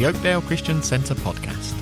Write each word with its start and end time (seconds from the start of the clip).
the 0.00 0.06
Oakdale 0.06 0.40
Christian 0.40 0.82
Centre 0.82 1.14
podcast. 1.14 1.74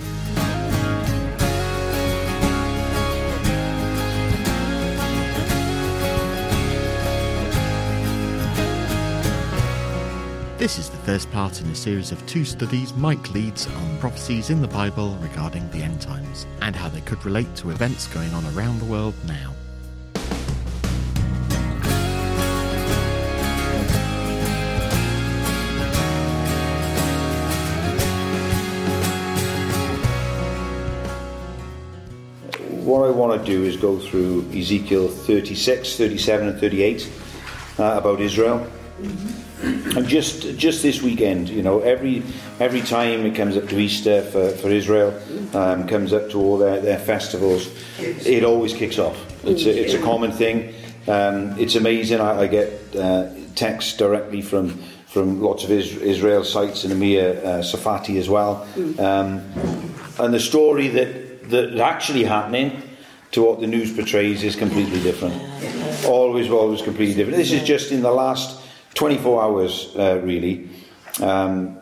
This 10.58 10.80
is 10.80 10.90
the 10.90 10.96
first 10.96 11.30
part 11.30 11.60
in 11.60 11.70
a 11.70 11.76
series 11.76 12.10
of 12.10 12.26
two 12.26 12.44
studies 12.44 12.92
Mike 12.94 13.32
leads 13.32 13.68
on 13.68 13.98
prophecies 13.98 14.50
in 14.50 14.60
the 14.62 14.66
Bible 14.66 15.16
regarding 15.20 15.70
the 15.70 15.78
end 15.78 16.00
times 16.00 16.44
and 16.60 16.74
how 16.74 16.88
they 16.88 17.02
could 17.02 17.24
relate 17.24 17.54
to 17.54 17.70
events 17.70 18.08
going 18.08 18.34
on 18.34 18.44
around 18.46 18.80
the 18.80 18.86
world 18.86 19.14
now. 19.28 19.54
What 32.88 33.06
I 33.06 33.10
want 33.10 33.38
to 33.38 33.46
do 33.46 33.64
is 33.64 33.76
go 33.76 33.98
through 33.98 34.50
Ezekiel 34.50 35.08
36, 35.08 35.96
37, 35.98 36.48
and 36.48 36.58
38 36.58 37.12
uh, 37.78 37.82
about 37.98 38.18
Israel. 38.18 38.66
And 39.60 40.08
just 40.08 40.56
just 40.56 40.82
this 40.82 41.02
weekend, 41.02 41.50
you 41.50 41.62
know, 41.62 41.80
every 41.80 42.22
every 42.60 42.80
time 42.80 43.26
it 43.26 43.34
comes 43.34 43.58
up 43.58 43.68
to 43.68 43.78
Easter 43.78 44.22
for, 44.22 44.48
for 44.52 44.70
Israel, 44.70 45.12
um, 45.54 45.86
comes 45.86 46.14
up 46.14 46.30
to 46.30 46.40
all 46.40 46.56
their, 46.56 46.80
their 46.80 46.98
festivals, 46.98 47.68
it 47.98 48.42
always 48.42 48.72
kicks 48.72 48.98
off. 48.98 49.18
It's 49.44 49.66
a, 49.66 49.82
it's 49.84 49.92
a 49.92 50.00
common 50.00 50.32
thing. 50.32 50.72
Um, 51.06 51.58
it's 51.58 51.74
amazing. 51.74 52.22
I, 52.22 52.40
I 52.40 52.46
get 52.46 52.96
uh, 52.96 53.28
texts 53.54 53.98
directly 53.98 54.40
from 54.40 54.82
from 55.08 55.42
lots 55.42 55.62
of 55.62 55.70
Israel 55.72 56.42
sites 56.42 56.84
and 56.84 56.94
Amir 56.94 57.38
uh, 57.44 57.48
Tsarfati 57.60 58.18
as 58.18 58.30
well. 58.30 58.66
Um, 58.98 59.42
and 60.18 60.32
the 60.32 60.40
story 60.40 60.88
that 60.88 61.27
that's 61.48 61.80
actually 61.80 62.24
happening 62.24 62.82
to 63.32 63.42
what 63.42 63.60
the 63.60 63.66
news 63.66 63.92
portrays 63.92 64.42
is 64.42 64.56
completely 64.56 65.00
different. 65.02 65.34
Always, 66.06 66.50
always 66.50 66.82
completely 66.82 67.14
different. 67.14 67.36
This 67.36 67.52
is 67.52 67.62
just 67.62 67.92
in 67.92 68.00
the 68.00 68.10
last 68.10 68.60
24 68.94 69.42
hours, 69.42 69.92
uh, 69.96 70.20
really. 70.22 70.70
Um, 71.20 71.78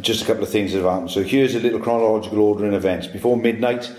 just 0.00 0.22
a 0.22 0.26
couple 0.26 0.42
of 0.42 0.50
things 0.50 0.72
that 0.72 0.78
have 0.78 0.90
happened. 0.90 1.10
So 1.10 1.22
here's 1.22 1.54
a 1.54 1.60
little 1.60 1.80
chronological 1.80 2.40
order 2.40 2.66
in 2.66 2.74
events. 2.74 3.06
Before 3.06 3.36
midnight, 3.36 3.90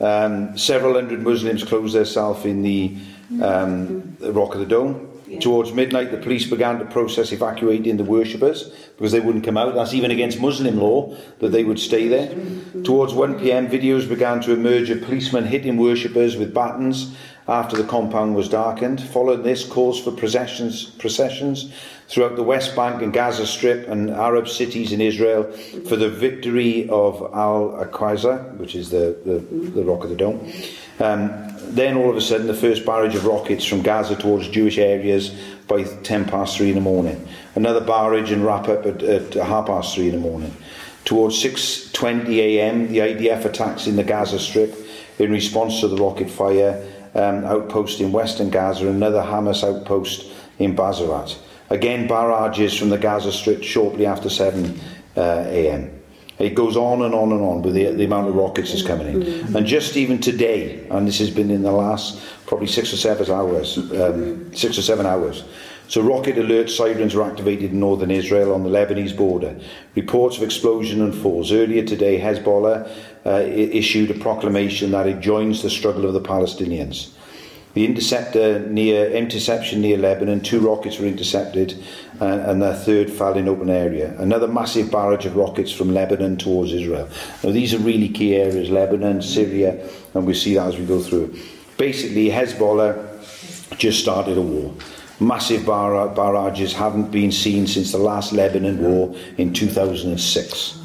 um, 0.00 0.56
several 0.58 0.94
hundred 0.94 1.22
Muslims 1.22 1.62
closed 1.64 1.94
themselves 1.94 2.44
in 2.44 2.62
the, 2.62 2.96
um, 3.42 4.16
the 4.18 4.32
Rock 4.32 4.54
of 4.54 4.60
the 4.60 4.66
Dome. 4.66 5.15
Towards 5.40 5.72
midnight, 5.72 6.12
the 6.12 6.18
police 6.18 6.48
began 6.48 6.78
to 6.78 6.84
process 6.84 7.32
evacuating 7.32 7.96
the 7.96 8.04
worshippers 8.04 8.70
because 8.96 9.12
they 9.12 9.20
wouldn't 9.20 9.44
come 9.44 9.56
out. 9.56 9.74
That's 9.74 9.94
even 9.94 10.10
against 10.10 10.40
Muslim 10.40 10.78
law 10.78 11.16
that 11.40 11.50
they 11.50 11.64
would 11.64 11.80
stay 11.80 12.06
there. 12.06 12.34
Towards 12.84 13.12
1 13.12 13.40
pm, 13.40 13.68
videos 13.68 14.08
began 14.08 14.40
to 14.42 14.52
emerge 14.52 14.88
of 14.90 15.02
policemen 15.02 15.46
hitting 15.46 15.78
worshippers 15.78 16.36
with 16.36 16.54
batons 16.54 17.14
after 17.48 17.76
the 17.76 17.84
compound 17.84 18.34
was 18.34 18.48
darkened. 18.48 19.00
Following 19.00 19.42
this, 19.42 19.64
calls 19.64 20.00
for 20.00 20.12
processions, 20.12 20.84
processions 20.84 21.72
throughout 22.08 22.36
the 22.36 22.42
West 22.42 22.76
Bank 22.76 23.02
and 23.02 23.12
Gaza 23.12 23.46
Strip 23.46 23.88
and 23.88 24.10
Arab 24.10 24.48
cities 24.48 24.92
in 24.92 25.00
Israel 25.00 25.44
for 25.88 25.96
the 25.96 26.08
victory 26.08 26.88
of 26.88 27.20
Al 27.34 27.84
Aqsa, 27.84 28.56
which 28.58 28.74
is 28.74 28.90
the, 28.90 29.16
the, 29.24 29.38
the 29.70 29.84
Rock 29.84 30.04
of 30.04 30.10
the 30.10 30.16
Dome. 30.16 30.52
Um, 30.98 31.54
then 31.68 31.96
all 31.96 32.10
of 32.10 32.16
a 32.16 32.20
sudden, 32.20 32.46
the 32.46 32.54
first 32.54 32.86
barrage 32.86 33.14
of 33.14 33.26
rockets 33.26 33.64
from 33.64 33.82
Gaza 33.82 34.16
towards 34.16 34.48
Jewish 34.48 34.78
areas 34.78 35.30
by 35.66 35.82
10 35.82 36.26
past 36.26 36.56
3 36.56 36.70
in 36.70 36.74
the 36.76 36.80
morning. 36.80 37.26
Another 37.54 37.80
barrage 37.80 38.30
and 38.30 38.44
wrap 38.44 38.68
up 38.68 38.86
at, 38.86 39.02
at 39.02 39.34
half 39.34 39.66
past 39.66 39.94
3 39.94 40.08
in 40.08 40.12
the 40.12 40.20
morning. 40.20 40.56
Towards 41.04 41.42
6.20 41.42 42.36
a.m., 42.36 42.88
the 42.88 42.98
IDF 42.98 43.44
attacks 43.44 43.86
in 43.86 43.96
the 43.96 44.04
Gaza 44.04 44.38
Strip 44.38 44.74
in 45.18 45.30
response 45.30 45.80
to 45.80 45.88
the 45.88 45.96
rocket 45.96 46.30
fire 46.30 46.84
um, 47.14 47.44
outpost 47.44 48.00
in 48.00 48.12
western 48.12 48.50
Gaza, 48.50 48.88
another 48.88 49.22
Hamas 49.22 49.64
outpost 49.64 50.30
in 50.58 50.76
Bazarat. 50.76 51.36
Again, 51.70 52.06
barrages 52.06 52.76
from 52.76 52.90
the 52.90 52.98
Gaza 52.98 53.32
Strip 53.32 53.62
shortly 53.62 54.06
after 54.06 54.28
7 54.28 54.78
uh, 55.16 55.20
a.m. 55.46 55.95
It 56.38 56.54
goes 56.54 56.76
on 56.76 57.02
and 57.02 57.14
on 57.14 57.32
and 57.32 57.40
on 57.40 57.62
with 57.62 57.74
the, 57.74 57.92
the 57.92 58.04
amount 58.04 58.28
of 58.28 58.34
rockets 58.34 58.70
that's 58.70 58.86
coming 58.86 59.06
in. 59.08 59.56
And 59.56 59.66
just 59.66 59.96
even 59.96 60.20
today, 60.20 60.86
and 60.90 61.08
this 61.08 61.18
has 61.18 61.30
been 61.30 61.50
in 61.50 61.62
the 61.62 61.72
last 61.72 62.20
probably 62.46 62.66
six 62.66 62.92
or 62.92 62.96
seven 62.96 63.30
hours, 63.30 63.78
um, 63.78 64.54
six 64.54 64.76
or 64.76 64.82
seven 64.82 65.06
hours. 65.06 65.44
So 65.88 66.02
rocket 66.02 66.36
alert 66.36 66.68
sirens 66.68 67.14
were 67.14 67.22
activated 67.22 67.70
in 67.70 67.80
northern 67.80 68.10
Israel 68.10 68.52
on 68.52 68.64
the 68.64 68.70
Lebanese 68.70 69.16
border. 69.16 69.58
Reports 69.94 70.36
of 70.36 70.42
explosion 70.42 71.00
and 71.00 71.14
falls. 71.14 71.52
Earlier 71.52 71.84
today, 71.84 72.18
Hezbollah 72.20 72.90
uh, 73.24 73.30
issued 73.30 74.10
a 74.10 74.14
proclamation 74.14 74.90
that 74.90 75.06
it 75.06 75.20
joins 75.20 75.62
the 75.62 75.70
struggle 75.70 76.04
of 76.04 76.12
the 76.12 76.20
Palestinians. 76.20 77.12
The 77.76 77.84
interceptor 77.84 78.60
near 78.60 79.10
interception 79.10 79.82
near 79.82 79.98
Lebanon, 79.98 80.40
two 80.40 80.60
rockets 80.60 80.98
were 80.98 81.04
intercepted, 81.04 81.74
uh, 82.18 82.24
and 82.24 82.62
their 82.62 82.72
third 82.72 83.10
fell 83.10 83.34
in 83.34 83.48
open 83.50 83.68
area. 83.68 84.18
Another 84.18 84.48
massive 84.48 84.90
barrage 84.90 85.26
of 85.26 85.36
rockets 85.36 85.72
from 85.72 85.92
Lebanon 85.92 86.38
towards 86.38 86.72
Israel. 86.72 87.06
Now 87.44 87.50
these 87.50 87.74
are 87.74 87.78
really 87.78 88.08
key 88.08 88.34
areas: 88.34 88.70
Lebanon, 88.70 89.20
Syria, 89.20 89.86
and 90.14 90.26
we 90.26 90.32
see 90.32 90.54
that 90.54 90.68
as 90.68 90.78
we 90.78 90.86
go 90.86 91.02
through. 91.02 91.38
Basically, 91.76 92.30
Hezbollah 92.30 92.96
just 93.76 94.00
started 94.00 94.38
a 94.38 94.40
war. 94.40 94.72
Massive 95.18 95.64
bar- 95.64 96.08
barrages 96.08 96.74
haven't 96.74 97.10
been 97.10 97.32
seen 97.32 97.66
since 97.66 97.90
the 97.90 97.98
last 97.98 98.32
Lebanon 98.32 98.82
war 98.82 99.14
in 99.38 99.52
2006. 99.54 100.78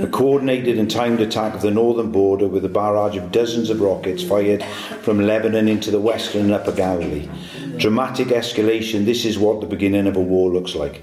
A 0.00 0.06
coordinated 0.08 0.76
and 0.76 0.90
timed 0.90 1.20
attack 1.20 1.54
of 1.54 1.62
the 1.62 1.70
northern 1.70 2.10
border 2.10 2.48
with 2.48 2.64
a 2.64 2.68
barrage 2.68 3.16
of 3.16 3.30
dozens 3.30 3.70
of 3.70 3.80
rockets 3.80 4.24
fired 4.24 4.64
from 5.02 5.20
Lebanon 5.20 5.68
into 5.68 5.92
the 5.92 6.00
western 6.00 6.42
and 6.42 6.52
upper 6.52 6.72
Galilee. 6.72 7.28
Dramatic 7.76 8.28
escalation. 8.28 9.04
This 9.04 9.24
is 9.24 9.38
what 9.38 9.60
the 9.60 9.66
beginning 9.66 10.08
of 10.08 10.16
a 10.16 10.20
war 10.20 10.50
looks 10.50 10.74
like. 10.74 11.02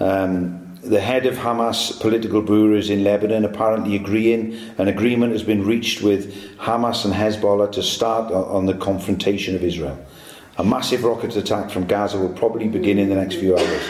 Um, 0.00 0.62
the 0.82 1.00
head 1.00 1.26
of 1.26 1.34
Hamas 1.34 2.00
political 2.00 2.40
bureaus 2.40 2.88
in 2.88 3.02
Lebanon 3.04 3.44
apparently 3.44 3.96
agreeing 3.96 4.56
an 4.78 4.88
agreement 4.88 5.32
has 5.32 5.42
been 5.42 5.66
reached 5.66 6.00
with 6.00 6.32
Hamas 6.58 7.04
and 7.04 7.12
Hezbollah 7.12 7.72
to 7.72 7.82
start 7.82 8.32
on 8.32 8.66
the 8.66 8.74
confrontation 8.74 9.54
of 9.54 9.64
Israel. 9.64 9.98
A 10.58 10.64
massive 10.64 11.04
rocket 11.04 11.36
attack 11.36 11.70
from 11.70 11.86
Gaza 11.86 12.18
will 12.18 12.30
probably 12.30 12.68
begin 12.68 12.98
in 12.98 13.08
the 13.10 13.14
next 13.14 13.34
few 13.34 13.56
hours, 13.56 13.82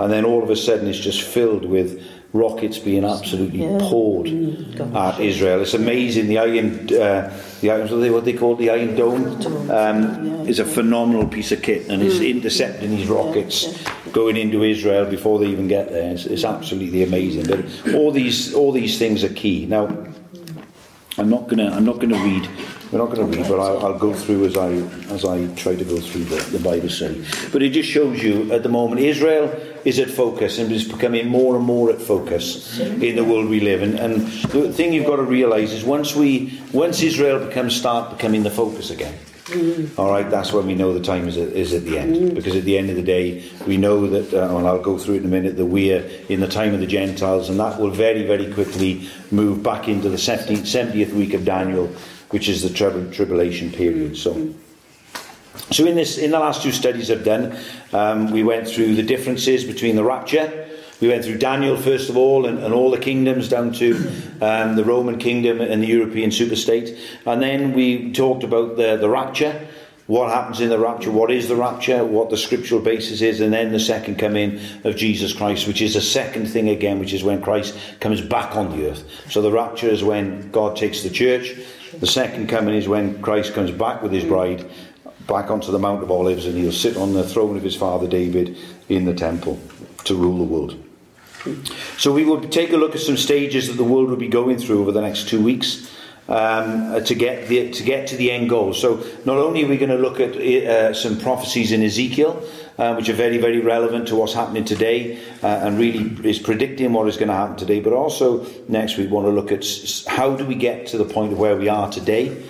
and 0.00 0.10
then 0.10 0.24
all 0.24 0.42
of 0.42 0.48
a 0.48 0.56
sudden 0.56 0.88
it's 0.88 0.98
just 0.98 1.20
filled 1.22 1.66
with 1.66 2.02
rockets 2.32 2.78
being 2.78 3.04
absolutely 3.04 3.60
poured 3.88 4.26
at 4.96 5.20
Israel. 5.20 5.60
It's 5.60 5.74
amazing. 5.74 6.26
The 6.26 6.38
iron, 6.38 6.92
uh, 6.92 7.32
the 7.60 7.70
iron, 7.70 7.88
what 7.88 8.00
they, 8.00 8.10
what 8.10 8.24
they 8.24 8.32
call 8.32 8.56
the 8.56 8.70
Iron 8.70 8.96
Dome, 8.96 9.70
um, 9.70 10.48
is 10.48 10.58
a 10.58 10.64
phenomenal 10.64 11.28
piece 11.28 11.52
of 11.52 11.62
kit, 11.62 11.88
and 11.88 12.02
it's 12.02 12.20
intercepting 12.20 12.90
these 12.90 13.06
rockets 13.06 13.84
going 14.12 14.36
into 14.36 14.64
Israel 14.64 15.04
before 15.04 15.38
they 15.38 15.46
even 15.46 15.68
get 15.68 15.90
there. 15.90 16.12
It's, 16.12 16.26
it's 16.26 16.44
absolutely 16.44 17.02
amazing. 17.04 17.46
But 17.46 17.94
all 17.94 18.10
these 18.10 18.52
all 18.54 18.72
these 18.72 18.98
things 18.98 19.22
are 19.22 19.32
key. 19.32 19.66
Now, 19.66 19.86
I'm 21.18 21.30
not 21.30 21.48
gonna 21.48 21.70
I'm 21.70 21.84
not 21.84 22.00
gonna 22.00 22.18
read. 22.18 22.48
We're 22.92 22.98
not 22.98 23.10
going 23.14 23.30
to 23.30 23.36
read, 23.38 23.48
but 23.48 23.58
I'll, 23.58 23.86
I'll 23.86 23.98
go 23.98 24.14
through 24.14 24.44
as 24.46 24.56
I 24.56 24.70
as 25.12 25.24
I 25.24 25.46
try 25.54 25.74
to 25.74 25.84
go 25.84 25.98
through 25.98 26.24
the, 26.24 26.36
the 26.56 26.62
Bible 26.62 26.88
study. 26.88 27.24
But 27.52 27.62
it 27.62 27.70
just 27.70 27.88
shows 27.88 28.22
you 28.22 28.52
at 28.52 28.62
the 28.62 28.68
moment 28.68 29.00
Israel 29.00 29.52
is 29.84 29.98
at 29.98 30.10
focus 30.10 30.58
and 30.58 30.70
is 30.70 30.86
becoming 30.86 31.28
more 31.28 31.56
and 31.56 31.64
more 31.64 31.90
at 31.90 32.00
focus 32.00 32.78
in 32.78 33.16
the 33.16 33.24
world 33.24 33.48
we 33.48 33.60
live 33.60 33.82
in. 33.82 33.98
And 33.98 34.26
the 34.26 34.72
thing 34.72 34.92
you've 34.92 35.06
got 35.06 35.16
to 35.16 35.22
realise 35.24 35.72
is 35.72 35.84
once 35.84 36.14
we 36.14 36.60
once 36.72 37.02
Israel 37.02 37.46
becomes 37.46 37.74
start 37.74 38.10
becoming 38.16 38.42
the 38.42 38.50
focus 38.50 38.90
again. 38.90 39.14
All 39.98 40.10
right, 40.10 40.28
that's 40.30 40.54
when 40.54 40.66
we 40.66 40.74
know 40.74 40.94
the 40.94 41.04
time 41.04 41.28
is 41.28 41.36
at, 41.36 41.48
is 41.48 41.74
at 41.74 41.84
the 41.84 41.98
end. 41.98 42.34
Because 42.34 42.56
at 42.56 42.64
the 42.64 42.78
end 42.78 42.88
of 42.88 42.96
the 42.96 43.02
day, 43.02 43.44
we 43.66 43.76
know 43.76 44.06
that, 44.06 44.32
uh, 44.32 44.56
and 44.56 44.66
I'll 44.66 44.80
go 44.80 44.96
through 44.96 45.16
it 45.16 45.18
in 45.18 45.26
a 45.26 45.28
minute, 45.28 45.58
that 45.58 45.66
we 45.66 45.92
are 45.92 46.00
in 46.30 46.40
the 46.40 46.48
time 46.48 46.72
of 46.72 46.80
the 46.80 46.86
Gentiles, 46.86 47.50
and 47.50 47.60
that 47.60 47.78
will 47.78 47.90
very, 47.90 48.26
very 48.26 48.50
quickly 48.50 49.06
move 49.30 49.62
back 49.62 49.86
into 49.86 50.08
the 50.08 50.16
70th, 50.16 50.60
70th 50.60 51.12
week 51.12 51.34
of 51.34 51.44
Daniel, 51.44 51.94
which 52.34 52.48
is 52.48 52.62
the 52.62 52.68
trib- 52.68 53.12
tribulation 53.12 53.70
period. 53.70 54.16
So. 54.16 54.52
So 55.70 55.86
in 55.86 55.94
this, 55.94 56.18
in 56.18 56.32
the 56.32 56.40
last 56.40 56.64
two 56.64 56.72
studies 56.72 57.12
I've 57.12 57.22
done, 57.22 57.56
um, 57.92 58.32
we 58.32 58.42
went 58.42 58.66
through 58.66 58.96
the 58.96 59.04
differences 59.04 59.62
between 59.62 59.94
the 59.94 60.02
rapture. 60.02 60.68
We 61.00 61.06
went 61.06 61.24
through 61.24 61.38
Daniel 61.38 61.76
first 61.76 62.10
of 62.10 62.16
all, 62.16 62.46
and, 62.46 62.58
and 62.58 62.74
all 62.74 62.90
the 62.90 62.98
kingdoms 62.98 63.48
down 63.48 63.72
to 63.74 63.94
um, 64.42 64.74
the 64.74 64.82
Roman 64.84 65.18
kingdom 65.18 65.60
and 65.60 65.80
the 65.80 65.86
European 65.86 66.30
superstate, 66.30 66.98
and 67.24 67.40
then 67.40 67.72
we 67.72 68.12
talked 68.12 68.42
about 68.42 68.76
the, 68.76 68.96
the 68.96 69.08
rapture, 69.08 69.68
what 70.06 70.30
happens 70.30 70.60
in 70.60 70.68
the 70.68 70.78
rapture, 70.78 71.12
what 71.12 71.30
is 71.30 71.48
the 71.48 71.56
rapture, 71.56 72.04
what 72.04 72.30
the 72.30 72.36
scriptural 72.36 72.80
basis 72.80 73.22
is, 73.22 73.40
and 73.40 73.52
then 73.52 73.72
the 73.72 73.80
second 73.80 74.18
coming 74.18 74.60
of 74.82 74.96
Jesus 74.96 75.32
Christ, 75.32 75.68
which 75.68 75.80
is 75.80 75.96
a 75.96 76.02
second 76.02 76.46
thing 76.46 76.68
again, 76.68 76.98
which 76.98 77.12
is 77.12 77.22
when 77.22 77.40
Christ 77.40 77.78
comes 78.00 78.20
back 78.20 78.56
on 78.56 78.76
the 78.76 78.90
earth. 78.90 79.04
So 79.30 79.40
the 79.40 79.52
rapture 79.52 79.88
is 79.88 80.02
when 80.02 80.50
God 80.50 80.76
takes 80.76 81.02
the 81.02 81.10
church. 81.10 81.54
The 82.04 82.10
second 82.10 82.50
coming 82.50 82.74
is 82.74 82.86
when 82.86 83.22
Christ 83.22 83.54
comes 83.54 83.70
back 83.70 84.02
with 84.02 84.12
his 84.12 84.24
bride 84.24 84.70
back 85.26 85.50
onto 85.50 85.72
the 85.72 85.78
Mount 85.78 86.02
of 86.02 86.10
Olives 86.10 86.44
and 86.44 86.54
he'll 86.54 86.70
sit 86.70 86.98
on 86.98 87.14
the 87.14 87.26
throne 87.26 87.56
of 87.56 87.62
his 87.62 87.74
father 87.74 88.06
David 88.06 88.58
in 88.90 89.06
the 89.06 89.14
temple 89.14 89.58
to 90.04 90.14
rule 90.14 90.36
the 90.36 90.44
world. 90.44 90.76
So 91.96 92.12
we 92.12 92.26
will 92.26 92.42
take 92.42 92.74
a 92.74 92.76
look 92.76 92.94
at 92.94 93.00
some 93.00 93.16
stages 93.16 93.68
that 93.68 93.78
the 93.78 93.84
world 93.84 94.10
will 94.10 94.18
be 94.18 94.28
going 94.28 94.58
through 94.58 94.82
over 94.82 94.92
the 94.92 95.00
next 95.00 95.30
two 95.30 95.42
weeks 95.42 95.90
um, 96.28 96.92
uh, 96.92 97.00
to 97.00 97.14
get 97.14 97.48
the, 97.48 97.70
to 97.70 97.82
get 97.82 98.06
to 98.08 98.16
the 98.16 98.30
end 98.30 98.50
goal. 98.50 98.74
So 98.74 99.02
not 99.24 99.38
only 99.38 99.64
are 99.64 99.68
we 99.68 99.78
going 99.78 99.88
to 99.88 99.96
look 99.96 100.20
at 100.20 100.36
uh, 100.36 100.92
some 100.92 101.18
prophecies 101.18 101.72
in 101.72 101.82
Ezekiel, 101.82 102.46
uh, 102.78 102.94
which 102.94 103.08
are 103.08 103.14
very 103.14 103.38
very 103.38 103.60
relevant 103.60 104.08
to 104.08 104.16
what's 104.16 104.34
happening 104.34 104.64
today, 104.64 105.18
uh, 105.42 105.46
and 105.46 105.78
really 105.78 106.28
is 106.28 106.38
predicting 106.38 106.92
what 106.92 107.08
is 107.08 107.16
going 107.16 107.28
to 107.28 107.34
happen 107.34 107.56
today. 107.56 107.80
But 107.80 107.92
also 107.92 108.46
next 108.68 108.96
we 108.96 109.06
want 109.06 109.26
to 109.26 109.30
look 109.30 109.52
at 109.52 109.64
how 110.06 110.34
do 110.36 110.44
we 110.44 110.54
get 110.54 110.86
to 110.88 110.98
the 110.98 111.04
point 111.04 111.32
of 111.32 111.38
where 111.38 111.56
we 111.56 111.68
are 111.68 111.90
today, 111.90 112.42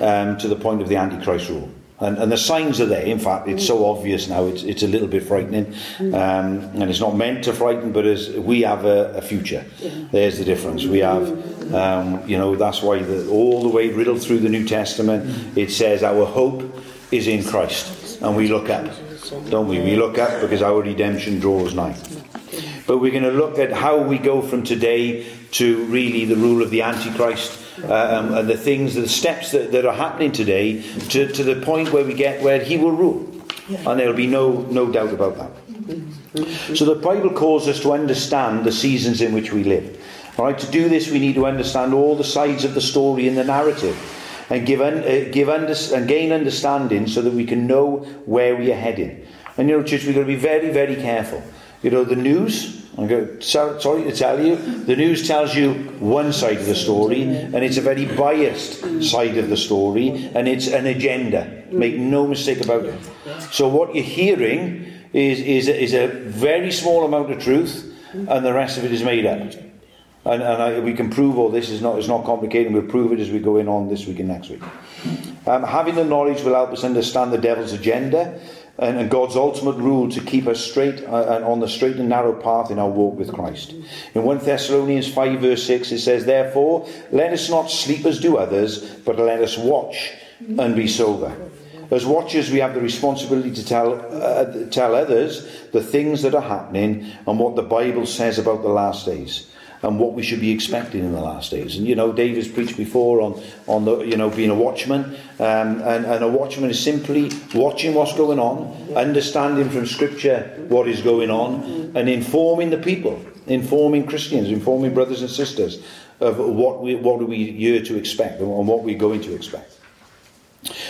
um, 0.00 0.38
to 0.38 0.48
the 0.48 0.56
point 0.56 0.82
of 0.82 0.88
the 0.88 0.96
Antichrist 0.96 1.48
rule. 1.48 1.70
And, 1.98 2.18
and, 2.18 2.30
the 2.30 2.36
signs 2.36 2.78
are 2.80 2.86
there. 2.86 3.04
In 3.04 3.18
fact, 3.18 3.48
it's 3.48 3.66
so 3.66 3.86
obvious 3.86 4.28
now, 4.28 4.44
it's, 4.46 4.62
it's 4.64 4.82
a 4.82 4.86
little 4.86 5.08
bit 5.08 5.22
frightening. 5.22 5.74
Um, 5.98 6.60
and 6.74 6.82
it's 6.84 7.00
not 7.00 7.16
meant 7.16 7.44
to 7.44 7.54
frighten, 7.54 7.92
but 7.92 8.04
as 8.04 8.30
we 8.30 8.62
have 8.62 8.84
a, 8.84 9.14
a 9.14 9.22
future. 9.22 9.64
There's 10.12 10.38
the 10.38 10.44
difference. 10.44 10.84
We 10.84 10.98
have, 10.98 11.72
um, 11.72 12.28
you 12.28 12.36
know, 12.36 12.54
that's 12.54 12.82
why 12.82 12.98
the, 12.98 13.26
all 13.30 13.62
the 13.62 13.70
way 13.70 13.88
riddled 13.88 14.20
through 14.20 14.40
the 14.40 14.50
New 14.50 14.66
Testament, 14.66 15.56
it 15.56 15.70
says 15.70 16.02
our 16.02 16.26
hope 16.26 16.62
is 17.10 17.28
in 17.28 17.42
Christ. 17.42 18.20
And 18.20 18.36
we 18.36 18.48
look 18.48 18.68
at, 18.68 18.84
don't 19.30 19.68
we? 19.68 19.80
We 19.80 19.96
look 19.96 20.18
at 20.18 20.40
because 20.40 20.62
our 20.62 20.80
redemption 20.80 21.40
draws 21.40 21.74
nigh. 21.74 21.96
But 22.86 22.98
we're 22.98 23.10
going 23.10 23.24
to 23.24 23.30
look 23.30 23.58
at 23.58 23.72
how 23.72 24.00
we 24.00 24.18
go 24.18 24.40
from 24.40 24.62
today 24.62 25.26
to 25.52 25.84
really 25.86 26.24
the 26.24 26.36
rule 26.36 26.62
of 26.62 26.70
the 26.70 26.82
Antichrist 26.82 27.60
um, 27.84 28.34
and 28.34 28.48
the 28.48 28.56
things, 28.56 28.94
the 28.94 29.08
steps 29.08 29.52
that, 29.52 29.72
that 29.72 29.84
are 29.84 29.94
happening 29.94 30.32
today 30.32 30.82
to, 31.08 31.28
to 31.28 31.42
the 31.42 31.60
point 31.62 31.92
where 31.92 32.04
we 32.04 32.14
get 32.14 32.42
where 32.42 32.62
he 32.62 32.76
will 32.76 32.92
rule. 32.92 33.32
And 33.68 33.98
there'll 33.98 34.14
be 34.14 34.28
no, 34.28 34.62
no 34.62 34.90
doubt 34.92 35.12
about 35.12 35.36
that. 35.38 36.76
So 36.76 36.84
the 36.84 36.94
Bible 36.94 37.30
calls 37.30 37.66
us 37.66 37.80
to 37.80 37.92
understand 37.92 38.64
the 38.64 38.72
seasons 38.72 39.20
in 39.20 39.32
which 39.32 39.52
we 39.52 39.64
live. 39.64 40.00
All 40.38 40.44
right, 40.44 40.58
to 40.58 40.70
do 40.70 40.88
this, 40.88 41.10
we 41.10 41.18
need 41.18 41.34
to 41.34 41.46
understand 41.46 41.94
all 41.94 42.14
the 42.14 42.24
sides 42.24 42.64
of 42.64 42.74
the 42.74 42.80
story 42.80 43.26
in 43.26 43.34
the 43.34 43.44
narrative 43.44 43.96
and 44.50 44.66
give, 44.66 44.80
un, 44.80 44.98
uh, 44.98 45.28
give 45.32 45.48
under, 45.48 45.74
and 45.94 46.08
gain 46.08 46.32
understanding 46.32 47.06
so 47.06 47.22
that 47.22 47.32
we 47.32 47.44
can 47.44 47.66
know 47.66 47.98
where 48.26 48.56
we 48.56 48.72
are 48.72 48.76
heading. 48.76 49.26
And 49.56 49.68
you 49.68 49.78
know, 49.78 49.82
church, 49.82 50.04
we've 50.04 50.14
got 50.14 50.20
to 50.20 50.26
be 50.26 50.36
very, 50.36 50.70
very 50.70 50.96
careful. 50.96 51.42
You 51.82 51.90
know, 51.90 52.04
the 52.04 52.16
news, 52.16 52.84
I'm 52.96 53.06
going, 53.06 53.40
sorry 53.40 54.04
to 54.04 54.12
tell 54.12 54.44
you, 54.44 54.56
the 54.56 54.96
news 54.96 55.26
tells 55.28 55.54
you 55.54 55.74
one 56.00 56.32
side 56.32 56.58
of 56.58 56.66
the 56.66 56.74
story, 56.74 57.22
and 57.22 57.56
it's 57.56 57.76
a 57.76 57.82
very 57.82 58.06
biased 58.06 59.02
side 59.02 59.36
of 59.36 59.48
the 59.48 59.56
story, 59.56 60.30
and 60.34 60.48
it's 60.48 60.68
an 60.68 60.86
agenda. 60.86 61.64
Make 61.70 61.96
no 61.96 62.26
mistake 62.26 62.62
about 62.62 62.84
it. 62.84 63.00
So 63.52 63.68
what 63.68 63.94
you're 63.94 64.04
hearing 64.04 64.92
is, 65.12 65.40
is, 65.40 65.68
is 65.68 65.94
a 65.94 66.06
very 66.06 66.72
small 66.72 67.04
amount 67.04 67.30
of 67.30 67.42
truth, 67.42 67.94
and 68.12 68.44
the 68.44 68.52
rest 68.52 68.78
of 68.78 68.84
it 68.84 68.92
is 68.92 69.02
made 69.02 69.26
up. 69.26 69.52
And, 70.26 70.42
and 70.42 70.60
I, 70.60 70.80
we 70.80 70.92
can 70.92 71.08
prove 71.08 71.38
all 71.38 71.50
this 71.50 71.70
is 71.70 71.80
not, 71.80 71.98
it's 71.98 72.08
not 72.08 72.24
complicated. 72.24 72.72
We'll 72.72 72.82
prove 72.82 73.12
it 73.12 73.20
as 73.20 73.30
we 73.30 73.38
go 73.38 73.58
in 73.58 73.68
on 73.68 73.88
this 73.88 74.06
week 74.06 74.18
and 74.18 74.26
next 74.26 74.48
week. 74.48 74.62
Um, 75.46 75.62
having 75.62 75.94
the 75.94 76.04
knowledge 76.04 76.42
will 76.42 76.54
help 76.54 76.72
us 76.72 76.82
understand 76.82 77.32
the 77.32 77.38
devil's 77.38 77.72
agenda 77.72 78.40
and, 78.76 78.98
and 78.98 79.08
God's 79.08 79.36
ultimate 79.36 79.76
rule 79.76 80.10
to 80.10 80.20
keep 80.20 80.48
us 80.48 80.60
straight 80.60 81.04
uh, 81.04 81.36
and 81.36 81.44
on 81.44 81.60
the 81.60 81.68
straight 81.68 81.94
and 81.96 82.08
narrow 82.08 82.32
path 82.32 82.72
in 82.72 82.80
our 82.80 82.88
walk 82.88 83.16
with 83.16 83.32
Christ. 83.32 83.72
In 84.14 84.24
1 84.24 84.38
Thessalonians 84.38 85.06
5, 85.06 85.40
verse 85.40 85.62
6, 85.62 85.92
it 85.92 86.00
says, 86.00 86.24
Therefore, 86.24 86.88
let 87.12 87.32
us 87.32 87.48
not 87.48 87.70
sleep 87.70 88.04
as 88.04 88.18
do 88.18 88.36
others, 88.36 88.84
but 89.04 89.20
let 89.20 89.40
us 89.40 89.56
watch 89.56 90.12
and 90.40 90.74
be 90.74 90.88
sober. 90.88 91.36
As 91.92 92.04
watchers, 92.04 92.50
we 92.50 92.58
have 92.58 92.74
the 92.74 92.80
responsibility 92.80 93.52
to 93.52 93.64
tell, 93.64 93.94
uh, 94.10 94.68
tell 94.70 94.96
others 94.96 95.46
the 95.70 95.80
things 95.80 96.22
that 96.22 96.34
are 96.34 96.42
happening 96.42 97.12
and 97.28 97.38
what 97.38 97.54
the 97.54 97.62
Bible 97.62 98.06
says 98.06 98.40
about 98.40 98.62
the 98.62 98.68
last 98.68 99.06
days 99.06 99.46
and 99.82 99.98
what 99.98 100.12
we 100.12 100.22
should 100.22 100.40
be 100.40 100.50
expecting 100.50 101.04
in 101.04 101.12
the 101.12 101.20
last 101.20 101.50
days. 101.50 101.76
And 101.76 101.86
you 101.86 101.94
know, 101.94 102.12
David's 102.12 102.48
preached 102.48 102.76
before 102.76 103.20
on 103.20 103.42
on 103.66 103.84
the 103.84 104.00
you 104.00 104.16
know 104.16 104.30
being 104.30 104.50
a 104.50 104.54
watchman, 104.54 105.16
um, 105.38 105.80
and, 105.82 106.06
and 106.06 106.24
a 106.24 106.28
watchman 106.28 106.70
is 106.70 106.82
simply 106.82 107.30
watching 107.54 107.94
what's 107.94 108.14
going 108.14 108.38
on, 108.38 108.94
understanding 108.94 109.68
from 109.70 109.86
Scripture 109.86 110.64
what 110.68 110.88
is 110.88 111.02
going 111.02 111.30
on, 111.30 111.92
and 111.94 112.08
informing 112.08 112.70
the 112.70 112.78
people, 112.78 113.24
informing 113.46 114.06
Christians, 114.06 114.48
informing 114.48 114.94
brothers 114.94 115.22
and 115.22 115.30
sisters 115.30 115.82
of 116.20 116.38
what 116.38 116.82
we 116.82 116.94
what 116.94 117.20
are 117.20 117.26
we 117.26 117.52
here 117.52 117.82
to 117.82 117.96
expect 117.96 118.40
and 118.40 118.68
what 118.68 118.82
we're 118.82 118.98
going 118.98 119.20
to 119.22 119.34
expect. 119.34 119.76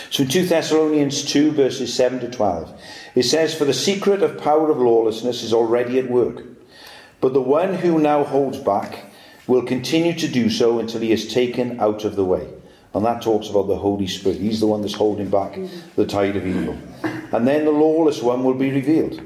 So 0.09 0.23
in 0.23 0.29
2 0.29 0.45
Thessalonians 0.45 1.23
2, 1.25 1.51
verses 1.51 1.93
7 1.93 2.19
to 2.21 2.31
12, 2.31 2.81
it 3.15 3.23
says, 3.23 3.53
For 3.53 3.65
the 3.65 3.73
secret 3.73 4.23
of 4.23 4.41
power 4.41 4.71
of 4.71 4.77
lawlessness 4.77 5.43
is 5.43 5.53
already 5.53 5.99
at 5.99 6.09
work. 6.09 6.43
But 7.19 7.33
the 7.33 7.41
one 7.41 7.73
who 7.73 7.99
now 7.99 8.23
holds 8.23 8.59
back 8.59 9.05
will 9.47 9.63
continue 9.63 10.13
to 10.13 10.27
do 10.27 10.49
so 10.49 10.79
until 10.79 11.01
he 11.01 11.11
is 11.11 11.33
taken 11.33 11.79
out 11.79 12.03
of 12.03 12.15
the 12.15 12.25
way. 12.25 12.47
And 12.93 13.05
that 13.05 13.21
talks 13.21 13.49
about 13.49 13.67
the 13.67 13.77
Holy 13.77 14.07
Spirit. 14.07 14.39
He's 14.39 14.59
the 14.59 14.67
one 14.67 14.81
that's 14.81 14.93
holding 14.93 15.29
back 15.29 15.57
the 15.95 16.05
tide 16.05 16.35
of 16.35 16.45
evil. 16.45 16.77
And 17.03 17.47
then 17.47 17.65
the 17.65 17.71
lawless 17.71 18.21
one 18.21 18.43
will 18.43 18.53
be 18.53 18.71
revealed, 18.71 19.19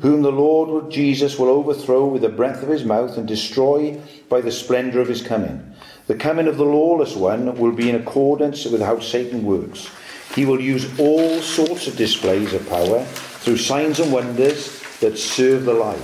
whom 0.00 0.22
the 0.22 0.32
Lord 0.32 0.90
Jesus 0.90 1.38
will 1.38 1.48
overthrow 1.48 2.06
with 2.06 2.22
the 2.22 2.28
breath 2.28 2.62
of 2.62 2.68
his 2.68 2.84
mouth 2.84 3.16
and 3.16 3.26
destroy 3.26 4.00
by 4.28 4.40
the 4.40 4.52
splendour 4.52 5.00
of 5.00 5.08
his 5.08 5.22
coming. 5.22 5.74
The 6.06 6.14
coming 6.14 6.48
of 6.48 6.56
the 6.56 6.64
lawless 6.64 7.16
one 7.16 7.56
will 7.58 7.72
be 7.72 7.90
in 7.90 7.96
accordance 7.96 8.64
with 8.64 8.80
how 8.80 9.00
Satan 9.00 9.44
works. 9.44 9.88
He 10.34 10.44
will 10.44 10.60
use 10.60 10.98
all 10.98 11.40
sorts 11.40 11.86
of 11.86 11.96
displays 11.96 12.52
of 12.52 12.68
power 12.68 13.04
through 13.04 13.56
signs 13.58 14.00
and 14.00 14.12
wonders 14.12 14.80
that 15.00 15.18
serve 15.18 15.64
the 15.64 15.74
lie 15.74 15.98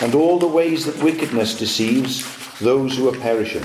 and 0.00 0.14
all 0.14 0.38
the 0.38 0.46
ways 0.46 0.84
that 0.86 1.02
wickedness 1.02 1.58
deceives 1.58 2.24
those 2.58 2.96
who 2.96 3.08
are 3.08 3.18
perishing. 3.18 3.64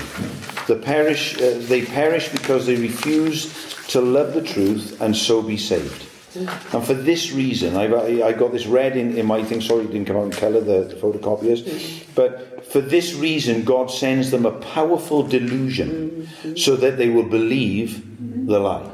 The 0.66 0.76
perish, 0.76 1.36
uh, 1.36 1.58
they 1.60 1.84
perish 1.84 2.28
because 2.28 2.66
they 2.66 2.76
refuse 2.76 3.52
to 3.88 4.00
love 4.00 4.34
the 4.34 4.42
truth 4.42 5.00
and 5.00 5.16
so 5.16 5.42
be 5.42 5.56
saved. 5.56 6.08
And 6.34 6.82
for 6.82 6.94
this 6.94 7.32
reason, 7.32 7.76
I've, 7.76 7.92
I 7.92 8.32
got 8.32 8.52
this 8.52 8.66
red 8.66 8.96
in, 8.96 9.18
in 9.18 9.26
my 9.26 9.44
thing. 9.44 9.60
Sorry, 9.60 9.84
it 9.84 9.92
didn't 9.92 10.06
come 10.06 10.16
out 10.16 10.24
in 10.24 10.30
colour, 10.30 10.60
the, 10.60 10.84
the 10.84 10.94
photocopiers. 10.94 12.06
But 12.14 12.64
for 12.64 12.80
this 12.80 13.12
reason, 13.14 13.64
God 13.64 13.90
sends 13.90 14.30
them 14.30 14.46
a 14.46 14.52
powerful 14.52 15.22
delusion 15.22 16.28
so 16.56 16.76
that 16.76 16.96
they 16.96 17.10
will 17.10 17.28
believe 17.28 18.46
the 18.46 18.58
lie. 18.58 18.90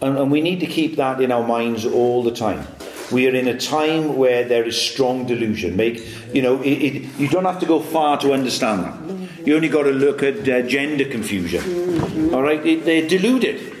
And, 0.00 0.16
and 0.16 0.30
we 0.30 0.40
need 0.40 0.60
to 0.60 0.66
keep 0.66 0.96
that 0.96 1.20
in 1.20 1.30
our 1.30 1.46
minds 1.46 1.84
all 1.84 2.22
the 2.22 2.32
time. 2.32 2.66
We 3.10 3.26
are 3.26 3.34
in 3.34 3.48
a 3.48 3.58
time 3.58 4.16
where 4.16 4.44
there 4.44 4.64
is 4.64 4.80
strong 4.80 5.26
delusion. 5.26 5.76
Make 5.76 6.06
you 6.34 6.42
know, 6.42 6.60
it, 6.62 6.70
it, 6.70 7.18
you 7.18 7.28
don't 7.28 7.44
have 7.44 7.60
to 7.60 7.66
go 7.66 7.80
far 7.80 8.18
to 8.18 8.32
understand 8.32 8.84
that. 8.84 9.46
You 9.46 9.56
only 9.56 9.68
got 9.68 9.84
to 9.84 9.92
look 9.92 10.22
at 10.22 10.48
uh, 10.48 10.62
gender 10.62 11.06
confusion. 11.06 12.34
All 12.34 12.42
right, 12.42 12.64
it, 12.66 12.84
they're 12.84 13.08
deluded. 13.08 13.76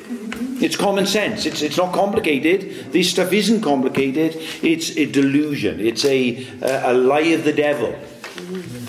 It's 0.60 0.76
common 0.76 1.06
sense. 1.06 1.46
It's, 1.46 1.62
it's 1.62 1.76
not 1.76 1.92
complicated. 1.92 2.92
This 2.92 3.10
stuff 3.10 3.32
isn't 3.32 3.60
complicated. 3.60 4.34
It's 4.62 4.96
a 4.96 5.06
delusion. 5.06 5.78
It's 5.78 6.04
a, 6.04 6.44
a, 6.62 6.92
a 6.92 6.94
lie 6.94 7.32
of 7.36 7.44
the 7.44 7.52
devil 7.52 7.94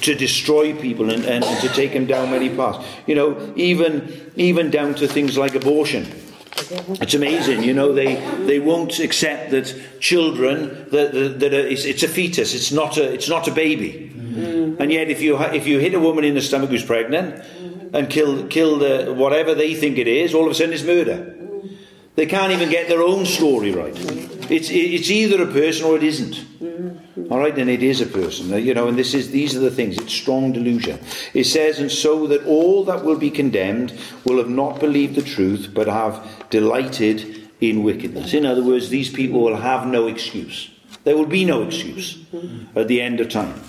to 0.01 0.15
destroy 0.15 0.73
people 0.73 1.11
and, 1.11 1.25
and, 1.25 1.43
and 1.43 1.61
to 1.61 1.69
take 1.69 1.93
them 1.93 2.05
down 2.05 2.31
many 2.31 2.49
paths. 2.49 2.85
You 3.05 3.15
know, 3.15 3.53
even 3.55 4.31
even 4.35 4.71
down 4.71 4.95
to 4.95 5.07
things 5.07 5.37
like 5.37 5.55
abortion. 5.55 6.07
It's 7.01 7.13
amazing, 7.13 7.63
you 7.63 7.73
know. 7.73 7.93
They 7.93 8.15
they 8.45 8.59
won't 8.59 8.99
accept 8.99 9.51
that 9.51 9.73
children 9.99 10.89
that 10.91 11.13
that, 11.13 11.39
that 11.39 11.53
are, 11.53 11.67
it's, 11.67 11.85
it's, 11.85 12.03
a 12.03 12.07
fetus. 12.07 12.53
It's 12.53 12.71
not 12.71 12.97
a 12.97 13.13
it's 13.13 13.29
not 13.29 13.47
a 13.47 13.51
baby. 13.51 14.11
Mm. 14.13 14.79
And 14.79 14.91
yet, 14.91 15.09
if 15.09 15.21
you 15.21 15.37
if 15.37 15.67
you 15.67 15.79
hit 15.79 15.93
a 15.93 15.99
woman 15.99 16.23
in 16.23 16.35
the 16.35 16.41
stomach 16.41 16.69
who's 16.69 16.85
pregnant 16.85 17.35
mm-hmm. 17.35 17.95
and 17.95 18.09
kill 18.09 18.47
kill 18.47 18.79
the 18.79 19.13
whatever 19.13 19.55
they 19.55 19.73
think 19.73 19.97
it 19.97 20.07
is, 20.07 20.33
all 20.33 20.45
of 20.45 20.51
a 20.51 20.55
sudden 20.55 20.73
it's 20.73 20.83
murder. 20.83 21.17
Mm-hmm. 21.17 21.67
They 22.15 22.25
can't 22.25 22.51
even 22.51 22.69
get 22.69 22.87
their 22.87 23.01
own 23.01 23.25
story 23.25 23.71
right. 23.71 23.95
It's 24.49 24.69
it's 24.69 25.09
either 25.09 25.43
a 25.43 25.51
person 25.51 25.85
or 25.85 25.95
it 25.95 26.03
isn't. 26.03 26.45
All 27.29 27.37
right, 27.37 27.55
and 27.55 27.69
it 27.69 27.83
is 27.83 28.01
a 28.01 28.07
person, 28.07 28.49
you 28.63 28.73
know, 28.73 28.87
and 28.87 28.97
this 28.97 29.13
is 29.13 29.29
these 29.29 29.55
are 29.55 29.59
the 29.59 29.69
things. 29.69 29.97
It's 29.97 30.13
strong 30.13 30.51
delusion. 30.51 30.99
It 31.35 31.43
says, 31.43 31.79
and 31.79 31.91
so 31.91 32.25
that 32.25 32.43
all 32.45 32.83
that 32.85 33.05
will 33.05 33.19
be 33.19 33.29
condemned 33.29 33.93
will 34.25 34.39
have 34.39 34.49
not 34.49 34.79
believed 34.79 35.13
the 35.13 35.21
truth, 35.21 35.69
but 35.71 35.87
have 35.87 36.27
delighted 36.49 37.49
in 37.61 37.83
wickedness. 37.83 38.33
In 38.33 38.47
other 38.47 38.63
words, 38.63 38.89
these 38.89 39.11
people 39.11 39.41
will 39.41 39.57
have 39.57 39.85
no 39.85 40.07
excuse. 40.07 40.71
There 41.03 41.15
will 41.15 41.27
be 41.27 41.45
no 41.45 41.61
excuse 41.63 42.17
at 42.75 42.87
the 42.87 42.99
end 42.99 43.19
of 43.19 43.29
time. 43.29 43.61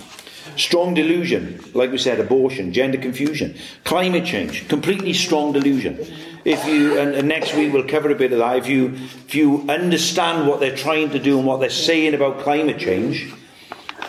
Strong 0.56 0.94
delusion, 0.94 1.62
like 1.74 1.92
we 1.92 1.98
said, 1.98 2.18
abortion, 2.18 2.72
gender 2.72 2.98
confusion, 2.98 3.56
climate 3.84 4.24
change, 4.24 4.68
completely 4.68 5.12
strong 5.12 5.52
delusion. 5.52 5.98
If 6.44 6.64
you 6.66 6.98
and, 6.98 7.14
and, 7.14 7.28
next 7.28 7.54
week 7.54 7.72
we'll 7.72 7.86
cover 7.86 8.10
a 8.10 8.14
bit 8.14 8.32
of 8.32 8.38
that. 8.38 8.56
If 8.56 8.68
you 8.68 8.94
if 9.26 9.34
you 9.34 9.66
understand 9.68 10.48
what 10.48 10.60
they're 10.60 10.76
trying 10.76 11.10
to 11.10 11.18
do 11.18 11.38
and 11.38 11.46
what 11.46 11.60
they're 11.60 11.70
saying 11.70 12.14
about 12.14 12.40
climate 12.40 12.78
change, 12.78 13.32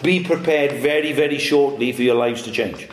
be 0.04 0.24
prepared 0.24 0.82
very, 0.82 1.14
very 1.14 1.38
shortly 1.38 1.92
for 1.92 2.02
your 2.02 2.16
lives 2.16 2.42
to 2.44 2.52
change. 2.52 2.88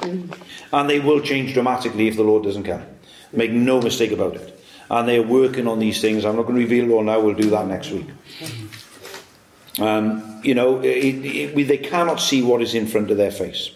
And 0.73 0.91
they 0.91 1.01
will 1.01 1.21
change 1.21 1.55
dramatically 1.55 2.09
if 2.09 2.17
the 2.17 2.23
Lord 2.23 2.45
doesn't 2.45 2.65
come. 2.65 2.85
Make 3.33 3.51
no 3.51 3.81
mistake 3.81 4.13
about 4.13 4.37
it. 4.37 4.61
And 4.91 5.09
they're 5.09 5.23
working 5.23 5.67
on 5.67 5.79
these 5.79 6.01
things. 6.01 6.25
I'm 6.25 6.37
not 6.37 6.43
going 6.43 6.57
to 6.57 6.63
reveal 6.63 6.93
all 6.93 7.03
now, 7.03 7.21
we'll 7.21 7.35
do 7.35 7.51
that 7.51 7.67
next 7.67 7.91
week. 7.91 8.07
Um, 9.79 10.41
you 10.43 10.55
know, 10.55 10.81
it, 10.81 11.25
it, 11.25 11.69
they 11.69 11.79
cannot 11.79 12.21
see 12.21 12.43
what 12.43 12.63
is 12.63 12.75
in 12.75 12.87
front 12.87 13.11
of 13.11 13.17
their 13.17 13.31
face. 13.31 13.71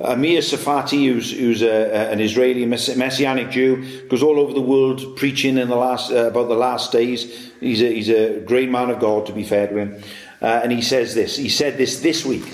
Amir 0.00 0.40
Tsarfati, 0.40 1.12
who's, 1.12 1.32
who's 1.32 1.62
a, 1.62 2.10
an 2.10 2.20
Israeli 2.20 2.64
messianic 2.66 3.50
Jew, 3.50 4.06
goes 4.08 4.22
all 4.22 4.38
over 4.38 4.52
the 4.52 4.60
world 4.60 5.16
preaching 5.16 5.58
in 5.58 5.68
the 5.68 5.76
last, 5.76 6.12
uh, 6.12 6.28
about 6.28 6.48
the 6.48 6.54
last 6.54 6.92
days. 6.92 7.52
He's 7.60 7.82
a, 7.82 7.92
he's 7.92 8.08
a 8.08 8.40
great 8.40 8.70
man 8.70 8.90
of 8.90 9.00
God, 9.00 9.26
to 9.26 9.32
be 9.32 9.42
fair 9.42 9.66
to 9.66 9.76
him. 9.76 10.02
Uh, 10.40 10.60
and 10.62 10.72
he 10.72 10.82
says 10.82 11.14
this. 11.14 11.36
He 11.36 11.48
said 11.48 11.78
this 11.78 12.00
this 12.00 12.24
week. 12.24 12.44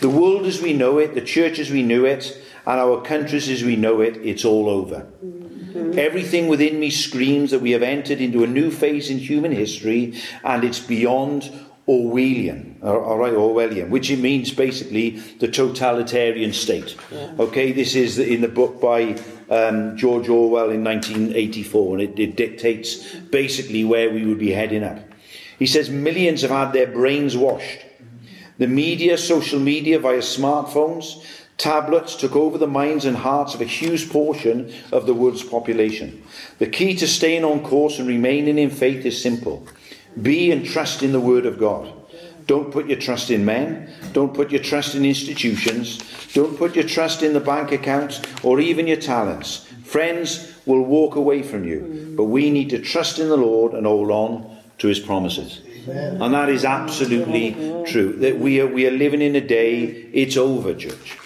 The 0.00 0.08
world 0.08 0.46
as 0.46 0.62
we 0.62 0.72
know 0.72 0.98
it, 0.98 1.14
the 1.14 1.20
church 1.20 1.58
as 1.58 1.70
we 1.70 1.82
knew 1.82 2.04
it, 2.04 2.40
and 2.66 2.80
our 2.80 3.02
countries 3.02 3.48
as 3.48 3.62
we 3.62 3.76
know 3.76 4.00
it, 4.00 4.16
it's 4.16 4.44
all 4.44 4.68
over. 4.68 5.06
Mm-hmm. 5.24 5.98
Everything 5.98 6.48
within 6.48 6.80
me 6.80 6.90
screams 6.90 7.50
that 7.50 7.60
we 7.60 7.70
have 7.72 7.82
entered 7.82 8.20
into 8.20 8.44
a 8.44 8.46
new 8.46 8.70
phase 8.70 9.10
in 9.10 9.18
human 9.18 9.52
history, 9.52 10.20
and 10.44 10.64
it's 10.64 10.80
beyond 10.80 11.50
Orwellian, 11.88 12.82
all 12.84 13.18
right, 13.18 13.32
Orwellian, 13.32 13.88
which 13.88 14.10
it 14.10 14.20
means 14.20 14.52
basically 14.52 15.10
the 15.40 15.48
totalitarian 15.48 16.52
state. 16.52 16.94
Yeah. 17.10 17.32
Okay, 17.38 17.72
this 17.72 17.96
is 17.96 18.18
in 18.18 18.42
the 18.42 18.48
book 18.48 18.80
by 18.80 19.18
um, 19.48 19.96
George 19.96 20.28
Orwell 20.28 20.70
in 20.70 20.84
1984, 20.84 21.98
and 21.98 22.02
it, 22.02 22.18
it 22.18 22.36
dictates 22.36 23.16
basically 23.16 23.84
where 23.84 24.10
we 24.10 24.24
would 24.24 24.38
be 24.38 24.52
heading 24.52 24.84
up. 24.84 25.09
He 25.60 25.66
says 25.66 25.90
millions 25.90 26.40
have 26.40 26.50
had 26.50 26.72
their 26.72 26.86
brains 26.86 27.36
washed. 27.36 27.84
The 28.56 28.66
media, 28.66 29.18
social 29.18 29.60
media 29.60 29.98
via 29.98 30.18
smartphones, 30.18 31.22
tablets 31.58 32.16
took 32.16 32.34
over 32.34 32.56
the 32.56 32.66
minds 32.66 33.04
and 33.04 33.18
hearts 33.18 33.54
of 33.54 33.60
a 33.60 33.66
huge 33.66 34.08
portion 34.08 34.72
of 34.90 35.04
the 35.04 35.12
world's 35.12 35.44
population. 35.44 36.22
The 36.58 36.66
key 36.66 36.96
to 36.96 37.06
staying 37.06 37.44
on 37.44 37.62
course 37.62 37.98
and 37.98 38.08
remaining 38.08 38.58
in 38.58 38.70
faith 38.70 39.04
is 39.04 39.22
simple 39.22 39.68
be 40.22 40.50
and 40.50 40.64
trust 40.66 41.02
in 41.02 41.12
the 41.12 41.20
Word 41.20 41.46
of 41.46 41.58
God. 41.58 41.92
Don't 42.46 42.72
put 42.72 42.88
your 42.88 42.98
trust 42.98 43.30
in 43.30 43.44
men. 43.44 43.92
Don't 44.12 44.34
put 44.34 44.50
your 44.50 44.62
trust 44.62 44.94
in 44.96 45.04
institutions. 45.04 46.00
Don't 46.32 46.56
put 46.56 46.74
your 46.74 46.86
trust 46.86 47.22
in 47.22 47.32
the 47.32 47.38
bank 47.38 47.70
accounts 47.70 48.20
or 48.42 48.58
even 48.60 48.88
your 48.88 48.96
talents. 48.96 49.66
Friends 49.84 50.52
will 50.66 50.82
walk 50.82 51.14
away 51.14 51.42
from 51.42 51.64
you, 51.64 52.14
but 52.16 52.24
we 52.24 52.50
need 52.50 52.70
to 52.70 52.80
trust 52.80 53.18
in 53.18 53.28
the 53.28 53.36
Lord 53.36 53.74
and 53.74 53.86
hold 53.86 54.10
on 54.10 54.49
to 54.80 54.88
His 54.88 54.98
promises. 54.98 55.60
Amen. 55.88 56.20
And 56.20 56.34
that 56.34 56.48
is 56.48 56.64
absolutely 56.64 57.52
true. 57.86 58.14
That 58.14 58.38
we 58.38 58.60
are, 58.60 58.66
we 58.66 58.86
are 58.86 58.90
living 58.90 59.22
in 59.22 59.36
a 59.36 59.40
day, 59.40 59.84
it's 60.12 60.36
over, 60.36 60.74
church. 60.74 61.18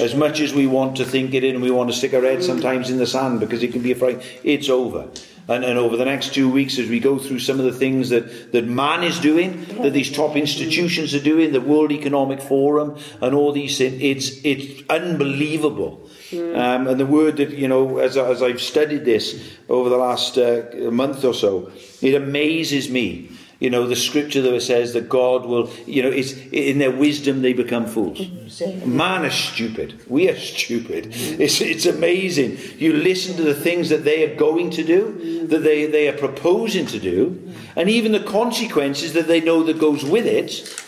As 0.00 0.14
much 0.14 0.40
as 0.40 0.54
we 0.54 0.66
want 0.66 0.96
to 0.96 1.04
think 1.04 1.34
it 1.34 1.44
in, 1.44 1.60
we 1.60 1.70
want 1.70 1.90
to 1.90 1.96
stick 1.96 2.14
our 2.14 2.22
head 2.22 2.42
sometimes 2.42 2.90
in 2.90 2.98
the 2.98 3.06
sand 3.06 3.40
because 3.40 3.62
it 3.62 3.72
can 3.72 3.82
be 3.82 3.92
a 3.92 3.94
fright, 3.94 4.22
it's 4.42 4.68
over. 4.68 5.08
And, 5.48 5.64
and 5.64 5.78
over 5.78 5.96
the 5.96 6.04
next 6.04 6.34
two 6.34 6.50
weeks, 6.50 6.78
as 6.78 6.88
we 6.88 6.98
go 6.98 7.18
through 7.18 7.38
some 7.38 7.60
of 7.60 7.66
the 7.66 7.72
things 7.72 8.08
that, 8.08 8.50
that 8.52 8.64
man 8.64 9.04
is 9.04 9.20
doing, 9.20 9.64
that 9.82 9.92
these 9.92 10.10
top 10.10 10.34
institutions 10.34 11.14
are 11.14 11.22
doing, 11.22 11.52
the 11.52 11.60
World 11.60 11.92
Economic 11.92 12.40
Forum, 12.40 12.98
and 13.20 13.34
all 13.34 13.52
these 13.52 13.78
things, 13.78 14.00
it's, 14.00 14.40
it's 14.44 14.82
unbelievable. 14.90 16.10
Mm. 16.30 16.56
Um, 16.56 16.88
and 16.88 17.00
the 17.00 17.06
word 17.06 17.36
that, 17.36 17.50
you 17.50 17.68
know, 17.68 17.98
as, 17.98 18.16
as 18.16 18.42
I've 18.42 18.60
studied 18.60 19.04
this 19.04 19.56
over 19.68 19.88
the 19.88 19.96
last 19.96 20.38
uh, 20.38 20.90
month 20.90 21.24
or 21.24 21.34
so, 21.34 21.70
it 22.02 22.14
amazes 22.14 22.90
me 22.90 23.30
you 23.58 23.70
know, 23.70 23.86
the 23.86 23.96
scripture 23.96 24.42
that 24.42 24.60
says 24.60 24.92
that 24.92 25.08
God 25.08 25.46
will, 25.46 25.70
you 25.86 26.02
know, 26.02 26.10
it's, 26.10 26.32
in 26.52 26.78
their 26.78 26.90
wisdom 26.90 27.40
they 27.40 27.54
become 27.54 27.86
fools. 27.86 28.18
Mm. 28.18 28.86
Man 28.86 29.24
is 29.24 29.34
stupid. 29.34 29.98
We 30.08 30.28
are 30.28 30.36
stupid. 30.36 31.06
Mm. 31.06 31.40
It's, 31.40 31.60
it's 31.62 31.86
amazing. 31.86 32.58
You 32.76 32.92
listen 32.92 33.36
to 33.36 33.42
the 33.42 33.54
things 33.54 33.88
that 33.88 34.04
they 34.04 34.30
are 34.30 34.36
going 34.36 34.70
to 34.70 34.84
do, 34.84 35.46
that 35.46 35.60
they, 35.60 35.86
they 35.86 36.08
are 36.08 36.16
proposing 36.16 36.86
to 36.86 36.98
do, 36.98 37.50
and 37.76 37.88
even 37.88 38.12
the 38.12 38.20
consequences 38.20 39.14
that 39.14 39.26
they 39.26 39.40
know 39.40 39.62
that 39.62 39.78
goes 39.78 40.04
with 40.04 40.26
it, 40.26 40.82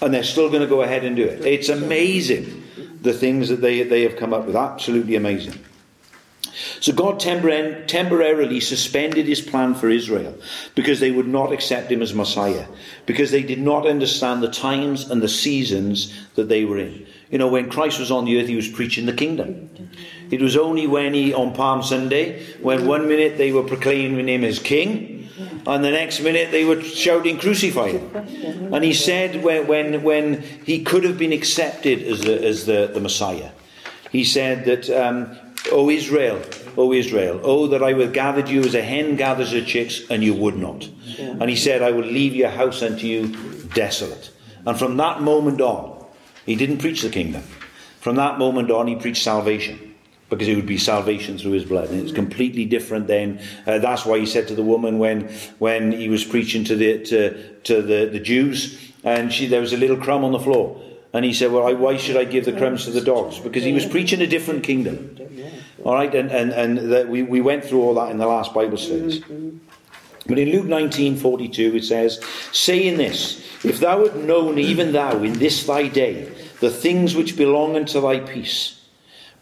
and 0.00 0.14
they're 0.14 0.22
still 0.22 0.48
going 0.48 0.62
to 0.62 0.68
go 0.68 0.82
ahead 0.82 1.04
and 1.04 1.16
do 1.16 1.24
it. 1.24 1.44
It's 1.44 1.68
amazing 1.68 2.59
the 3.00 3.12
things 3.12 3.48
that 3.48 3.60
they, 3.60 3.82
they 3.82 4.02
have 4.02 4.16
come 4.16 4.32
up 4.32 4.46
with. 4.46 4.56
Absolutely 4.56 5.16
amazing. 5.16 5.58
So 6.80 6.92
God 6.92 7.20
temporarily 7.20 8.60
suspended 8.60 9.26
his 9.26 9.40
plan 9.40 9.74
for 9.74 9.88
Israel 9.88 10.36
because 10.74 11.00
they 11.00 11.10
would 11.10 11.28
not 11.28 11.52
accept 11.52 11.90
him 11.90 12.02
as 12.02 12.12
Messiah, 12.12 12.66
because 13.06 13.30
they 13.30 13.42
did 13.42 13.60
not 13.60 13.86
understand 13.86 14.42
the 14.42 14.50
times 14.50 15.10
and 15.10 15.22
the 15.22 15.28
seasons 15.28 16.12
that 16.34 16.48
they 16.48 16.64
were 16.64 16.78
in. 16.78 17.06
You 17.30 17.38
know, 17.38 17.48
when 17.48 17.70
Christ 17.70 18.00
was 18.00 18.10
on 18.10 18.24
the 18.24 18.40
earth, 18.40 18.48
he 18.48 18.56
was 18.56 18.68
preaching 18.68 19.06
the 19.06 19.12
kingdom. 19.12 19.70
It 20.30 20.40
was 20.40 20.56
only 20.56 20.86
when 20.86 21.14
he, 21.14 21.32
on 21.32 21.54
Palm 21.54 21.82
Sunday, 21.82 22.44
when 22.60 22.86
one 22.86 23.08
minute 23.08 23.38
they 23.38 23.52
were 23.52 23.62
proclaiming 23.62 24.28
him 24.28 24.44
as 24.44 24.58
king, 24.58 25.19
and 25.66 25.84
the 25.84 25.90
next 25.90 26.20
minute 26.20 26.50
they 26.50 26.64
were 26.64 26.82
shouting, 26.82 27.38
Crucify 27.38 27.90
him. 27.90 28.74
And 28.74 28.84
he 28.84 28.92
said 28.92 29.42
when, 29.42 29.66
when, 29.66 30.02
when 30.02 30.42
he 30.42 30.82
could 30.82 31.04
have 31.04 31.18
been 31.18 31.32
accepted 31.32 32.02
as 32.02 32.20
the, 32.22 32.44
as 32.44 32.66
the, 32.66 32.90
the 32.92 33.00
Messiah, 33.00 33.50
he 34.10 34.24
said 34.24 34.64
that 34.64 34.90
um, 34.90 35.36
O 35.70 35.90
Israel, 35.90 36.42
O 36.76 36.92
Israel, 36.92 37.40
oh 37.42 37.66
that 37.68 37.82
I 37.82 37.92
would 37.92 38.12
gathered 38.12 38.48
you 38.48 38.60
as 38.60 38.74
a 38.74 38.82
hen 38.82 39.16
gathers 39.16 39.52
her 39.52 39.62
chicks, 39.62 40.02
and 40.10 40.22
you 40.22 40.34
would 40.34 40.56
not. 40.56 40.88
And 41.18 41.50
he 41.50 41.56
said, 41.56 41.82
I 41.82 41.90
will 41.90 42.04
leave 42.04 42.34
your 42.34 42.50
house 42.50 42.82
unto 42.82 43.06
you 43.06 43.28
desolate. 43.74 44.30
And 44.66 44.78
from 44.78 44.96
that 44.96 45.20
moment 45.20 45.60
on, 45.60 46.04
he 46.46 46.56
didn't 46.56 46.78
preach 46.78 47.02
the 47.02 47.10
kingdom. 47.10 47.42
From 48.00 48.16
that 48.16 48.38
moment 48.38 48.70
on, 48.70 48.86
he 48.86 48.96
preached 48.96 49.22
salvation. 49.22 49.89
Because 50.30 50.48
it 50.48 50.54
would 50.54 50.66
be 50.66 50.78
salvation 50.78 51.36
through 51.38 51.52
his 51.52 51.64
blood, 51.64 51.90
and 51.90 52.00
it's 52.00 52.12
completely 52.12 52.64
different. 52.64 53.08
Then 53.08 53.40
uh, 53.66 53.78
that's 53.78 54.06
why 54.06 54.18
he 54.18 54.26
said 54.26 54.46
to 54.48 54.54
the 54.54 54.62
woman 54.62 54.98
when 54.98 55.28
when 55.58 55.90
he 55.90 56.08
was 56.08 56.24
preaching 56.24 56.64
to 56.64 56.76
the 56.76 57.04
to, 57.04 57.54
to 57.64 57.82
the, 57.82 58.06
the 58.06 58.20
Jews, 58.20 58.92
and 59.02 59.32
she 59.32 59.46
there 59.46 59.60
was 59.60 59.72
a 59.72 59.76
little 59.76 59.96
crumb 59.96 60.24
on 60.24 60.30
the 60.30 60.38
floor, 60.38 60.80
and 61.12 61.24
he 61.24 61.32
said, 61.32 61.50
Well, 61.50 61.66
I, 61.66 61.72
why 61.72 61.96
should 61.96 62.16
I 62.16 62.24
give 62.24 62.44
the 62.44 62.52
crumbs 62.52 62.84
to 62.84 62.92
the 62.92 63.00
dogs? 63.00 63.38
Because 63.38 63.64
he 63.64 63.72
was 63.72 63.84
preaching 63.84 64.20
a 64.20 64.26
different 64.26 64.62
kingdom. 64.62 65.16
All 65.84 65.94
right, 65.94 66.14
and, 66.14 66.30
and, 66.30 66.52
and 66.52 67.10
we, 67.10 67.22
we 67.22 67.40
went 67.40 67.64
through 67.64 67.80
all 67.80 67.94
that 67.94 68.10
in 68.10 68.18
the 68.18 68.26
last 68.26 68.52
Bible 68.52 68.76
studies. 68.76 69.22
But 70.26 70.38
in 70.38 70.50
Luke 70.50 70.66
19:42 70.66 71.74
it 71.74 71.84
says, 71.84 72.22
saying 72.52 72.98
this, 72.98 73.44
if 73.64 73.80
thou 73.80 74.04
had 74.06 74.16
known 74.24 74.58
even 74.58 74.92
thou 74.92 75.22
in 75.22 75.34
this 75.34 75.64
thy 75.64 75.88
day 75.88 76.30
the 76.60 76.70
things 76.70 77.16
which 77.16 77.36
belong 77.36 77.76
unto 77.76 78.00
thy 78.00 78.20
peace, 78.20 78.79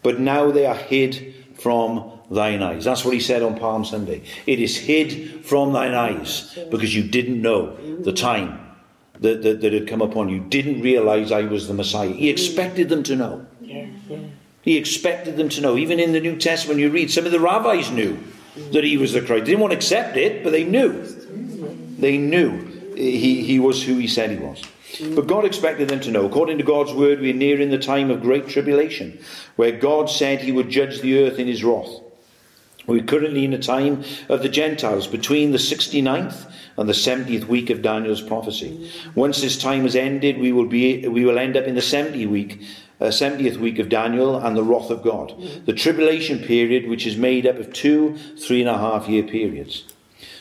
but 0.03 0.19
now 0.19 0.51
they 0.51 0.65
are 0.65 0.75
hid 0.75 1.33
from 1.55 2.11
thine 2.31 2.61
eyes. 2.61 2.85
That's 2.85 3.03
what 3.03 3.13
he 3.13 3.19
said 3.19 3.41
on 3.41 3.57
Palm 3.57 3.83
Sunday. 3.83 4.23
It 4.45 4.59
is 4.59 4.77
hid 4.77 5.45
from 5.45 5.73
thine 5.73 5.93
eyes 5.93 6.57
because 6.69 6.95
you 6.95 7.03
didn't 7.03 7.41
know 7.41 7.75
the 8.01 8.13
time 8.13 8.59
that, 9.19 9.41
that, 9.43 9.61
that 9.61 9.73
had 9.73 9.87
come 9.87 10.01
upon 10.01 10.29
you. 10.29 10.39
Didn't 10.39 10.81
realize 10.81 11.31
I 11.31 11.43
was 11.43 11.67
the 11.67 11.73
Messiah. 11.73 12.09
He 12.09 12.29
expected 12.29 12.89
them 12.89 13.03
to 13.03 13.15
know. 13.15 13.45
He 14.61 14.77
expected 14.77 15.37
them 15.37 15.49
to 15.49 15.61
know. 15.61 15.77
Even 15.77 15.99
in 15.99 16.11
the 16.11 16.19
New 16.19 16.37
Testament, 16.37 16.79
you 16.79 16.89
read, 16.89 17.11
some 17.11 17.25
of 17.25 17.31
the 17.31 17.39
rabbis 17.39 17.91
knew 17.91 18.17
that 18.71 18.83
he 18.83 18.97
was 18.97 19.13
the 19.13 19.21
Christ. 19.21 19.45
They 19.45 19.51
didn't 19.51 19.61
want 19.61 19.71
to 19.71 19.77
accept 19.77 20.17
it, 20.17 20.43
but 20.43 20.51
they 20.51 20.63
knew. 20.63 21.03
They 21.97 22.17
knew 22.17 22.65
he, 22.95 23.43
he 23.43 23.59
was 23.59 23.83
who 23.83 23.95
he 23.95 24.07
said 24.07 24.31
he 24.31 24.37
was. 24.37 24.61
But 25.15 25.27
God 25.27 25.45
expected 25.45 25.87
them 25.87 25.99
to 26.01 26.11
know. 26.11 26.25
According 26.25 26.57
to 26.57 26.63
God's 26.63 26.93
word, 26.93 27.19
we 27.19 27.31
are 27.31 27.35
nearing 27.35 27.69
the 27.69 27.77
time 27.77 28.09
of 28.09 28.21
great 28.21 28.47
tribulation, 28.47 29.19
where 29.55 29.71
God 29.71 30.09
said 30.09 30.41
he 30.41 30.51
would 30.51 30.69
judge 30.69 31.01
the 31.01 31.19
earth 31.19 31.39
in 31.39 31.47
his 31.47 31.63
wrath. 31.63 32.01
We're 32.87 33.03
currently 33.03 33.45
in 33.45 33.53
a 33.53 33.59
time 33.59 34.03
of 34.29 34.41
the 34.41 34.49
Gentiles 34.49 35.05
between 35.05 35.51
the 35.51 35.59
69th 35.59 36.51
and 36.75 36.89
the 36.89 36.93
70th 36.93 37.45
week 37.45 37.69
of 37.69 37.83
Daniel's 37.83 38.21
prophecy. 38.21 38.91
Once 39.13 39.41
this 39.41 39.61
time 39.61 39.83
has 39.83 39.95
ended, 39.95 40.39
we 40.39 40.51
will, 40.51 40.65
be, 40.65 41.07
we 41.07 41.23
will 41.23 41.37
end 41.37 41.55
up 41.55 41.65
in 41.65 41.75
the 41.75 41.81
70th 41.81 42.29
week 42.29 42.61
uh, 42.99 43.05
70th 43.05 43.57
week 43.57 43.79
of 43.79 43.89
Daniel 43.89 44.37
and 44.37 44.57
the 44.57 44.63
wrath 44.63 44.89
of 44.89 45.03
God. 45.03 45.33
The 45.65 45.73
tribulation 45.73 46.39
period, 46.39 46.87
which 46.87 47.07
is 47.07 47.15
made 47.15 47.47
up 47.47 47.57
of 47.57 47.71
two, 47.71 48.17
three 48.37 48.59
and 48.59 48.69
a 48.69 48.77
half 48.77 49.07
year 49.07 49.23
periods. 49.23 49.85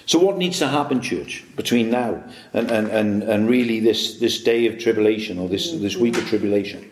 So, 0.09 0.19
what 0.19 0.39
needs 0.39 0.59
to 0.61 0.69
happen, 0.69 1.03
church, 1.03 1.45
between 1.55 1.91
now 1.91 2.25
and, 2.55 2.71
and, 2.71 2.89
and, 2.89 3.23
and 3.23 3.47
really 3.47 3.79
this, 3.79 4.19
this 4.19 4.43
day 4.43 4.65
of 4.65 4.79
tribulation 4.79 5.39
or 5.39 5.51
this, 5.51 5.71
this 5.73 5.99
week 5.99 6.17
of 6.17 6.27
tribulation? 6.27 6.91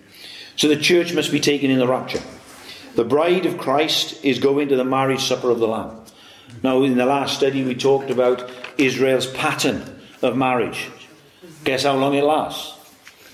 So, 0.56 0.68
the 0.68 0.76
church 0.76 1.14
must 1.14 1.32
be 1.32 1.40
taken 1.40 1.70
in 1.70 1.78
the 1.78 1.88
rapture. 1.88 2.20
The 2.94 3.04
bride 3.04 3.46
of 3.46 3.56
Christ 3.56 4.22
is 4.22 4.38
going 4.38 4.68
to 4.68 4.76
the 4.76 4.84
marriage 4.84 5.22
supper 5.24 5.48
of 5.48 5.60
the 5.60 5.66
Lamb. 5.66 5.98
Now, 6.62 6.82
in 6.82 6.98
the 6.98 7.06
last 7.06 7.38
study, 7.38 7.64
we 7.64 7.74
talked 7.74 8.10
about 8.10 8.50
Israel's 8.76 9.26
pattern 9.28 9.98
of 10.20 10.36
marriage. 10.36 10.90
Guess 11.64 11.84
how 11.84 11.96
long 11.96 12.12
it 12.12 12.22
lasts? 12.22 12.74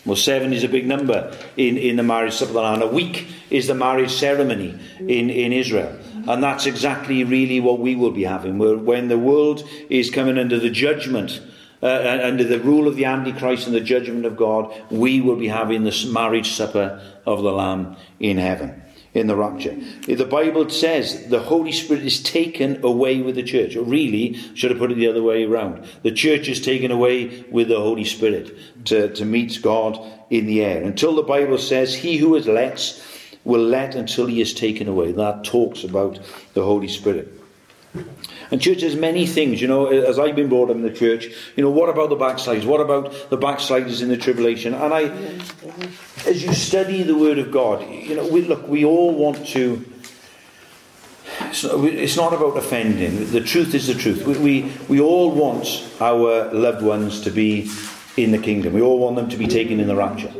Well, 0.06 0.14
seven 0.14 0.52
is 0.52 0.62
a 0.62 0.68
big 0.68 0.86
number 0.86 1.36
in, 1.56 1.76
in 1.76 1.96
the 1.96 2.04
marriage 2.04 2.34
supper 2.34 2.50
of 2.50 2.54
the 2.54 2.62
Lamb. 2.62 2.82
a 2.82 2.86
week 2.86 3.26
is 3.50 3.66
the 3.66 3.74
marriage 3.74 4.12
ceremony 4.12 4.78
in, 5.00 5.28
in 5.28 5.52
Israel. 5.52 5.98
And 6.28 6.42
that's 6.42 6.66
exactly 6.66 7.24
really 7.24 7.60
what 7.60 7.78
we 7.78 7.96
will 7.96 8.10
be 8.10 8.24
having. 8.24 8.58
When 8.58 9.08
the 9.08 9.18
world 9.18 9.66
is 9.90 10.10
coming 10.10 10.38
under 10.38 10.58
the 10.58 10.70
judgment, 10.70 11.40
uh, 11.82 12.20
under 12.22 12.44
the 12.44 12.60
rule 12.60 12.86
of 12.86 12.96
the 12.96 13.06
Antichrist 13.06 13.66
and 13.66 13.74
the 13.74 13.80
judgment 13.80 14.24
of 14.24 14.36
God, 14.36 14.72
we 14.90 15.20
will 15.20 15.36
be 15.36 15.48
having 15.48 15.84
this 15.84 16.04
marriage 16.04 16.52
supper 16.52 17.00
of 17.26 17.42
the 17.42 17.52
Lamb 17.52 17.96
in 18.20 18.38
heaven. 18.38 18.82
in 19.14 19.26
the 19.26 19.36
rapture. 19.36 19.76
The 20.06 20.24
Bible 20.24 20.70
says 20.70 21.26
the 21.28 21.40
Holy 21.40 21.72
Spirit 21.72 22.02
is 22.02 22.22
taken 22.22 22.82
away 22.82 23.20
with 23.20 23.34
the 23.34 23.42
church. 23.42 23.76
Or 23.76 23.82
really, 23.82 24.34
should 24.54 24.70
have 24.70 24.80
put 24.80 24.90
it 24.90 24.94
the 24.94 25.08
other 25.08 25.22
way 25.22 25.44
around. 25.44 25.84
The 26.02 26.12
church 26.12 26.48
is 26.48 26.60
taken 26.62 26.90
away 26.90 27.44
with 27.50 27.68
the 27.68 27.80
Holy 27.80 28.04
Spirit 28.04 28.56
to, 28.86 29.12
to 29.12 29.24
meet 29.24 29.60
God 29.60 30.00
in 30.30 30.46
the 30.46 30.64
air. 30.64 30.82
Until 30.82 31.14
the 31.14 31.22
Bible 31.22 31.58
says, 31.58 31.94
He 31.94 32.16
who 32.16 32.34
is 32.36 32.46
lets 32.46 33.02
will 33.44 33.62
let 33.62 33.94
until 33.94 34.26
he 34.26 34.40
is 34.40 34.54
taken 34.54 34.88
away. 34.88 35.12
That 35.12 35.44
talks 35.44 35.84
about 35.84 36.18
the 36.54 36.62
Holy 36.62 36.88
Spirit. 36.88 37.32
And 38.50 38.60
church, 38.60 38.80
there's 38.80 38.96
many 38.96 39.26
things, 39.26 39.60
you 39.60 39.68
know, 39.68 39.86
as 39.86 40.18
I've 40.18 40.36
been 40.36 40.48
brought 40.48 40.70
up 40.70 40.76
in 40.76 40.82
the 40.82 40.92
church, 40.92 41.26
you 41.56 41.62
know, 41.62 41.70
what 41.70 41.88
about 41.88 42.10
the 42.10 42.16
backsliders? 42.16 42.66
What 42.66 42.80
about 42.80 43.30
the 43.30 43.36
backsliders 43.36 44.02
in 44.02 44.08
the 44.08 44.16
tribulation? 44.16 44.74
And 44.74 44.92
I, 44.94 45.04
as 46.26 46.42
you 46.42 46.52
study 46.52 47.02
the 47.02 47.16
Word 47.16 47.38
of 47.38 47.50
God, 47.50 47.88
you 47.90 48.14
know, 48.14 48.26
we, 48.26 48.42
look, 48.42 48.66
we 48.68 48.84
all 48.84 49.14
want 49.14 49.46
to, 49.48 49.84
it's 51.50 52.16
not 52.16 52.32
about 52.32 52.56
offending. 52.56 53.30
The 53.30 53.40
truth 53.40 53.74
is 53.74 53.86
the 53.86 53.94
truth. 53.94 54.26
We, 54.26 54.38
we, 54.38 54.72
we 54.88 55.00
all 55.00 55.30
want 55.30 55.90
our 56.00 56.52
loved 56.52 56.82
ones 56.82 57.22
to 57.22 57.30
be 57.30 57.70
in 58.16 58.32
the 58.32 58.38
kingdom. 58.38 58.74
We 58.74 58.82
all 58.82 58.98
want 58.98 59.16
them 59.16 59.28
to 59.30 59.36
be 59.36 59.46
taken 59.46 59.80
in 59.80 59.88
the 59.88 59.96
rapture. 59.96 60.32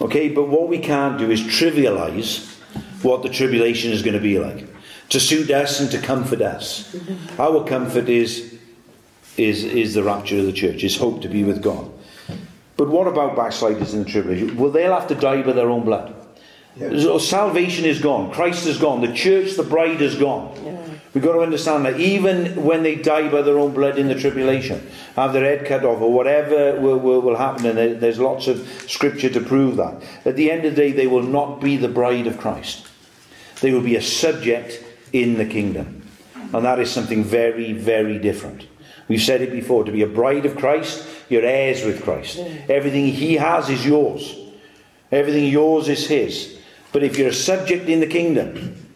Okay, 0.00 0.28
but 0.28 0.48
what 0.48 0.68
we 0.68 0.78
can't 0.78 1.18
do 1.18 1.30
is 1.30 1.40
trivialize 1.40 2.56
what 3.02 3.22
the 3.22 3.28
tribulation 3.28 3.92
is 3.92 4.02
going 4.02 4.14
to 4.14 4.20
be 4.20 4.38
like 4.38 4.66
to 5.08 5.18
suit 5.18 5.50
us 5.50 5.80
and 5.80 5.90
to 5.90 5.98
comfort 5.98 6.42
us. 6.42 6.94
Our 7.38 7.64
comfort 7.64 8.08
is, 8.08 8.58
is, 9.36 9.64
is 9.64 9.94
the 9.94 10.02
rapture 10.02 10.38
of 10.38 10.46
the 10.46 10.52
church, 10.52 10.84
is 10.84 10.96
hope 10.96 11.22
to 11.22 11.28
be 11.28 11.44
with 11.44 11.62
God. 11.62 11.90
But 12.76 12.90
what 12.90 13.08
about 13.08 13.34
backsliders 13.34 13.94
in 13.94 14.04
the 14.04 14.10
tribulation? 14.10 14.56
Well, 14.56 14.70
they'll 14.70 14.92
have 14.92 15.08
to 15.08 15.14
die 15.14 15.42
by 15.42 15.52
their 15.52 15.70
own 15.70 15.84
blood. 15.84 16.14
Yeah. 16.76 16.90
So 16.90 17.18
salvation 17.18 17.84
is 17.84 18.00
gone. 18.00 18.32
Christ 18.32 18.66
is 18.66 18.78
gone. 18.78 19.00
The 19.00 19.12
church, 19.12 19.56
the 19.56 19.64
bride, 19.64 20.00
is 20.00 20.14
gone. 20.14 20.54
Yeah. 20.64 20.87
We've 21.14 21.24
got 21.24 21.32
to 21.32 21.40
understand 21.40 21.86
that 21.86 21.98
even 21.98 22.64
when 22.64 22.82
they 22.82 22.94
die 22.94 23.28
by 23.28 23.42
their 23.42 23.58
own 23.58 23.72
blood 23.72 23.98
in 23.98 24.08
the 24.08 24.14
tribulation, 24.14 24.86
have 25.16 25.32
their 25.32 25.44
head 25.44 25.66
cut 25.66 25.84
off 25.84 26.02
or 26.02 26.12
whatever 26.12 26.78
will, 26.78 26.98
will, 26.98 27.22
will 27.22 27.36
happen, 27.36 27.66
and 27.66 28.00
there's 28.00 28.18
lots 28.18 28.46
of 28.46 28.68
scripture 28.86 29.30
to 29.30 29.40
prove 29.40 29.76
that, 29.76 30.02
at 30.24 30.36
the 30.36 30.50
end 30.50 30.64
of 30.64 30.74
the 30.74 30.82
day, 30.82 30.92
they 30.92 31.06
will 31.06 31.22
not 31.22 31.60
be 31.60 31.76
the 31.76 31.88
bride 31.88 32.26
of 32.26 32.38
Christ. 32.38 32.86
They 33.60 33.72
will 33.72 33.80
be 33.80 33.96
a 33.96 34.02
subject 34.02 34.84
in 35.12 35.38
the 35.38 35.46
kingdom. 35.46 36.02
And 36.52 36.64
that 36.64 36.78
is 36.78 36.90
something 36.90 37.24
very, 37.24 37.72
very 37.72 38.18
different. 38.18 38.66
We've 39.08 39.22
said 39.22 39.40
it 39.40 39.50
before 39.50 39.84
to 39.84 39.92
be 39.92 40.02
a 40.02 40.06
bride 40.06 40.44
of 40.44 40.56
Christ, 40.56 41.06
you're 41.30 41.44
heirs 41.44 41.84
with 41.84 42.04
Christ. 42.04 42.38
Everything 42.68 43.06
he 43.06 43.34
has 43.34 43.70
is 43.70 43.84
yours, 43.84 44.36
everything 45.10 45.46
yours 45.46 45.88
is 45.88 46.06
his. 46.06 46.58
But 46.92 47.02
if 47.02 47.18
you're 47.18 47.28
a 47.28 47.34
subject 47.34 47.88
in 47.88 48.00
the 48.00 48.06
kingdom, 48.06 48.87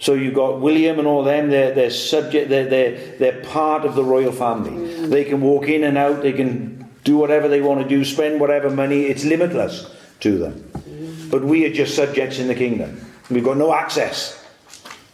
so 0.00 0.14
you've 0.14 0.34
got 0.34 0.60
William 0.60 0.98
and 0.98 1.06
all 1.06 1.22
them, 1.22 1.50
they're, 1.50 1.74
they're 1.74 1.90
subject, 1.90 2.48
they're, 2.48 2.64
they're, 2.64 3.18
they're 3.18 3.44
part 3.44 3.84
of 3.84 3.94
the 3.94 4.02
royal 4.02 4.32
family. 4.32 4.70
Mm. 4.70 5.10
They 5.10 5.24
can 5.24 5.42
walk 5.42 5.68
in 5.68 5.84
and 5.84 5.98
out, 5.98 6.22
they 6.22 6.32
can 6.32 6.88
do 7.04 7.18
whatever 7.18 7.48
they 7.48 7.60
want 7.60 7.82
to 7.82 7.88
do, 7.88 8.02
spend 8.02 8.40
whatever 8.40 8.70
money, 8.70 9.02
it's 9.02 9.24
limitless 9.24 9.94
to 10.20 10.38
them. 10.38 10.54
Mm. 10.72 11.30
But 11.30 11.44
we 11.44 11.66
are 11.66 11.72
just 11.72 11.94
subjects 11.94 12.38
in 12.38 12.48
the 12.48 12.54
kingdom. 12.54 12.98
We've 13.30 13.44
got 13.44 13.58
no 13.58 13.74
access 13.74 14.42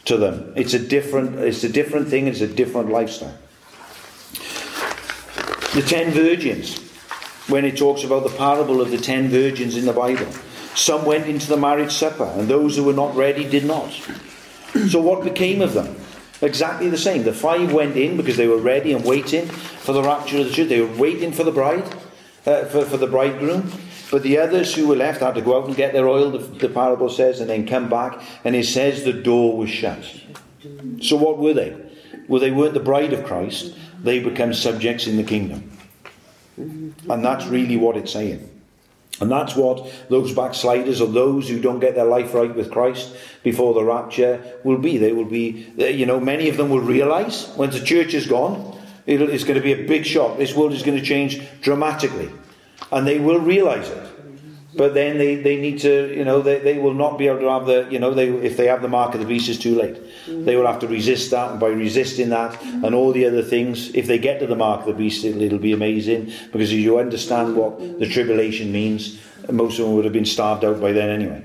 to 0.05 0.17
them. 0.17 0.53
It's 0.55 0.73
a 0.73 0.79
different, 0.79 1.41
it's 1.41 1.65
a 1.65 1.69
different 1.69 2.07
thing, 2.07 2.29
it's 2.29 2.41
a 2.41 2.47
different 2.47 2.89
lifestyle. 2.89 3.37
The 5.75 5.83
ten 5.83 6.13
virgins, 6.13 6.79
when 7.49 7.65
it 7.65 7.77
talks 7.77 8.05
about 8.05 8.23
the 8.23 8.35
parable 8.37 8.81
of 8.81 8.93
the 8.93 8.99
ten 8.99 9.29
virgins 9.29 9.77
in 9.77 9.85
the 9.85 9.93
Bible, 9.93 10.31
some 10.77 11.05
went 11.05 11.27
into 11.27 11.49
the 11.49 11.57
marriage 11.57 11.93
supper, 11.93 12.33
and 12.37 12.47
those 12.47 12.77
who 12.77 12.85
were 12.85 12.93
not 12.93 13.17
ready 13.17 13.49
did 13.49 13.65
not. 13.65 13.93
So, 14.91 15.01
what 15.01 15.25
became 15.25 15.63
of 15.63 15.75
them? 15.75 15.97
Exactly 16.43 16.91
the 16.91 16.99
same. 16.99 17.23
The 17.23 17.33
five 17.33 17.73
went 17.73 17.97
in 17.97 18.17
because 18.17 18.37
they 18.37 18.47
were 18.47 18.59
ready 18.59 18.93
and 18.93 19.05
waiting 19.05 19.47
for 19.47 19.93
the 19.93 20.03
rapture 20.03 20.39
of 20.39 20.47
the 20.47 20.53
church. 20.53 20.69
They 20.69 20.81
were 20.81 20.97
waiting 20.97 21.33
for 21.33 21.45
the 21.45 21.51
bride, 21.51 21.85
uh, 22.45 22.67
for, 22.67 22.85
for 22.85 22.97
the 22.99 23.07
bridegroom. 23.07 23.73
But 24.11 24.23
the 24.23 24.39
others 24.39 24.75
who 24.75 24.87
were 24.87 24.97
left 24.97 25.21
had 25.21 25.35
to 25.35 25.41
go 25.41 25.59
out 25.59 25.67
and 25.67 25.75
get 25.75 25.93
their 25.93 26.09
oil, 26.09 26.31
the, 26.31 26.39
the 26.39 26.69
parable 26.69 27.09
says, 27.09 27.41
and 27.41 27.49
then 27.51 27.67
come 27.67 27.89
back. 27.89 28.23
And 28.45 28.55
it 28.55 28.67
says 28.67 29.05
the 29.05 29.13
door 29.13 29.57
was 29.57 29.71
shut. 29.71 30.05
So 31.01 31.17
what 31.17 31.39
were 31.39 31.55
they? 31.55 31.75
Well, 32.29 32.41
they 32.41 32.51
weren't 32.51 32.75
the 32.75 32.81
bride 32.81 33.13
of 33.13 33.25
Christ. 33.25 33.75
They 34.03 34.21
become 34.21 34.53
subjects 34.53 35.07
in 35.07 35.17
the 35.17 35.25
kingdom. 35.25 35.71
And 36.57 37.25
that's 37.25 37.47
really 37.47 37.77
what 37.77 37.97
it's 37.97 38.13
saying. 38.13 38.56
And 39.21 39.31
that's 39.31 39.57
what 39.57 39.91
those 40.11 40.35
backsliders 40.35 41.01
or 41.01 41.07
those 41.07 41.49
who 41.49 41.61
don't 41.61 41.81
get 41.81 41.95
their 41.95 42.05
life 42.05 42.35
right 42.35 42.55
with 42.55 42.71
Christ 42.71 43.17
before 43.43 43.73
the 43.73 43.83
rapture 43.83 44.43
will 44.63 44.79
be. 44.79 44.99
They 44.99 45.13
will 45.13 45.25
be, 45.25 45.73
you 45.79 46.05
know, 46.05 46.21
many 46.21 46.49
of 46.49 46.57
them 46.57 46.69
will 46.69 46.81
realize 46.81 47.49
when 47.57 47.71
the 47.71 47.81
church 47.81 48.13
is 48.13 48.27
gone, 48.27 48.79
it's 49.07 49.45
going 49.45 49.55
to 49.55 49.63
be 49.63 49.73
a 49.73 49.87
big 49.87 50.05
shock. 50.05 50.37
This 50.37 50.55
world 50.55 50.73
is 50.73 50.83
going 50.83 50.99
to 50.99 51.05
change 51.05 51.41
dramatically 51.63 52.31
and 52.93 53.07
they 53.07 53.19
will 53.19 53.39
realize 53.39 53.89
it. 53.89 54.06
But 54.77 54.93
then 54.93 55.17
they, 55.17 55.37
they 55.37 55.57
need 55.57 55.79
to, 55.81 56.15
you 56.15 56.25
know, 56.25 56.43
they, 56.43 56.59
they 56.59 56.79
will 56.79 56.93
not 56.93 57.19
be 57.19 57.29
able 57.29 57.41
to 57.41 57.51
have 57.51 57.65
the, 57.65 57.89
you 57.91 57.99
know, 57.99 58.13
they, 58.13 58.29
if 58.29 58.59
they 58.59 58.67
have 58.67 58.83
the 58.83 58.89
mark 58.89 59.15
of 59.15 59.21
the 59.21 59.27
beast, 59.27 59.49
it's 59.49 59.59
too 59.59 59.75
late. 59.75 59.95
Mm-hmm. 59.95 60.45
They 60.45 60.57
will 60.57 60.67
have 60.67 60.81
to 60.81 60.89
resist 60.89 61.31
that, 61.31 61.53
and 61.53 61.61
by 61.61 61.69
resisting 61.69 62.29
that 62.29 62.53
mm-hmm. 62.53 62.85
and 62.85 62.95
all 62.95 63.13
the 63.13 63.25
other 63.25 63.43
things, 63.43 63.95
if 63.95 64.07
they 64.07 64.19
get 64.19 64.39
to 64.41 64.47
the 64.47 64.55
mark 64.55 64.81
of 64.81 64.87
the 64.87 64.93
beast, 64.93 65.25
it'll, 65.25 65.41
it'll 65.41 65.59
be 65.59 65.73
amazing 65.73 66.31
because 66.53 66.73
if 66.73 66.79
you 66.79 66.99
understand 66.99 67.57
what 67.57 67.79
mm-hmm. 67.79 67.99
the 67.99 68.09
tribulation 68.09 68.71
means, 68.71 69.19
most 69.51 69.79
of 69.79 69.87
them 69.87 69.95
would 69.95 70.05
have 70.05 70.13
been 70.13 70.27
starved 70.27 70.63
out 70.65 70.79
by 70.79 70.93
then 70.93 71.09
anyway. 71.09 71.43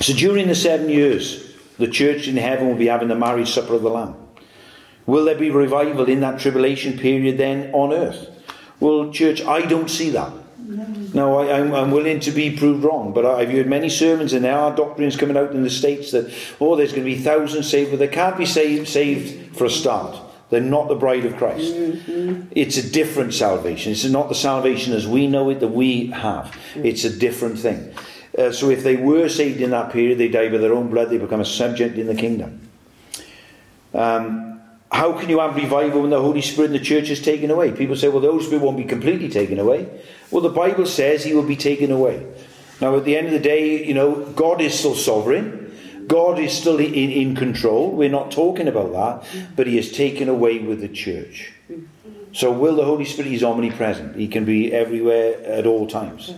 So 0.00 0.12
during 0.12 0.46
the 0.46 0.54
seven 0.54 0.88
years, 0.88 1.54
the 1.78 1.88
church 1.88 2.28
in 2.28 2.36
heaven 2.36 2.68
will 2.68 2.76
be 2.76 2.86
having 2.86 3.08
the 3.08 3.16
marriage 3.16 3.50
supper 3.52 3.74
of 3.74 3.82
the 3.82 3.90
Lamb. 3.90 4.14
Will 5.06 5.24
there 5.24 5.34
be 5.34 5.50
revival 5.50 6.06
in 6.06 6.20
that 6.20 6.38
tribulation 6.38 6.98
period 6.98 7.36
then 7.36 7.70
on 7.72 7.92
earth? 7.92 8.28
Well, 8.78 9.10
church, 9.10 9.42
I 9.42 9.62
don't 9.62 9.90
see 9.90 10.10
that. 10.10 10.32
No, 10.64 11.38
I, 11.38 11.58
am 11.58 11.90
willing 11.90 12.20
to 12.20 12.30
be 12.30 12.56
proved 12.56 12.84
wrong, 12.84 13.12
but 13.12 13.26
I've 13.26 13.50
heard 13.50 13.66
many 13.66 13.88
sermons 13.88 14.32
and 14.32 14.44
there 14.44 14.56
are 14.56 14.74
doctrines 14.74 15.16
coming 15.16 15.36
out 15.36 15.52
in 15.52 15.62
the 15.62 15.70
States 15.70 16.12
that, 16.12 16.32
oh, 16.60 16.74
there's 16.74 16.92
going 16.92 17.04
to 17.04 17.14
be 17.14 17.20
thousands 17.20 17.68
saved, 17.68 17.90
but 17.90 17.98
they 17.98 18.08
can't 18.08 18.38
be 18.38 18.46
saved, 18.46 18.88
saved 18.88 19.56
for 19.56 19.66
a 19.66 19.70
start. 19.70 20.18
They're 20.50 20.60
not 20.60 20.88
the 20.88 20.94
bride 20.94 21.24
of 21.26 21.36
Christ. 21.36 21.74
Mm-hmm. 21.74 22.52
It's 22.52 22.76
a 22.76 22.88
different 22.88 23.34
salvation. 23.34 23.92
It's 23.92 24.04
not 24.04 24.28
the 24.28 24.34
salvation 24.34 24.92
as 24.92 25.06
we 25.06 25.26
know 25.26 25.50
it 25.50 25.60
that 25.60 25.68
we 25.68 26.08
have. 26.08 26.56
It's 26.76 27.04
a 27.04 27.14
different 27.14 27.58
thing. 27.58 27.92
Uh, 28.38 28.50
so 28.52 28.70
if 28.70 28.82
they 28.82 28.96
were 28.96 29.28
saved 29.28 29.60
in 29.60 29.70
that 29.70 29.92
period, 29.92 30.18
they 30.18 30.28
die 30.28 30.48
by 30.48 30.58
their 30.58 30.72
own 30.72 30.88
blood, 30.88 31.10
they 31.10 31.18
become 31.18 31.40
a 31.40 31.44
subject 31.44 31.98
in 31.98 32.06
the 32.06 32.14
kingdom. 32.14 32.68
Um, 33.92 34.60
how 34.90 35.12
can 35.18 35.28
you 35.28 35.40
have 35.40 35.56
revival 35.56 36.02
when 36.02 36.10
the 36.10 36.20
Holy 36.20 36.40
Spirit 36.40 36.70
and 36.70 36.80
the 36.80 36.84
church 36.84 37.10
is 37.10 37.20
taken 37.20 37.50
away? 37.50 37.72
People 37.72 37.96
say, 37.96 38.08
well, 38.08 38.20
the 38.20 38.30
Holy 38.30 38.44
Spirit 38.44 38.62
won't 38.62 38.76
be 38.76 38.84
completely 38.84 39.28
taken 39.28 39.58
away. 39.58 39.88
Well, 40.34 40.42
the 40.42 40.48
Bible 40.48 40.86
says 40.86 41.22
he 41.22 41.32
will 41.32 41.44
be 41.44 41.54
taken 41.54 41.92
away. 41.92 42.26
Now, 42.80 42.96
at 42.96 43.04
the 43.04 43.16
end 43.16 43.28
of 43.28 43.32
the 43.32 43.38
day, 43.38 43.86
you 43.86 43.94
know, 43.94 44.24
God 44.32 44.60
is 44.60 44.76
still 44.76 44.96
sovereign. 44.96 45.72
God 46.08 46.40
is 46.40 46.52
still 46.52 46.78
in, 46.78 46.92
in 46.92 47.36
control. 47.36 47.92
We're 47.92 48.08
not 48.08 48.32
talking 48.32 48.66
about 48.66 48.92
that. 48.92 49.46
But 49.54 49.68
he 49.68 49.78
is 49.78 49.92
taken 49.92 50.28
away 50.28 50.58
with 50.58 50.80
the 50.80 50.88
church. 50.88 51.52
So, 52.32 52.50
will 52.50 52.74
the 52.74 52.84
Holy 52.84 53.04
Spirit? 53.04 53.30
He's 53.30 53.44
omnipresent. 53.44 54.16
He 54.16 54.26
can 54.26 54.44
be 54.44 54.72
everywhere 54.72 55.40
at 55.44 55.68
all 55.68 55.86
times. 55.86 56.34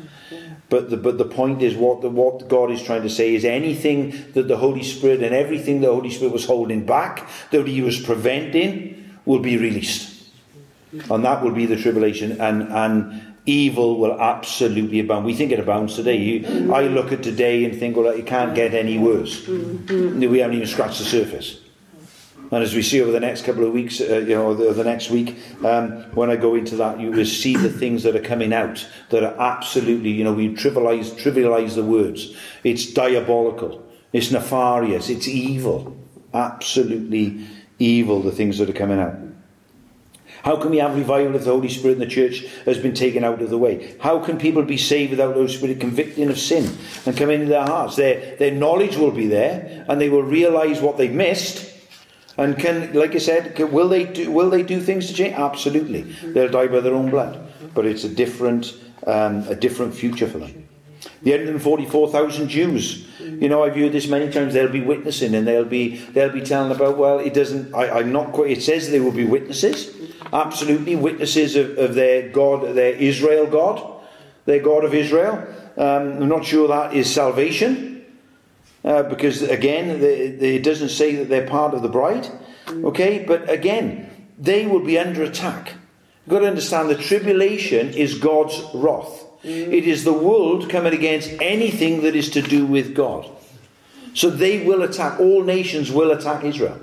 But 0.69 0.91
the, 0.91 0.99
but 0.99 1.17
the 1.17 1.25
point 1.25 1.63
is, 1.63 1.75
what, 1.75 2.03
the, 2.03 2.11
what 2.11 2.49
God 2.49 2.71
is 2.71 2.83
trying 2.83 3.01
to 3.01 3.09
say 3.09 3.35
is 3.35 3.47
anything 3.47 4.11
that 4.35 4.47
the 4.47 4.59
Holy 4.59 4.83
Spirit 4.83 5.23
and 5.23 5.35
everything 5.35 5.81
the 5.81 5.87
Holy 5.87 6.11
Spirit 6.11 6.35
was 6.35 6.45
holding 6.45 6.85
back, 6.85 7.27
that 7.51 7.67
He 7.67 7.81
was 7.81 7.99
preventing, 7.99 9.17
will 9.25 9.39
be 9.39 9.57
released. 9.57 10.13
And 11.11 11.25
that 11.25 11.43
will 11.43 11.53
be 11.53 11.65
the 11.65 11.77
tribulation, 11.77 12.39
and, 12.43 12.71
and 12.71 13.36
evil 13.47 13.99
will 13.99 14.21
absolutely 14.21 15.01
abound. 15.01 15.25
We 15.25 15.35
think 15.35 15.53
it 15.53 15.61
abounds 15.61 15.95
today. 15.95 16.17
You, 16.17 16.75
I 16.75 16.89
look 16.89 17.13
at 17.13 17.23
today 17.23 17.65
and 17.65 17.79
think, 17.79 17.97
well, 17.97 18.09
it 18.09 18.27
can't 18.27 18.55
get 18.55 18.75
any 18.75 18.99
worse. 18.99 19.47
We 19.47 20.39
haven't 20.41 20.57
even 20.57 20.67
scratched 20.67 20.99
the 20.99 21.05
surface. 21.05 21.61
And 22.53 22.63
as 22.63 22.75
we 22.75 22.83
see 22.83 23.03
over 23.03 23.11
the 23.11 23.21
next 23.21 23.45
couple 23.45 23.65
of 23.65 23.73
weeks, 23.73 24.01
uh, 24.01 24.19
you 24.19 24.35
know, 24.37 24.55
the, 24.55 24.73
the 24.73 24.85
next 24.85 25.11
week, 25.11 25.37
um, 25.65 26.03
when 26.15 26.31
I 26.31 26.37
go 26.37 26.55
into 26.55 26.77
that, 26.77 27.01
you 27.01 27.11
will 27.11 27.25
see 27.25 27.57
the 27.57 27.71
things 27.71 28.05
that 28.05 28.15
are 28.15 28.23
coming 28.23 28.53
out 28.53 28.87
that 29.11 29.25
are 29.25 29.35
absolutely, 29.41 30.11
you 30.11 30.23
know, 30.23 30.33
we 30.33 30.55
trivialize, 30.55 31.11
trivialize 31.11 31.75
the 31.75 31.83
words. 31.83 32.37
It's 32.63 32.93
diabolical. 32.93 33.85
It's 34.13 34.31
nefarious. 34.31 35.09
It's 35.09 35.27
evil. 35.27 35.97
Absolutely 36.33 37.47
evil, 37.81 38.23
the 38.23 38.31
things 38.31 38.59
that 38.59 38.71
are 38.71 38.75
coming 38.75 39.01
out. 39.01 39.17
How 40.47 40.55
can 40.55 40.71
we 40.71 40.79
have 40.79 40.95
revival 40.95 41.35
if 41.35 41.43
the 41.43 41.51
Holy 41.51 41.69
Spirit 41.69 41.95
in 41.95 41.99
the 41.99 42.07
church 42.07 42.47
has 42.67 42.79
been 42.79 42.95
taken 42.95 43.25
out 43.25 43.43
of 43.43 43.51
the 43.51 43.59
way? 43.59 43.97
How 43.99 44.21
can 44.21 44.39
people 44.39 44.63
be 44.63 44.77
saved 44.77 45.11
without 45.11 45.31
the 45.31 45.35
Holy 45.35 45.53
Spirit 45.53 45.81
convicting 45.81 46.31
of 46.31 46.39
sin 46.39 46.73
and 47.05 47.17
come 47.17 47.31
into 47.31 47.47
their 47.47 47.65
hearts? 47.65 47.97
Their, 47.97 48.37
their 48.37 48.53
knowledge 48.53 48.97
will 48.97 49.11
be 49.11 49.27
there 49.27 49.85
and 49.89 50.01
they 50.01 50.09
will 50.09 50.23
realize 50.23 50.81
what 50.81 50.99
they've 50.99 51.13
missed 51.13 51.73
and 52.39 52.57
can, 52.57 52.93
like 52.93 53.17
I 53.17 53.19
said, 53.19 53.57
can, 53.57 53.73
will 53.73 53.89
they 53.89 54.05
do 54.05 54.31
will 54.31 54.51
they 54.51 54.63
do 54.63 54.81
things 54.81 55.09
to 55.09 55.15
change? 55.15 55.35
Absolutely. 55.35 56.03
They'll 56.03 56.51
die 56.51 56.67
by 56.69 56.81
their 56.81 56.95
own 56.95 57.11
blood, 57.11 57.53
but 57.75 57.87
it's 57.87 58.05
a 58.05 58.09
different 58.09 58.75
um, 59.07 59.49
a 59.49 59.55
different 59.55 59.95
future 59.95 60.29
for 60.29 60.39
them. 60.39 60.66
The 61.27 61.33
144,000 61.33 62.47
Jews. 62.47 63.05
You 63.19 63.49
know, 63.49 63.65
I've 63.65 63.75
heard 63.75 63.91
this 63.91 64.07
many 64.07 64.31
times. 64.31 64.55
They'll 64.55 64.69
be 64.69 64.81
witnessing, 64.81 65.35
and 65.35 65.45
they'll 65.45 65.65
be 65.65 65.97
they'll 65.97 66.31
be 66.31 66.41
telling 66.41 66.71
about. 66.71 66.99
Well, 66.99 67.19
it 67.19 67.35
doesn't. 67.35 67.75
I, 67.75 67.99
I'm 67.99 68.13
not 68.13 68.31
quite. 68.31 68.53
It 68.53 68.63
says 68.63 68.93
they 68.93 69.01
will 69.01 69.11
be 69.11 69.25
witnesses, 69.25 69.93
absolutely 70.33 70.95
witnesses 70.95 71.57
of, 71.57 71.77
of 71.79 71.97
their 71.97 72.29
God, 72.29 72.77
their 72.77 72.93
Israel 72.93 73.49
God, 73.49 74.05
their 74.45 74.61
God 74.61 74.85
of 74.85 74.95
Israel. 74.95 75.45
Um, 75.77 76.23
I'm 76.23 76.29
not 76.29 76.45
sure 76.45 76.69
that 76.69 76.95
is 76.95 77.13
salvation, 77.13 78.07
uh, 78.85 79.03
because 79.03 79.43
again, 79.43 79.99
the, 79.99 80.29
the, 80.29 80.55
it 80.55 80.63
doesn't 80.63 80.91
say 80.91 81.17
that 81.17 81.29
they're 81.29 81.49
part 81.49 81.75
of 81.75 81.83
the 81.83 81.89
bride. 81.89 82.31
Okay, 82.69 83.25
but 83.27 83.51
again, 83.51 84.29
they 84.39 84.69
will 84.69 84.85
be 84.85 84.97
under 84.97 85.25
attack. 85.25 85.73
You've 86.25 86.31
got 86.31 86.39
to 86.39 86.47
understand 86.47 86.89
the 86.89 86.95
tribulation 86.95 87.89
is 87.95 88.17
God's 88.17 88.63
wrath. 88.73 89.26
It 89.47 89.87
is 89.87 90.05
the 90.05 90.13
world 90.13 90.69
coming 90.69 90.93
against 90.93 91.31
anything 91.41 92.03
that 92.03 92.17
is 92.17 92.31
to 92.31 92.43
do 92.43 92.67
with 92.67 92.95
God. 92.95 93.31
So 94.15 94.31
they 94.31 94.65
will 94.65 94.83
attack, 94.83 95.21
all 95.21 95.43
nations 95.45 95.93
will 95.93 96.11
attack 96.11 96.43
Israel. 96.45 96.81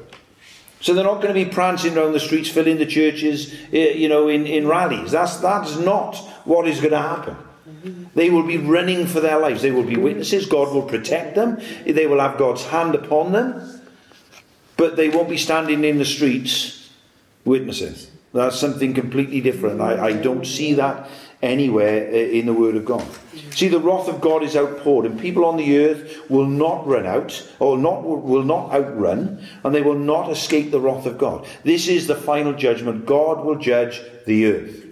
So 0.80 0.94
they're 0.94 1.04
not 1.04 1.22
going 1.22 1.34
to 1.34 1.46
be 1.46 1.50
prancing 1.50 1.98
around 1.98 2.14
the 2.14 2.20
streets, 2.20 2.50
filling 2.50 2.78
the 2.78 2.86
churches, 2.86 3.54
eh, 3.72 3.94
you 3.94 4.10
know, 4.10 4.28
in, 4.28 4.46
in 4.46 4.68
rallies. 4.68 5.12
That's, 5.12 5.38
that's 5.38 5.78
not 5.78 6.18
what 6.46 6.68
is 6.68 6.80
going 6.80 6.92
to 6.92 7.02
happen. 7.02 7.38
They 8.16 8.30
will 8.30 8.44
be 8.44 8.58
running 8.58 9.08
for 9.08 9.20
their 9.20 9.40
lives. 9.40 9.62
They 9.62 9.72
will 9.72 9.84
be 9.84 9.98
witnesses. 9.98 10.46
God 10.46 10.74
will 10.74 10.84
protect 10.84 11.36
them. 11.36 11.60
They 11.86 12.08
will 12.08 12.20
have 12.20 12.38
God's 12.38 12.66
hand 12.66 12.96
upon 12.96 13.32
them. 13.32 13.82
But 14.78 14.96
they 14.96 15.10
won't 15.10 15.30
be 15.30 15.38
standing 15.38 15.84
in 15.84 15.98
the 15.98 16.06
streets 16.06 16.90
witnessing. 17.46 17.96
That's 18.34 18.60
something 18.60 18.94
completely 18.94 19.42
different. 19.42 19.82
I, 19.82 20.08
I 20.08 20.14
don't 20.14 20.46
see 20.46 20.74
that 20.74 21.10
anywhere 21.44 22.10
in 22.10 22.46
the 22.46 22.54
Word 22.54 22.76
of 22.76 22.86
God. 22.86 23.06
See, 23.52 23.68
the 23.68 23.80
wrath 23.80 24.08
of 24.08 24.22
God 24.22 24.42
is 24.42 24.56
outpoured, 24.56 25.06
and 25.06 25.20
people 25.20 25.46
on 25.46 25.58
the 25.58 25.78
earth 25.78 26.30
will 26.30 26.48
not 26.48 26.88
run 26.88 27.06
out, 27.06 27.48
or 27.60 27.78
not 27.78 28.04
will 28.04 28.44
not 28.44 28.72
outrun, 28.74 29.46
and 29.64 29.76
they 29.76 29.82
will 29.82 30.00
not 30.00 30.32
escape 30.32 30.72
the 30.72 30.80
wrath 30.80 31.06
of 31.06 31.20
God. 31.20 31.46
This 31.64 31.88
is 31.88 32.08
the 32.08 32.16
final 32.16 32.54
judgment. 32.54 33.06
God 33.06 33.46
will 33.46 33.58
judge 33.58 34.02
the 34.26 34.46
earth. 34.48 34.84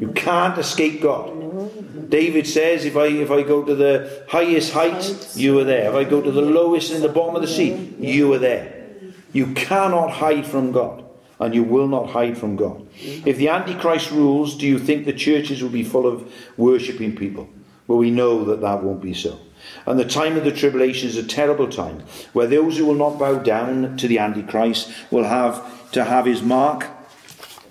You 0.00 0.10
can't 0.14 0.58
escape 0.58 1.02
God. 1.02 2.10
David 2.10 2.46
says, 2.46 2.84
if 2.84 2.96
I 2.96 3.06
if 3.06 3.30
I 3.30 3.42
go 3.42 3.62
to 3.62 3.74
the 3.74 4.24
highest 4.28 4.72
height, 4.72 5.36
you 5.36 5.58
are 5.60 5.64
there. 5.64 5.90
If 5.90 5.94
I 5.94 6.04
go 6.04 6.20
to 6.20 6.30
the 6.32 6.42
lowest 6.42 6.90
in 6.90 7.02
the 7.02 7.08
bottom 7.08 7.36
of 7.36 7.42
the 7.42 7.48
sea, 7.48 7.94
you 8.00 8.32
are 8.32 8.38
there. 8.38 8.86
You 9.32 9.54
cannot 9.54 10.10
hide 10.10 10.46
from 10.46 10.72
God 10.72 11.04
and 11.40 11.54
you 11.54 11.64
will 11.64 11.88
not 11.88 12.10
hide 12.10 12.36
from 12.36 12.56
God. 12.56 12.86
If 13.00 13.38
the 13.38 13.48
Antichrist 13.48 14.10
rules, 14.10 14.56
do 14.56 14.66
you 14.66 14.78
think 14.78 15.06
the 15.06 15.12
churches 15.12 15.62
will 15.62 15.70
be 15.70 15.82
full 15.82 16.06
of 16.06 16.30
worshipping 16.56 17.16
people? 17.16 17.48
Well, 17.86 17.98
we 17.98 18.10
know 18.10 18.44
that 18.44 18.60
that 18.60 18.82
won't 18.84 19.00
be 19.00 19.14
so. 19.14 19.40
And 19.86 19.98
the 19.98 20.04
time 20.04 20.36
of 20.36 20.44
the 20.44 20.52
tribulation 20.52 21.08
is 21.08 21.16
a 21.16 21.22
terrible 21.22 21.68
time 21.68 22.04
where 22.32 22.46
those 22.46 22.76
who 22.76 22.86
will 22.86 22.94
not 22.94 23.18
bow 23.18 23.38
down 23.38 23.96
to 23.96 24.06
the 24.06 24.18
Antichrist 24.18 24.92
will 25.10 25.24
have 25.24 25.90
to 25.92 26.04
have 26.04 26.26
his 26.26 26.42
mark. 26.42 26.86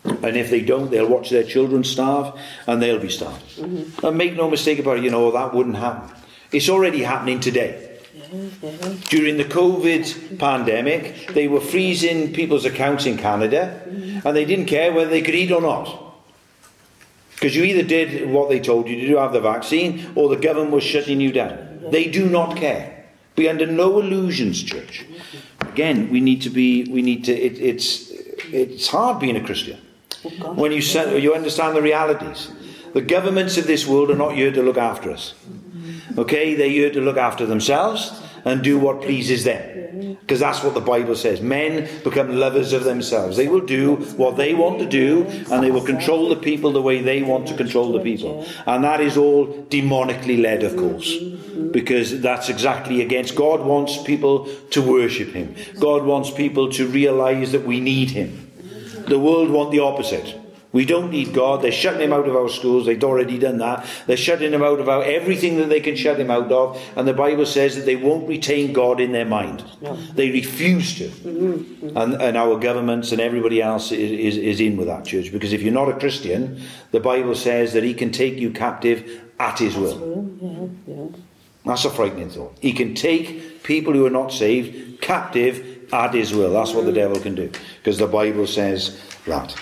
And 0.04 0.36
if 0.36 0.50
they 0.50 0.62
don't, 0.62 0.90
they'll 0.90 1.08
watch 1.08 1.30
their 1.30 1.44
children 1.44 1.84
starve 1.84 2.40
and 2.68 2.82
they'll 2.82 3.00
be 3.00 3.10
starved. 3.10 3.44
Mm-hmm. 3.58 4.06
And 4.06 4.18
make 4.18 4.36
no 4.36 4.50
mistake 4.50 4.80
about 4.80 4.98
it, 4.98 5.04
you 5.04 5.12
know, 5.12 5.32
that 5.32 5.54
wouldn't 5.54 5.76
happen. 5.76 6.16
It's 6.52 6.70
already 6.70 7.04
happening 7.04 7.40
today. 7.40 7.89
During 9.10 9.38
the 9.38 9.46
COVID 9.46 10.38
pandemic, 10.38 11.34
they 11.34 11.48
were 11.48 11.62
freezing 11.62 12.32
people's 12.34 12.66
accounts 12.66 13.06
in 13.06 13.18
Canada 13.18 13.82
and 13.88 14.36
they 14.36 14.46
didn't 14.46 14.68
care 14.68 14.94
whether 14.94 15.10
they 15.10 15.22
could 15.22 15.36
eat 15.36 15.52
or 15.52 15.62
not. 15.62 16.14
Because 17.34 17.56
you 17.56 17.64
either 17.64 17.84
did 17.84 18.30
what 18.30 18.50
they 18.50 18.60
told 18.60 18.88
you 18.88 19.00
to 19.00 19.08
do, 19.08 19.16
have 19.18 19.32
the 19.32 19.40
vaccine, 19.40 20.12
or 20.16 20.28
the 20.28 20.36
government 20.36 20.72
was 20.72 20.84
shutting 20.84 21.22
you 21.22 21.32
down. 21.32 21.80
They 21.90 22.06
do 22.08 22.30
not 22.30 22.58
care. 22.58 23.06
Be 23.36 23.48
under 23.48 23.66
no 23.66 24.00
illusions, 24.00 24.62
church. 24.62 25.06
Again, 25.62 26.10
we 26.12 26.20
need 26.20 26.42
to 26.42 26.50
be, 26.50 26.84
we 26.92 27.02
need 27.02 27.24
to, 27.26 27.32
it, 27.32 27.58
it's, 27.58 28.12
it's 28.52 28.90
hard 28.90 29.20
being 29.22 29.38
a 29.38 29.44
Christian. 29.44 29.80
When 30.56 30.74
you, 30.74 30.82
you 31.18 31.34
understand 31.34 31.78
the 31.78 31.82
realities. 31.82 32.52
The 32.94 33.02
governments 33.02 33.58
of 33.58 33.68
this 33.68 33.88
world 33.88 34.12
are 34.12 34.16
not 34.16 34.34
here 34.36 34.52
to 34.52 34.62
look 34.62 34.78
after 34.78 35.12
us. 35.12 35.34
Okay, 36.18 36.56
they're 36.56 36.70
here 36.70 36.92
to 36.92 37.02
look 37.02 37.18
after 37.18 37.46
themselves 37.46 38.22
and 38.46 38.64
do 38.64 38.80
what 38.80 39.02
pleases 39.02 39.44
them. 39.44 40.18
Because 40.22 40.40
that's 40.40 40.64
what 40.64 40.74
the 40.74 40.82
Bible 40.82 41.16
says. 41.16 41.42
Men 41.42 41.90
become 42.04 42.36
lovers 42.36 42.74
of 42.74 42.84
themselves. 42.84 43.36
They 43.38 43.48
will 43.48 43.66
do 43.66 43.96
what 44.18 44.38
they 44.38 44.54
want 44.54 44.80
to 44.80 44.86
do 44.86 45.26
and 45.52 45.64
they 45.64 45.72
will 45.72 45.86
control 45.86 46.30
the 46.30 46.36
people 46.36 46.72
the 46.72 46.82
way 46.82 47.02
they 47.02 47.22
want 47.22 47.48
to 47.48 47.56
control 47.56 47.92
the 47.92 48.00
people. 48.00 48.46
And 48.66 48.84
that 48.84 49.02
is 49.02 49.18
all 49.18 49.48
demonically 49.48 50.42
led, 50.42 50.64
of 50.64 50.78
course. 50.78 51.18
Because 51.72 52.22
that's 52.22 52.50
exactly 52.50 53.02
against. 53.02 53.36
God 53.36 53.62
wants 53.62 54.02
people 54.02 54.46
to 54.72 54.82
worship 54.82 55.30
Him, 55.30 55.56
God 55.80 56.06
wants 56.06 56.32
people 56.32 56.72
to 56.74 56.88
realize 56.88 57.52
that 57.52 57.66
we 57.66 57.80
need 57.80 58.12
Him. 58.12 58.50
The 59.08 59.20
world 59.20 59.50
want 59.50 59.72
the 59.72 59.80
opposite. 59.80 60.36
We 60.72 60.86
don't 60.86 61.10
need 61.10 61.34
God. 61.34 61.64
They're 61.64 61.72
shutting 61.72 62.02
him 62.02 62.14
out 62.14 62.28
of 62.28 62.36
our 62.36 62.48
schools. 62.48 62.86
They'd 62.86 63.04
already 63.04 63.40
done 63.40 63.58
that. 63.58 63.88
They're 64.06 64.16
shutting 64.16 64.54
him 64.54 64.62
out 64.62 64.80
of 64.80 64.88
our, 64.88 65.04
everything 65.04 65.58
that 65.58 65.70
they 65.70 65.80
can 65.80 65.96
shut 65.96 66.20
him 66.20 66.30
out 66.30 66.52
of. 66.52 66.80
And 66.96 67.08
the 67.08 67.14
Bible 67.14 67.48
says 67.48 67.76
that 67.76 67.86
they 67.86 67.96
won't 67.96 68.28
retain 68.28 68.72
God 68.72 69.00
in 69.00 69.12
their 69.12 69.26
mind. 69.26 69.64
No. 69.82 69.96
They 69.96 70.30
refuse 70.30 70.96
to. 71.00 71.08
Mm-hmm. 71.08 71.98
And, 71.98 72.22
and 72.22 72.38
our 72.38 72.60
governments 72.60 73.12
and 73.12 73.20
everybody 73.20 73.64
else 73.64 73.92
is, 73.92 74.12
is, 74.12 74.38
is 74.38 74.62
in 74.62 74.78
with 74.78 74.88
that 74.88 75.06
church. 75.06 75.32
Because 75.32 75.54
if 75.54 75.64
you're 75.64 75.74
not 75.74 75.90
a 75.90 75.98
Christian, 75.98 76.62
the 76.92 77.00
Bible 77.00 77.34
says 77.34 77.74
that 77.74 77.84
he 77.84 77.96
can 77.96 78.12
take 78.12 78.36
you 78.36 78.52
captive 78.52 79.24
at 79.40 79.58
his 79.58 79.76
will. 79.76 80.30
Yeah, 80.40 80.68
yeah. 80.96 81.08
That's 81.66 81.86
a 81.86 81.90
frightening 81.90 82.30
thought. 82.30 82.56
He 82.62 82.74
can 82.74 82.94
take 82.94 83.64
people 83.64 83.94
who 83.94 84.06
are 84.06 84.12
not 84.12 84.32
saved 84.32 85.02
captive 85.02 85.92
at 85.92 86.14
his 86.14 86.32
will. 86.34 86.54
That's 86.54 86.74
what 86.74 86.86
the 86.86 86.94
devil 86.94 87.20
can 87.20 87.34
do. 87.34 87.52
Because 87.78 87.98
the 87.98 88.08
Bible 88.08 88.46
says 88.46 89.02
that. 89.26 89.56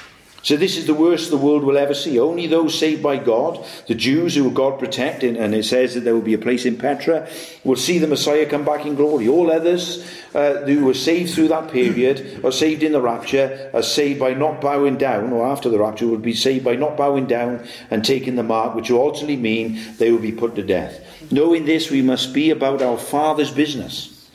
So 0.48 0.56
this 0.56 0.78
is 0.78 0.86
the 0.86 0.94
worst 0.94 1.30
the 1.30 1.36
world 1.36 1.66
will 1.66 1.78
ever 1.78 1.94
see. 1.94 2.18
Only 2.18 2.48
those 2.48 2.80
saved 2.80 3.04
by 3.04 3.18
God, 3.18 3.66
the 3.88 3.94
Jews 3.94 4.34
who 4.34 4.50
God 4.50 4.80
protected, 4.80 5.36
and 5.36 5.54
it 5.54 5.66
says 5.66 5.94
that 5.94 6.06
there 6.06 6.14
will 6.14 6.22
be 6.22 6.36
a 6.36 6.38
place 6.38 6.66
in 6.66 6.78
Petra, 6.78 7.28
will 7.66 7.76
see 7.76 7.98
the 7.98 8.08
Messiah 8.08 8.46
come 8.46 8.64
back 8.64 8.86
in 8.86 8.96
glory. 8.96 9.28
All 9.28 9.52
others 9.52 10.10
uh, 10.34 10.62
who 10.62 10.86
were 10.86 10.94
saved 10.94 11.34
through 11.34 11.50
that 11.50 11.70
period, 11.70 12.46
are 12.46 12.54
saved 12.54 12.82
in 12.82 12.94
the 12.94 13.02
rapture, 13.02 13.70
are 13.74 13.84
saved 13.84 14.22
by 14.22 14.36
not 14.36 14.62
bowing 14.62 14.98
down, 14.98 15.34
or 15.34 15.46
after 15.46 15.68
the 15.68 15.80
rapture, 15.80 16.08
will 16.08 16.18
be 16.18 16.34
saved 16.34 16.64
by 16.64 16.78
not 16.78 16.96
bowing 16.96 17.28
down 17.28 17.68
and 17.92 18.06
taking 18.06 18.38
the 18.38 18.42
mark, 18.42 18.74
which 18.74 18.90
will 18.90 19.02
ultimately 19.02 19.36
mean 19.36 19.78
they 19.98 20.14
will 20.14 20.18
be 20.18 20.32
put 20.32 20.56
to 20.56 20.64
death. 20.64 21.30
Knowing 21.30 21.66
this, 21.66 21.92
we 21.92 22.02
must 22.02 22.34
be 22.34 22.52
about 22.52 22.82
our 22.82 22.98
Father's 22.98 23.52
business, 23.52 24.30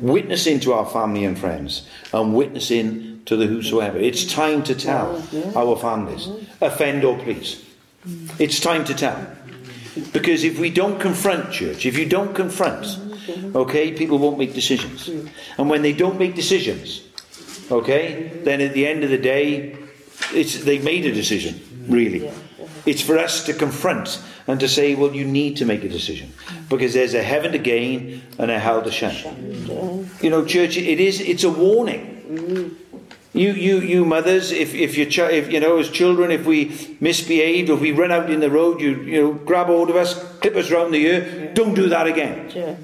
witnessing 0.00 0.60
to 0.60 0.72
our 0.72 0.86
family 0.86 1.26
and 1.26 1.38
friends, 1.38 1.86
and 2.14 2.34
witnessing 2.34 3.07
to 3.28 3.36
the 3.36 3.46
whosoever. 3.46 3.98
It's 3.98 4.24
time 4.24 4.62
to 4.64 4.74
tell 4.74 5.22
our 5.54 5.76
families, 5.76 6.28
offend 6.62 7.04
or 7.04 7.18
please. 7.18 7.62
Mm. 8.06 8.40
It's 8.40 8.58
time 8.58 8.86
to 8.86 8.94
tell. 8.94 9.20
Because 10.12 10.44
if 10.44 10.58
we 10.58 10.70
don't 10.70 10.98
confront 10.98 11.52
church, 11.52 11.84
if 11.84 11.98
you 11.98 12.06
don't 12.08 12.34
confront, 12.34 12.84
mm, 12.84 13.10
mm-hmm. 13.10 13.56
okay, 13.56 13.92
people 13.92 14.18
won't 14.18 14.38
make 14.38 14.54
decisions. 14.54 15.08
Mm. 15.08 15.28
And 15.58 15.68
when 15.68 15.82
they 15.82 15.92
don't 15.92 16.18
make 16.18 16.36
decisions, 16.36 17.02
okay, 17.70 18.32
then 18.44 18.62
at 18.62 18.72
the 18.72 18.86
end 18.86 19.04
of 19.04 19.10
the 19.10 19.18
day, 19.18 19.76
it's, 20.32 20.64
they've 20.64 20.84
made 20.84 21.04
a 21.04 21.12
decision, 21.12 21.60
really. 21.86 22.30
It's 22.86 23.02
for 23.02 23.18
us 23.18 23.44
to 23.44 23.52
confront 23.52 24.22
and 24.46 24.58
to 24.60 24.68
say, 24.68 24.94
well, 24.94 25.14
you 25.14 25.26
need 25.26 25.58
to 25.58 25.66
make 25.66 25.84
a 25.84 25.88
decision 25.90 26.32
because 26.70 26.94
there's 26.94 27.12
a 27.12 27.22
heaven 27.22 27.52
to 27.52 27.58
gain 27.58 28.22
and 28.38 28.50
a 28.50 28.58
hell 28.58 28.80
to 28.82 28.90
shun. 28.90 29.14
You 30.22 30.30
know, 30.30 30.46
church, 30.46 30.78
it 30.78 30.98
is, 30.98 31.20
it's 31.20 31.44
a 31.44 31.50
warning. 31.50 32.14
You, 33.38 33.52
you, 33.52 33.78
you 33.78 34.04
mothers, 34.04 34.50
if, 34.50 34.74
if 34.74 34.96
your 34.96 35.06
ch- 35.06 35.30
if 35.30 35.52
you 35.52 35.60
know 35.60 35.78
as 35.78 35.88
children, 35.90 36.32
if 36.32 36.44
we 36.44 36.96
misbehave, 36.98 37.70
if 37.70 37.80
we 37.80 37.92
run 37.92 38.10
out 38.10 38.30
in 38.30 38.40
the 38.40 38.50
road, 38.50 38.80
you 38.80 39.00
you 39.02 39.22
know 39.22 39.32
grab 39.32 39.68
hold 39.68 39.90
of 39.90 39.96
us, 39.96 40.14
clip 40.40 40.56
us 40.56 40.72
round 40.72 40.92
the 40.92 40.98
ear. 40.98 41.20
Yeah. 41.22 41.54
Don't 41.54 41.74
do 41.74 41.88
that 41.88 42.08
again. 42.08 42.50
Yeah. 42.52 42.74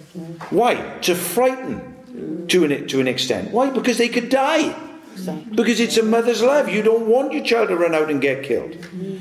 Why? 0.51 0.77
To 1.03 1.17
frighten 1.17 2.47
to 2.47 2.65
an 2.65 2.87
to 2.87 3.01
an 3.01 3.09
extent. 3.09 3.51
Why? 3.51 3.71
Because 3.71 3.99
they 3.99 4.09
could 4.09 4.29
die. 4.29 4.77
Exactly. 5.15 5.57
Because 5.57 5.81
it's 5.81 5.97
a 5.97 6.05
mother's 6.05 6.41
love. 6.41 6.69
You 6.69 6.83
don't 6.83 7.09
want 7.09 7.33
your 7.33 7.43
child 7.43 7.71
to 7.71 7.77
run 7.77 7.93
out 7.93 8.09
and 8.09 8.21
get 8.21 8.45
killed. 8.45 8.73
Mm-hmm. 8.73 9.17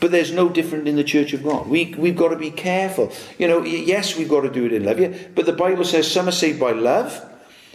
But 0.00 0.12
there's 0.12 0.32
no 0.32 0.48
different 0.48 0.88
in 0.88 0.96
the 0.96 1.04
Church 1.04 1.34
of 1.34 1.42
God. 1.42 1.68
We, 1.68 1.94
we've 1.98 2.16
got 2.16 2.28
to 2.28 2.36
be 2.36 2.50
careful. 2.50 3.12
You 3.38 3.48
know, 3.48 3.62
yes, 3.64 4.16
we've 4.16 4.30
got 4.30 4.42
to 4.42 4.50
do 4.50 4.64
it 4.64 4.72
in 4.72 4.84
love. 4.84 4.98
Yeah, 4.98 5.12
but 5.34 5.44
the 5.44 5.52
Bible 5.52 5.84
says 5.84 6.10
some 6.10 6.26
are 6.26 6.32
saved 6.32 6.58
by 6.58 6.72
love 6.72 7.29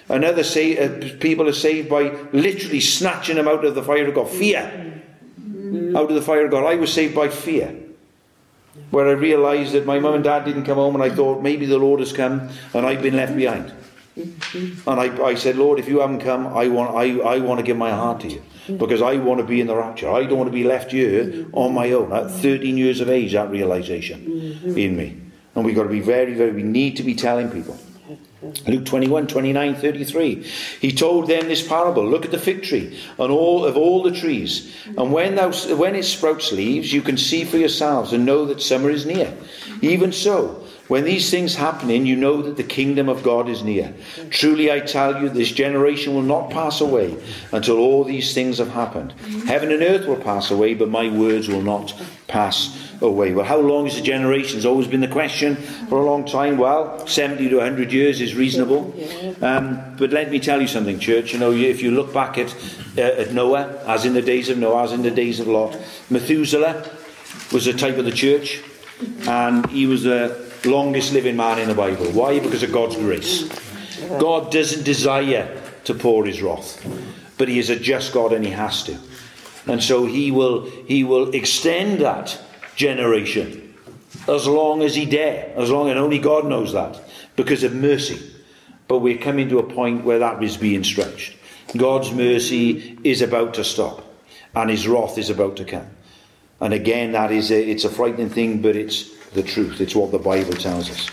Another 0.08 0.44
say, 0.44 0.78
uh, 0.78 1.18
people 1.20 1.48
are 1.48 1.54
saved 1.54 1.90
by 1.90 2.04
literally 2.32 2.80
snatching 2.80 3.38
them 3.38 3.48
out 3.48 3.66
of 3.66 3.74
the 3.74 3.84
fire 3.84 4.08
of 4.08 4.14
God. 4.14 4.30
Fear. 4.30 5.02
Mm-hmm. 5.40 5.96
Out 5.96 6.10
of 6.10 6.16
the 6.16 6.22
fire 6.22 6.46
of 6.46 6.52
God. 6.52 6.64
I 6.64 6.76
was 6.76 6.94
saved 6.94 7.16
by 7.16 7.30
fear. 7.30 7.76
Where 8.92 9.08
I 9.08 9.14
realised 9.14 9.74
that 9.74 9.86
my 9.86 10.00
mum 10.00 10.16
and 10.16 10.24
dad 10.24 10.46
didn't 10.46 10.66
come 10.66 10.78
home 10.78 10.96
and 10.96 11.04
I 11.04 11.10
thought 11.10 11.42
maybe 11.42 11.66
the 11.66 11.80
Lord 11.80 12.02
has 12.02 12.14
come 12.14 12.50
and 12.74 12.86
I've 12.86 13.02
been 13.02 13.16
left 13.16 13.32
mm-hmm. 13.32 13.40
behind. 13.40 13.74
Mm-hmm. 14.16 14.90
And 14.90 15.00
I, 15.00 15.24
I 15.24 15.36
said, 15.36 15.58
Lord, 15.58 15.80
if 15.80 15.88
you 15.90 16.00
haven't 16.02 16.20
come, 16.20 16.48
I 16.48 16.68
want, 16.68 16.96
I, 16.96 17.20
I 17.20 17.40
want 17.40 17.60
to 17.60 17.66
give 17.66 17.78
my 17.78 17.92
heart 17.92 18.22
to 18.22 18.28
you. 18.28 18.44
Because 18.78 19.02
I 19.02 19.18
want 19.18 19.40
to 19.40 19.46
be 19.46 19.62
in 19.62 19.68
the 19.68 19.76
rapture. 19.76 20.10
I 20.12 20.24
don't 20.24 20.38
want 20.38 20.48
to 20.48 20.54
be 20.54 20.64
left 20.64 20.92
here 20.92 21.46
on 21.54 21.74
my 21.74 21.92
own. 21.92 22.12
At 22.12 22.32
13 22.32 22.78
years 22.78 23.00
of 23.00 23.10
age, 23.10 23.34
that 23.34 23.50
realisation 23.50 24.26
in 24.76 24.98
me. 24.98 25.22
And 25.56 25.64
we've 25.64 25.76
got 25.76 25.84
to 25.84 25.90
be 25.90 26.00
very, 26.00 26.34
very, 26.34 26.52
we 26.52 26.64
need 26.64 26.98
to 26.98 27.04
be 27.04 27.16
telling 27.16 27.50
people. 27.50 27.78
Luke 28.68 28.86
21, 28.86 29.28
29, 29.28 29.76
33. 29.76 30.44
He 30.82 30.92
told 30.92 31.28
them 31.28 31.48
this 31.48 31.66
parable 31.66 32.06
Look 32.06 32.26
at 32.26 32.32
the 32.32 32.38
fig 32.38 32.64
tree 32.64 33.00
and 33.18 33.32
all 33.32 33.66
of 33.66 33.78
all 33.78 34.04
the 34.04 34.12
trees. 34.12 34.76
And 34.98 35.12
when, 35.12 35.36
thou, 35.36 35.52
when 35.76 35.96
it 35.96 36.04
sprouts 36.04 36.52
leaves, 36.52 36.92
you 36.92 37.02
can 37.02 37.18
see 37.18 37.46
for 37.46 37.58
yourselves 37.58 38.14
and 38.14 38.26
know 38.26 38.46
that 38.46 38.62
summer 38.62 38.90
is 38.90 39.06
near. 39.06 39.34
Even 39.82 40.12
so, 40.12 40.65
when 40.88 41.04
these 41.04 41.32
things 41.32 41.56
happen, 41.56 41.90
you 41.90 42.16
know 42.16 42.44
that 42.44 42.58
the 42.58 42.64
kingdom 42.64 43.10
of 43.10 43.24
God 43.24 43.50
is 43.50 43.64
near. 43.64 43.94
Truly 44.30 44.72
I 44.72 44.82
tell 44.82 45.20
you, 45.20 45.30
this 45.30 45.52
generation 45.52 46.14
will 46.14 46.22
not 46.22 46.52
pass 46.52 46.80
away 46.80 47.18
until 47.52 47.80
all 47.80 48.04
these 48.04 48.36
things 48.36 48.60
have 48.60 48.70
happened. 48.70 49.14
Heaven 49.48 49.72
and 49.72 49.82
earth 49.82 50.06
will 50.06 50.18
pass 50.18 50.52
away, 50.52 50.76
but 50.76 50.90
my 50.90 51.10
words 51.10 51.48
will 51.48 51.64
not 51.64 52.00
pass 52.28 52.78
away. 53.02 53.34
Well, 53.34 53.46
how 53.46 53.58
long 53.58 53.88
is 53.88 53.98
a 53.98 54.02
generation? 54.02 54.58
Has 54.58 54.66
always 54.66 54.88
been 54.88 55.02
the 55.02 55.08
question 55.08 55.56
for 55.56 56.00
a 56.00 56.06
long 56.06 56.24
time. 56.24 56.58
Well, 56.58 57.08
70 57.08 57.50
to 57.50 57.58
100 57.58 57.92
years 57.92 58.22
is 58.22 58.36
reasonable. 58.36 58.94
Um, 59.42 59.96
but 59.98 60.12
let 60.12 60.30
me 60.30 60.40
tell 60.40 60.62
you 60.62 60.68
something, 60.68 61.00
church. 61.00 61.34
You 61.34 61.40
know, 61.40 61.52
if 61.52 61.82
you 61.82 61.92
look 61.92 62.14
back 62.14 62.38
at, 62.38 62.54
uh, 62.96 63.02
at 63.02 63.34
Noah, 63.34 63.84
as 63.88 64.06
in 64.06 64.14
the 64.14 64.22
days 64.22 64.50
of 64.50 64.60
Noah, 64.60 64.84
as 64.84 64.92
in 64.92 65.02
the 65.02 65.12
days 65.12 65.40
of 65.40 65.48
Lot, 65.48 65.78
Methuselah 66.12 66.88
was 67.52 67.66
a 67.66 67.74
type 67.74 67.98
of 67.98 68.06
the 68.06 68.12
church, 68.12 68.62
and 69.28 69.66
he 69.68 69.88
was 69.88 70.04
the 70.04 70.45
longest 70.66 71.14
living 71.14 71.36
man 71.36 71.60
in 71.60 71.68
the 71.68 71.76
Bible. 71.76 72.06
Why? 72.08 72.40
Because 72.40 72.64
of 72.64 72.72
God's 72.72 72.96
grace. 72.96 73.50
God 74.20 74.52
doesn't 74.52 74.84
desire 74.84 75.62
to 75.86 75.94
pour 75.94 76.26
his 76.26 76.42
wrath, 76.42 76.86
but 77.38 77.48
he 77.48 77.60
is 77.60 77.70
a 77.70 77.80
just 77.80 78.14
God 78.14 78.34
and 78.34 78.46
he 78.46 78.52
has 78.52 78.84
to. 78.84 78.98
And 79.68 79.82
so 79.82 80.06
he 80.06 80.32
will 80.32 80.66
he 80.88 81.04
will 81.04 81.34
extend 81.34 82.02
that 82.02 82.40
generation 82.76 83.74
as 84.28 84.48
long 84.48 84.82
as 84.82 84.96
he 84.96 85.06
dare, 85.06 85.54
as 85.56 85.70
long 85.70 85.90
and 85.90 86.00
only 86.00 86.20
God 86.20 86.46
knows 86.46 86.74
that, 86.74 87.00
because 87.36 87.64
of 87.64 87.76
mercy. 87.76 88.32
But 88.88 89.00
we're 89.00 89.18
coming 89.18 89.50
to 89.50 89.60
a 89.60 89.64
point 89.64 90.04
where 90.04 90.20
that 90.20 90.44
is 90.44 90.58
being 90.58 90.84
stretched. 90.84 91.36
God's 91.76 92.12
mercy 92.12 92.98
is 93.04 93.22
about 93.22 93.56
to 93.56 93.64
stop, 93.64 94.04
and 94.56 94.70
his 94.70 94.88
wrath 94.88 95.18
is 95.18 95.30
about 95.30 95.58
to 95.58 95.66
come. 95.66 95.88
And 96.62 96.74
again, 96.74 97.12
that 97.12 97.32
is 97.32 97.52
a, 97.52 97.70
it's 97.70 97.84
a 97.84 97.90
frightening 97.90 98.30
thing, 98.30 98.62
but 98.62 98.76
it's 98.76 99.10
the 99.36 99.44
truth. 99.44 99.82
It's 99.82 99.96
what 99.96 100.12
the 100.12 100.20
Bible 100.20 100.54
tells 100.54 100.90
us. 100.90 101.10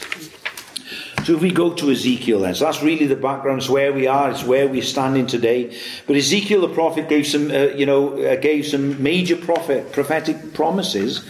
So 1.25 1.35
if 1.37 1.41
we 1.41 1.53
go 1.53 1.73
to 1.75 1.91
Ezekiel 1.93 2.41
then, 2.41 2.55
so 2.57 2.65
that's 2.65 2.83
really 2.83 3.07
the 3.07 3.15
background. 3.15 3.61
It's 3.61 3.71
where 3.71 3.93
we 3.93 4.09
are. 4.09 4.31
It's 4.31 4.43
where 4.43 4.67
we're 4.67 4.83
standing 4.83 5.29
today. 5.29 5.77
But 6.09 6.17
Ezekiel 6.17 6.63
the 6.63 6.75
prophet 6.75 7.09
gave 7.09 7.29
some, 7.29 7.49
uh, 7.51 7.75
you 7.77 7.87
know, 7.87 8.21
uh, 8.21 8.35
gave 8.37 8.67
some 8.67 9.01
major 9.01 9.37
prophet, 9.37 9.93
prophetic 9.93 10.53
promises 10.53 11.25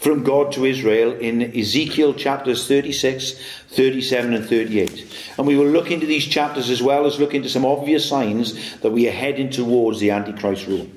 from 0.00 0.22
God 0.22 0.52
to 0.52 0.66
Israel 0.66 1.12
in 1.12 1.56
Ezekiel 1.58 2.12
chapters 2.12 2.68
36, 2.68 3.40
37, 3.70 4.34
and 4.34 4.44
38. 4.44 5.06
And 5.38 5.46
we 5.46 5.56
will 5.56 5.66
look 5.66 5.90
into 5.90 6.06
these 6.06 6.26
chapters 6.26 6.68
as 6.68 6.82
well 6.82 7.06
as 7.06 7.18
look 7.18 7.34
into 7.34 7.48
some 7.48 7.64
obvious 7.64 8.06
signs 8.06 8.78
that 8.80 8.90
we 8.90 9.08
are 9.08 9.12
heading 9.12 9.48
towards 9.48 9.98
the 9.98 10.10
Antichrist 10.10 10.66
rule. 10.66 10.88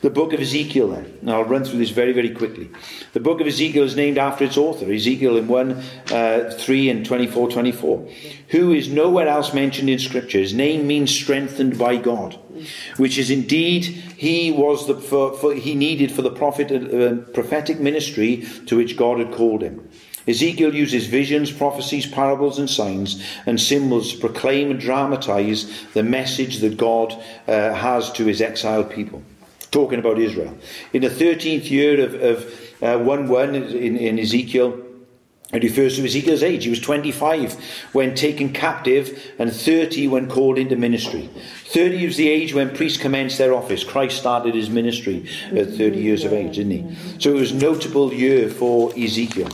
The 0.00 0.10
book 0.10 0.32
of 0.32 0.40
Ezekiel, 0.40 0.88
then. 0.88 1.18
Now, 1.22 1.40
I'll 1.40 1.44
run 1.44 1.64
through 1.64 1.78
this 1.78 1.90
very, 1.90 2.12
very 2.12 2.30
quickly. 2.30 2.70
The 3.12 3.20
book 3.20 3.40
of 3.40 3.46
Ezekiel 3.46 3.84
is 3.84 3.96
named 3.96 4.18
after 4.18 4.44
its 4.44 4.56
author, 4.56 4.92
Ezekiel 4.92 5.36
in 5.36 5.48
1 5.48 5.72
uh, 6.12 6.50
3 6.58 6.90
and 6.90 7.06
24 7.06 7.50
24, 7.50 8.08
who 8.48 8.72
is 8.72 8.88
nowhere 8.88 9.28
else 9.28 9.52
mentioned 9.52 9.90
in 9.90 9.98
Scripture. 9.98 10.38
His 10.38 10.54
name 10.54 10.86
means 10.86 11.10
strengthened 11.10 11.78
by 11.78 11.96
God, 11.96 12.38
which 12.96 13.18
is 13.18 13.30
indeed 13.30 13.84
he 13.84 14.52
was 14.52 14.86
the 14.86 14.94
for, 14.94 15.34
for, 15.36 15.54
he 15.54 15.74
needed 15.74 16.12
for 16.12 16.22
the 16.22 16.30
prophet 16.30 16.70
uh, 16.70 17.16
prophetic 17.32 17.80
ministry 17.80 18.46
to 18.66 18.76
which 18.76 18.96
God 18.96 19.18
had 19.18 19.32
called 19.32 19.62
him. 19.62 19.88
Ezekiel 20.28 20.74
uses 20.74 21.06
visions, 21.06 21.52
prophecies, 21.52 22.06
parables, 22.06 22.58
and 22.58 22.68
signs 22.68 23.22
and 23.46 23.60
symbols 23.60 24.12
to 24.12 24.18
proclaim 24.18 24.72
and 24.72 24.80
dramatize 24.80 25.86
the 25.94 26.02
message 26.02 26.58
that 26.58 26.76
God 26.76 27.12
uh, 27.46 27.72
has 27.72 28.10
to 28.12 28.24
his 28.26 28.40
exiled 28.40 28.90
people 28.90 29.22
talking 29.70 29.98
about 29.98 30.18
Israel. 30.18 30.56
In 30.92 31.02
the 31.02 31.08
13th 31.08 31.70
year 31.70 32.00
of, 32.04 32.14
of 32.14 32.82
uh, 32.82 32.98
1 33.04 33.28
1 33.28 33.54
in, 33.54 33.96
in 33.96 34.18
Ezekiel, 34.18 34.82
it 35.52 35.62
refers 35.62 35.96
to 35.96 36.04
Ezekiel's 36.04 36.42
age. 36.42 36.64
He 36.64 36.70
was 36.70 36.80
25 36.80 37.54
when 37.92 38.16
taken 38.16 38.52
captive 38.52 39.32
and 39.38 39.52
30 39.52 40.08
when 40.08 40.28
called 40.28 40.58
into 40.58 40.74
ministry. 40.74 41.30
30 41.66 42.06
was 42.06 42.16
the 42.16 42.28
age 42.28 42.52
when 42.52 42.74
priests 42.74 43.00
commenced 43.00 43.38
their 43.38 43.54
office. 43.54 43.84
Christ 43.84 44.18
started 44.18 44.56
his 44.56 44.68
ministry 44.70 45.28
at 45.52 45.68
30 45.68 45.98
years 45.98 46.24
of 46.24 46.32
age, 46.32 46.56
didn't 46.56 46.72
he? 46.72 47.20
So 47.20 47.30
it 47.30 47.38
was 47.38 47.52
a 47.52 47.56
notable 47.56 48.12
year 48.12 48.50
for 48.50 48.92
Ezekiel. 48.98 49.48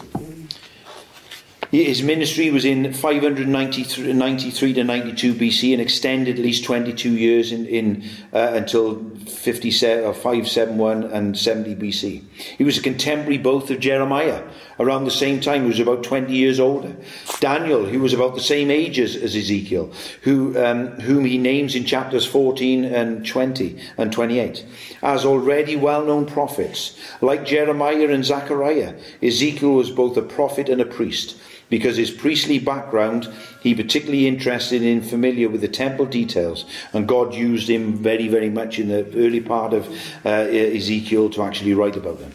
His 1.72 2.02
ministry 2.02 2.50
was 2.50 2.66
in 2.66 2.92
593 2.92 4.74
to 4.74 4.84
92 4.84 5.34
BC 5.34 5.72
and 5.72 5.80
extended 5.80 6.38
at 6.38 6.44
least 6.44 6.64
22 6.64 7.16
years 7.16 7.50
in, 7.50 7.64
in 7.64 8.04
uh, 8.30 8.52
until 8.52 9.02
57, 9.26 10.04
or 10.04 10.12
571 10.12 11.04
and 11.04 11.36
70 11.36 11.74
BC. 11.76 12.24
He 12.58 12.62
was 12.62 12.76
a 12.76 12.82
contemporary 12.82 13.38
both 13.38 13.70
of 13.70 13.80
Jeremiah, 13.80 14.42
around 14.78 15.04
the 15.04 15.10
same 15.10 15.40
time, 15.40 15.62
who 15.62 15.68
was 15.68 15.80
about 15.80 16.02
20 16.02 16.32
years 16.32 16.60
older. 16.60 16.94
Daniel, 17.40 17.84
who 17.84 18.00
was 18.00 18.12
about 18.12 18.34
the 18.34 18.40
same 18.40 18.70
age 18.70 18.98
as, 18.98 19.16
Ezekiel, 19.16 19.92
who, 20.22 20.58
um, 20.62 20.88
whom 21.00 21.24
he 21.24 21.38
names 21.38 21.74
in 21.74 21.84
chapters 21.84 22.26
14 22.26 22.84
and 22.84 23.26
20 23.26 23.78
and 23.98 24.12
28, 24.12 24.64
as 25.02 25.24
already 25.24 25.76
well 25.76 26.04
known 26.04 26.26
prophets. 26.26 26.98
Like 27.20 27.46
Jeremiah 27.46 28.08
and 28.08 28.24
Zechariah, 28.24 28.94
Ezekiel 29.22 29.74
was 29.74 29.90
both 29.90 30.16
a 30.16 30.22
prophet 30.22 30.68
and 30.68 30.80
a 30.80 30.86
priest 30.86 31.36
because 31.72 31.96
his 31.96 32.10
priestly 32.10 32.58
background, 32.58 33.26
he 33.62 33.74
particularly 33.74 34.28
interested 34.28 34.82
in, 34.82 35.00
familiar 35.00 35.48
with 35.48 35.62
the 35.62 35.68
temple 35.68 36.04
details, 36.04 36.66
and 36.92 37.08
God 37.08 37.32
used 37.32 37.66
him 37.66 37.96
very, 37.96 38.28
very 38.28 38.50
much 38.50 38.78
in 38.78 38.88
the 38.88 39.06
early 39.16 39.40
part 39.40 39.72
of 39.72 39.88
uh, 40.26 40.28
Ezekiel 40.28 41.30
to 41.30 41.42
actually 41.42 41.72
write 41.72 41.96
about 41.96 42.18
them. 42.18 42.34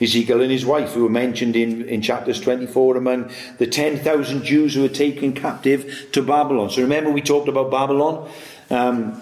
Ezekiel 0.00 0.40
and 0.40 0.50
his 0.50 0.66
wife, 0.66 0.92
who 0.92 1.04
were 1.04 1.08
mentioned 1.08 1.56
in, 1.56 1.88
in 1.88 2.02
chapters 2.02 2.40
24 2.40 2.96
among 2.96 3.30
the 3.58 3.66
10,000 3.66 4.42
Jews 4.44 4.74
who 4.74 4.82
were 4.82 4.88
taken 4.88 5.32
captive 5.32 6.08
to 6.12 6.22
Babylon. 6.22 6.70
So 6.70 6.82
remember, 6.82 7.10
we 7.10 7.22
talked 7.22 7.48
about 7.48 7.70
Babylon. 7.70 8.28
Um, 8.70 9.20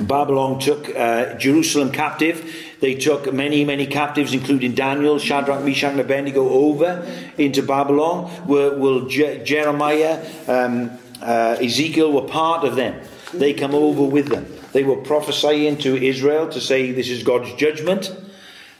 Babylon 0.00 0.58
took 0.58 0.94
uh, 0.94 1.34
Jerusalem 1.34 1.92
captive. 1.92 2.74
They 2.80 2.96
took 2.96 3.32
many, 3.32 3.64
many 3.64 3.86
captives, 3.86 4.34
including 4.34 4.74
Daniel, 4.74 5.18
Shadrach, 5.18 5.64
Meshach, 5.64 5.92
and 5.92 6.00
Abednego, 6.00 6.48
over 6.48 7.06
into 7.38 7.62
Babylon. 7.62 8.30
Will, 8.46 8.78
will 8.78 9.06
Je- 9.06 9.44
Jeremiah, 9.44 10.24
um, 10.48 10.90
uh, 11.22 11.56
Ezekiel 11.60 12.12
were 12.12 12.28
part 12.28 12.64
of 12.64 12.76
them. 12.76 13.00
They 13.32 13.54
come 13.54 13.74
over 13.74 14.04
with 14.04 14.28
them. 14.28 14.46
They 14.72 14.82
were 14.82 14.96
prophesying 14.96 15.78
to 15.78 15.96
Israel 15.96 16.48
to 16.50 16.60
say 16.60 16.90
this 16.90 17.08
is 17.08 17.22
God's 17.22 17.54
judgment. 17.54 18.12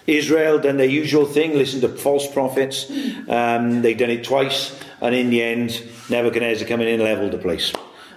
Israel 0.07 0.59
done 0.59 0.77
their 0.77 0.87
usual 0.87 1.27
thing, 1.27 1.55
listen 1.55 1.81
to 1.81 1.88
false 1.88 2.31
prophets. 2.31 2.90
Um, 3.29 3.83
they've 3.83 3.97
done 3.97 4.11
it 4.11 4.25
twice, 4.25 4.79
and 5.01 5.14
in 5.14 5.31
the 5.31 5.43
end, 5.43 5.83
Nebuchadnezzar 6.11 6.69
coming 6.69 6.88
in 6.88 6.95
and 6.95 7.05
leveled 7.05 7.33
the 7.33 7.38
place 7.38 7.73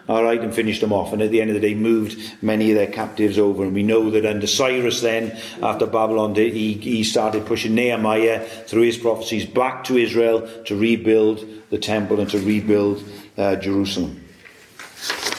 all 0.10 0.24
right, 0.24 0.40
and 0.40 0.54
finished 0.54 0.82
them 0.82 0.94
off. 0.94 1.12
And 1.12 1.22
at 1.22 1.32
the 1.32 1.42
end 1.42 1.50
of 1.50 1.56
the 1.56 1.60
day, 1.60 1.74
moved 1.74 2.38
many 2.42 2.72
of 2.72 2.78
their 2.78 2.88
captives 2.88 3.38
over. 3.38 3.64
And 3.64 3.74
we 3.74 3.84
know 3.84 4.10
that 4.12 4.26
under 4.26 4.48
Cyrus, 4.48 5.02
then, 5.02 5.38
after 5.62 5.86
Babylon, 5.86 6.34
he, 6.36 6.74
he 6.74 7.04
started 7.04 7.46
pushing 7.46 7.76
Nehemiah 7.76 8.46
through 8.46 8.84
his 8.84 8.98
prophecies 8.98 9.46
back 9.46 9.84
to 9.86 9.98
Israel 9.98 10.48
to 10.66 10.78
rebuild 10.78 11.46
the 11.70 11.78
temple 11.78 12.20
and 12.20 12.30
to 12.30 12.40
rebuild 12.40 13.04
uh, 13.38 13.58
Jerusalem. 13.58 14.24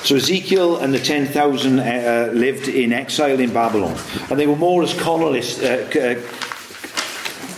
So 0.04 0.16
Ezekiel 0.16 0.78
and 0.78 0.94
the 0.94 0.98
10,000 0.98 1.78
uh, 1.78 2.30
lived 2.32 2.68
in 2.68 2.92
exile 2.92 3.40
in 3.40 3.52
Babylon, 3.52 3.98
and 4.30 4.38
they 4.38 4.46
were 4.46 4.56
more 4.56 4.82
as 4.82 4.94
colonists, 4.94 5.60
uh, 5.62 5.90
uh 5.94 6.47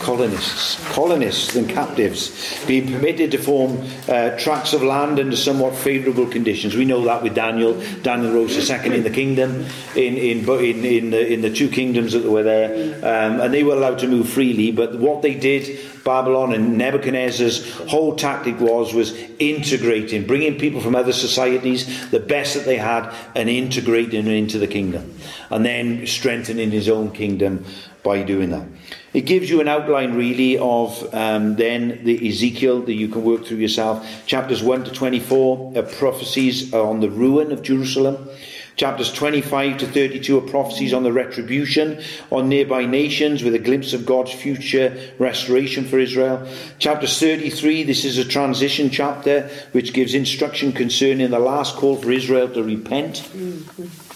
colonists, 0.01 0.83
colonists 0.93 1.53
than 1.53 1.67
captives, 1.67 2.65
being 2.65 2.91
permitted 2.91 3.31
to 3.31 3.37
form 3.37 3.81
uh, 4.09 4.31
tracts 4.37 4.73
of 4.73 4.81
land 4.81 5.19
under 5.19 5.35
somewhat 5.35 5.75
favourable 5.75 6.25
conditions. 6.25 6.75
We 6.75 6.85
know 6.85 7.03
that 7.05 7.23
with 7.23 7.35
Daniel. 7.35 7.79
Daniel 8.01 8.33
rose 8.33 8.55
the 8.55 8.61
second 8.61 8.93
in 8.93 9.03
the 9.03 9.09
kingdom, 9.09 9.65
in 9.95 10.17
in 10.17 10.49
in 10.49 10.85
in 10.85 11.09
the, 11.11 11.33
in 11.33 11.41
the 11.41 11.53
two 11.53 11.69
kingdoms 11.69 12.13
that 12.13 12.23
were 12.23 12.43
there, 12.43 12.95
um, 12.97 13.39
and 13.41 13.53
they 13.53 13.63
were 13.63 13.75
allowed 13.75 13.99
to 13.99 14.07
move 14.07 14.27
freely. 14.27 14.71
But 14.71 14.97
what 14.97 15.21
they 15.21 15.35
did, 15.35 15.79
Babylon 16.03 16.53
and 16.53 16.77
Nebuchadnezzar's 16.77 17.71
whole 17.87 18.15
tactic 18.15 18.59
was 18.59 18.93
was 18.93 19.13
integrating, 19.39 20.25
bringing 20.25 20.57
people 20.57 20.81
from 20.81 20.95
other 20.95 21.13
societies, 21.13 22.09
the 22.09 22.19
best 22.19 22.55
that 22.55 22.65
they 22.65 22.77
had, 22.77 23.13
and 23.35 23.49
integrating 23.49 24.25
them 24.25 24.33
into 24.33 24.57
the 24.57 24.67
kingdom, 24.67 25.13
and 25.49 25.63
then 25.63 26.07
strengthening 26.07 26.71
his 26.71 26.89
own 26.89 27.11
kingdom 27.11 27.63
by 28.03 28.23
doing 28.23 28.49
that. 28.49 28.65
It 29.13 29.21
gives 29.21 29.49
you 29.49 29.59
an 29.59 29.67
outline, 29.67 30.15
really, 30.15 30.57
of 30.57 31.13
um, 31.13 31.55
then 31.57 32.03
the 32.03 32.29
Ezekiel 32.29 32.81
that 32.83 32.93
you 32.93 33.09
can 33.09 33.23
work 33.23 33.45
through 33.45 33.57
yourself. 33.57 34.07
Chapters 34.25 34.63
1 34.63 34.85
to 34.85 34.91
24 34.91 35.73
are 35.75 35.83
prophecies 35.83 36.73
on 36.73 37.01
the 37.01 37.09
ruin 37.09 37.51
of 37.51 37.61
Jerusalem. 37.61 38.29
Chapters 38.77 39.11
25 39.11 39.79
to 39.79 39.85
32 39.85 40.37
are 40.37 40.49
prophecies 40.49 40.93
on 40.93 41.03
the 41.03 41.11
retribution 41.11 42.01
on 42.31 42.47
nearby 42.47 42.85
nations 42.85 43.43
with 43.43 43.53
a 43.53 43.59
glimpse 43.59 43.91
of 43.91 44.05
God's 44.05 44.31
future 44.31 45.11
restoration 45.19 45.83
for 45.83 45.99
Israel. 45.99 46.47
Chapter 46.79 47.05
33, 47.05 47.83
this 47.83 48.05
is 48.05 48.17
a 48.17 48.25
transition 48.25 48.89
chapter 48.89 49.49
which 49.73 49.93
gives 49.93 50.13
instruction 50.13 50.71
concerning 50.71 51.31
the 51.31 51.39
last 51.39 51.75
call 51.75 51.97
for 51.97 52.11
Israel 52.11 52.47
to 52.49 52.63
repent. 52.63 53.17
Mm-hmm. 53.35 54.10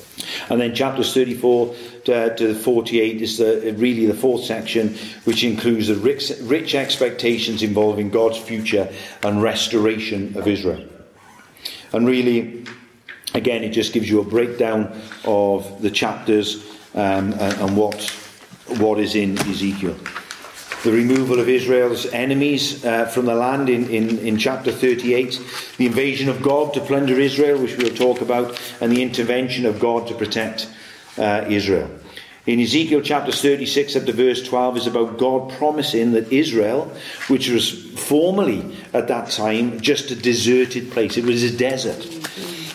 And 0.49 0.61
then 0.61 0.73
chapters 0.73 1.13
34 1.13 1.75
to, 2.05 2.35
to 2.35 2.55
48 2.55 3.21
is 3.21 3.37
the, 3.37 3.73
really 3.77 4.05
the 4.05 4.13
fourth 4.13 4.43
section, 4.43 4.95
which 5.25 5.43
includes 5.43 5.87
the 5.87 5.95
rich, 5.95 6.31
rich 6.41 6.75
expectations 6.75 7.63
involving 7.63 8.09
God's 8.09 8.37
future 8.37 8.91
and 9.23 9.41
restoration 9.41 10.37
of 10.37 10.47
Israel. 10.47 10.85
And 11.91 12.07
really, 12.07 12.65
again, 13.33 13.63
it 13.63 13.69
just 13.69 13.93
gives 13.93 14.09
you 14.09 14.19
a 14.19 14.23
breakdown 14.23 15.01
of 15.25 15.81
the 15.81 15.91
chapters 15.91 16.65
um, 16.93 17.33
and, 17.33 17.61
and 17.61 17.77
what, 17.77 18.03
what 18.77 18.99
is 18.99 19.15
in 19.15 19.37
Ezekiel. 19.39 19.95
The 20.83 20.91
removal 20.91 21.39
of 21.39 21.49
Israel's 21.49 22.05
enemies 22.07 22.85
uh, 22.85 23.05
from 23.07 23.25
the 23.25 23.33
land 23.33 23.69
in, 23.69 23.89
in, 23.89 24.19
in 24.19 24.37
chapter 24.37 24.71
38, 24.71 25.39
the 25.77 25.87
invasion 25.87 26.29
of 26.29 26.43
God 26.43 26.73
to 26.75 26.81
plunder 26.81 27.19
Israel, 27.19 27.59
which 27.59 27.77
we'll 27.77 27.95
talk 27.95 28.21
about, 28.21 28.59
and 28.81 28.91
the 28.91 29.01
intervention 29.01 29.65
of 29.65 29.79
God 29.79 30.07
to 30.07 30.13
protect 30.13 30.69
uh, 31.17 31.45
Israel. 31.49 31.89
In 32.45 32.59
Ezekiel 32.59 33.01
chapter 33.01 33.31
36 33.31 33.95
up 33.95 34.05
to 34.05 34.13
verse 34.13 34.43
12 34.43 34.77
is 34.77 34.87
about 34.87 35.17
God 35.17 35.49
promising 35.53 36.11
that 36.11 36.31
Israel, 36.31 36.91
which 37.27 37.49
was 37.49 37.71
formerly 37.99 38.77
at 38.93 39.07
that 39.07 39.31
time 39.31 39.79
just 39.79 40.11
a 40.11 40.15
deserted 40.15 40.91
place, 40.91 41.17
it 41.17 41.25
was 41.25 41.41
a 41.41 41.57
desert, 41.57 42.05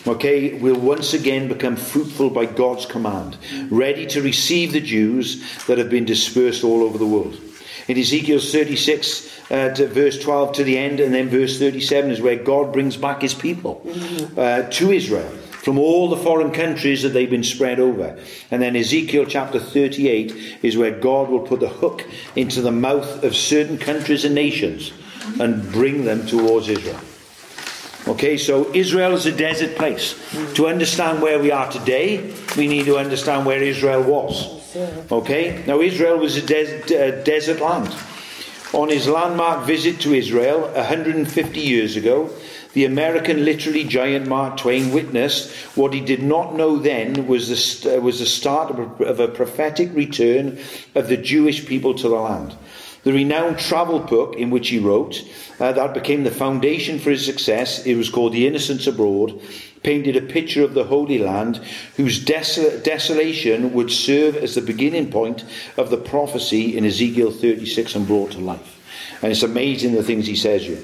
okay, 0.05 0.55
will 0.55 0.77
once 0.77 1.13
again 1.13 1.47
become 1.47 1.77
fruitful 1.77 2.29
by 2.31 2.47
God's 2.47 2.85
command, 2.85 3.37
ready 3.69 4.05
to 4.07 4.21
receive 4.21 4.73
the 4.73 4.81
Jews 4.81 5.41
that 5.67 5.77
have 5.77 5.89
been 5.89 6.05
dispersed 6.05 6.65
all 6.65 6.83
over 6.83 6.97
the 6.97 7.07
world. 7.07 7.39
In 7.87 7.97
Ezekiel 7.97 8.39
36, 8.39 9.51
uh, 9.51 9.69
to 9.73 9.87
verse 9.87 10.19
12 10.19 10.53
to 10.53 10.63
the 10.63 10.77
end, 10.77 10.99
and 10.99 11.13
then 11.13 11.29
verse 11.29 11.59
37 11.59 12.11
is 12.11 12.21
where 12.21 12.37
God 12.37 12.71
brings 12.71 12.97
back 12.97 13.21
his 13.21 13.33
people 13.33 13.85
uh, 14.37 14.63
to 14.63 14.91
Israel 14.91 15.29
from 15.61 15.77
all 15.77 16.09
the 16.09 16.17
foreign 16.17 16.51
countries 16.51 17.03
that 17.03 17.09
they've 17.09 17.29
been 17.29 17.43
spread 17.43 17.79
over. 17.79 18.17
And 18.49 18.61
then 18.61 18.75
Ezekiel 18.75 19.25
chapter 19.25 19.59
38 19.59 20.59
is 20.63 20.75
where 20.75 20.91
God 20.91 21.29
will 21.29 21.41
put 21.41 21.59
the 21.59 21.69
hook 21.69 22.07
into 22.35 22.61
the 22.61 22.71
mouth 22.71 23.23
of 23.23 23.35
certain 23.35 23.77
countries 23.77 24.25
and 24.25 24.33
nations 24.33 24.91
and 25.39 25.71
bring 25.71 26.05
them 26.05 26.25
towards 26.25 26.67
Israel. 26.67 26.99
Okay, 28.07 28.37
so 28.37 28.73
Israel 28.73 29.13
is 29.13 29.27
a 29.27 29.31
desert 29.31 29.75
place. 29.77 30.15
To 30.55 30.67
understand 30.67 31.21
where 31.21 31.39
we 31.39 31.51
are 31.51 31.71
today, 31.71 32.33
we 32.57 32.67
need 32.67 32.85
to 32.85 32.97
understand 32.97 33.45
where 33.45 33.61
Israel 33.61 34.01
was. 34.01 34.60
Okay, 34.75 35.63
now 35.67 35.81
Israel 35.81 36.17
was 36.17 36.37
a, 36.37 36.41
des- 36.41 36.95
a 36.95 37.23
desert 37.23 37.59
land. 37.59 37.93
On 38.73 38.87
his 38.87 39.07
landmark 39.07 39.65
visit 39.65 39.99
to 40.01 40.13
Israel 40.13 40.61
150 40.61 41.59
years 41.59 41.97
ago, 41.97 42.29
the 42.73 42.85
American 42.85 43.43
literary 43.43 43.83
giant 43.83 44.27
Mark 44.27 44.55
Twain 44.55 44.93
witnessed 44.93 45.51
what 45.75 45.93
he 45.93 45.99
did 45.99 46.23
not 46.23 46.55
know 46.55 46.77
then 46.77 47.27
was 47.27 47.49
the, 47.49 47.57
st- 47.57 47.97
uh, 47.97 48.01
was 48.01 48.19
the 48.19 48.25
start 48.25 48.71
of 48.71 48.79
a, 48.79 49.03
of 49.03 49.19
a 49.19 49.27
prophetic 49.27 49.93
return 49.93 50.57
of 50.95 51.09
the 51.09 51.17
Jewish 51.17 51.65
people 51.65 51.93
to 51.95 52.07
the 52.07 52.15
land. 52.15 52.55
The 53.03 53.11
renowned 53.11 53.59
travel 53.59 53.99
book 53.99 54.35
in 54.35 54.51
which 54.51 54.69
he 54.69 54.79
wrote, 54.79 55.21
uh, 55.59 55.73
that 55.73 55.93
became 55.93 56.23
the 56.23 56.31
foundation 56.31 56.97
for 56.99 57.09
his 57.09 57.25
success, 57.25 57.85
it 57.85 57.95
was 57.95 58.09
called 58.09 58.31
The 58.31 58.47
Innocents 58.47 58.87
Abroad, 58.87 59.41
painted 59.83 60.15
a 60.15 60.21
picture 60.21 60.63
of 60.63 60.73
the 60.73 60.83
Holy 60.83 61.17
Land 61.17 61.57
whose 61.97 62.23
desol- 62.23 62.83
desolation 62.83 63.73
would 63.73 63.91
serve 63.91 64.35
as 64.35 64.55
the 64.55 64.61
beginning 64.61 65.11
point 65.11 65.43
of 65.77 65.89
the 65.89 65.97
prophecy 65.97 66.77
in 66.77 66.85
Ezekiel 66.85 67.31
36 67.31 67.95
and 67.95 68.07
brought 68.07 68.31
to 68.31 68.39
life. 68.39 68.79
And 69.21 69.31
it's 69.31 69.43
amazing 69.43 69.93
the 69.93 70.03
things 70.03 70.27
he 70.27 70.35
says 70.35 70.63
here. 70.63 70.81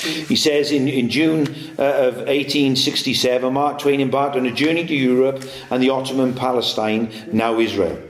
He 0.00 0.36
says 0.36 0.72
in, 0.72 0.88
in 0.88 1.10
June 1.10 1.46
uh, 1.78 1.82
of 1.82 2.16
1867, 2.16 3.52
Mark 3.52 3.80
Twain 3.80 4.00
embarked 4.00 4.36
on 4.36 4.46
a 4.46 4.52
journey 4.52 4.86
to 4.86 4.94
Europe 4.94 5.44
and 5.70 5.82
the 5.82 5.90
Ottoman 5.90 6.34
Palestine, 6.34 7.12
now 7.32 7.58
Israel. 7.58 8.00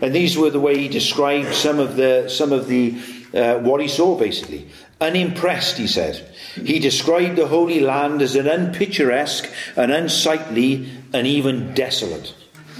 And 0.00 0.14
these 0.14 0.36
were 0.36 0.50
the 0.50 0.60
way 0.60 0.78
he 0.78 0.88
described 0.88 1.54
some 1.54 1.80
of 1.80 1.96
the, 1.96 2.28
some 2.28 2.52
of 2.52 2.68
the 2.68 3.00
uh, 3.34 3.58
what 3.58 3.80
he 3.80 3.88
saw 3.88 4.18
basically. 4.18 4.68
Unimpressed, 5.00 5.78
he 5.78 5.86
said. 5.86 6.29
He 6.54 6.78
described 6.78 7.36
the 7.36 7.48
Holy 7.48 7.80
Land 7.80 8.22
as 8.22 8.36
an 8.36 8.46
unpicturesque, 8.46 9.48
an 9.76 9.90
unsightly, 9.90 10.90
and 11.12 11.26
even 11.26 11.74
desolate. 11.74 12.34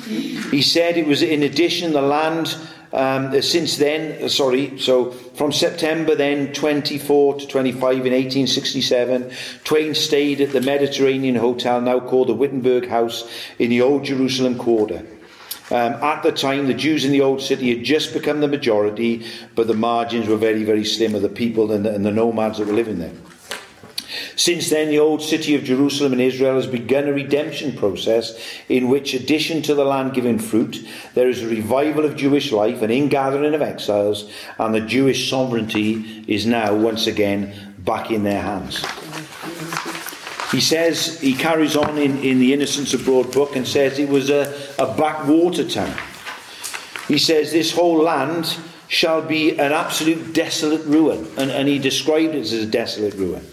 He 0.07 0.63
said 0.63 0.97
it 0.97 1.07
was, 1.07 1.23
in 1.23 1.43
addition, 1.43 1.93
the 1.93 2.03
land 2.03 2.57
um, 2.93 3.41
since 3.41 3.77
then, 3.77 4.21
uh, 4.23 4.29
sorry, 4.29 4.79
so 4.79 5.13
from 5.13 5.53
September 5.53 6.17
then 6.17 6.53
24 6.53 7.39
to 7.39 7.47
25 7.47 7.93
in 7.93 8.13
1867, 8.13 9.31
Twain 9.63 9.95
stayed 9.95 10.41
at 10.41 10.51
the 10.51 10.61
Mediterranean 10.61 11.37
Hotel, 11.37 11.81
now 11.81 12.01
called 12.01 12.29
the 12.29 12.35
Wittenberg 12.35 12.89
House, 12.89 13.31
in 13.61 13.71
the 13.71 13.81
Old 13.81 14.05
Jerusalem 14.05 14.59
Quarter. 14.59 15.07
Um, 15.71 15.93
at 16.03 16.25
the 16.25 16.33
time, 16.33 16.67
the 16.67 16.75
Jews 16.75 17.05
in 17.05 17.13
the 17.13 17.21
old 17.21 17.41
city 17.41 17.73
had 17.77 17.85
just 17.85 18.13
become 18.13 18.41
the 18.41 18.49
majority, 18.49 19.25
but 19.55 19.69
the 19.69 19.75
margins 19.75 20.27
were 20.27 20.37
very, 20.37 20.65
very 20.65 20.85
slim 20.85 21.15
of 21.15 21.23
the 21.23 21.29
people 21.29 21.71
and 21.71 21.87
the, 21.87 21.95
and 21.95 22.05
the 22.05 22.11
nomads 22.11 22.59
that 22.59 22.67
were 22.67 22.73
living 22.73 22.99
there. 22.99 23.13
Since 24.37 24.71
then, 24.71 24.89
the 24.89 24.99
old 24.99 25.23
city 25.23 25.55
of 25.55 25.65
Jerusalem 25.65 26.13
in 26.13 26.21
Israel 26.21 26.57
has 26.57 26.67
begun 26.67 27.09
a 27.09 27.13
redemption 27.13 27.77
process 27.77 28.39
in 28.69 28.89
which, 28.89 29.15
addition 29.15 29.63
to 29.63 29.75
the 29.75 29.85
land 29.85 30.15
giving 30.15 30.39
fruit, 30.39 30.87
there 31.15 31.29
is 31.29 31.43
a 31.43 31.49
revival 31.49 32.05
of 32.05 32.17
Jewish 32.17 32.53
life, 32.53 32.83
an 32.83 32.91
ingathering 32.91 33.55
of 33.55 33.63
exiles, 33.63 34.31
and 34.59 34.75
the 34.75 34.81
Jewish 34.81 35.29
sovereignty 35.31 36.25
is 36.27 36.47
now 36.47 36.75
once 36.75 37.07
again 37.07 37.75
back 37.79 38.11
in 38.11 38.25
their 38.25 38.43
hands. 38.43 38.85
He 40.51 40.61
says, 40.61 41.21
he 41.21 41.35
carries 41.35 41.77
on 41.77 41.97
in, 41.97 42.19
in 42.19 42.41
the 42.41 42.53
Innocents 42.53 42.93
Abroad 42.93 43.33
book 43.33 43.55
and 43.55 43.67
says 43.67 43.99
it 43.99 44.09
was 44.09 44.31
a, 44.31 44.53
a 44.79 44.97
backwater 44.97 45.69
town. 45.69 45.97
He 47.07 47.19
says, 47.19 47.53
This 47.53 47.73
whole 47.73 47.99
land 47.99 48.57
shall 48.89 49.23
be 49.23 49.53
an 49.53 49.73
absolute 49.73 50.33
desolate 50.33 50.85
ruin. 50.87 51.27
And, 51.37 51.51
and 51.51 51.69
he 51.69 51.79
described 51.79 52.35
it 52.35 52.41
as 52.41 52.53
a 52.53 52.67
desolate 52.67 53.15
ruin. 53.15 53.47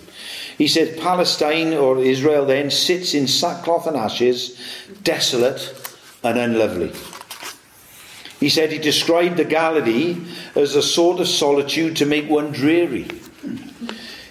He 0.58 0.68
said, 0.68 1.00
Palestine 1.00 1.74
or 1.74 2.00
Israel 2.00 2.46
then 2.46 2.72
sits 2.72 3.14
in 3.14 3.28
sackcloth 3.28 3.86
and 3.86 3.96
ashes, 3.96 4.60
desolate 5.04 5.94
and 6.24 6.38
unlovely. 6.38 6.92
He 8.40 8.50
said 8.50 8.72
he 8.72 8.80
described 8.80 9.38
the 9.38 9.46
Galilee 9.46 10.18
as 10.56 10.76
a 10.76 10.82
sort 10.82 11.20
of 11.20 11.28
solitude 11.28 11.96
to 11.98 12.06
make 12.06 12.30
one 12.30 12.52
dreary. 12.52 13.08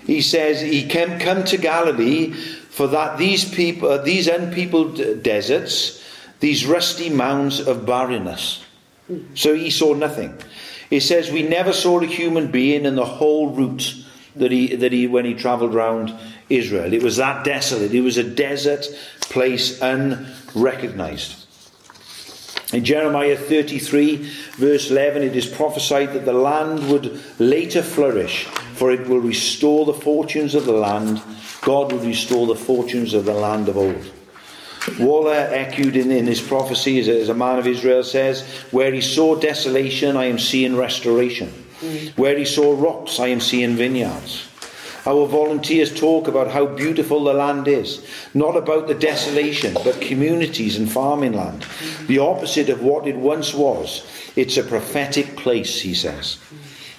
He 0.06 0.20
says 0.20 0.60
he 0.60 0.86
came 0.86 1.18
come 1.18 1.44
to 1.44 1.56
Galilee 1.56 2.32
for 2.32 2.86
that 2.88 3.18
these 3.18 3.44
people, 3.44 3.88
uh, 3.88 3.98
these 3.98 4.28
unpeopled 4.28 5.22
deserts, 5.22 6.04
these 6.40 6.66
rusty 6.66 7.08
mounds 7.08 7.58
of 7.60 7.86
barrenness. 7.86 8.64
So 9.34 9.54
he 9.54 9.70
saw 9.70 9.94
nothing. 9.94 10.34
He 10.90 11.00
says 11.00 11.30
we 11.30 11.42
never 11.42 11.72
saw 11.72 12.00
a 12.00 12.06
human 12.06 12.50
being 12.50 12.84
in 12.84 12.94
the 12.94 13.04
whole 13.04 13.50
route 13.50 13.94
that 14.36 14.50
he, 14.50 14.76
that 14.76 14.92
he 14.92 15.06
when 15.06 15.24
he 15.24 15.34
travelled 15.34 15.74
around 15.74 16.14
Israel. 16.48 16.92
It 16.92 17.02
was 17.02 17.16
that 17.16 17.44
desolate. 17.44 17.92
It 17.92 18.02
was 18.02 18.16
a 18.16 18.24
desert 18.24 18.86
place 19.20 19.80
unrecognized. 19.80 21.46
In 22.72 22.84
Jeremiah 22.84 23.36
33, 23.36 24.16
verse 24.56 24.90
11, 24.90 25.22
it 25.22 25.36
is 25.36 25.46
prophesied 25.46 26.12
that 26.14 26.24
the 26.24 26.32
land 26.32 26.90
would 26.90 27.22
later 27.38 27.82
flourish, 27.82 28.44
for 28.74 28.90
it 28.90 29.06
will 29.06 29.20
restore 29.20 29.86
the 29.86 29.94
fortunes 29.94 30.54
of 30.54 30.66
the 30.66 30.72
land. 30.72 31.22
God 31.62 31.92
will 31.92 32.00
restore 32.00 32.46
the 32.46 32.56
fortunes 32.56 33.14
of 33.14 33.24
the 33.24 33.34
land 33.34 33.68
of 33.68 33.76
old. 33.76 34.10
Waller 34.98 35.32
echoed 35.32 35.96
in, 35.96 36.10
in 36.10 36.26
his 36.26 36.40
prophecy, 36.40 36.98
as 36.98 37.08
a, 37.08 37.20
as 37.20 37.28
a 37.28 37.34
man 37.34 37.58
of 37.58 37.66
Israel 37.66 38.02
says, 38.02 38.42
Where 38.70 38.92
he 38.92 39.00
saw 39.00 39.36
desolation, 39.36 40.16
I 40.16 40.24
am 40.24 40.38
seeing 40.38 40.76
restoration. 40.76 41.65
Where 42.16 42.38
he 42.38 42.44
saw 42.44 42.74
rocks, 42.78 43.20
I 43.20 43.28
am 43.28 43.40
seeing 43.40 43.76
vineyards. 43.76 44.48
Our 45.06 45.26
volunteers 45.26 45.94
talk 45.94 46.26
about 46.26 46.50
how 46.50 46.66
beautiful 46.66 47.22
the 47.22 47.32
land 47.32 47.68
is, 47.68 48.04
not 48.34 48.56
about 48.56 48.88
the 48.88 48.94
desolation, 48.94 49.74
but 49.84 50.00
communities 50.00 50.76
and 50.76 50.90
farming 50.90 51.34
land. 51.34 51.64
The 52.08 52.18
opposite 52.18 52.68
of 52.70 52.82
what 52.82 53.06
it 53.06 53.16
once 53.16 53.54
was. 53.54 54.04
It's 54.34 54.56
a 54.56 54.64
prophetic 54.64 55.36
place, 55.36 55.80
he 55.80 55.94
says. 55.94 56.38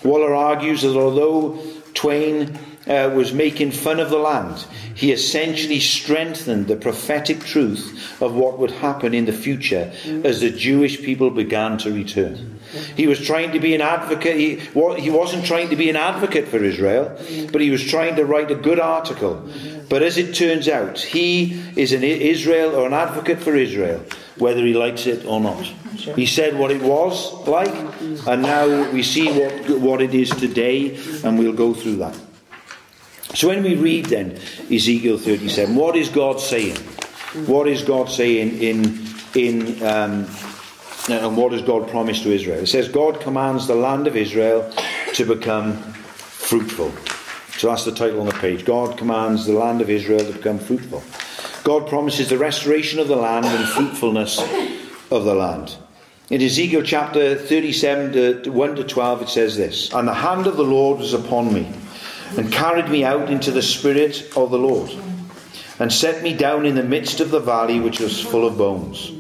Waller 0.04 0.34
argues 0.34 0.84
that 0.84 0.96
although 0.96 1.60
Twain 1.94 2.58
uh, 2.88 3.10
was 3.14 3.34
making 3.34 3.72
fun 3.72 4.00
of 4.00 4.10
the 4.10 4.18
land. 4.18 4.66
He 4.94 5.12
essentially 5.12 5.80
strengthened 5.80 6.68
the 6.68 6.76
prophetic 6.76 7.42
truth 7.42 8.22
of 8.22 8.34
what 8.34 8.58
would 8.58 8.72
happen 8.72 9.14
in 9.14 9.26
the 9.26 9.34
future 9.34 9.92
as 10.24 10.42
the 10.42 10.50
Jewish 10.50 11.02
people 11.02 11.30
began 11.30 11.78
to 11.80 11.94
return. 11.94 12.60
He 12.96 13.08
was 13.08 13.24
trying 13.26 13.52
to 13.52 13.60
be 13.60 13.76
an 13.76 13.82
advocate. 13.82 14.36
He, 14.36 14.56
he 15.00 15.10
wasn't 15.10 15.46
trying 15.46 15.70
to 15.70 15.76
be 15.76 15.90
an 15.90 15.96
advocate 15.96 16.48
for 16.48 16.64
Israel, 16.64 17.16
but 17.52 17.62
he 17.62 17.70
was 17.70 17.84
trying 17.84 18.16
to 18.16 18.26
write 18.26 18.52
a 18.52 18.56
good 18.56 18.80
article. 18.80 19.48
But 19.90 20.04
as 20.04 20.18
it 20.18 20.36
turns 20.36 20.68
out, 20.68 21.00
he 21.00 21.62
is 21.76 21.94
an 21.94 22.04
Israel 22.04 22.76
or 22.76 22.88
an 22.88 22.94
advocate 22.94 23.40
for 23.40 23.56
Israel, 23.56 24.04
whether 24.38 24.66
he 24.66 24.74
likes 24.74 25.06
it 25.08 25.26
or 25.26 25.40
not. 25.40 25.64
He 26.16 26.26
said 26.26 26.58
what 26.58 26.72
it 26.72 26.82
was 26.82 27.34
like, 27.48 27.74
and 28.28 28.42
now 28.42 28.92
we 28.92 29.04
see 29.04 29.28
what, 29.32 29.80
what 29.80 30.02
it 30.02 30.14
is 30.14 30.30
today, 30.30 30.98
and 31.24 31.40
we'll 31.40 31.54
go 31.54 31.74
through 31.74 31.98
that. 31.98 32.16
So 33.38 33.50
when 33.50 33.62
we 33.62 33.76
read 33.76 34.08
then 34.08 34.32
Ezekiel 34.72 35.20
37, 35.20 35.76
what 35.76 35.96
is 35.96 36.10
God 36.10 36.40
saying? 36.40 36.76
What 37.46 37.68
is 37.68 37.84
God 37.84 38.10
saying 38.10 38.58
in 38.58 39.06
in 39.36 39.84
um, 39.84 40.28
and 41.08 41.38
what 41.38 41.52
does 41.52 41.62
God 41.62 41.88
promise 41.88 42.24
to 42.24 42.32
Israel? 42.32 42.58
It 42.58 42.66
says 42.66 42.88
God 42.88 43.22
commands 43.22 43.68
the 43.68 43.76
land 43.76 44.08
of 44.08 44.16
Israel 44.16 44.74
to 45.14 45.24
become 45.24 45.78
fruitful. 45.78 46.92
So 47.60 47.68
that's 47.68 47.86
the 47.86 47.92
title 47.92 48.22
on 48.22 48.26
the 48.26 48.34
page. 48.34 48.66
God 48.66 48.98
commands 48.98 49.46
the 49.46 49.54
land 49.54 49.82
of 49.82 49.92
Israel 49.92 50.26
to 50.26 50.34
become 50.34 50.58
fruitful. 50.58 51.04
God 51.64 51.88
promises 51.88 52.30
the 52.30 52.40
restoration 52.40 53.00
of 53.00 53.08
the 53.08 53.18
land 53.18 53.46
and 53.46 53.70
fruitfulness 53.70 54.40
of 55.12 55.26
the 55.26 55.36
land. 55.36 55.76
In 56.32 56.42
Ezekiel 56.42 56.82
chapter 56.82 57.36
37, 57.36 58.44
to 58.44 58.52
1 58.52 58.76
to 58.78 58.84
12, 58.84 59.22
it 59.22 59.30
says 59.30 59.56
this 59.58 59.94
And 59.94 60.08
the 60.08 60.16
hand 60.16 60.48
of 60.48 60.58
the 60.58 60.64
Lord 60.64 60.98
was 60.98 61.14
upon 61.14 61.54
me, 61.54 61.72
and 62.36 62.52
carried 62.52 62.90
me 62.90 63.04
out 63.04 63.30
into 63.30 63.52
the 63.52 63.62
spirit 63.62 64.32
of 64.36 64.52
the 64.52 64.58
Lord, 64.58 64.92
and 65.80 65.92
set 65.92 66.24
me 66.24 66.36
down 66.36 66.66
in 66.66 66.76
the 66.76 66.84
midst 66.84 67.20
of 67.20 67.32
the 67.32 67.40
valley 67.40 67.80
which 67.80 68.00
was 68.00 68.20
full 68.20 68.48
of 68.48 68.58
bones, 68.58 69.12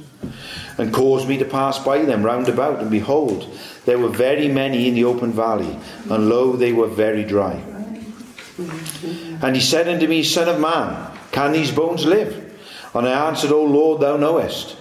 and 0.78 0.93
caused 0.93 1.28
me 1.28 1.38
to 1.38 1.45
pass 1.45 1.80
by 1.80 2.03
them 2.03 2.24
round 2.24 2.49
about. 2.49 2.80
And 2.80 2.91
behold, 2.91 3.49
there 3.86 3.99
were 3.99 4.10
very 4.10 4.47
many 4.47 4.88
in 4.88 4.95
the 4.95 5.05
open 5.05 5.32
valley, 5.32 5.80
and 6.10 6.30
lo, 6.30 6.55
they 6.55 6.74
were 6.74 6.88
very 6.88 7.24
dry. 7.24 7.64
And 9.41 9.55
he 9.55 9.62
said 9.62 9.88
unto 9.88 10.08
me, 10.08 10.24
Son 10.24 10.49
of 10.49 10.60
man, 10.60 11.12
can 11.32 11.51
these 11.51 11.72
bones 11.72 12.05
live? 12.05 12.45
And 12.93 13.08
I 13.08 13.28
answered, 13.28 13.51
O 13.51 13.64
Lord, 13.64 14.01
thou 14.01 14.18
knowest. 14.18 14.76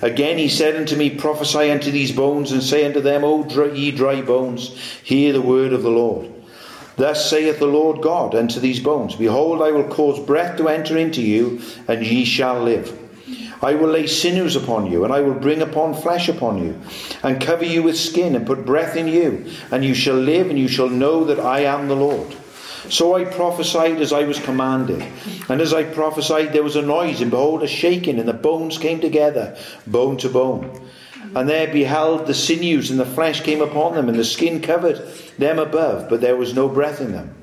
Again 0.00 0.38
he 0.38 0.48
said 0.48 0.76
unto 0.76 0.96
me, 0.96 1.10
Prophesy 1.10 1.70
unto 1.70 1.90
these 1.90 2.12
bones, 2.12 2.52
and 2.52 2.62
say 2.62 2.86
unto 2.86 3.00
them, 3.00 3.24
O 3.24 3.42
dry, 3.42 3.66
ye 3.72 3.90
dry 3.90 4.22
bones, 4.22 4.68
hear 5.04 5.34
the 5.34 5.42
word 5.42 5.74
of 5.74 5.82
the 5.82 5.90
Lord. 5.90 6.32
Thus 6.98 7.30
saith 7.30 7.60
the 7.60 7.66
Lord 7.66 8.02
God 8.02 8.34
unto 8.34 8.58
these 8.58 8.80
bones 8.80 9.14
Behold, 9.14 9.62
I 9.62 9.70
will 9.70 9.88
cause 9.88 10.18
breath 10.18 10.58
to 10.58 10.68
enter 10.68 10.98
into 10.98 11.22
you, 11.22 11.60
and 11.86 12.04
ye 12.04 12.24
shall 12.24 12.60
live. 12.60 12.92
I 13.62 13.74
will 13.76 13.88
lay 13.88 14.06
sinews 14.06 14.56
upon 14.56 14.90
you, 14.90 15.04
and 15.04 15.12
I 15.12 15.20
will 15.20 15.34
bring 15.34 15.62
upon 15.62 15.94
flesh 15.94 16.28
upon 16.28 16.58
you, 16.58 16.78
and 17.22 17.40
cover 17.40 17.64
you 17.64 17.84
with 17.84 17.96
skin, 17.96 18.34
and 18.34 18.46
put 18.46 18.66
breath 18.66 18.96
in 18.96 19.06
you, 19.06 19.46
and 19.70 19.84
you 19.84 19.94
shall 19.94 20.16
live, 20.16 20.50
and 20.50 20.58
you 20.58 20.68
shall 20.68 20.88
know 20.88 21.24
that 21.24 21.40
I 21.40 21.60
am 21.60 21.86
the 21.86 21.96
Lord. 21.96 22.36
So 22.90 23.14
I 23.14 23.24
prophesied 23.24 24.00
as 24.00 24.12
I 24.12 24.24
was 24.24 24.40
commanded. 24.40 25.04
And 25.48 25.60
as 25.60 25.74
I 25.74 25.84
prophesied, 25.84 26.52
there 26.52 26.62
was 26.62 26.76
a 26.76 26.82
noise, 26.82 27.20
and 27.20 27.30
behold, 27.30 27.62
a 27.62 27.68
shaking, 27.68 28.18
and 28.18 28.28
the 28.28 28.32
bones 28.32 28.78
came 28.78 29.00
together, 29.00 29.56
bone 29.86 30.16
to 30.18 30.28
bone. 30.28 30.80
And 31.34 31.48
there 31.48 31.72
beheld 31.72 32.26
the 32.26 32.34
sinews, 32.34 32.90
and 32.90 32.98
the 32.98 33.06
flesh 33.06 33.42
came 33.42 33.60
upon 33.60 33.94
them, 33.94 34.08
and 34.08 34.18
the 34.18 34.24
skin 34.24 34.60
covered 34.60 35.06
them 35.38 35.58
above, 35.58 36.08
but 36.08 36.20
there 36.20 36.36
was 36.36 36.54
no 36.54 36.68
breath 36.68 37.00
in 37.00 37.12
them. 37.12 37.34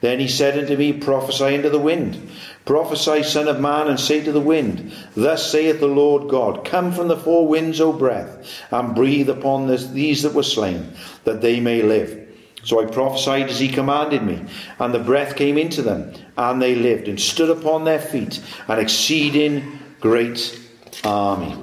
Then 0.00 0.20
he 0.20 0.28
said 0.28 0.58
unto 0.58 0.76
me, 0.76 0.92
Prophesy 0.92 1.56
unto 1.56 1.70
the 1.70 1.78
wind. 1.78 2.30
Prophesy, 2.64 3.22
Son 3.22 3.48
of 3.48 3.60
Man, 3.60 3.88
and 3.88 3.98
say 3.98 4.22
to 4.22 4.30
the 4.30 4.40
wind, 4.40 4.92
Thus 5.16 5.50
saith 5.50 5.80
the 5.80 5.88
Lord 5.88 6.28
God, 6.28 6.64
Come 6.64 6.92
from 6.92 7.08
the 7.08 7.16
four 7.16 7.48
winds, 7.48 7.80
O 7.80 7.92
breath, 7.92 8.48
and 8.70 8.94
breathe 8.94 9.28
upon 9.28 9.66
this, 9.66 9.86
these 9.88 10.22
that 10.22 10.34
were 10.34 10.42
slain, 10.42 10.92
that 11.24 11.40
they 11.40 11.58
may 11.58 11.82
live. 11.82 12.26
So 12.64 12.82
I 12.82 12.90
prophesied 12.90 13.48
as 13.48 13.58
he 13.58 13.68
commanded 13.68 14.22
me, 14.22 14.44
and 14.78 14.92
the 14.92 14.98
breath 14.98 15.36
came 15.36 15.56
into 15.56 15.82
them, 15.82 16.12
and 16.36 16.60
they 16.60 16.74
lived, 16.74 17.08
and 17.08 17.20
stood 17.20 17.50
upon 17.50 17.84
their 17.84 18.00
feet, 18.00 18.40
an 18.68 18.78
exceeding 18.78 19.78
great 20.00 20.60
army. 21.04 21.56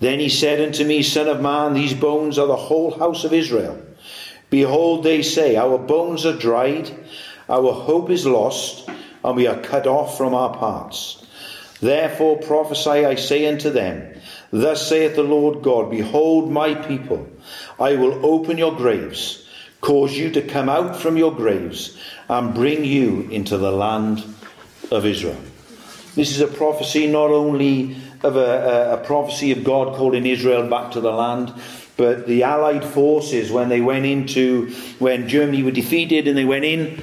Then 0.00 0.18
he 0.18 0.30
said 0.30 0.60
unto 0.60 0.84
me, 0.84 1.02
Son 1.02 1.28
of 1.28 1.40
man, 1.40 1.74
these 1.74 1.94
bones 1.94 2.38
are 2.38 2.46
the 2.46 2.56
whole 2.56 2.98
house 2.98 3.24
of 3.24 3.34
Israel. 3.34 3.80
Behold, 4.48 5.04
they 5.04 5.22
say, 5.22 5.56
Our 5.56 5.78
bones 5.78 6.26
are 6.26 6.36
dried, 6.36 6.90
our 7.48 7.72
hope 7.72 8.10
is 8.10 8.26
lost, 8.26 8.88
and 9.22 9.36
we 9.36 9.46
are 9.46 9.60
cut 9.60 9.86
off 9.86 10.16
from 10.16 10.34
our 10.34 10.56
parts. 10.56 11.24
Therefore 11.80 12.38
prophesy, 12.38 13.04
I 13.04 13.14
say 13.14 13.46
unto 13.46 13.70
them, 13.70 14.20
Thus 14.50 14.88
saith 14.88 15.16
the 15.16 15.22
Lord 15.22 15.62
God, 15.62 15.90
Behold 15.90 16.50
my 16.50 16.74
people, 16.74 17.28
I 17.78 17.94
will 17.96 18.24
open 18.24 18.58
your 18.58 18.74
graves, 18.74 19.46
cause 19.80 20.16
you 20.16 20.30
to 20.32 20.42
come 20.42 20.68
out 20.68 20.96
from 20.96 21.16
your 21.16 21.34
graves, 21.34 21.96
and 22.28 22.54
bring 22.54 22.84
you 22.84 23.28
into 23.30 23.56
the 23.56 23.72
land 23.72 24.24
of 24.90 25.06
Israel. 25.06 25.40
This 26.14 26.32
is 26.32 26.40
a 26.40 26.48
prophecy 26.48 27.06
not 27.06 27.30
only 27.30 27.96
of 28.22 28.36
a, 28.36 28.38
a, 28.38 28.94
a 28.94 29.04
prophecy 29.04 29.52
of 29.52 29.64
God 29.64 29.96
calling 29.96 30.26
Israel 30.26 30.68
back 30.68 30.92
to 30.92 31.00
the 31.00 31.12
land, 31.12 31.52
but 31.96 32.26
the 32.26 32.44
Allied 32.44 32.84
forces, 32.84 33.50
when 33.50 33.68
they 33.68 33.80
went 33.80 34.06
into, 34.06 34.70
when 34.98 35.28
Germany 35.28 35.62
were 35.62 35.70
defeated 35.70 36.26
and 36.26 36.36
they 36.36 36.46
went 36.46 36.64
in 36.64 36.98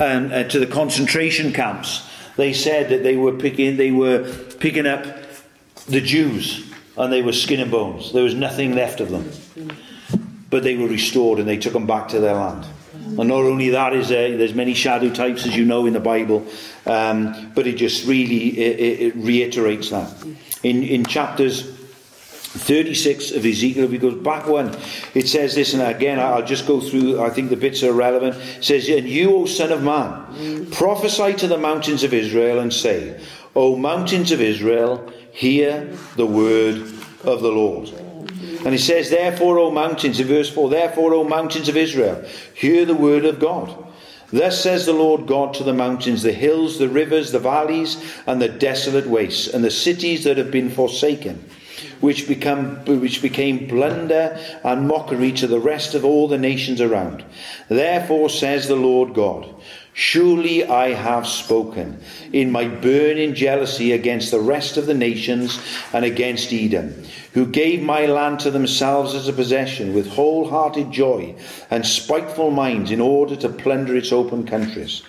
um, 0.00 0.32
uh, 0.32 0.42
to 0.44 0.58
the 0.58 0.66
concentration 0.66 1.52
camps, 1.52 2.08
they 2.36 2.52
said 2.52 2.88
that 2.90 3.02
they 3.02 3.16
were 3.16 3.32
picking, 3.32 3.76
they 3.76 3.90
were 3.92 4.24
picking 4.58 4.86
up 4.86 5.04
the 5.86 6.00
Jews 6.00 6.68
and 6.96 7.12
they 7.12 7.22
were 7.22 7.32
skin 7.32 7.60
and 7.60 7.70
bones. 7.70 8.12
There 8.12 8.24
was 8.24 8.34
nothing 8.34 8.74
left 8.74 9.00
of 9.00 9.10
them. 9.10 9.30
But 10.50 10.64
they 10.64 10.76
were 10.76 10.88
restored 10.88 11.38
and 11.38 11.48
they 11.48 11.58
took 11.58 11.72
them 11.72 11.86
back 11.86 12.08
to 12.08 12.18
their 12.18 12.34
land. 12.34 12.66
And 12.92 13.28
not 13.28 13.42
only 13.42 13.70
that 13.70 13.92
is 13.92 14.08
there, 14.08 14.36
there's 14.36 14.54
many 14.54 14.74
shadow 14.74 15.10
types, 15.12 15.46
as 15.46 15.56
you 15.56 15.64
know, 15.64 15.86
in 15.86 15.92
the 15.92 16.00
Bible, 16.00 16.46
um, 16.86 17.52
but 17.54 17.66
it 17.66 17.74
just 17.74 18.06
really 18.06 18.58
it, 18.58 19.00
it 19.00 19.16
reiterates 19.16 19.90
that. 19.90 20.12
In, 20.62 20.82
in 20.82 21.04
chapters 21.04 21.76
36 22.52 23.30
of 23.30 23.46
Ezekiel, 23.46 23.84
if 23.84 23.90
we 23.90 23.98
go 23.98 24.10
back 24.10 24.46
one, 24.46 24.76
it 25.14 25.28
says 25.28 25.54
this, 25.54 25.72
and 25.72 25.82
again, 25.82 26.18
I'll 26.18 26.44
just 26.44 26.66
go 26.66 26.80
through, 26.80 27.22
I 27.22 27.30
think 27.30 27.48
the 27.48 27.56
bits 27.56 27.84
are 27.84 27.92
relevant. 27.92 28.34
It 28.36 28.64
says, 28.64 28.88
And 28.88 29.08
you, 29.08 29.36
O 29.36 29.46
son 29.46 29.70
of 29.70 29.84
man, 29.84 30.66
prophesy 30.72 31.34
to 31.34 31.46
the 31.46 31.56
mountains 31.56 32.02
of 32.02 32.12
Israel 32.12 32.58
and 32.58 32.72
say, 32.72 33.20
O 33.54 33.76
mountains 33.76 34.32
of 34.32 34.40
Israel, 34.40 35.12
hear 35.32 35.96
the 36.16 36.26
word 36.26 36.78
of 37.24 37.40
the 37.40 37.52
Lord. 37.52 37.88
And 37.90 38.72
he 38.72 38.78
says, 38.78 39.10
Therefore, 39.10 39.58
O 39.58 39.70
mountains, 39.70 40.18
in 40.18 40.26
verse 40.26 40.50
4, 40.50 40.70
Therefore, 40.70 41.14
O 41.14 41.24
mountains 41.24 41.68
of 41.68 41.76
Israel, 41.76 42.24
hear 42.52 42.84
the 42.84 42.94
word 42.94 43.24
of 43.24 43.38
God. 43.38 43.86
Thus 44.32 44.60
says 44.60 44.86
the 44.86 44.92
Lord 44.92 45.26
God 45.26 45.54
to 45.54 45.64
the 45.64 45.72
mountains, 45.72 46.22
the 46.22 46.32
hills, 46.32 46.78
the 46.78 46.88
rivers, 46.88 47.32
the 47.32 47.38
valleys, 47.38 48.02
and 48.26 48.40
the 48.40 48.48
desolate 48.48 49.06
wastes, 49.06 49.48
and 49.48 49.64
the 49.64 49.70
cities 49.70 50.24
that 50.24 50.36
have 50.36 50.50
been 50.50 50.70
forsaken 50.70 51.44
which, 52.00 52.26
become, 52.26 52.84
which 52.84 53.22
became 53.22 53.66
blunder 53.66 54.38
and 54.64 54.88
mockery 54.88 55.32
to 55.32 55.46
the 55.46 55.60
rest 55.60 55.94
of 55.94 56.04
all 56.04 56.28
the 56.28 56.38
nations 56.38 56.80
around. 56.80 57.24
Therefore 57.68 58.30
says 58.30 58.68
the 58.68 58.76
Lord 58.76 59.14
God, 59.14 59.54
Surely 60.00 60.64
I 60.64 60.94
have 60.94 61.26
spoken 61.26 62.00
in 62.32 62.50
my 62.50 62.66
burning 62.66 63.34
jealousy 63.34 63.92
against 63.92 64.30
the 64.30 64.40
rest 64.40 64.78
of 64.78 64.86
the 64.86 64.94
nations 64.94 65.60
and 65.92 66.06
against 66.06 66.54
Edom, 66.54 67.04
who 67.34 67.44
gave 67.44 67.82
my 67.82 68.06
land 68.06 68.40
to 68.40 68.50
themselves 68.50 69.14
as 69.14 69.28
a 69.28 69.32
possession 69.34 69.92
with 69.92 70.08
wholehearted 70.08 70.90
joy 70.90 71.34
and 71.70 71.84
spiteful 71.84 72.50
minds 72.50 72.90
in 72.90 72.98
order 72.98 73.36
to 73.36 73.50
plunder 73.50 73.94
its 73.94 74.10
open 74.10 74.46
countries. 74.46 75.02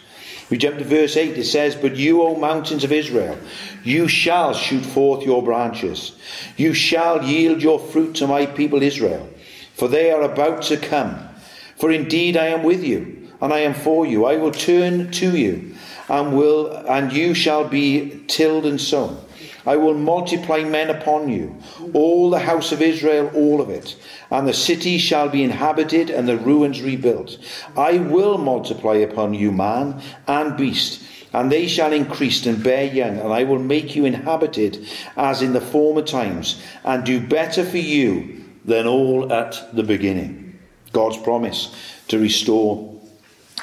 We 0.49 0.57
jump 0.57 0.77
to 0.79 0.83
verse 0.83 1.15
8. 1.15 1.37
It 1.37 1.45
says, 1.45 1.73
But 1.73 1.95
you, 1.95 2.21
O 2.23 2.35
mountains 2.35 2.83
of 2.83 2.91
Israel, 2.91 3.37
you 3.85 4.09
shall 4.09 4.53
shoot 4.53 4.85
forth 4.85 5.25
your 5.25 5.41
branches. 5.41 6.11
You 6.57 6.73
shall 6.73 7.23
yield 7.23 7.63
your 7.63 7.79
fruit 7.79 8.15
to 8.15 8.27
my 8.27 8.45
people 8.45 8.83
Israel, 8.83 9.29
for 9.73 9.87
they 9.87 10.11
are 10.11 10.23
about 10.23 10.63
to 10.63 10.75
come. 10.75 11.29
For 11.77 11.91
indeed 11.91 12.35
I 12.35 12.47
am 12.47 12.63
with 12.63 12.83
you, 12.83 13.20
and 13.41 13.51
I 13.51 13.59
am 13.59 13.73
for 13.73 14.05
you. 14.05 14.25
I 14.25 14.37
will 14.37 14.51
turn 14.51 15.11
to 15.11 15.35
you, 15.35 15.75
and 16.07 16.37
will 16.37 16.71
and 16.87 17.11
you 17.11 17.33
shall 17.33 17.67
be 17.67 18.23
tilled 18.27 18.65
and 18.65 18.79
sown. 18.79 19.17
I 19.65 19.75
will 19.75 19.93
multiply 19.93 20.63
men 20.63 20.89
upon 20.89 21.29
you, 21.29 21.55
all 21.93 22.29
the 22.29 22.39
house 22.39 22.71
of 22.71 22.81
Israel, 22.81 23.31
all 23.35 23.61
of 23.61 23.69
it, 23.69 23.95
and 24.31 24.47
the 24.47 24.53
city 24.53 24.97
shall 24.97 25.29
be 25.29 25.43
inhabited 25.43 26.09
and 26.09 26.27
the 26.27 26.37
ruins 26.37 26.81
rebuilt. 26.81 27.37
I 27.77 27.99
will 27.99 28.37
multiply 28.37 28.95
upon 28.95 29.35
you 29.35 29.51
man 29.51 30.01
and 30.27 30.57
beast, 30.57 31.03
and 31.31 31.51
they 31.51 31.67
shall 31.67 31.93
increase 31.93 32.45
and 32.45 32.63
bear 32.63 32.85
young, 32.85 33.17
and 33.19 33.31
I 33.31 33.43
will 33.43 33.59
make 33.59 33.95
you 33.95 34.05
inhabited 34.05 34.85
as 35.15 35.41
in 35.41 35.53
the 35.53 35.61
former 35.61 36.01
times, 36.01 36.61
and 36.83 37.03
do 37.03 37.25
better 37.25 37.63
for 37.63 37.77
you 37.77 38.43
than 38.65 38.87
all 38.87 39.31
at 39.31 39.75
the 39.75 39.83
beginning. 39.83 40.59
God's 40.91 41.17
promise 41.17 41.73
to 42.09 42.19
restore 42.19 42.90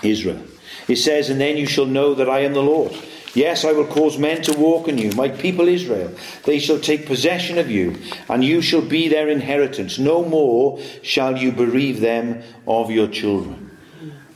Israel. 0.03 0.43
It 0.89 0.97
says, 0.97 1.31
And 1.31 1.41
then 1.41 1.57
you 1.57 1.67
shall 1.67 1.87
know 1.87 2.15
that 2.15 2.29
I 2.29 2.41
am 2.41 2.55
the 2.55 2.63
Lord. 2.63 2.93
Yes, 3.35 3.65
I 3.65 3.73
will 3.73 3.87
cause 3.87 4.19
men 4.19 4.43
to 4.43 4.59
walk 4.59 4.89
in 4.89 4.99
you, 4.99 5.13
my 5.13 5.29
people 5.29 5.69
Israel. 5.69 6.13
They 6.45 6.59
shall 6.59 6.81
take 6.81 7.07
possession 7.07 7.59
of 7.59 7.71
you, 7.71 7.97
and 8.29 8.43
you 8.43 8.63
shall 8.63 8.81
be 8.81 9.09
their 9.09 9.29
inheritance. 9.29 9.99
No 9.99 10.25
more 10.25 10.81
shall 11.03 11.37
you 11.37 11.53
bereave 11.53 12.01
them 12.01 12.43
of 12.67 12.91
your 12.91 13.07
children. 13.07 13.77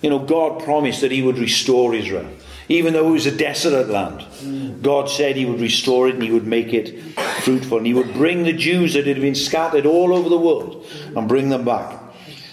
You 0.03 0.11
know, 0.11 0.19
God 0.19 0.63
promised 0.63 1.01
that 1.01 1.11
He 1.11 1.23
would 1.23 1.39
restore 1.39 1.95
Israel. 1.95 2.29
Even 2.69 2.93
though 2.93 3.09
it 3.09 3.13
was 3.13 3.27
a 3.27 3.37
desolate 3.37 3.89
land, 3.89 4.83
God 4.83 5.09
said 5.09 5.37
He 5.37 5.47
would 5.47 5.61
restore 5.61 6.09
it 6.09 6.15
and 6.15 6.23
He 6.23 6.31
would 6.31 6.47
make 6.47 6.73
it 6.73 7.01
fruitful. 7.43 7.79
And 7.79 7.87
He 7.87 7.95
would 7.95 8.13
bring 8.13 8.45
the 8.45 8.53
Jews 8.53 8.95
that 8.95 9.07
had 9.07 9.21
been 9.21 9.35
scattered 9.35 9.87
all 9.87 10.15
over 10.15 10.29
the 10.29 10.39
world 10.39 10.87
and 11.17 11.29
bring 11.29 11.49
them 11.49 11.65
back. 11.65 12.02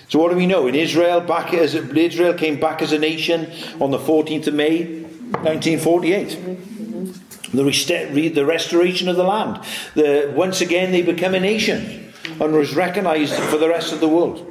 So 0.10 0.20
what 0.20 0.32
do 0.32 0.36
we 0.36 0.48
know? 0.48 0.68
In 0.68 0.76
Israel, 0.76 1.22
back 1.22 1.54
as 1.54 1.76
Israel 1.76 2.34
came 2.34 2.60
back 2.60 2.82
as 2.82 2.92
a 2.92 3.00
nation 3.00 3.52
on 3.80 3.92
the 3.92 4.00
14th 4.00 4.48
of 4.48 4.56
May, 4.56 5.04
1948. 5.44 7.54
The, 7.54 7.66
rest- 7.66 7.88
the 7.88 8.46
restoration 8.46 9.08
of 9.08 9.16
the 9.16 9.24
land. 9.24 9.64
The, 9.94 10.34
once 10.36 10.62
again, 10.62 10.92
they 10.92 11.04
become 11.04 11.36
a 11.36 11.40
nation 11.40 12.12
and 12.40 12.54
was 12.54 12.76
recognized 12.76 13.36
for 13.36 13.58
the 13.58 13.70
rest 13.70 13.94
of 13.94 14.00
the 14.00 14.08
world. 14.08 14.46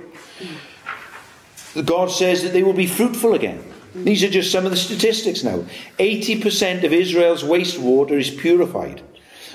God 1.85 2.11
says 2.11 2.43
that 2.43 2.53
they 2.53 2.63
will 2.63 2.73
be 2.73 2.87
fruitful 2.87 3.35
again. 3.35 3.65
These 3.95 4.23
are 4.23 4.31
just 4.31 4.53
some 4.53 4.65
of 4.65 4.71
the 4.71 4.77
statistics 4.77 5.43
now. 5.43 5.65
80% 5.99 6.85
of 6.85 6.93
Israel's 6.93 7.43
wastewater 7.43 8.13
is 8.13 8.31
purified, 8.31 9.03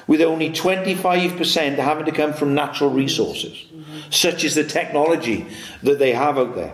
with 0.07 0.21
only 0.21 0.49
25% 0.49 1.77
having 1.77 2.05
to 2.05 2.11
come 2.11 2.33
from 2.33 2.53
natural 2.53 2.89
resources. 2.89 3.65
Such 4.09 4.43
as 4.43 4.55
the 4.55 4.63
technology 4.63 5.47
that 5.81 5.99
they 5.99 6.13
have 6.13 6.37
out 6.37 6.55
there. 6.55 6.73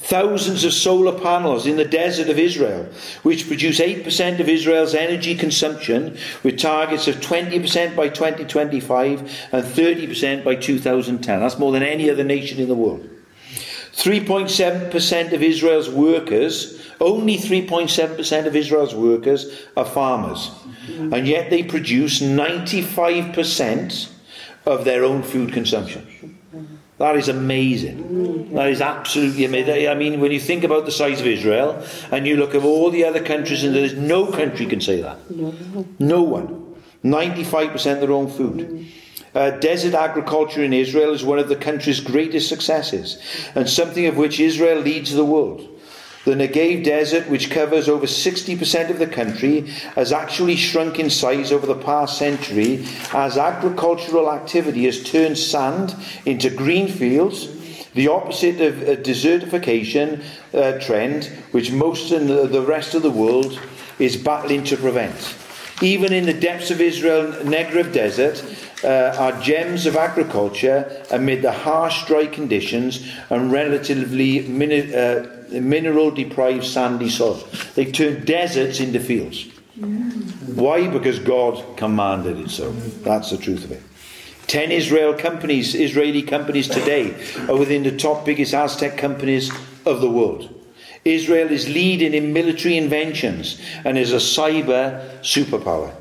Thousands 0.00 0.64
of 0.64 0.72
solar 0.72 1.18
panels 1.20 1.66
in 1.66 1.76
the 1.76 1.84
desert 1.84 2.28
of 2.30 2.38
Israel, 2.38 2.88
which 3.24 3.48
produce 3.48 3.80
8% 3.80 4.38
of 4.38 4.48
Israel's 4.48 4.94
energy 4.94 5.34
consumption, 5.34 6.16
with 6.44 6.58
targets 6.58 7.08
of 7.08 7.16
20% 7.16 7.96
by 7.96 8.08
2025 8.08 9.20
and 9.52 9.64
30% 9.64 10.44
by 10.44 10.54
2010. 10.54 11.40
That's 11.40 11.58
more 11.58 11.72
than 11.72 11.82
any 11.82 12.08
other 12.08 12.24
nation 12.24 12.60
in 12.60 12.68
the 12.68 12.74
world. 12.74 13.06
3.7% 13.92 15.32
of 15.32 15.42
Israel's 15.42 15.90
workers, 15.90 16.77
only 17.00 17.36
3.7% 17.36 18.46
of 18.46 18.56
Israel's 18.56 18.94
workers 18.94 19.66
are 19.76 19.84
farmers. 19.84 20.50
And 20.88 21.26
yet 21.28 21.50
they 21.50 21.62
produce 21.62 22.20
95% 22.20 24.10
of 24.66 24.84
their 24.84 25.04
own 25.04 25.22
food 25.22 25.52
consumption. 25.52 26.36
That 26.98 27.16
is 27.16 27.28
amazing. 27.28 28.54
That 28.54 28.68
is 28.68 28.80
absolutely 28.80 29.44
amazing. 29.44 29.88
I 29.88 29.94
mean, 29.94 30.20
when 30.20 30.32
you 30.32 30.40
think 30.40 30.64
about 30.64 30.84
the 30.84 30.90
size 30.90 31.20
of 31.20 31.26
Israel 31.26 31.84
and 32.10 32.26
you 32.26 32.36
look 32.36 32.56
at 32.56 32.64
all 32.64 32.90
the 32.90 33.04
other 33.04 33.22
countries, 33.22 33.62
and 33.62 33.74
there's 33.74 33.94
no 33.94 34.26
country 34.26 34.66
can 34.66 34.80
say 34.80 35.00
that. 35.00 35.18
No 36.00 36.22
one. 36.22 36.74
95% 37.04 38.00
their 38.00 38.10
own 38.10 38.28
food. 38.28 38.88
Uh, 39.34 39.50
desert 39.50 39.94
agriculture 39.94 40.64
in 40.64 40.72
Israel 40.72 41.12
is 41.12 41.22
one 41.22 41.38
of 41.38 41.48
the 41.48 41.54
country's 41.54 42.00
greatest 42.00 42.48
successes, 42.48 43.22
and 43.54 43.68
something 43.68 44.06
of 44.06 44.16
which 44.16 44.40
Israel 44.40 44.80
leads 44.80 45.14
the 45.14 45.24
world. 45.24 45.77
The 46.28 46.34
Negev 46.34 46.84
Desert, 46.84 47.30
which 47.30 47.50
covers 47.50 47.88
over 47.88 48.04
60% 48.04 48.90
of 48.90 48.98
the 48.98 49.06
country, 49.06 49.62
has 49.94 50.12
actually 50.12 50.56
shrunk 50.56 50.98
in 50.98 51.08
size 51.08 51.50
over 51.52 51.66
the 51.66 51.74
past 51.74 52.18
century 52.18 52.84
as 53.14 53.38
agricultural 53.38 54.30
activity 54.30 54.84
has 54.84 55.02
turned 55.02 55.38
sand 55.38 55.96
into 56.26 56.50
green 56.50 56.86
fields, 56.86 57.48
the 57.94 58.08
opposite 58.08 58.60
of 58.60 58.86
a 58.86 58.98
desertification 58.98 60.22
uh, 60.52 60.78
trend, 60.80 61.24
which 61.52 61.72
most 61.72 62.12
of 62.12 62.28
the 62.28 62.60
rest 62.60 62.94
of 62.94 63.00
the 63.00 63.10
world 63.10 63.58
is 63.98 64.18
battling 64.18 64.64
to 64.64 64.76
prevent. 64.76 65.34
Even 65.80 66.12
in 66.12 66.26
the 66.26 66.34
depths 66.34 66.70
of 66.70 66.82
Israel 66.82 67.32
Negev 67.42 67.94
Desert, 67.94 68.44
uh, 68.84 69.16
are 69.18 69.40
gems 69.40 69.86
of 69.86 69.96
agriculture 69.96 71.04
amid 71.10 71.40
the 71.40 71.52
harsh 71.52 72.06
dry 72.06 72.26
conditions 72.26 73.12
and 73.30 73.50
relatively 73.50 74.46
min- 74.46 74.94
uh, 74.94 75.37
mineral 75.50 76.10
deprived 76.10 76.64
sandy 76.64 77.08
soil. 77.08 77.42
They 77.74 77.90
turn 77.90 78.24
deserts 78.24 78.80
into 78.80 79.00
fields. 79.00 79.46
Why? 80.54 80.88
Because 80.88 81.18
God 81.18 81.76
commanded 81.76 82.38
it 82.38 82.50
so. 82.50 82.72
That's 82.72 83.30
the 83.30 83.38
truth 83.38 83.64
of 83.64 83.72
it. 83.72 83.82
Ten 84.46 84.72
Israel 84.72 85.12
companies, 85.14 85.74
Israeli 85.74 86.22
companies 86.22 86.68
today, 86.68 87.14
are 87.48 87.56
within 87.56 87.82
the 87.82 87.96
top 87.96 88.24
biggest 88.24 88.54
agtech 88.54 88.96
companies 88.96 89.52
of 89.84 90.00
the 90.00 90.10
world. 90.10 90.54
Israel 91.04 91.50
is 91.50 91.68
leading 91.68 92.14
in 92.14 92.32
military 92.32 92.76
inventions 92.76 93.60
and 93.84 93.96
is 93.96 94.12
a 94.12 94.16
cyber 94.16 95.20
superpower. 95.20 95.94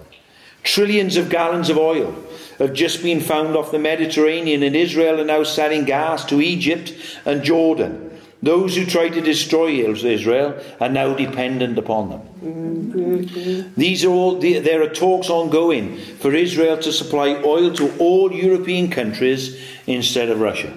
Trillions 0.64 1.18
of 1.18 1.30
gallons 1.30 1.70
of 1.70 1.78
oil 1.78 2.16
have 2.58 2.74
just 2.74 3.04
been 3.04 3.22
found 3.22 3.56
off 3.56 3.72
the 3.72 3.80
Mediterranean, 3.80 4.64
and 4.64 4.76
Israel 4.76 5.22
are 5.22 5.26
now 5.26 5.43
selling 5.43 5.86
gas 5.86 6.26
to 6.26 6.41
Egypt 6.41 6.93
and 7.26 7.43
Jordan. 7.43 8.07
Those 8.42 8.76
who 8.76 8.86
try 8.86 9.10
to 9.10 9.20
destroy 9.20 9.70
Israel 9.70 10.62
are 10.80 10.90
now 10.90 11.16
dependent 11.16 11.78
upon 11.78 12.10
them. 12.10 13.74
These 13.76 14.06
are 14.06 14.10
all, 14.10 14.36
there 14.40 14.82
are 14.84 14.90
talks 14.90 15.30
ongoing 15.30 15.98
for 15.98 16.34
Israel 16.34 16.78
to 16.78 16.92
supply 16.92 17.42
oil 17.44 17.74
to 17.74 17.98
all 17.98 18.32
European 18.32 18.92
countries 18.92 19.60
instead 19.88 20.30
of 20.30 20.40
Russia. 20.40 20.72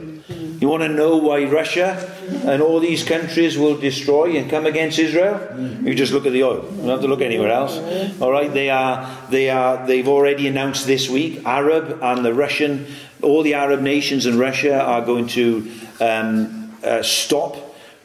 You 0.60 0.68
want 0.68 0.82
to 0.82 0.88
know 0.88 1.16
why 1.16 1.44
Russia 1.44 1.96
and 2.44 2.60
all 2.60 2.80
these 2.80 3.02
countries 3.02 3.56
will 3.56 3.78
destroy 3.78 4.36
and 4.36 4.50
come 4.50 4.66
against 4.66 4.98
Israel? 4.98 5.40
You 5.82 5.94
just 5.94 6.12
look 6.12 6.26
at 6.26 6.32
the 6.32 6.44
oil. 6.44 6.64
You 6.70 6.76
don't 6.76 6.88
have 6.88 7.00
to 7.00 7.08
look 7.08 7.22
anywhere 7.22 7.50
else. 7.50 7.76
All 8.20 8.30
right, 8.30 8.52
they 8.52 8.68
are, 8.68 9.08
they 9.30 9.48
are, 9.48 9.86
they've 9.86 10.06
already 10.06 10.48
announced 10.48 10.86
this 10.86 11.08
week, 11.08 11.42
Arab 11.46 11.98
and 12.02 12.24
the 12.24 12.34
Russian, 12.34 12.86
all 13.22 13.42
the 13.42 13.54
Arab 13.54 13.80
nations 13.80 14.26
and 14.26 14.38
Russia 14.38 14.78
are 14.82 15.00
going 15.00 15.28
to 15.28 15.70
um, 15.98 16.59
uh, 16.84 17.02
stop 17.02 17.56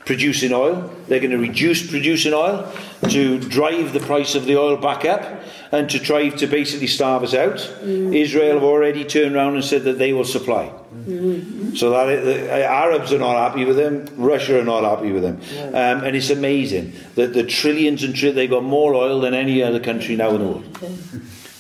producing 0.05 0.53
oil. 0.53 0.89
They're 1.07 1.19
going 1.19 1.31
to 1.31 1.37
reduce 1.37 1.89
producing 1.89 2.33
oil 2.33 2.71
to 3.09 3.39
drive 3.39 3.93
the 3.93 3.99
price 3.99 4.35
of 4.35 4.45
the 4.45 4.57
oil 4.57 4.77
back 4.77 5.03
up 5.03 5.43
and 5.71 5.89
to 5.89 5.99
try 5.99 6.29
to 6.29 6.47
basically 6.47 6.87
starve 6.87 7.23
us 7.23 7.33
out. 7.33 7.57
Mm. 7.57 8.15
Israel 8.15 8.53
have 8.55 8.63
already 8.63 9.03
turned 9.03 9.35
around 9.35 9.55
and 9.55 9.63
said 9.63 9.83
that 9.83 9.97
they 9.97 10.13
will 10.13 10.25
supply. 10.25 10.71
Mm-hmm. 11.05 11.75
So 11.75 11.89
that 11.89 12.23
the 12.23 12.65
Arabs 12.65 13.11
are 13.11 13.19
not 13.19 13.35
happy 13.35 13.65
with 13.65 13.75
them, 13.75 14.07
Russia 14.15 14.59
are 14.59 14.63
not 14.63 14.83
happy 14.83 15.11
with 15.11 15.23
them, 15.23 15.41
um, 15.69 16.03
and 16.03 16.15
it's 16.15 16.29
amazing 16.29 16.93
that 17.15 17.33
the 17.33 17.43
trillions 17.43 18.01
and 18.03 18.15
trillions 18.15 18.35
they've 18.35 18.49
got 18.49 18.63
more 18.63 18.95
oil 18.95 19.19
than 19.19 19.33
any 19.33 19.61
other 19.61 19.79
country 19.79 20.15
now 20.15 20.31
in 20.31 20.39
the 20.39 20.47
world. 20.47 20.79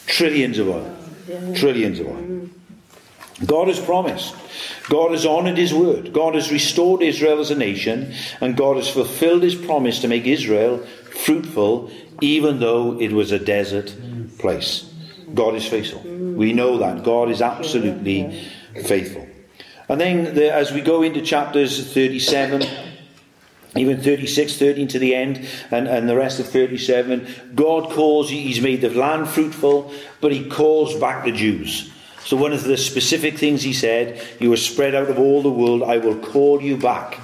Trillions 0.07 0.57
of 0.57 0.69
oil, 0.69 0.97
trillions 1.53 1.99
of 1.99 2.07
oil. 2.07 2.34
God 3.43 3.67
has 3.67 3.79
promised. 3.79 4.33
God 4.89 5.11
has 5.11 5.25
honoured 5.25 5.57
His 5.57 5.73
word. 5.73 6.13
God 6.13 6.35
has 6.35 6.51
restored 6.51 7.01
Israel 7.01 7.39
as 7.39 7.51
a 7.51 7.55
nation, 7.55 8.13
and 8.39 8.55
God 8.55 8.77
has 8.77 8.89
fulfilled 8.89 9.43
His 9.43 9.55
promise 9.55 9.99
to 9.99 10.07
make 10.07 10.25
Israel 10.25 10.85
fruitful, 11.11 11.91
even 12.21 12.59
though 12.59 12.99
it 12.99 13.11
was 13.11 13.31
a 13.31 13.39
desert 13.39 13.93
place. 14.37 14.89
God 15.33 15.55
is 15.55 15.67
faithful. 15.67 16.01
We 16.01 16.53
know 16.53 16.77
that. 16.77 17.03
God 17.03 17.29
is 17.29 17.41
absolutely 17.41 18.47
faithful. 18.83 19.27
And 19.89 19.99
then 19.99 20.35
the, 20.35 20.53
as 20.53 20.71
we 20.71 20.81
go 20.81 21.03
into 21.03 21.21
chapters 21.21 21.93
37, 21.93 22.63
even 23.75 24.01
36, 24.01 24.57
13 24.57 24.87
to 24.87 24.99
the 24.99 25.13
end, 25.13 25.45
and, 25.71 25.87
and 25.87 26.07
the 26.07 26.15
rest 26.15 26.39
of 26.39 26.47
37, 26.47 27.53
God 27.53 27.91
calls, 27.91 28.29
He's 28.29 28.61
made 28.61 28.81
the 28.81 28.89
land 28.89 29.27
fruitful, 29.27 29.91
but 30.21 30.31
He 30.31 30.49
calls 30.49 30.95
back 30.95 31.25
the 31.25 31.31
Jews. 31.31 31.91
So, 32.25 32.35
one 32.37 32.53
of 32.53 32.63
the 32.63 32.75
specific 32.75 33.37
things 33.37 33.61
He 33.61 33.73
said, 33.73 34.21
You 34.39 34.51
are 34.51 34.57
spread 34.57 34.95
out 34.95 35.09
of 35.09 35.19
all 35.19 35.43
the 35.43 35.51
world, 35.51 35.83
I 35.83 35.97
will 35.97 36.17
call 36.17 36.61
you 36.61 36.75
back. 36.75 37.19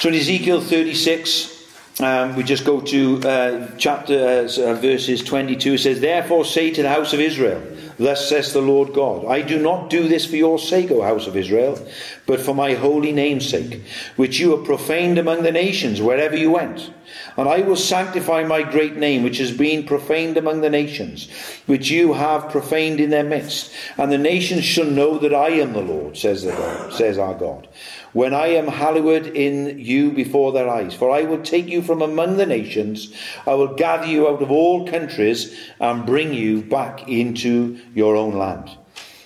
So, 0.00 0.08
in 0.08 0.16
Ezekiel 0.16 0.60
36, 0.60 2.00
um, 2.00 2.34
we 2.36 2.42
just 2.42 2.64
go 2.64 2.80
to 2.80 3.20
uh, 3.22 3.70
chapter 3.78 4.46
uh, 4.46 4.74
verses 4.74 5.22
22. 5.22 5.74
It 5.74 5.78
says, 5.78 6.00
Therefore 6.00 6.44
say 6.44 6.72
to 6.72 6.82
the 6.82 6.88
house 6.88 7.12
of 7.12 7.20
Israel, 7.20 7.62
Thus 7.98 8.28
says 8.28 8.52
the 8.52 8.62
Lord 8.62 8.94
God, 8.94 9.26
I 9.26 9.42
do 9.42 9.58
not 9.58 9.90
do 9.90 10.06
this 10.06 10.24
for 10.24 10.36
your 10.36 10.58
sake, 10.58 10.90
O 10.92 11.02
house 11.02 11.26
of 11.26 11.36
Israel, 11.36 11.84
but 12.26 12.40
for 12.40 12.54
my 12.54 12.74
holy 12.74 13.10
name's 13.10 13.48
sake, 13.48 13.82
which 14.14 14.38
you 14.38 14.56
have 14.56 14.64
profaned 14.64 15.18
among 15.18 15.42
the 15.42 15.50
nations 15.50 16.00
wherever 16.00 16.36
you 16.36 16.52
went. 16.52 16.92
And 17.36 17.48
I 17.48 17.60
will 17.60 17.76
sanctify 17.76 18.44
my 18.44 18.62
great 18.62 18.96
name, 18.96 19.24
which 19.24 19.38
has 19.38 19.50
been 19.50 19.84
profaned 19.84 20.36
among 20.36 20.60
the 20.60 20.70
nations, 20.70 21.28
which 21.66 21.90
you 21.90 22.12
have 22.12 22.50
profaned 22.50 23.00
in 23.00 23.10
their 23.10 23.24
midst. 23.24 23.72
And 23.96 24.12
the 24.12 24.18
nations 24.18 24.64
shall 24.64 24.86
know 24.86 25.18
that 25.18 25.34
I 25.34 25.48
am 25.50 25.72
the 25.72 25.80
Lord, 25.80 26.16
says, 26.16 26.44
the 26.44 26.52
God, 26.52 26.92
says 26.92 27.18
our 27.18 27.34
God 27.34 27.66
when 28.12 28.34
I 28.34 28.48
am 28.48 28.66
hallowed 28.66 29.26
in 29.26 29.78
you 29.78 30.10
before 30.10 30.52
their 30.52 30.68
eyes. 30.68 30.94
For 30.94 31.10
I 31.10 31.22
will 31.22 31.42
take 31.42 31.68
you 31.68 31.82
from 31.82 32.02
among 32.02 32.36
the 32.36 32.46
nations, 32.46 33.12
I 33.46 33.54
will 33.54 33.74
gather 33.74 34.06
you 34.06 34.28
out 34.28 34.42
of 34.42 34.50
all 34.50 34.88
countries, 34.88 35.56
and 35.80 36.06
bring 36.06 36.32
you 36.32 36.62
back 36.62 37.08
into 37.08 37.78
your 37.94 38.16
own 38.16 38.34
land. 38.36 38.70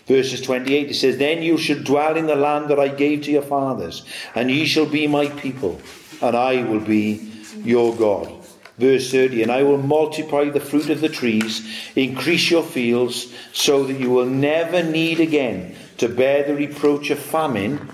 Verses 0.06 0.40
28, 0.42 0.90
it 0.90 0.94
says, 0.94 1.18
Then 1.18 1.42
you 1.42 1.56
shall 1.56 1.78
dwell 1.78 2.16
in 2.16 2.26
the 2.26 2.36
land 2.36 2.68
that 2.68 2.80
I 2.80 2.88
gave 2.88 3.22
to 3.22 3.30
your 3.30 3.42
fathers, 3.42 4.04
and 4.34 4.50
ye 4.50 4.66
shall 4.66 4.86
be 4.86 5.06
my 5.06 5.28
people, 5.28 5.80
and 6.20 6.36
I 6.36 6.64
will 6.64 6.80
be 6.80 7.30
your 7.64 7.94
God. 7.94 8.42
Verse 8.78 9.12
30 9.12 9.42
And 9.42 9.52
I 9.52 9.62
will 9.62 9.78
multiply 9.78 10.48
the 10.48 10.60
fruit 10.60 10.90
of 10.90 11.00
the 11.00 11.08
trees, 11.08 11.66
increase 11.94 12.50
your 12.50 12.64
fields, 12.64 13.32
so 13.52 13.84
that 13.84 14.00
you 14.00 14.10
will 14.10 14.26
never 14.26 14.82
need 14.82 15.20
again 15.20 15.76
to 15.98 16.08
bear 16.08 16.42
the 16.42 16.54
reproach 16.54 17.10
of 17.10 17.18
famine 17.18 17.88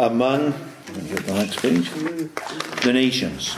among 0.00 0.54
the 0.86 1.32
next 1.34 1.60
page, 1.60 1.90
the 2.82 2.92
nations. 2.92 3.56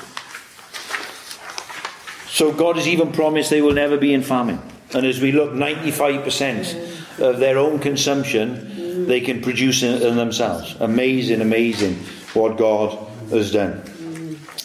So 2.29 2.53
God 2.53 2.77
has 2.77 2.89
even 2.89 3.13
promised 3.13 3.51
they 3.51 3.63
will 3.63 3.75
never 3.75 3.97
be 3.97 4.13
in 4.13 4.23
famine. 4.23 4.61
And 4.95 5.07
as 5.07 5.21
we 5.21 5.33
look, 5.33 5.53
95% 5.53 7.21
of 7.21 7.39
their 7.39 7.59
own 7.59 7.79
consumption 7.79 9.07
they 9.07 9.21
can 9.21 9.41
produce 9.41 9.83
in, 9.83 10.03
in 10.03 10.17
themselves. 10.17 10.75
Amazing, 10.81 11.41
amazing 11.41 11.97
what 12.35 12.59
God 12.59 12.99
has 13.31 13.53
done 13.53 13.83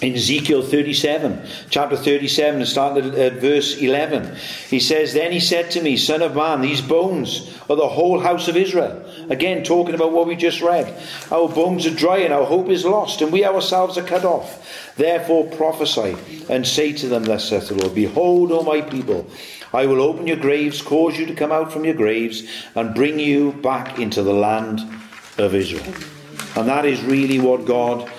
in 0.02 0.14
Ezekiel 0.14 0.62
37, 0.62 1.48
chapter 1.70 1.98
37, 1.98 2.62
and 2.62 2.70
starting 2.70 3.16
at 3.16 3.34
verse 3.34 3.78
11. 3.78 4.36
He 4.70 4.80
says, 4.80 5.14
Then 5.14 5.32
he 5.32 5.40
said 5.40 5.72
to 5.72 5.82
me, 5.82 5.98
Son 5.98 6.22
of 6.22 6.36
man, 6.36 6.62
these 6.62 6.82
bones 6.82 7.58
are 7.70 7.76
the 7.76 7.88
whole 7.88 8.20
house 8.20 8.48
of 8.48 8.56
Israel. 8.56 9.07
Again, 9.30 9.64
talking 9.64 9.96
about 9.96 10.12
what 10.14 10.28
we 10.28 10.36
just 10.36 10.62
read. 10.62 10.94
Our 11.32 11.50
bones 11.50 11.86
are 11.86 11.94
dry 11.94 12.20
and 12.20 12.34
our 12.34 12.46
hope 12.46 12.70
is 12.70 12.86
lost, 12.86 13.22
and 13.22 13.32
we 13.32 13.44
ourselves 13.44 13.98
are 13.98 14.04
cut 14.04 14.24
off. 14.24 14.96
Therefore 14.96 15.48
prophesy 15.48 16.16
and 16.50 16.66
say 16.66 16.94
to 16.94 17.08
them, 17.08 17.24
Thus 17.26 17.50
saith 17.50 17.68
the 17.68 17.76
Lord, 17.76 17.94
Behold, 17.94 18.52
O 18.52 18.64
my 18.64 18.82
people, 18.82 19.30
I 19.74 19.86
will 19.86 20.02
open 20.02 20.28
your 20.28 20.38
graves, 20.38 20.82
cause 20.82 21.18
you 21.18 21.26
to 21.26 21.36
come 21.36 21.52
out 21.52 21.72
from 21.72 21.84
your 21.84 21.94
graves, 21.94 22.48
and 22.76 22.96
bring 22.96 23.20
you 23.20 23.52
back 23.52 24.00
into 24.00 24.24
the 24.24 24.34
land 24.34 24.80
of 25.38 25.54
Israel. 25.54 25.94
And 26.56 26.68
that 26.68 26.86
is 26.86 27.04
really 27.04 27.40
what 27.40 27.66
God 27.66 28.10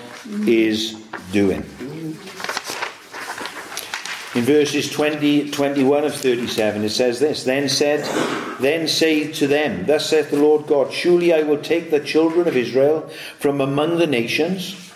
is 0.45 0.93
doing. 1.31 1.65
In 4.35 4.43
verses 4.43 4.91
20, 4.91 5.49
21 5.49 6.03
of 6.03 6.13
37, 6.13 6.83
it 6.83 6.89
says 6.89 7.19
this 7.19 7.43
Then 7.43 7.67
said, 7.67 8.05
Then 8.59 8.87
say 8.87 9.31
to 9.33 9.47
them, 9.47 9.87
Thus 9.87 10.07
saith 10.07 10.29
the 10.29 10.37
Lord 10.37 10.67
God, 10.67 10.93
Surely 10.93 11.33
I 11.33 11.41
will 11.41 11.57
take 11.57 11.89
the 11.89 11.99
children 11.99 12.47
of 12.47 12.55
Israel 12.55 13.09
from 13.39 13.59
among 13.59 13.97
the 13.97 14.05
nations, 14.05 14.91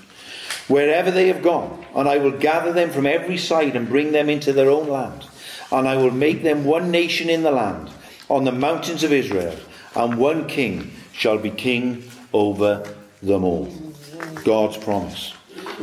wherever 0.67 1.09
they 1.09 1.29
have 1.29 1.41
gone, 1.41 1.83
and 1.95 2.07
I 2.07 2.19
will 2.19 2.37
gather 2.37 2.71
them 2.71 2.91
from 2.91 3.07
every 3.07 3.37
side 3.39 3.75
and 3.75 3.89
bring 3.89 4.11
them 4.11 4.29
into 4.29 4.53
their 4.53 4.69
own 4.69 4.87
land. 4.87 5.25
And 5.71 5.87
I 5.87 5.97
will 5.97 6.11
make 6.11 6.43
them 6.43 6.63
one 6.63 6.91
nation 6.91 7.27
in 7.27 7.41
the 7.41 7.51
land, 7.51 7.89
on 8.29 8.43
the 8.43 8.51
mountains 8.51 9.03
of 9.03 9.11
Israel, 9.11 9.57
and 9.95 10.19
one 10.19 10.47
king 10.47 10.91
shall 11.11 11.39
be 11.39 11.49
king 11.49 12.03
over 12.33 12.87
them 13.23 13.43
all. 13.43 13.73
God's 14.43 14.77
promise. 14.77 15.33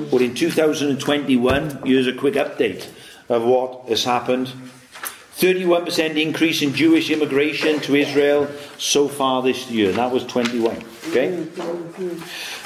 But 0.09 0.23
in 0.23 0.37
2021, 0.37 1.83
here's 1.85 2.07
a 2.07 2.13
quick 2.13 2.35
update 2.35 2.87
of 3.31 3.45
what 3.45 3.89
has 3.89 4.05
happened. 4.05 4.53
31% 5.39 6.21
increase 6.21 6.61
in 6.61 6.75
Jewish 6.75 7.09
immigration 7.09 7.81
to 7.81 7.95
Israel 7.95 8.47
so 8.77 9.09
far 9.09 9.43
this 9.43 9.71
year. 9.71 9.91
That 9.93 10.13
was 10.13 10.27
21. 10.27 10.85
Okay? 11.09 11.45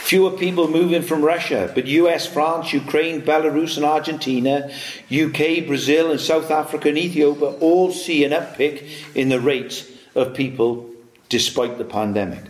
Fewer 0.04 0.32
people 0.32 0.68
moving 0.68 1.02
from 1.02 1.22
Russia, 1.22 1.70
but 1.72 1.86
US, 1.86 2.26
France, 2.26 2.72
Ukraine, 2.72 3.22
Belarus, 3.22 3.76
and 3.76 3.86
Argentina, 3.86 4.72
UK, 5.08 5.66
Brazil, 5.68 6.10
and 6.10 6.20
South 6.20 6.50
Africa 6.50 6.88
and 6.88 6.98
Ethiopia 6.98 7.50
all 7.60 7.92
see 7.92 8.24
an 8.24 8.32
uptick 8.32 8.82
in 9.14 9.28
the 9.28 9.40
rate 9.40 9.88
of 10.16 10.34
people 10.34 10.90
despite 11.28 11.78
the 11.78 11.84
pandemic. 11.84 12.42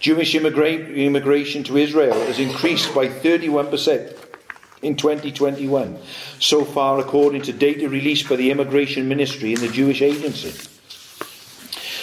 Jewish 0.00 0.34
immigration 0.34 1.64
to 1.64 1.76
Israel 1.76 2.14
has 2.26 2.38
increased 2.38 2.94
by 2.94 3.08
31% 3.08 4.25
in 4.82 4.96
2021, 4.96 5.98
so 6.38 6.64
far, 6.64 6.98
according 6.98 7.42
to 7.42 7.52
data 7.52 7.88
released 7.88 8.28
by 8.28 8.36
the 8.36 8.50
Immigration 8.50 9.08
Ministry 9.08 9.52
and 9.52 9.62
the 9.62 9.68
Jewish 9.68 10.02
Agency. 10.02 10.75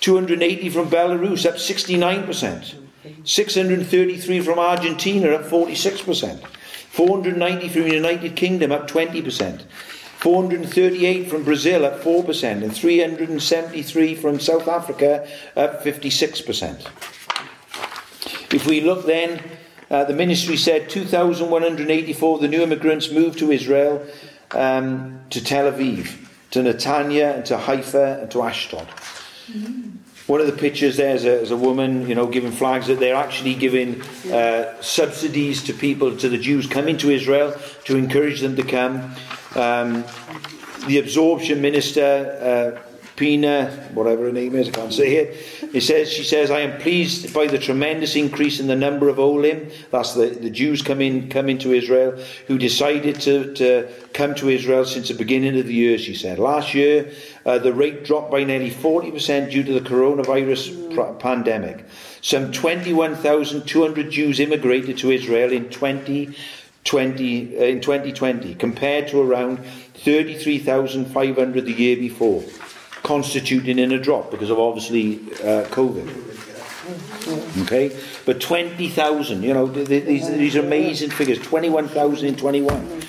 280 0.00 0.68
from 0.68 0.90
Belarus, 0.90 1.46
up 1.46 1.54
69%. 1.54 2.74
633 3.24 4.40
from 4.40 4.58
Argentina, 4.58 5.30
up 5.30 5.44
46%. 5.44 6.46
490 6.90 7.68
from 7.68 7.82
the 7.84 7.94
United 7.94 8.36
Kingdom, 8.36 8.70
up 8.70 8.86
20%. 8.86 9.62
438 10.18 11.30
from 11.30 11.44
Brazil 11.44 11.86
at 11.86 12.00
4%, 12.00 12.64
and 12.64 12.74
373 12.74 14.14
from 14.16 14.40
South 14.40 14.66
Africa 14.66 15.28
at 15.54 15.84
56%. 15.84 16.88
If 18.52 18.66
we 18.66 18.80
look 18.80 19.06
then, 19.06 19.40
uh, 19.90 20.04
the 20.04 20.14
ministry 20.14 20.56
said 20.56 20.90
2,184 20.90 22.34
of 22.34 22.40
the 22.40 22.48
new 22.48 22.62
immigrants 22.62 23.12
moved 23.12 23.38
to 23.38 23.52
Israel, 23.52 24.04
um, 24.50 25.20
to 25.30 25.42
Tel 25.42 25.70
Aviv, 25.70 26.26
to 26.50 26.60
Netanya, 26.60 27.36
and 27.36 27.46
to 27.46 27.56
Haifa, 27.56 28.22
and 28.22 28.30
to 28.32 28.42
Ashdod. 28.42 28.88
Mm-hmm. 28.88 29.98
One 30.26 30.40
of 30.40 30.46
the 30.46 30.52
pictures 30.52 30.96
there 30.96 31.14
is 31.14 31.24
a, 31.24 31.40
is 31.40 31.50
a, 31.52 31.56
woman, 31.56 32.08
you 32.08 32.14
know, 32.14 32.26
giving 32.26 32.50
flags 32.50 32.88
that 32.88 32.98
they're 32.98 33.14
actually 33.14 33.54
giving 33.54 34.02
uh, 34.30 34.78
subsidies 34.82 35.62
to 35.64 35.72
people, 35.72 36.16
to 36.18 36.28
the 36.28 36.36
Jews 36.36 36.66
coming 36.66 36.98
to 36.98 37.10
Israel 37.10 37.54
to 37.84 37.96
encourage 37.96 38.40
them 38.40 38.56
to 38.56 38.62
come. 38.62 39.14
Um, 39.54 40.04
the 40.86 40.98
absorption 40.98 41.60
minister, 41.60 42.78
uh, 42.78 42.88
Pina, 43.18 43.70
whatever 43.94 44.26
her 44.26 44.32
name 44.32 44.54
is, 44.54 44.68
I 44.68 44.70
can't 44.70 44.92
say 44.92 45.16
it. 45.16 45.74
It 45.74 45.82
says, 45.82 46.10
she 46.10 46.22
says, 46.22 46.52
I 46.52 46.60
am 46.60 46.80
pleased 46.80 47.34
by 47.34 47.48
the 47.48 47.58
tremendous 47.58 48.14
increase 48.14 48.60
in 48.60 48.68
the 48.68 48.76
number 48.76 49.08
of 49.08 49.18
Olim, 49.18 49.68
that's 49.90 50.14
the, 50.14 50.26
the 50.26 50.50
Jews 50.50 50.82
coming, 50.82 51.28
coming 51.28 51.58
to 51.58 51.72
Israel, 51.72 52.16
who 52.46 52.58
decided 52.58 53.20
to, 53.22 53.52
to 53.54 53.88
come 54.14 54.36
to 54.36 54.48
Israel 54.48 54.84
since 54.84 55.08
the 55.08 55.14
beginning 55.14 55.58
of 55.58 55.66
the 55.66 55.74
year, 55.74 55.98
she 55.98 56.14
said. 56.14 56.38
Last 56.38 56.74
year, 56.74 57.12
uh, 57.44 57.58
the 57.58 57.72
rate 57.72 58.04
dropped 58.04 58.30
by 58.30 58.44
nearly 58.44 58.70
40% 58.70 59.50
due 59.50 59.64
to 59.64 59.72
the 59.72 59.80
coronavirus 59.80 60.94
pr- 60.94 61.18
pandemic. 61.18 61.84
Some 62.20 62.52
21,200 62.52 64.10
Jews 64.10 64.38
immigrated 64.38 64.96
to 64.98 65.10
Israel 65.10 65.52
in 65.52 65.68
2020, 65.70 66.36
uh, 66.94 67.64
in 67.64 67.80
2020, 67.80 68.54
compared 68.54 69.08
to 69.08 69.20
around 69.20 69.58
33,500 69.94 71.64
the 71.64 71.72
year 71.72 71.96
before, 71.96 72.44
constituting 73.02 73.78
in 73.78 73.92
a 73.92 73.98
drop 73.98 74.30
because 74.30 74.50
of 74.50 74.58
obviously 74.58 75.16
uh, 75.40 75.64
COVID. 75.70 76.36
Okay, 77.62 77.94
but 78.24 78.40
20,000, 78.40 79.42
you 79.42 79.52
know, 79.52 79.66
these, 79.66 80.28
these 80.28 80.56
amazing 80.56 81.10
figures 81.10 81.38
21,000 81.38 82.26
in 82.26 82.36
21. 82.36 83.02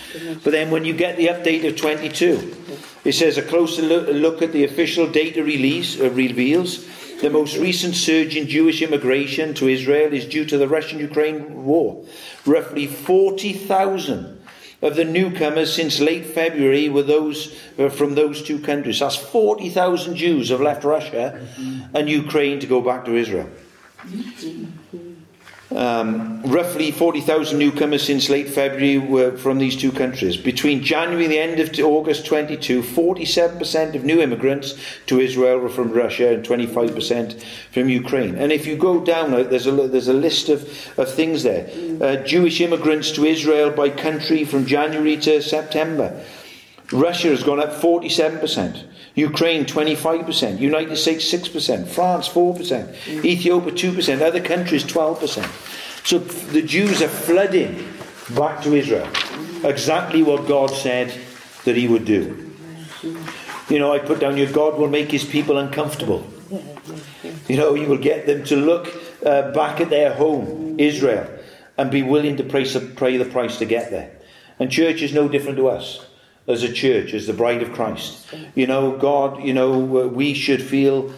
But 0.43 0.51
then 0.51 0.71
when 0.71 0.83
you 0.83 0.93
get 0.93 1.15
the 1.15 1.27
update 1.27 1.65
of 1.67 1.77
22, 1.77 2.55
it 3.05 3.13
says 3.13 3.37
a 3.37 3.41
closer 3.41 3.81
look 3.81 4.41
at 4.41 4.51
the 4.51 4.65
official 4.65 5.07
data 5.07 5.43
release 5.43 5.99
uh, 5.99 6.09
reveals 6.09 6.85
the 7.21 7.29
most 7.29 7.57
recent 7.57 7.95
surge 7.95 8.35
in 8.35 8.47
Jewish 8.47 8.81
immigration 8.81 9.53
to 9.55 9.67
Israel 9.67 10.13
is 10.13 10.25
due 10.25 10.45
to 10.45 10.57
the 10.57 10.67
Russian 10.67 10.99
Ukraine 10.99 11.65
war. 11.65 12.05
Roughly 12.45 12.87
40,000 12.87 14.39
of 14.81 14.95
the 14.95 15.03
newcomers 15.03 15.73
since 15.73 15.99
late 15.99 16.25
February 16.25 16.87
were 16.87 17.03
those 17.03 17.59
uh, 17.77 17.89
from 17.89 18.15
those 18.15 18.41
two 18.41 18.59
countries. 18.59 18.99
That's 18.99 19.17
40,000 19.17 20.15
Jews 20.15 20.49
have 20.49 20.61
left 20.61 20.83
Russia 20.83 21.45
and 21.93 22.09
Ukraine 22.09 22.59
to 22.61 22.67
go 22.67 22.81
back 22.81 23.05
to 23.05 23.15
Israel. 23.15 23.49
Um, 25.75 26.41
roughly 26.41 26.89
40,000 26.89 27.59
newcomers 27.59 28.03
since 28.03 28.27
late 28.27 28.49
February 28.49 28.97
were 28.97 29.37
from 29.37 29.59
these 29.59 29.75
two 29.75 29.91
countries. 29.91 30.35
Between 30.35 30.83
January 30.83 31.25
and 31.25 31.31
the 31.31 31.39
end 31.39 31.59
of 31.59 31.79
August 31.85 32.25
22, 32.25 32.81
47% 32.81 33.93
of 33.93 34.03
new 34.03 34.19
immigrants 34.19 34.73
to 35.05 35.19
Israel 35.19 35.59
were 35.59 35.69
from 35.69 35.91
Russia 35.91 36.33
and 36.33 36.43
25% 36.43 37.43
from 37.71 37.87
Ukraine. 37.87 38.35
And 38.35 38.51
if 38.51 38.65
you 38.65 38.77
go 38.77 39.03
down, 39.03 39.31
uh, 39.31 39.43
there's 39.43 39.67
a, 39.67 39.71
there's 39.71 40.07
a 40.07 40.13
list 40.13 40.49
of, 40.49 40.63
of 40.97 41.13
things 41.13 41.43
there. 41.43 41.69
Uh, 42.01 42.15
Jewish 42.23 42.61
immigrants 42.61 43.11
to 43.11 43.25
Israel 43.25 43.69
by 43.69 43.91
country 43.91 44.45
from 44.45 44.65
January 44.65 45.17
to 45.17 45.39
September. 45.39 46.19
Russia 46.91 47.27
has 47.27 47.43
gone 47.43 47.59
up 47.59 47.69
47%. 47.69 48.83
Ukraine 49.15 49.65
25%. 49.65 50.59
United 50.59 50.95
States 50.95 51.31
6%. 51.31 51.87
France 51.87 52.27
4%. 52.29 53.23
Ethiopia 53.23 53.71
2%. 53.71 54.21
Other 54.21 54.41
countries 54.41 54.83
12%. 54.83 56.07
So 56.07 56.17
the 56.17 56.61
Jews 56.61 57.01
are 57.01 57.07
flooding 57.07 57.87
back 58.35 58.63
to 58.63 58.73
Israel. 58.73 59.07
Exactly 59.63 60.23
what 60.23 60.47
God 60.47 60.71
said 60.71 61.13
that 61.65 61.75
He 61.75 61.87
would 61.87 62.05
do. 62.05 62.51
You 63.69 63.77
know, 63.77 63.93
I 63.93 63.99
put 63.99 64.19
down 64.19 64.37
here 64.37 64.51
God 64.51 64.79
will 64.79 64.87
make 64.87 65.11
His 65.11 65.23
people 65.23 65.57
uncomfortable. 65.57 66.25
You 67.47 67.57
know, 67.57 67.75
He 67.75 67.85
will 67.85 67.97
get 67.97 68.25
them 68.25 68.43
to 68.45 68.55
look 68.55 68.91
uh, 69.23 69.51
back 69.51 69.79
at 69.79 69.89
their 69.89 70.13
home, 70.13 70.79
Israel, 70.79 71.29
and 71.77 71.91
be 71.91 72.01
willing 72.01 72.37
to 72.37 72.43
pay, 72.43 72.63
pay 72.95 73.17
the 73.17 73.25
price 73.25 73.59
to 73.59 73.65
get 73.65 73.91
there. 73.91 74.11
And 74.57 74.71
church 74.71 75.01
is 75.01 75.13
no 75.13 75.27
different 75.27 75.57
to 75.57 75.67
us 75.67 76.05
as 76.49 76.63
a 76.63 76.73
church, 76.73 77.13
as 77.13 77.27
the 77.27 77.33
bride 77.33 77.61
of 77.61 77.71
Christ. 77.71 78.25
You 78.55 78.67
know, 78.67 78.97
God, 78.97 79.43
you 79.43 79.53
know, 79.53 79.79
we 79.79 80.33
should 80.33 80.61
feel 80.61 81.13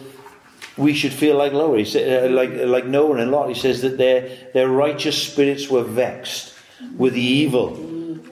we 0.76 0.94
should 0.94 1.12
feel 1.12 1.36
like 1.36 1.52
Noah, 1.52 1.82
uh, 1.82 2.28
like 2.30 2.52
like 2.52 2.86
Noah 2.86 3.16
and 3.16 3.30
Lot. 3.30 3.48
He 3.48 3.54
says 3.54 3.80
that 3.82 3.98
their 3.98 4.28
their 4.52 4.68
righteous 4.68 5.20
spirits 5.20 5.68
were 5.68 5.82
vexed 5.82 6.54
with 6.96 7.14
the 7.14 7.22
evil 7.22 7.74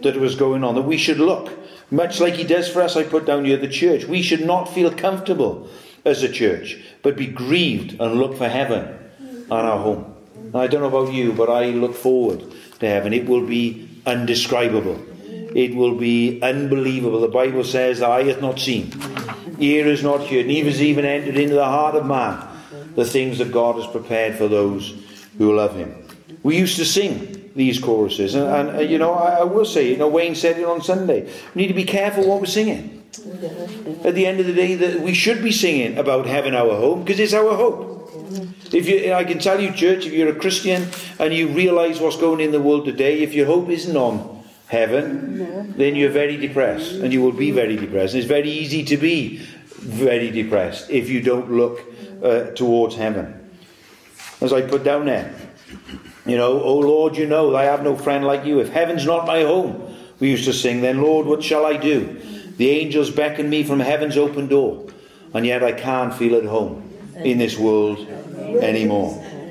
that 0.02 0.16
was 0.16 0.34
going 0.36 0.62
on. 0.62 0.74
That 0.74 0.82
we 0.82 0.98
should 0.98 1.18
look 1.18 1.58
much 1.90 2.20
like 2.20 2.34
He 2.34 2.44
does 2.44 2.68
for 2.68 2.82
us. 2.82 2.96
I 2.96 3.02
put 3.02 3.24
down 3.24 3.46
here 3.46 3.56
the 3.56 3.68
church. 3.68 4.04
We 4.04 4.22
should 4.22 4.44
not 4.44 4.66
feel 4.66 4.92
comfortable 4.92 5.68
as 6.04 6.22
a 6.22 6.30
church, 6.30 6.78
but 7.02 7.16
be 7.16 7.26
grieved 7.26 7.98
and 8.00 8.14
look 8.14 8.36
for 8.36 8.48
heaven 8.48 8.96
on 9.50 9.64
our 9.64 9.78
home. 9.78 10.14
I 10.54 10.66
don't 10.66 10.80
know 10.80 10.98
about 10.98 11.12
you, 11.14 11.32
but 11.32 11.48
I 11.48 11.66
look 11.70 11.94
forward 11.94 12.42
to 12.80 12.86
heaven. 12.86 13.12
It 13.12 13.26
will 13.26 13.46
be 13.46 13.88
undescribable. 14.06 15.09
It 15.54 15.74
will 15.74 15.96
be 15.96 16.40
unbelievable. 16.42 17.20
The 17.20 17.28
Bible 17.28 17.64
says, 17.64 18.02
Eye 18.02 18.24
hath 18.24 18.40
not 18.40 18.58
seen, 18.58 18.92
ear 19.58 19.86
has 19.86 20.02
not 20.02 20.26
heard, 20.26 20.46
neither 20.46 20.70
has 20.70 20.82
even 20.82 21.04
entered 21.04 21.36
into 21.36 21.54
the 21.54 21.64
heart 21.64 21.94
of 21.94 22.06
man 22.06 22.46
the 22.94 23.04
things 23.04 23.38
that 23.38 23.52
God 23.52 23.76
has 23.76 23.86
prepared 23.86 24.36
for 24.36 24.48
those 24.48 24.94
who 25.38 25.54
love 25.54 25.74
him. 25.74 25.94
We 26.42 26.56
used 26.56 26.76
to 26.76 26.84
sing 26.84 27.50
these 27.54 27.80
choruses, 27.80 28.34
and, 28.34 28.48
and 28.48 28.76
uh, 28.78 28.80
you 28.80 28.98
know, 28.98 29.12
I, 29.12 29.40
I, 29.40 29.44
will 29.44 29.64
say, 29.64 29.90
you 29.90 29.96
know, 29.96 30.08
Wayne 30.08 30.34
said 30.34 30.58
it 30.58 30.64
on 30.64 30.82
Sunday. 30.82 31.30
We 31.54 31.62
need 31.62 31.68
to 31.68 31.74
be 31.74 31.84
careful 31.84 32.26
what 32.26 32.40
we're 32.40 32.46
singing. 32.46 33.04
At 34.04 34.14
the 34.14 34.26
end 34.26 34.38
of 34.40 34.46
the 34.46 34.52
day, 34.52 34.76
that 34.76 35.00
we 35.00 35.14
should 35.14 35.42
be 35.42 35.50
singing 35.50 35.98
about 35.98 36.26
having 36.26 36.54
our 36.54 36.76
home 36.76 37.02
because 37.02 37.18
it's 37.18 37.34
our 37.34 37.54
hope. 37.56 37.90
If 38.72 38.88
you, 38.88 39.12
I 39.12 39.24
can 39.24 39.40
tell 39.40 39.60
you, 39.60 39.72
church, 39.72 40.06
if 40.06 40.12
you're 40.12 40.28
a 40.28 40.34
Christian 40.34 40.86
and 41.18 41.34
you 41.34 41.48
realise 41.48 41.98
what's 41.98 42.16
going 42.16 42.40
in 42.40 42.52
the 42.52 42.60
world 42.60 42.84
today, 42.84 43.20
if 43.20 43.34
your 43.34 43.46
hope 43.46 43.68
isn't 43.68 43.96
on 43.96 44.39
heaven, 44.70 45.38
no. 45.38 45.62
then 45.76 45.96
you're 45.96 46.12
very 46.12 46.36
depressed, 46.36 46.92
and 46.92 47.12
you 47.12 47.20
will 47.20 47.32
be 47.32 47.50
very 47.50 47.76
depressed. 47.76 48.14
And 48.14 48.20
it's 48.20 48.28
very 48.28 48.48
easy 48.48 48.84
to 48.84 48.96
be 48.96 49.38
very 49.66 50.30
depressed 50.30 50.90
if 50.90 51.08
you 51.08 51.20
don't 51.20 51.50
look 51.50 51.82
uh, 52.22 52.52
towards 52.52 52.94
heaven. 52.94 53.50
As 54.40 54.52
I 54.52 54.62
put 54.62 54.84
down 54.84 55.06
there, 55.06 55.34
you 56.24 56.36
know, 56.36 56.62
oh 56.62 56.78
Lord, 56.78 57.16
you 57.16 57.26
know, 57.26 57.56
I 57.56 57.64
have 57.64 57.82
no 57.82 57.96
friend 57.96 58.24
like 58.24 58.44
you. 58.44 58.60
If 58.60 58.68
heaven's 58.68 59.04
not 59.04 59.26
my 59.26 59.42
home, 59.42 59.92
we 60.20 60.30
used 60.30 60.44
to 60.44 60.52
sing, 60.52 60.82
then 60.82 61.02
Lord, 61.02 61.26
what 61.26 61.42
shall 61.42 61.66
I 61.66 61.76
do? 61.76 62.20
The 62.56 62.70
angels 62.70 63.10
beckon 63.10 63.50
me 63.50 63.64
from 63.64 63.80
heaven's 63.80 64.16
open 64.16 64.46
door, 64.46 64.86
and 65.34 65.44
yet 65.44 65.64
I 65.64 65.72
can't 65.72 66.14
feel 66.14 66.36
at 66.36 66.44
home 66.44 66.88
in 67.16 67.38
this 67.38 67.58
world 67.58 68.06
anymore. 68.62 69.20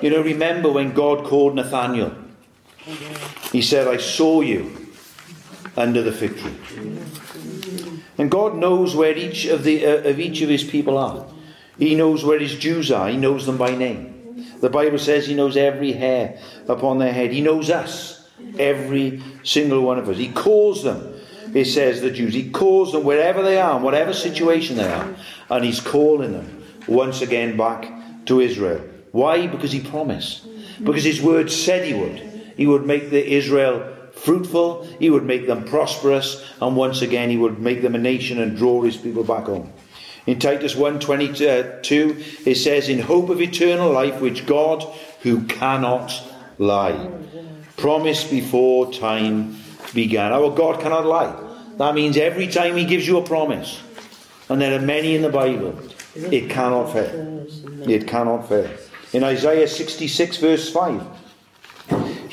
you 0.00 0.08
know, 0.08 0.22
remember 0.22 0.72
when 0.72 0.94
God 0.94 1.26
called 1.26 1.56
Nathaniel? 1.56 2.23
He 3.52 3.62
said, 3.62 3.88
I 3.88 3.96
saw 3.96 4.40
you 4.40 4.88
under 5.76 6.02
the 6.02 6.12
fig 6.12 6.36
tree. 6.38 6.54
And 8.18 8.30
God 8.30 8.56
knows 8.56 8.94
where 8.94 9.16
each 9.16 9.46
of, 9.46 9.64
the, 9.64 9.84
uh, 9.84 10.10
of 10.10 10.20
each 10.20 10.40
of 10.42 10.48
his 10.48 10.64
people 10.64 10.98
are. 10.98 11.26
He 11.78 11.94
knows 11.94 12.24
where 12.24 12.38
his 12.38 12.56
Jews 12.56 12.92
are. 12.92 13.08
He 13.08 13.16
knows 13.16 13.46
them 13.46 13.56
by 13.56 13.74
name. 13.74 14.46
The 14.60 14.70
Bible 14.70 14.98
says 14.98 15.26
he 15.26 15.34
knows 15.34 15.56
every 15.56 15.92
hair 15.92 16.38
upon 16.68 16.98
their 16.98 17.12
head. 17.12 17.32
He 17.32 17.40
knows 17.40 17.70
us, 17.70 18.28
every 18.58 19.22
single 19.42 19.80
one 19.80 19.98
of 19.98 20.08
us. 20.08 20.16
He 20.16 20.30
calls 20.30 20.84
them 20.84 21.14
it 21.54 21.66
says 21.66 22.00
the 22.00 22.10
Jews. 22.10 22.34
He 22.34 22.50
calls 22.50 22.92
them 22.92 23.04
wherever 23.04 23.42
they 23.42 23.60
are, 23.60 23.78
whatever 23.78 24.12
situation 24.12 24.76
they 24.76 24.92
are, 24.92 25.14
and 25.48 25.64
he's 25.64 25.80
calling 25.80 26.32
them 26.32 26.64
once 26.88 27.22
again 27.22 27.56
back 27.56 27.88
to 28.26 28.40
Israel. 28.40 28.80
Why? 29.12 29.46
Because 29.46 29.70
he 29.70 29.80
promised. 29.80 30.44
Because 30.82 31.04
his 31.04 31.22
word 31.22 31.52
said 31.52 31.86
he 31.86 31.94
would. 31.94 32.33
He 32.56 32.66
would 32.66 32.86
make 32.86 33.10
the 33.10 33.34
Israel 33.34 33.90
fruitful, 34.12 34.84
he 34.98 35.10
would 35.10 35.24
make 35.24 35.46
them 35.46 35.64
prosperous, 35.64 36.44
and 36.60 36.76
once 36.76 37.02
again 37.02 37.30
he 37.30 37.36
would 37.36 37.58
make 37.58 37.82
them 37.82 37.94
a 37.94 37.98
nation 37.98 38.40
and 38.40 38.56
draw 38.56 38.82
his 38.82 38.96
people 38.96 39.24
back 39.24 39.44
home. 39.44 39.72
In 40.26 40.38
Titus 40.38 40.74
1:22 40.74 42.10
uh, 42.10 42.50
it 42.50 42.54
says 42.54 42.88
in 42.88 43.00
hope 43.00 43.28
of 43.28 43.42
eternal 43.42 43.92
life 43.92 44.20
which 44.20 44.46
God 44.46 44.82
who 45.22 45.44
cannot 45.44 46.12
lie 46.58 47.10
promised 47.76 48.30
before 48.30 48.92
time 48.92 49.56
began. 49.92 50.32
Our 50.32 50.50
God 50.50 50.80
cannot 50.80 51.06
lie. 51.06 51.34
That 51.76 51.94
means 51.94 52.16
every 52.16 52.46
time 52.46 52.76
He 52.76 52.84
gives 52.84 53.06
you 53.06 53.18
a 53.18 53.22
promise, 53.22 53.80
and 54.48 54.60
there 54.60 54.78
are 54.78 54.82
many 54.82 55.14
in 55.14 55.22
the 55.22 55.28
Bible, 55.28 55.78
it 56.14 56.48
cannot 56.48 56.92
fail. 56.92 57.46
It 57.88 58.06
cannot 58.06 58.48
fail. 58.48 58.70
In 59.12 59.24
Isaiah 59.24 59.68
66, 59.68 60.36
verse 60.38 60.72
5, 60.72 61.02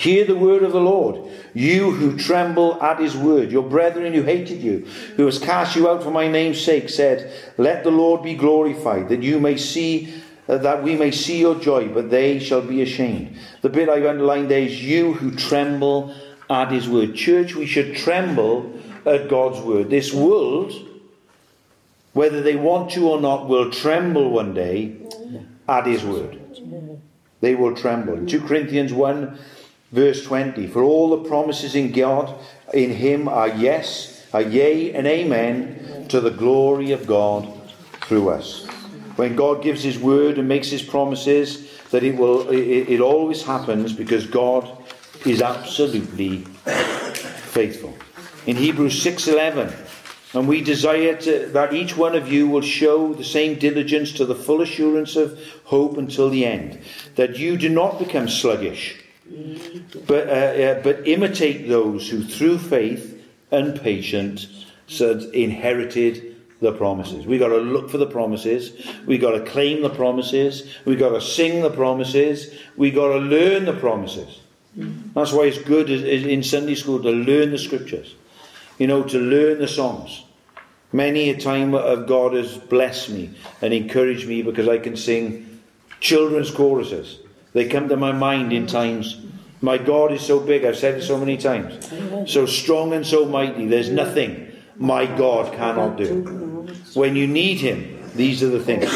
Hear 0.01 0.25
the 0.25 0.35
word 0.35 0.63
of 0.63 0.71
the 0.71 0.81
Lord, 0.81 1.29
you 1.53 1.91
who 1.91 2.17
tremble 2.17 2.81
at 2.81 2.99
his 2.99 3.15
word. 3.15 3.51
Your 3.51 3.61
brethren 3.61 4.15
who 4.15 4.23
hated 4.23 4.59
you, 4.59 4.87
who 5.15 5.27
has 5.27 5.37
cast 5.37 5.75
you 5.75 5.87
out 5.87 6.01
for 6.01 6.09
my 6.09 6.27
name's 6.27 6.59
sake, 6.59 6.89
said, 6.89 7.31
Let 7.59 7.83
the 7.83 7.91
Lord 7.91 8.23
be 8.23 8.33
glorified, 8.33 9.09
that 9.09 9.21
you 9.21 9.39
may 9.39 9.57
see 9.57 10.11
uh, 10.49 10.57
that 10.57 10.81
we 10.81 10.95
may 10.95 11.11
see 11.11 11.39
your 11.39 11.53
joy, 11.53 11.87
but 11.87 12.09
they 12.09 12.39
shall 12.39 12.63
be 12.63 12.81
ashamed. 12.81 13.37
The 13.61 13.69
bit 13.69 13.89
I've 13.89 14.07
underlined 14.07 14.49
there 14.49 14.63
is 14.63 14.83
you 14.83 15.13
who 15.13 15.35
tremble 15.35 16.15
at 16.49 16.71
his 16.71 16.89
word. 16.89 17.13
Church, 17.13 17.53
we 17.53 17.67
should 17.67 17.95
tremble 17.95 18.73
at 19.05 19.29
God's 19.29 19.61
word. 19.61 19.91
This 19.91 20.11
world, 20.11 20.73
whether 22.13 22.41
they 22.41 22.55
want 22.55 22.89
to 22.93 23.07
or 23.07 23.21
not, 23.21 23.47
will 23.47 23.69
tremble 23.69 24.31
one 24.31 24.55
day 24.55 24.95
at 25.69 25.85
his 25.85 26.03
word. 26.03 26.41
They 27.41 27.53
will 27.53 27.75
tremble. 27.75 28.15
In 28.15 28.25
2 28.25 28.41
Corinthians 28.41 28.91
1, 28.91 29.37
verse 29.91 30.23
20, 30.23 30.67
for 30.67 30.83
all 30.83 31.09
the 31.09 31.29
promises 31.29 31.75
in 31.75 31.91
God, 31.91 32.33
in 32.73 32.91
him 32.91 33.27
are 33.27 33.49
yes, 33.49 34.25
are 34.33 34.41
yea, 34.41 34.93
and 34.93 35.05
amen 35.05 36.07
to 36.09 36.21
the 36.21 36.29
glory 36.29 36.91
of 36.91 37.05
God 37.05 37.47
through 38.01 38.29
us. 38.29 38.65
When 39.15 39.35
God 39.35 39.61
gives 39.61 39.83
his 39.83 39.99
word 39.99 40.37
and 40.37 40.47
makes 40.47 40.69
his 40.69 40.81
promises, 40.81 41.69
that 41.91 42.03
it 42.03 42.15
will 42.15 42.49
it, 42.49 42.89
it 42.89 43.01
always 43.01 43.43
happens 43.43 43.93
because 43.93 44.25
God 44.25 44.69
is 45.25 45.41
absolutely 45.41 46.39
faithful. 47.51 47.93
In 48.47 48.55
Hebrews 48.55 49.03
6:11, 49.03 49.73
and 50.33 50.47
we 50.47 50.61
desire 50.61 51.15
to, 51.17 51.47
that 51.47 51.73
each 51.73 51.97
one 51.97 52.15
of 52.15 52.31
you 52.31 52.47
will 52.47 52.61
show 52.61 53.13
the 53.13 53.23
same 53.23 53.59
diligence 53.59 54.13
to 54.13 54.25
the 54.25 54.35
full 54.35 54.61
assurance 54.61 55.17
of 55.17 55.37
hope 55.65 55.97
until 55.97 56.29
the 56.29 56.45
end, 56.45 56.79
that 57.15 57.37
you 57.37 57.57
do 57.57 57.67
not 57.67 57.99
become 57.99 58.29
sluggish, 58.29 59.00
but, 60.07 60.29
uh, 60.29 60.81
but 60.83 61.07
imitate 61.07 61.67
those 61.67 62.09
who 62.09 62.23
through 62.23 62.57
faith 62.57 63.23
and 63.51 63.79
patience 63.81 64.65
inherited 64.99 66.35
the 66.59 66.71
promises. 66.73 67.25
We've 67.25 67.39
got 67.39 67.49
to 67.49 67.57
look 67.57 67.89
for 67.89 67.97
the 67.97 68.05
promises. 68.05 68.87
We've 69.05 69.21
got 69.21 69.31
to 69.31 69.41
claim 69.45 69.81
the 69.81 69.89
promises. 69.89 70.75
We've 70.85 70.99
got 70.99 71.09
to 71.09 71.21
sing 71.21 71.61
the 71.61 71.71
promises. 71.71 72.53
We've 72.77 72.93
got 72.93 73.13
to 73.13 73.17
learn 73.17 73.65
the 73.65 73.73
promises. 73.73 74.39
That's 74.75 75.33
why 75.33 75.45
it's 75.45 75.57
good 75.57 75.89
in 75.89 76.43
Sunday 76.43 76.75
school 76.75 77.01
to 77.03 77.09
learn 77.09 77.51
the 77.51 77.57
scriptures, 77.57 78.15
you 78.77 78.87
know, 78.87 79.03
to 79.03 79.17
learn 79.17 79.59
the 79.59 79.67
songs. 79.67 80.23
Many 80.93 81.29
a 81.29 81.37
time 81.37 81.73
of 81.73 82.07
God 82.07 82.33
has 82.33 82.57
blessed 82.57 83.09
me 83.09 83.31
and 83.61 83.73
encouraged 83.73 84.27
me 84.27 84.43
because 84.43 84.67
I 84.67 84.77
can 84.77 84.95
sing 84.95 85.61
children's 85.99 86.51
choruses. 86.51 87.19
They 87.53 87.67
come 87.67 87.89
to 87.89 87.97
my 87.97 88.11
mind 88.11 88.53
in 88.53 88.67
times. 88.67 89.21
My 89.61 89.77
God 89.77 90.11
is 90.11 90.21
so 90.21 90.39
big, 90.39 90.65
I've 90.65 90.77
said 90.77 90.95
it 90.95 91.03
so 91.03 91.17
many 91.17 91.37
times. 91.37 91.89
So 92.31 92.45
strong 92.45 92.93
and 92.93 93.05
so 93.05 93.25
mighty, 93.25 93.67
there's 93.67 93.89
nothing 93.89 94.51
my 94.77 95.05
God 95.05 95.53
cannot 95.53 95.97
do. 95.97 96.67
When 96.93 97.15
you 97.15 97.27
need 97.27 97.59
Him, 97.59 98.09
these 98.15 98.41
are 98.41 98.49
the 98.49 98.63
things. 98.63 98.89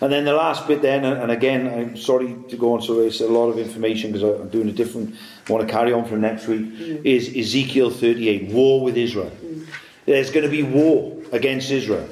And 0.00 0.12
then 0.12 0.24
the 0.24 0.34
last 0.34 0.66
bit 0.66 0.82
then, 0.82 1.04
and 1.04 1.30
again, 1.30 1.66
I'm 1.66 1.96
sorry 1.96 2.36
to 2.48 2.56
go 2.56 2.74
on 2.74 2.82
so 2.82 3.00
it's 3.00 3.20
a 3.20 3.26
lot 3.26 3.48
of 3.48 3.58
information 3.58 4.12
because 4.12 4.40
I'm 4.40 4.48
doing 4.48 4.68
a 4.68 4.72
different, 4.72 5.14
I 5.48 5.52
want 5.52 5.66
to 5.66 5.72
carry 5.72 5.92
on 5.92 6.04
from 6.04 6.20
next 6.20 6.46
week, 6.46 6.72
is 7.04 7.34
Ezekiel 7.34 7.90
38, 7.90 8.52
war 8.52 8.82
with 8.82 8.96
Israel. 8.96 9.32
There's 10.04 10.30
going 10.30 10.44
to 10.44 10.50
be 10.50 10.62
war 10.62 11.16
against 11.32 11.70
Israel. 11.70 12.08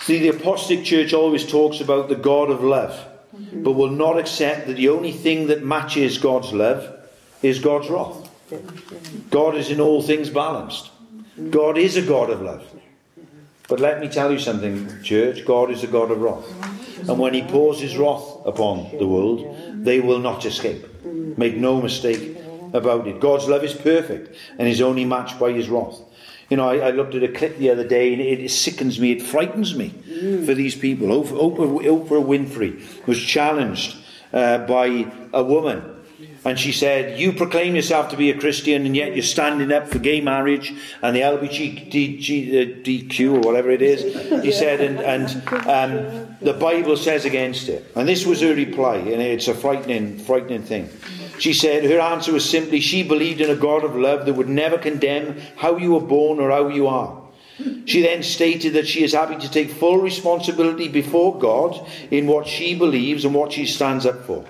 See, 0.00 0.18
the 0.18 0.28
apostate 0.28 0.84
church 0.84 1.12
always 1.12 1.46
talks 1.46 1.80
about 1.80 2.08
the 2.08 2.14
God 2.14 2.50
of 2.50 2.62
love. 2.62 3.13
But 3.52 3.72
will 3.72 3.90
not 3.90 4.18
accept 4.18 4.66
that 4.66 4.76
the 4.76 4.88
only 4.88 5.12
thing 5.12 5.46
that 5.48 5.64
matches 5.64 6.18
God's 6.18 6.52
love 6.52 6.94
is 7.42 7.58
God's 7.58 7.88
wrath. 7.88 8.30
God 9.30 9.56
is 9.56 9.70
in 9.70 9.80
all 9.80 10.02
things 10.02 10.30
balanced. 10.30 10.90
God 11.50 11.78
is 11.78 11.96
a 11.96 12.02
God 12.02 12.30
of 12.30 12.42
love. 12.42 12.64
But 13.68 13.80
let 13.80 14.00
me 14.00 14.08
tell 14.08 14.30
you 14.30 14.38
something, 14.38 15.02
church 15.02 15.44
God 15.44 15.70
is 15.70 15.82
a 15.82 15.86
God 15.86 16.10
of 16.10 16.20
wrath. 16.20 16.46
And 17.08 17.18
when 17.18 17.34
He 17.34 17.42
pours 17.42 17.80
His 17.80 17.96
wrath 17.96 18.24
upon 18.44 18.96
the 18.98 19.06
world, 19.06 19.84
they 19.84 20.00
will 20.00 20.18
not 20.18 20.44
escape. 20.44 20.86
Make 21.04 21.56
no 21.56 21.80
mistake 21.80 22.36
about 22.72 23.06
it. 23.06 23.20
God's 23.20 23.48
love 23.48 23.64
is 23.64 23.74
perfect 23.74 24.36
and 24.58 24.68
is 24.68 24.80
only 24.80 25.04
matched 25.04 25.38
by 25.38 25.52
His 25.52 25.68
wrath. 25.68 26.00
You 26.50 26.56
know, 26.56 26.68
I, 26.68 26.88
I, 26.88 26.90
looked 26.90 27.14
at 27.14 27.22
a 27.22 27.28
clip 27.28 27.58
the 27.58 27.70
other 27.70 27.86
day 27.86 28.12
and 28.12 28.20
it, 28.20 28.40
it 28.40 28.50
sickens 28.50 29.00
me, 29.00 29.12
it 29.12 29.22
frightens 29.22 29.74
me 29.74 29.90
mm. 29.90 30.44
for 30.44 30.54
these 30.54 30.74
people. 30.74 31.08
Oprah, 31.08 31.82
Oprah 31.82 32.24
Winfrey 32.24 33.06
was 33.06 33.20
challenged 33.20 33.96
uh, 34.32 34.58
by 34.66 35.10
a 35.32 35.42
woman 35.42 35.94
and 36.44 36.58
she 36.58 36.72
said, 36.72 37.18
You 37.18 37.32
proclaim 37.32 37.74
yourself 37.74 38.10
to 38.10 38.16
be 38.16 38.30
a 38.30 38.38
Christian, 38.38 38.84
and 38.84 38.94
yet 38.94 39.14
you're 39.14 39.22
standing 39.22 39.72
up 39.72 39.88
for 39.88 39.98
gay 39.98 40.20
marriage 40.20 40.74
and 41.02 41.16
the 41.16 41.20
LGBTQ 41.20 43.34
or 43.34 43.40
whatever 43.40 43.70
it 43.70 43.80
is. 43.80 44.02
He 44.42 44.52
said, 44.60 44.80
and, 44.80 45.00
and 45.00 45.28
um, 45.66 46.36
the 46.42 46.52
Bible 46.52 46.96
says 46.96 47.24
against 47.24 47.68
it. 47.68 47.90
And 47.96 48.06
this 48.06 48.26
was 48.26 48.42
her 48.42 48.54
reply, 48.54 48.96
and 48.96 49.22
it's 49.22 49.48
a 49.48 49.54
frightening, 49.54 50.18
frightening 50.18 50.62
thing. 50.62 50.90
She 51.38 51.52
said, 51.52 51.84
Her 51.84 52.00
answer 52.00 52.32
was 52.32 52.48
simply, 52.48 52.80
She 52.80 53.02
believed 53.02 53.40
in 53.40 53.50
a 53.50 53.56
God 53.56 53.84
of 53.84 53.96
love 53.96 54.26
that 54.26 54.34
would 54.34 54.48
never 54.48 54.78
condemn 54.78 55.40
how 55.56 55.76
you 55.76 55.92
were 55.92 56.00
born 56.00 56.40
or 56.40 56.50
how 56.50 56.68
you 56.68 56.86
are. 56.86 57.22
She 57.86 58.02
then 58.02 58.22
stated 58.22 58.72
that 58.72 58.88
she 58.88 59.04
is 59.04 59.12
happy 59.12 59.36
to 59.36 59.50
take 59.50 59.70
full 59.70 59.98
responsibility 59.98 60.88
before 60.88 61.38
God 61.38 61.86
in 62.10 62.26
what 62.26 62.48
she 62.48 62.76
believes 62.76 63.24
and 63.24 63.34
what 63.34 63.52
she 63.52 63.66
stands 63.66 64.06
up 64.06 64.24
for. 64.24 64.44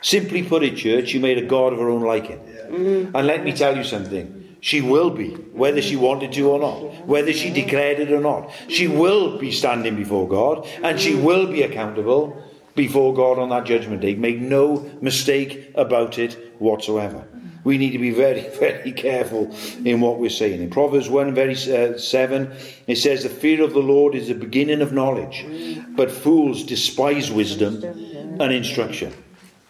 Simply 0.00 0.42
put 0.42 0.64
it, 0.64 0.76
church, 0.76 1.12
you 1.12 1.20
made 1.20 1.38
a 1.38 1.46
God 1.46 1.72
of 1.72 1.78
her 1.78 1.88
own 1.88 2.02
liking. 2.02 2.38
Mm-hmm. 2.38 3.14
And 3.14 3.26
let 3.26 3.44
me 3.44 3.52
tell 3.52 3.76
you 3.76 3.84
something. 3.84 4.56
She 4.60 4.80
will 4.80 5.10
be, 5.10 5.30
whether 5.30 5.82
she 5.82 5.96
wanted 5.96 6.32
to 6.32 6.48
or 6.48 6.58
not, 6.58 7.06
whether 7.06 7.32
she 7.32 7.50
declared 7.50 8.00
it 8.00 8.12
or 8.12 8.20
not. 8.20 8.50
She 8.68 8.88
will 8.88 9.38
be 9.38 9.52
standing 9.52 9.96
before 9.96 10.28
God 10.28 10.66
and 10.82 10.98
she 10.98 11.14
will 11.14 11.46
be 11.46 11.62
accountable 11.62 12.42
before 12.74 13.14
God 13.14 13.38
on 13.38 13.50
that 13.50 13.64
judgment 13.64 14.00
day. 14.00 14.14
Make 14.14 14.38
no 14.38 14.90
mistake 15.00 15.70
about 15.74 16.18
it 16.18 16.54
whatsoever. 16.58 17.26
We 17.64 17.78
need 17.78 17.92
to 17.92 17.98
be 17.98 18.10
very, 18.10 18.40
very 18.58 18.92
careful 18.92 19.54
in 19.84 20.00
what 20.00 20.18
we're 20.18 20.30
saying. 20.30 20.62
In 20.62 20.70
Proverbs 20.70 21.08
1, 21.08 21.34
very 21.34 21.54
uh, 21.54 21.98
7, 21.98 22.52
it 22.86 22.96
says, 22.96 23.22
The 23.22 23.28
fear 23.28 23.62
of 23.62 23.72
the 23.72 23.80
Lord 23.80 24.14
is 24.14 24.28
the 24.28 24.34
beginning 24.34 24.80
of 24.80 24.92
knowledge, 24.92 25.46
but 25.90 26.10
fools 26.10 26.64
despise 26.64 27.30
wisdom 27.30 27.82
and 27.84 28.52
instruction. 28.52 29.12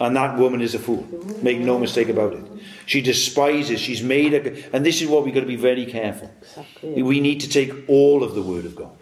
And 0.00 0.16
that 0.16 0.36
woman 0.36 0.62
is 0.62 0.74
a 0.74 0.80
fool. 0.80 1.06
Make 1.42 1.60
no 1.60 1.78
mistake 1.78 2.08
about 2.08 2.32
it. 2.32 2.44
She 2.86 3.00
despises, 3.00 3.78
she's 3.78 4.02
made 4.02 4.34
a. 4.34 4.74
And 4.74 4.84
this 4.84 5.00
is 5.00 5.06
what 5.06 5.24
we've 5.24 5.32
got 5.32 5.40
to 5.40 5.46
be 5.46 5.54
very 5.54 5.86
careful. 5.86 6.32
Exactly. 6.40 7.02
We 7.02 7.20
need 7.20 7.40
to 7.42 7.48
take 7.48 7.88
all 7.88 8.24
of 8.24 8.34
the 8.34 8.42
Word 8.42 8.64
of 8.64 8.74
God. 8.74 8.96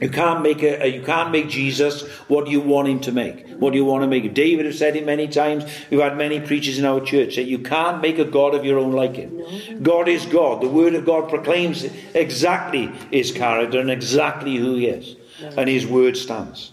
You 0.00 0.10
can't 0.10 0.42
make 0.42 0.62
a, 0.62 0.86
you 0.86 1.02
can't 1.02 1.30
make 1.30 1.48
Jesus 1.48 2.02
what 2.28 2.48
you 2.48 2.60
want 2.60 2.88
him 2.88 3.00
to 3.00 3.12
make. 3.12 3.48
What 3.48 3.70
do 3.70 3.78
you 3.78 3.84
want 3.84 4.02
to 4.02 4.06
make? 4.06 4.34
David 4.34 4.66
has 4.66 4.78
said 4.78 4.94
it 4.94 5.06
many 5.06 5.26
times. 5.26 5.64
We've 5.90 6.00
had 6.00 6.18
many 6.18 6.38
preachers 6.40 6.78
in 6.78 6.84
our 6.84 7.00
church 7.00 7.36
that 7.36 7.44
you 7.44 7.58
can't 7.58 8.02
make 8.02 8.18
a 8.18 8.24
God 8.24 8.54
of 8.54 8.64
your 8.64 8.78
own 8.78 8.92
liking. 8.92 9.38
No. 9.38 9.78
God 9.80 10.08
is 10.08 10.26
God. 10.26 10.60
The 10.60 10.68
Word 10.68 10.94
of 10.94 11.06
God 11.06 11.30
proclaims 11.30 11.84
exactly 12.14 12.92
his 13.10 13.32
character 13.32 13.80
and 13.80 13.90
exactly 13.90 14.56
who 14.56 14.74
he 14.76 14.86
is. 14.86 15.16
No. 15.40 15.48
And 15.56 15.68
his 15.68 15.86
word 15.86 16.16
stands. 16.16 16.72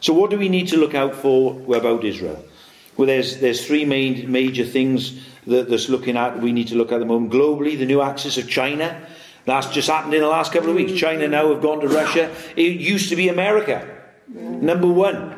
So 0.00 0.12
what 0.12 0.30
do 0.30 0.38
we 0.38 0.48
need 0.48 0.68
to 0.68 0.76
look 0.76 0.94
out 0.94 1.14
for 1.14 1.60
about 1.76 2.04
Israel? 2.04 2.44
Well, 2.96 3.06
there's, 3.06 3.38
there's 3.38 3.64
three 3.64 3.84
main, 3.84 4.30
major 4.30 4.64
things 4.64 5.20
that 5.46 5.68
that's 5.68 5.88
looking 5.88 6.16
at 6.16 6.40
we 6.40 6.52
need 6.52 6.68
to 6.68 6.76
look 6.76 6.92
at 6.92 6.98
the 6.98 7.04
moment. 7.04 7.32
Globally, 7.32 7.78
the 7.78 7.86
new 7.86 8.00
axis 8.00 8.36
of 8.36 8.48
China. 8.48 9.00
That's 9.44 9.68
just 9.70 9.88
happened 9.88 10.14
in 10.14 10.20
the 10.20 10.28
last 10.28 10.52
couple 10.52 10.70
of 10.70 10.76
weeks. 10.76 10.92
China 10.92 11.26
now 11.28 11.52
have 11.52 11.62
gone 11.62 11.80
to 11.80 11.88
Russia. 11.88 12.34
It 12.56 12.80
used 12.80 13.08
to 13.08 13.16
be 13.16 13.28
America, 13.28 13.86
number 14.28 14.88
one. 14.88 15.36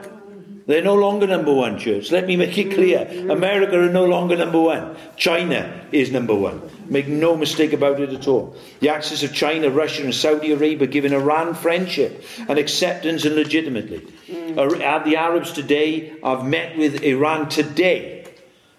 They're 0.67 0.83
no 0.83 0.95
longer 0.95 1.27
number 1.27 1.53
one, 1.53 1.79
church. 1.79 2.11
Let 2.11 2.27
me 2.27 2.37
make 2.37 2.57
it 2.57 2.73
clear. 2.73 3.07
America 3.31 3.79
are 3.79 3.91
no 3.91 4.07
longer 4.07 4.35
number 4.35 4.61
one. 4.61 4.97
China 5.15 5.87
is 5.93 6.11
number 6.11 6.35
one. 6.35 6.63
Make 6.87 7.07
no 7.07 7.37
mistake 7.37 7.75
about 7.75 8.01
it 8.01 8.11
at 8.15 8.27
all. 8.27 8.57
The 8.81 8.89
axis 8.89 9.23
of 9.23 9.35
China, 9.35 9.69
Russia, 9.69 10.05
and 10.05 10.15
Saudi 10.15 10.53
Arabia 10.53 10.87
giving 10.87 11.13
Iran 11.13 11.53
friendship 11.53 12.25
and 12.49 12.59
acceptance 12.59 13.27
and 13.27 13.35
legitimately. 13.35 14.01
Mm. 14.27 15.05
The 15.05 15.17
Arabs 15.17 15.53
today 15.53 16.15
have 16.23 16.47
met 16.47 16.79
with 16.79 17.03
Iran 17.03 17.51
today 17.51 18.27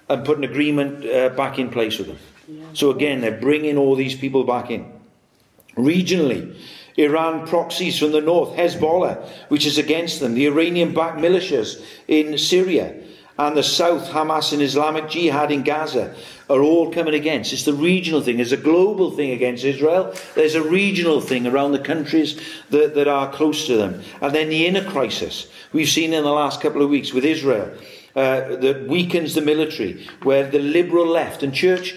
and 0.10 0.26
put 0.26 0.40
an 0.40 0.44
agreement 0.44 1.06
uh, 1.06 1.30
back 1.30 1.60
in 1.60 1.70
place 1.70 2.00
with 2.00 2.08
them. 2.08 2.18
So 2.74 2.90
again, 2.90 3.22
they're 3.22 3.40
bringing 3.40 3.78
all 3.78 3.96
these 3.96 4.16
people 4.16 4.44
back 4.44 4.72
in. 4.72 4.92
Regionally, 5.76 6.56
Iran 6.98 7.48
proxies 7.48 8.00
from 8.00 8.12
the 8.12 8.22
north, 8.22 8.56
Hezbollah, 8.56 9.28
which 9.50 9.66
is 9.66 9.78
against 9.78 10.20
them, 10.20 10.34
the 10.34 10.48
Iranian 10.48 10.94
backed 10.94 11.18
militias 11.18 11.84
in 12.08 12.38
Syria, 12.38 12.96
and 13.38 13.58
the 13.58 13.64
south, 13.64 14.10
Hamas 14.10 14.54
and 14.54 14.62
Islamic 14.62 15.10
Jihad 15.10 15.52
in 15.52 15.64
Gaza, 15.64 16.16
are 16.50 16.62
all 16.62 16.92
coming 16.94 17.14
against. 17.14 17.52
It's 17.52 17.66
the 17.66 17.74
regional 17.74 18.22
thing. 18.22 18.38
There's 18.38 18.54
a 18.54 18.58
global 18.58 19.12
thing 19.12 19.32
against 19.32 19.66
Israel. 19.66 20.16
There's 20.36 20.56
a 20.56 20.64
regional 20.64 21.20
thing 21.20 21.46
around 21.46 21.74
the 21.74 21.80
countries 21.80 22.40
that, 22.70 22.96
that 22.96 23.10
are 23.10 23.32
close 23.32 23.68
to 23.68 23.76
them. 23.76 24.02
And 24.22 24.34
then 24.34 24.48
the 24.48 24.66
inner 24.66 24.90
crisis 24.90 25.48
we've 25.74 25.90
seen 25.90 26.14
in 26.14 26.24
the 26.24 26.32
last 26.32 26.62
couple 26.62 26.82
of 26.82 26.90
weeks 26.90 27.12
with 27.12 27.26
Israel 27.26 27.76
uh, 28.16 28.56
that 28.56 28.88
weakens 28.88 29.36
the 29.36 29.42
military, 29.42 30.08
where 30.24 30.50
the 30.50 30.60
liberal 30.60 31.06
left 31.06 31.44
and 31.44 31.54
church, 31.54 31.94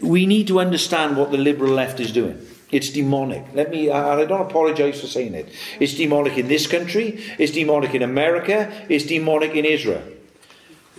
we 0.00 0.26
need 0.26 0.46
to 0.46 0.60
understand 0.60 1.16
what 1.16 1.32
the 1.32 1.38
liberal 1.38 1.72
left 1.72 1.98
is 1.98 2.12
doing. 2.12 2.40
It's 2.70 2.90
demonic. 2.90 3.44
Let 3.54 3.70
me, 3.70 3.90
I 3.90 4.24
don't 4.26 4.42
apologize 4.42 5.00
for 5.00 5.06
saying 5.06 5.34
it. 5.34 5.48
It's 5.80 5.94
demonic 5.94 6.36
in 6.36 6.48
this 6.48 6.66
country, 6.66 7.22
it's 7.38 7.52
demonic 7.52 7.94
in 7.94 8.02
America, 8.02 8.70
it's 8.88 9.06
demonic 9.06 9.54
in 9.54 9.64
Israel. 9.64 10.02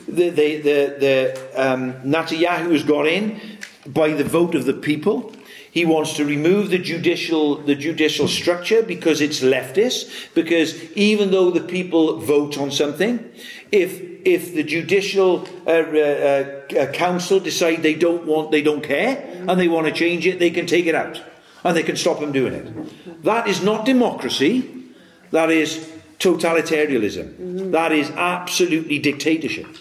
The, 0.08 0.30
the, 0.30 0.58
the, 0.58 0.96
the 1.00 1.52
um, 1.56 1.94
Netanyahu 2.02 2.72
has 2.72 2.84
got 2.84 3.06
in 3.06 3.40
by 3.86 4.10
the 4.14 4.24
vote 4.24 4.56
of 4.56 4.66
the 4.66 4.74
people. 4.74 5.32
He 5.72 5.86
wants 5.86 6.14
to 6.16 6.26
remove 6.26 6.72
the 6.72 6.80
judicial, 6.80 7.58
the 7.58 7.76
judicial 7.76 8.28
structure 8.28 8.82
because 8.82 9.22
it's 9.22 9.42
leftist. 9.42 10.34
Because 10.34 10.92
even 10.94 11.30
though 11.30 11.52
the 11.52 11.62
people 11.62 12.18
vote 12.18 12.58
on 12.58 12.72
something, 12.72 13.30
if 13.72 14.10
if 14.26 14.54
the 14.54 14.64
judicial 14.64 15.48
uh, 15.66 15.70
uh, 15.70 16.62
uh, 16.78 16.92
council 16.92 17.40
decide 17.40 17.84
they 17.84 17.94
don't 17.94 18.26
want, 18.26 18.52
they 18.52 18.64
don't 18.64 18.84
care, 18.84 19.24
and 19.48 19.60
they 19.60 19.68
want 19.68 19.86
to 19.86 19.94
change 19.94 20.26
it, 20.26 20.40
they 20.40 20.50
can 20.50 20.66
take 20.66 20.88
it 20.88 20.96
out 20.96 21.22
and 21.64 21.76
they 21.76 21.84
can 21.84 21.96
stop 21.96 22.20
them 22.20 22.32
doing 22.32 22.54
it. 22.54 23.24
That 23.24 23.48
is 23.48 23.64
not 23.64 23.86
democracy, 23.86 24.86
that 25.32 25.52
is 25.52 25.90
totalitarianism. 26.20 27.34
Mm-hmm. 27.34 27.72
That 27.72 27.92
is 27.92 28.10
absolutely 28.12 29.00
dictatorship. 29.00 29.78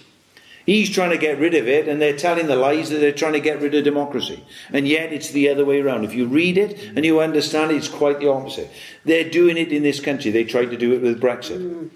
He's 0.67 0.91
trying 0.91 1.11
to 1.11 1.19
get 1.19 1.39
rid 1.39 1.55
of 1.55 1.67
it, 1.67 1.89
and 1.89 2.01
they're 2.01 2.17
telling 2.17 2.47
the 2.47 2.55
lies 2.55 2.91
that 2.91 2.99
they're 2.99 3.11
trying 3.11 3.33
to 3.33 3.41
get 3.41 3.63
rid 3.63 3.75
of 3.75 3.85
democracy. 3.85 4.45
And 4.71 4.87
yet 4.87 5.15
it's 5.15 5.31
the 5.31 5.49
other 5.49 5.65
way 5.65 5.81
around. 5.81 6.05
If 6.05 6.15
you 6.15 6.27
read 6.27 6.59
it 6.59 6.79
and 6.95 7.07
you 7.07 7.21
understand 7.21 7.71
it, 7.71 7.77
it's 7.77 7.89
quite 7.89 8.21
the 8.21 8.31
opposite. 8.31 8.71
They're 9.05 9.31
doing 9.31 9.57
it 9.57 9.73
in 9.73 9.83
this 9.83 9.99
country. 9.99 10.31
They 10.31 10.45
tried 10.45 10.71
to 10.71 10.77
do 10.77 10.93
it 10.93 11.01
with 11.01 11.23
Brexit. 11.23 11.59
Mm-hmm. 11.59 11.87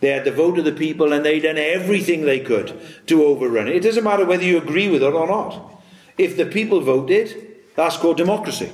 They 0.00 0.08
had 0.08 0.24
the 0.24 0.32
vote 0.32 0.58
of 0.58 0.64
the 0.64 0.72
people, 0.72 1.12
and 1.12 1.24
they 1.24 1.38
done 1.38 1.58
everything 1.58 2.22
they 2.22 2.40
could 2.40 2.80
to 3.08 3.24
overrun 3.24 3.68
it. 3.68 3.76
It 3.76 3.82
doesn't 3.82 4.04
matter 4.04 4.24
whether 4.24 4.42
you 4.42 4.56
agree 4.56 4.88
with 4.88 5.02
it 5.02 5.12
or 5.12 5.26
not. 5.26 5.82
If 6.16 6.36
the 6.38 6.46
people 6.46 6.80
voted, 6.80 7.56
that's 7.76 7.98
called 7.98 8.16
democracy. 8.16 8.72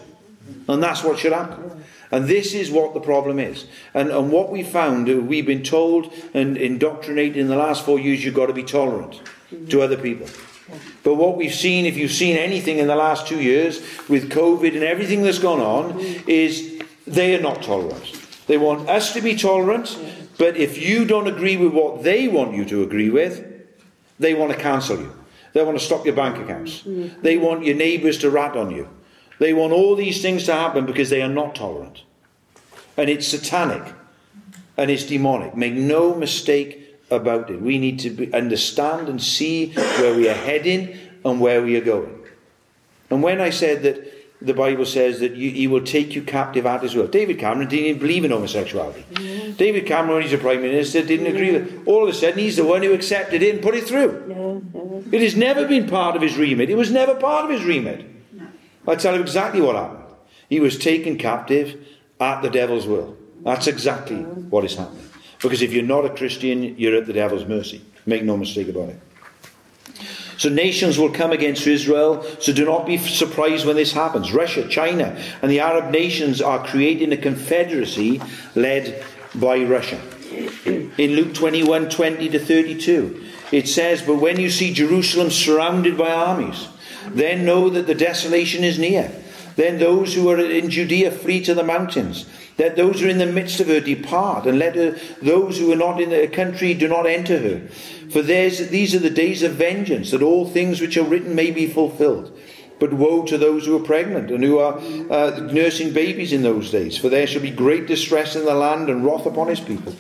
And 0.69 0.83
that's 0.83 1.03
what 1.03 1.19
should 1.19 1.33
happen. 1.33 1.85
And 2.13 2.27
this 2.27 2.55
is 2.55 2.71
what 2.71 2.95
the 2.95 3.01
problem 3.01 3.39
is. 3.39 3.67
And, 3.95 4.11
and 4.11 4.33
what 4.33 4.51
we 4.51 4.63
found, 4.63 5.09
uh, 5.09 5.17
we've 5.17 5.47
been 5.47 5.63
told 5.63 6.13
and 6.35 6.57
indoctrinated 6.57 7.37
in 7.37 7.49
the 7.49 7.57
last 7.57 7.85
four 7.85 7.99
years, 7.99 8.25
you've 8.25 8.35
got 8.35 8.47
to 8.47 8.53
be 8.53 8.65
tolerant 8.65 9.21
to 9.69 9.83
other 9.83 9.97
people. 9.97 10.27
But 11.03 11.15
what 11.15 11.37
we've 11.37 11.55
seen, 11.55 11.87
if 11.87 11.97
you've 11.97 12.13
seen 12.13 12.37
anything 12.37 12.79
in 12.79 12.87
the 12.87 12.97
last 12.97 13.27
two 13.27 13.41
years 13.41 13.81
with 14.09 14.31
COVID 14.31 14.75
and 14.75 14.85
everything 14.85 15.23
that's 15.23 15.39
gone 15.39 15.61
on, 15.61 15.99
is 16.27 16.81
they 17.07 17.35
are 17.35 17.41
not 17.41 17.63
tolerant. 17.63 18.17
They 18.47 18.59
want 18.59 18.89
us 18.89 19.13
to 19.15 19.21
be 19.21 19.37
tolerant, 19.37 19.97
but 20.39 20.57
if 20.57 20.79
you 20.79 21.05
don't 21.05 21.27
agree 21.27 21.57
with 21.57 21.73
what 21.73 22.03
they 22.03 22.29
want 22.29 22.55
you 22.55 22.65
to 22.67 22.83
agree 22.83 23.11
with, 23.11 23.47
they 24.19 24.35
want 24.35 24.53
to 24.53 24.59
cancel 24.59 24.99
you. 24.99 25.13
They 25.53 25.65
want 25.65 25.79
to 25.79 25.85
stop 25.85 26.05
your 26.05 26.15
bank 26.15 26.39
accounts. 26.39 26.83
They 27.23 27.37
want 27.37 27.65
your 27.65 27.77
neighbours 27.77 28.19
to 28.19 28.31
rat 28.31 28.57
on 28.57 28.71
you. 28.71 28.89
They 29.41 29.55
want 29.55 29.73
all 29.73 29.97
these 29.97 30.21
things 30.21 30.45
to 30.45 30.53
happen 30.53 30.85
because 30.85 31.09
they 31.09 31.23
are 31.23 31.29
not 31.29 31.55
tolerant. 31.55 32.03
And 32.97 33.09
it's 33.09 33.27
satanic 33.27 33.83
and 34.77 34.91
it's 34.91 35.05
demonic. 35.05 35.57
Make 35.57 35.73
no 35.73 36.15
mistake 36.15 36.99
about 37.11 37.51
it. 37.51 37.61
We 37.61 37.79
need 37.79 37.99
to 38.01 38.11
be, 38.11 38.33
understand 38.35 39.09
and 39.09 39.21
see 39.21 39.73
where 39.73 40.15
we 40.15 40.29
are 40.29 40.35
heading 40.35 40.97
and 41.25 41.41
where 41.41 41.63
we 41.63 41.75
are 41.77 41.81
going. 41.81 42.23
And 43.09 43.23
when 43.23 43.41
I 43.41 43.49
said 43.49 43.83
that 43.83 44.13
the 44.43 44.53
Bible 44.53 44.85
says 44.85 45.21
that 45.21 45.35
you, 45.37 45.51
he 45.51 45.67
will 45.67 45.85
take 45.85 46.15
you 46.15 46.23
captive 46.23 46.67
at 46.67 46.83
his 46.83 46.95
will. 46.95 47.07
David 47.07 47.39
Cameron 47.39 47.69
didn't 47.69 47.87
even 47.87 47.99
believe 47.99 48.27
in 48.27 48.31
homosexuality. 48.31 49.07
Yeah. 49.19 49.53
David 49.57 49.87
Cameron, 49.87 50.17
when 50.17 50.23
he's 50.23 50.33
a 50.35 50.39
prime 50.39 50.61
minister, 50.61 51.03
didn't 51.03 51.27
yeah. 51.27 51.33
agree 51.33 51.53
with 51.53 51.73
it. 51.73 51.89
All 51.89 52.03
of 52.03 52.11
a 52.11 52.13
sudden, 52.13 52.39
he's 52.39 52.57
the 52.57 52.65
one 52.65 52.83
who 52.83 52.93
accepted 52.93 53.43
it 53.43 53.55
and 53.55 53.63
put 53.63 53.75
it 53.75 53.85
through. 53.85 54.23
Yeah. 54.29 55.17
It 55.17 55.23
has 55.23 55.35
never 55.35 55.67
been 55.67 55.89
part 55.89 56.15
of 56.15 56.21
his 56.21 56.37
remit. 56.37 56.69
It 56.69 56.77
was 56.77 56.91
never 56.91 57.15
part 57.15 57.47
of 57.47 57.51
his 57.51 57.65
remit. 57.65 58.07
I 58.91 58.97
tell 58.97 59.15
you 59.15 59.23
exactly 59.23 59.61
what 59.61 59.77
happened. 59.77 60.05
He 60.49 60.61
was 60.61 60.79
taken 60.79 61.17
captive 61.17 61.87
at 62.19 62.43
the 62.43 62.51
devil's 62.51 62.87
will. 62.87 63.17
That's 63.43 63.67
exactly 63.67 64.17
what 64.17 64.65
is 64.65 64.75
happening. 64.77 65.09
Because 65.41 65.63
if 65.63 65.73
you're 65.73 65.83
not 65.83 66.05
a 66.05 66.11
Christian, 66.11 66.77
you're 66.77 66.97
at 66.97 67.07
the 67.07 67.13
devil's 67.13 67.47
mercy. 67.47 67.83
Make 68.05 68.25
no 68.25 68.37
mistake 68.37 68.69
about 68.69 68.91
it. 68.91 69.01
So 70.37 70.49
nations 70.49 70.99
will 70.99 71.11
come 71.11 71.33
against 71.33 71.67
Israel, 71.67 72.25
so 72.41 72.53
do 72.53 72.65
not 72.65 72.87
be 72.87 72.97
surprised 72.97 73.67
when 73.67 73.77
this 73.77 73.93
happens. 73.93 74.33
Russia, 74.33 74.67
China, 74.69 75.23
and 75.43 75.51
the 75.51 75.61
Arab 75.61 75.91
nations 75.91 76.41
are 76.41 76.67
creating 76.67 77.13
a 77.13 77.17
confederacy 77.17 78.23
led 78.55 79.05
by 79.35 79.63
Russia. 79.65 80.01
In 80.65 81.13
Luke 81.13 81.35
21 81.35 81.91
20 81.91 82.29
to 82.31 82.39
32, 82.39 83.23
it 83.53 83.69
says, 83.69 84.01
But 84.01 84.17
when 84.17 84.41
you 84.41 84.49
see 84.49 84.73
Jerusalem 84.73 85.31
surrounded 85.31 85.99
by 85.99 86.11
armies, 86.11 86.69
then 87.09 87.45
know 87.45 87.69
that 87.71 87.87
the 87.87 87.95
desolation 87.95 88.65
is 88.65 88.79
near. 88.79 89.11
Then 89.57 89.79
those 89.79 90.15
who 90.15 90.29
are 90.31 90.39
in 90.39 90.71
Judea 90.71 91.11
flee 91.11 91.43
to 91.45 91.55
the 91.55 91.65
mountains. 91.65 92.27
Let 92.59 92.77
those 92.77 93.01
who 93.01 93.07
are 93.07 93.11
in 93.11 93.19
the 93.19 93.27
midst 93.27 93.61
of 93.61 93.69
her 93.69 93.81
depart, 93.81 94.47
and 94.47 94.59
let 94.59 94.75
her, 94.77 94.97
those 95.23 95.59
who 95.59 95.73
are 95.73 95.77
not 95.77 96.01
in 96.01 96.11
the 96.11 96.29
country 96.29 96.75
do 96.75 96.89
not 96.89 97.07
enter 97.07 97.39
her. 97.39 97.69
For 98.11 98.23
these 98.23 98.95
are 98.95 98.99
the 98.99 99.11
days 99.11 99.43
of 99.43 99.53
vengeance, 99.53 100.11
that 100.11 100.23
all 100.23 100.47
things 100.47 100.81
which 100.81 100.97
are 100.97 101.05
written 101.05 101.35
may 101.35 101.51
be 101.51 101.67
fulfilled. 101.67 102.39
But 102.79 102.93
woe 102.95 103.25
to 103.25 103.37
those 103.37 103.67
who 103.67 103.77
are 103.77 103.85
pregnant 103.85 104.31
and 104.31 104.43
who 104.43 104.59
are 104.59 104.79
uh, 104.79 105.49
nursing 105.53 105.93
babies 105.93 106.33
in 106.33 106.43
those 106.43 106.71
days, 106.71 106.97
for 106.97 107.09
there 107.09 107.27
shall 107.27 107.43
be 107.43 107.51
great 107.51 107.87
distress 107.87 108.37
in 108.37 108.45
the 108.45 108.55
land 108.55 108.89
and 108.89 109.05
wrath 109.05 109.27
upon 109.27 109.49
his 109.49 109.61
people. 109.61 109.95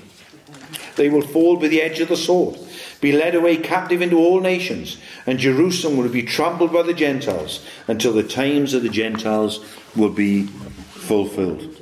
They 0.96 1.08
will 1.08 1.22
fall 1.22 1.56
by 1.56 1.68
the 1.68 1.82
edge 1.82 2.00
of 2.00 2.08
the 2.08 2.16
sword, 2.16 2.58
be 3.00 3.12
led 3.12 3.34
away 3.34 3.56
captive 3.56 4.02
into 4.02 4.18
all 4.18 4.40
nations, 4.40 4.98
and 5.26 5.38
Jerusalem 5.38 5.96
will 5.96 6.08
be 6.08 6.22
trampled 6.22 6.72
by 6.72 6.82
the 6.82 6.94
Gentiles 6.94 7.64
until 7.88 8.12
the 8.12 8.22
times 8.22 8.74
of 8.74 8.82
the 8.82 8.88
Gentiles 8.88 9.64
will 9.96 10.10
be 10.10 10.46
fulfilled. 10.46 11.76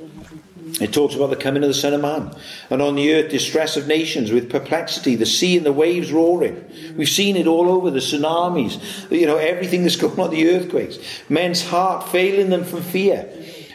It 0.79 0.93
talks 0.93 1.15
about 1.15 1.29
the 1.29 1.35
coming 1.35 1.63
of 1.63 1.67
the 1.67 1.73
Son 1.73 1.93
of 1.93 2.01
Man. 2.01 2.33
And 2.69 2.81
on 2.81 2.95
the 2.95 3.13
earth, 3.13 3.31
distress 3.31 3.75
of 3.75 3.87
nations 3.87 4.31
with 4.31 4.49
perplexity, 4.49 5.15
the 5.15 5.25
sea 5.25 5.57
and 5.57 5.65
the 5.65 5.73
waves 5.73 6.11
roaring. 6.11 6.63
We've 6.95 7.09
seen 7.09 7.35
it 7.35 7.47
all 7.47 7.69
over 7.69 7.91
the 7.91 7.99
tsunamis, 7.99 9.11
you 9.11 9.25
know, 9.25 9.37
everything 9.37 9.83
that's 9.83 9.95
going 9.97 10.19
on, 10.19 10.29
the 10.29 10.49
earthquakes. 10.49 10.97
Men's 11.27 11.65
heart 11.65 12.07
failing 12.09 12.49
them 12.49 12.63
from 12.63 12.81
fear 12.81 13.29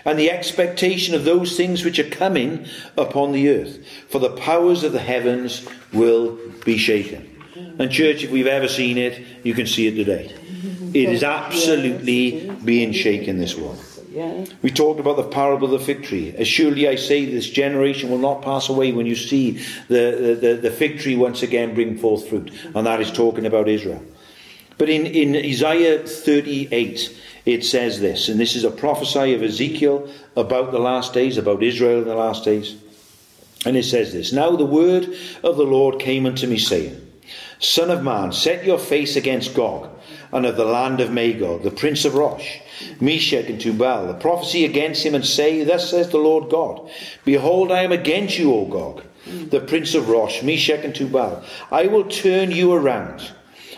and 0.06 0.18
the 0.18 0.30
expectation 0.30 1.14
of 1.14 1.24
those 1.24 1.56
things 1.56 1.84
which 1.84 1.98
are 1.98 2.08
coming 2.08 2.66
upon 2.96 3.32
the 3.32 3.48
earth. 3.48 3.84
For 4.08 4.18
the 4.18 4.36
powers 4.36 4.84
of 4.84 4.92
the 4.92 5.00
heavens 5.00 5.66
will 5.92 6.38
be 6.64 6.78
shaken. 6.78 7.33
And, 7.78 7.90
church, 7.90 8.24
if 8.24 8.30
we've 8.30 8.46
ever 8.46 8.68
seen 8.68 8.98
it, 8.98 9.24
you 9.42 9.54
can 9.54 9.66
see 9.66 9.86
it 9.86 9.94
today. 9.94 10.34
It 10.94 11.08
is 11.08 11.22
absolutely 11.22 12.50
being 12.64 12.92
shaken, 12.92 13.38
this 13.38 13.56
world. 13.56 13.82
We 14.62 14.70
talked 14.70 15.00
about 15.00 15.16
the 15.16 15.24
parable 15.24 15.74
of 15.74 15.80
the 15.80 15.84
fig 15.84 16.04
tree. 16.04 16.34
As 16.36 16.46
surely 16.46 16.88
I 16.88 16.94
say, 16.94 17.24
this 17.24 17.50
generation 17.50 18.10
will 18.10 18.18
not 18.18 18.42
pass 18.42 18.68
away 18.68 18.92
when 18.92 19.06
you 19.06 19.16
see 19.16 19.62
the, 19.88 20.38
the, 20.40 20.58
the 20.62 20.70
fig 20.70 21.00
tree 21.00 21.16
once 21.16 21.42
again 21.42 21.74
bring 21.74 21.98
forth 21.98 22.28
fruit. 22.28 22.52
And 22.74 22.86
that 22.86 23.00
is 23.00 23.10
talking 23.10 23.44
about 23.44 23.68
Israel. 23.68 24.02
But 24.78 24.88
in, 24.88 25.06
in 25.06 25.36
Isaiah 25.36 26.06
38, 26.06 27.20
it 27.44 27.64
says 27.64 28.00
this, 28.00 28.28
and 28.28 28.38
this 28.38 28.54
is 28.54 28.64
a 28.64 28.70
prophecy 28.70 29.34
of 29.34 29.42
Ezekiel 29.42 30.08
about 30.36 30.72
the 30.72 30.78
last 30.78 31.12
days, 31.12 31.36
about 31.36 31.62
Israel 31.62 32.02
in 32.02 32.08
the 32.08 32.14
last 32.14 32.44
days. 32.44 32.76
And 33.66 33.76
it 33.76 33.84
says 33.84 34.12
this 34.12 34.32
Now 34.32 34.56
the 34.56 34.64
word 34.64 35.04
of 35.42 35.56
the 35.56 35.64
Lord 35.64 36.00
came 36.00 36.26
unto 36.26 36.46
me, 36.46 36.58
saying, 36.58 37.03
Son 37.64 37.90
of 37.90 38.02
man, 38.02 38.30
set 38.30 38.64
your 38.64 38.78
face 38.78 39.16
against 39.16 39.54
Gog, 39.54 39.88
and 40.32 40.44
of 40.44 40.56
the 40.56 40.64
land 40.66 41.00
of 41.00 41.10
Magog, 41.10 41.62
the 41.62 41.70
prince 41.70 42.04
of 42.04 42.14
Rosh 42.14 42.58
Meshech 43.00 43.48
and 43.48 43.60
Tubal, 43.60 44.06
the 44.06 44.14
prophecy 44.14 44.64
against 44.64 45.04
him, 45.04 45.14
and 45.14 45.24
say, 45.24 45.64
Thus 45.64 45.90
says 45.90 46.10
the 46.10 46.18
Lord 46.18 46.50
God, 46.50 46.90
Behold, 47.24 47.72
I 47.72 47.82
am 47.82 47.92
against 47.92 48.38
you, 48.38 48.52
O 48.52 48.66
Gog, 48.66 49.02
the 49.26 49.60
prince 49.60 49.94
of 49.94 50.08
Rosh, 50.08 50.42
Meshech 50.42 50.84
and 50.84 50.94
Tubal. 50.94 51.42
I 51.70 51.86
will 51.86 52.04
turn 52.04 52.50
you 52.50 52.72
around. 52.72 53.32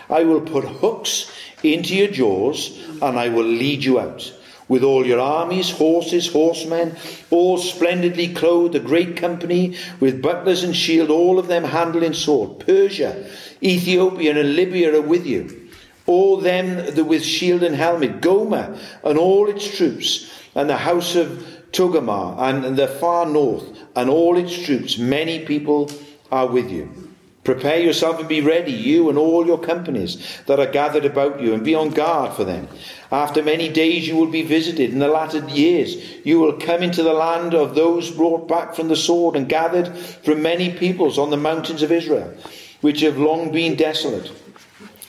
I 0.09 0.23
will 0.23 0.41
put 0.41 0.65
hooks 0.65 1.31
into 1.63 1.95
your 1.95 2.09
jaws, 2.09 2.77
and 3.01 3.17
I 3.17 3.29
will 3.29 3.45
lead 3.45 3.83
you 3.83 3.99
out. 3.99 4.33
With 4.67 4.83
all 4.83 5.05
your 5.05 5.19
armies, 5.19 5.71
horses, 5.71 6.31
horsemen, 6.31 6.95
all 7.29 7.57
splendidly 7.57 8.33
clothed, 8.33 8.75
a 8.75 8.79
great 8.79 9.15
company, 9.15 9.77
with 9.99 10.21
bucklers 10.21 10.63
and 10.63 10.75
shield, 10.75 11.09
all 11.09 11.39
of 11.39 11.47
them 11.47 11.63
handling 11.63 12.13
sword. 12.13 12.59
Persia, 12.59 13.29
Ethiopia, 13.63 14.37
and 14.37 14.55
Libya 14.55 14.97
are 14.97 15.01
with 15.01 15.25
you 15.25 15.67
all 16.07 16.37
them 16.37 16.77
that 16.95 17.03
with 17.03 17.23
shield 17.23 17.61
and 17.61 17.75
helmet, 17.75 18.21
Gomer 18.21 18.79
and 19.03 19.17
all 19.17 19.49
its 19.49 19.77
troops, 19.77 20.31
and 20.55 20.69
the 20.69 20.77
house 20.77 21.15
of 21.15 21.45
Togarmah 21.73 22.37
and 22.39 22.77
the 22.77 22.87
far 22.87 23.25
north, 23.25 23.65
and 23.95 24.09
all 24.09 24.37
its 24.37 24.57
troops, 24.65 24.97
many 24.97 25.45
people 25.45 25.91
are 26.31 26.47
with 26.47 26.71
you. 26.71 27.06
Prepare 27.47 27.79
yourself 27.79 28.19
and 28.19 28.27
be 28.27 28.41
ready, 28.41 28.73
you 28.73 29.07
and 29.07 29.17
all 29.17 29.47
your 29.47 29.57
companies 29.57 30.21
that 30.47 30.59
are 30.59 30.69
gathered 30.69 31.05
about 31.05 31.39
you, 31.39 31.53
and 31.53 31.63
be 31.63 31.73
on 31.75 31.91
guard 31.91 32.35
for 32.35 32.43
them. 32.43 32.67
After 33.09 33.41
many 33.41 33.69
days 33.69 34.05
you 34.05 34.17
will 34.17 34.29
be 34.29 34.41
visited. 34.41 34.91
In 34.91 34.99
the 34.99 35.07
latter 35.07 35.39
years 35.47 35.95
you 36.25 36.41
will 36.41 36.59
come 36.59 36.83
into 36.83 37.03
the 37.03 37.13
land 37.13 37.53
of 37.53 37.73
those 37.73 38.11
brought 38.11 38.49
back 38.49 38.75
from 38.75 38.89
the 38.89 38.97
sword 38.97 39.37
and 39.37 39.47
gathered 39.47 39.87
from 39.97 40.41
many 40.41 40.73
peoples 40.73 41.17
on 41.17 41.29
the 41.29 41.37
mountains 41.37 41.83
of 41.83 41.91
Israel, 41.93 42.33
which 42.81 42.99
have 42.99 43.17
long 43.17 43.53
been 43.53 43.75
desolate. 43.75 44.29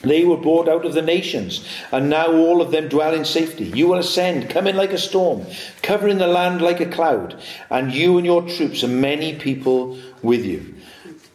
They 0.01 0.23
were 0.23 0.37
brought 0.37 0.69
out 0.69 0.85
of 0.85 0.93
the 0.93 1.01
nations, 1.01 1.67
and 1.91 2.09
now 2.09 2.31
all 2.31 2.61
of 2.61 2.71
them 2.71 2.87
dwell 2.87 3.13
in 3.13 3.25
safety. 3.25 3.65
You 3.65 3.89
will 3.89 3.99
ascend, 3.99 4.49
come 4.49 4.65
in 4.65 4.77
like 4.77 4.93
a 4.93 4.97
storm, 4.97 5.45
covering 5.81 6.19
the 6.19 6.27
land 6.27 6.61
like 6.61 6.79
a 6.79 6.85
cloud, 6.85 7.37
and 7.69 7.91
you 7.91 8.15
and 8.15 8.25
your 8.25 8.47
troops 8.47 8.81
and 8.81 9.01
many 9.01 9.37
people 9.37 9.99
with 10.23 10.45
you. 10.45 10.75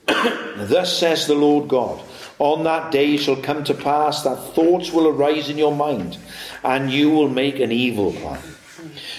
Thus 0.57 0.99
says 0.99 1.27
the 1.27 1.35
Lord 1.35 1.69
God 1.69 2.01
On 2.39 2.65
that 2.65 2.93
day 2.93 3.17
shall 3.17 3.37
come 3.37 3.65
to 3.65 3.75
pass 3.75 4.23
that 4.23 4.55
thoughts 4.55 4.93
will 4.93 5.09
arise 5.09 5.49
in 5.49 5.59
your 5.59 5.75
mind, 5.75 6.19
and 6.63 6.91
you 6.91 7.11
will 7.11 7.29
make 7.29 7.61
an 7.61 7.73
evil 7.73 8.13
plan. 8.13 8.41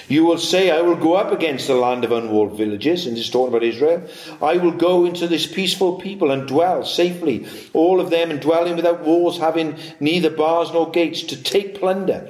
You 0.07 0.25
will 0.25 0.37
say, 0.37 0.69
I 0.69 0.81
will 0.81 0.95
go 0.95 1.15
up 1.15 1.31
against 1.31 1.67
the 1.67 1.75
land 1.75 2.03
of 2.03 2.11
unwalled 2.11 2.57
villages, 2.57 3.07
and 3.07 3.17
he's 3.17 3.29
talking 3.29 3.49
about 3.49 3.63
Israel. 3.63 4.07
I 4.41 4.57
will 4.57 4.71
go 4.71 5.05
into 5.05 5.27
this 5.27 5.47
peaceful 5.47 5.99
people 5.99 6.31
and 6.31 6.47
dwell 6.47 6.85
safely, 6.85 7.47
all 7.73 7.99
of 7.99 8.11
them, 8.11 8.29
and 8.29 8.39
dwelling 8.39 8.75
without 8.75 9.01
walls, 9.01 9.39
having 9.39 9.77
neither 9.99 10.29
bars 10.29 10.71
nor 10.71 10.91
gates, 10.91 11.23
to 11.23 11.41
take 11.41 11.79
plunder, 11.79 12.29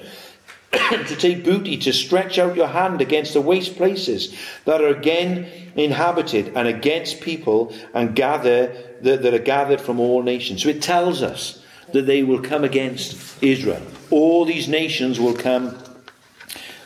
to 0.89 1.16
take 1.16 1.43
booty, 1.43 1.78
to 1.78 1.93
stretch 1.93 2.38
out 2.38 2.55
your 2.55 2.68
hand 2.68 3.01
against 3.01 3.34
the 3.34 3.41
waste 3.41 3.76
places 3.76 4.36
that 4.66 4.82
are 4.82 4.88
again 4.88 5.47
inhabited, 5.76 6.53
and 6.55 6.68
against 6.68 7.22
people, 7.22 7.74
and 7.93 8.16
gather 8.16 8.68
that, 9.01 9.22
that 9.22 9.34
are 9.34 9.39
gathered 9.39 9.82
from 9.82 9.99
all 9.99 10.24
nations. 10.24 10.63
So 10.63 10.70
it 10.70 10.82
tells 10.82 11.22
us 11.22 11.61
that 11.91 12.05
they 12.05 12.24
will 12.24 12.41
come 12.41 12.63
against 12.63 13.43
Israel. 13.43 13.82
All 14.09 14.45
these 14.45 14.68
nations 14.68 15.20
will 15.20 15.36
come 15.36 15.78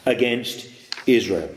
against 0.06 0.68
Israel. 1.06 1.50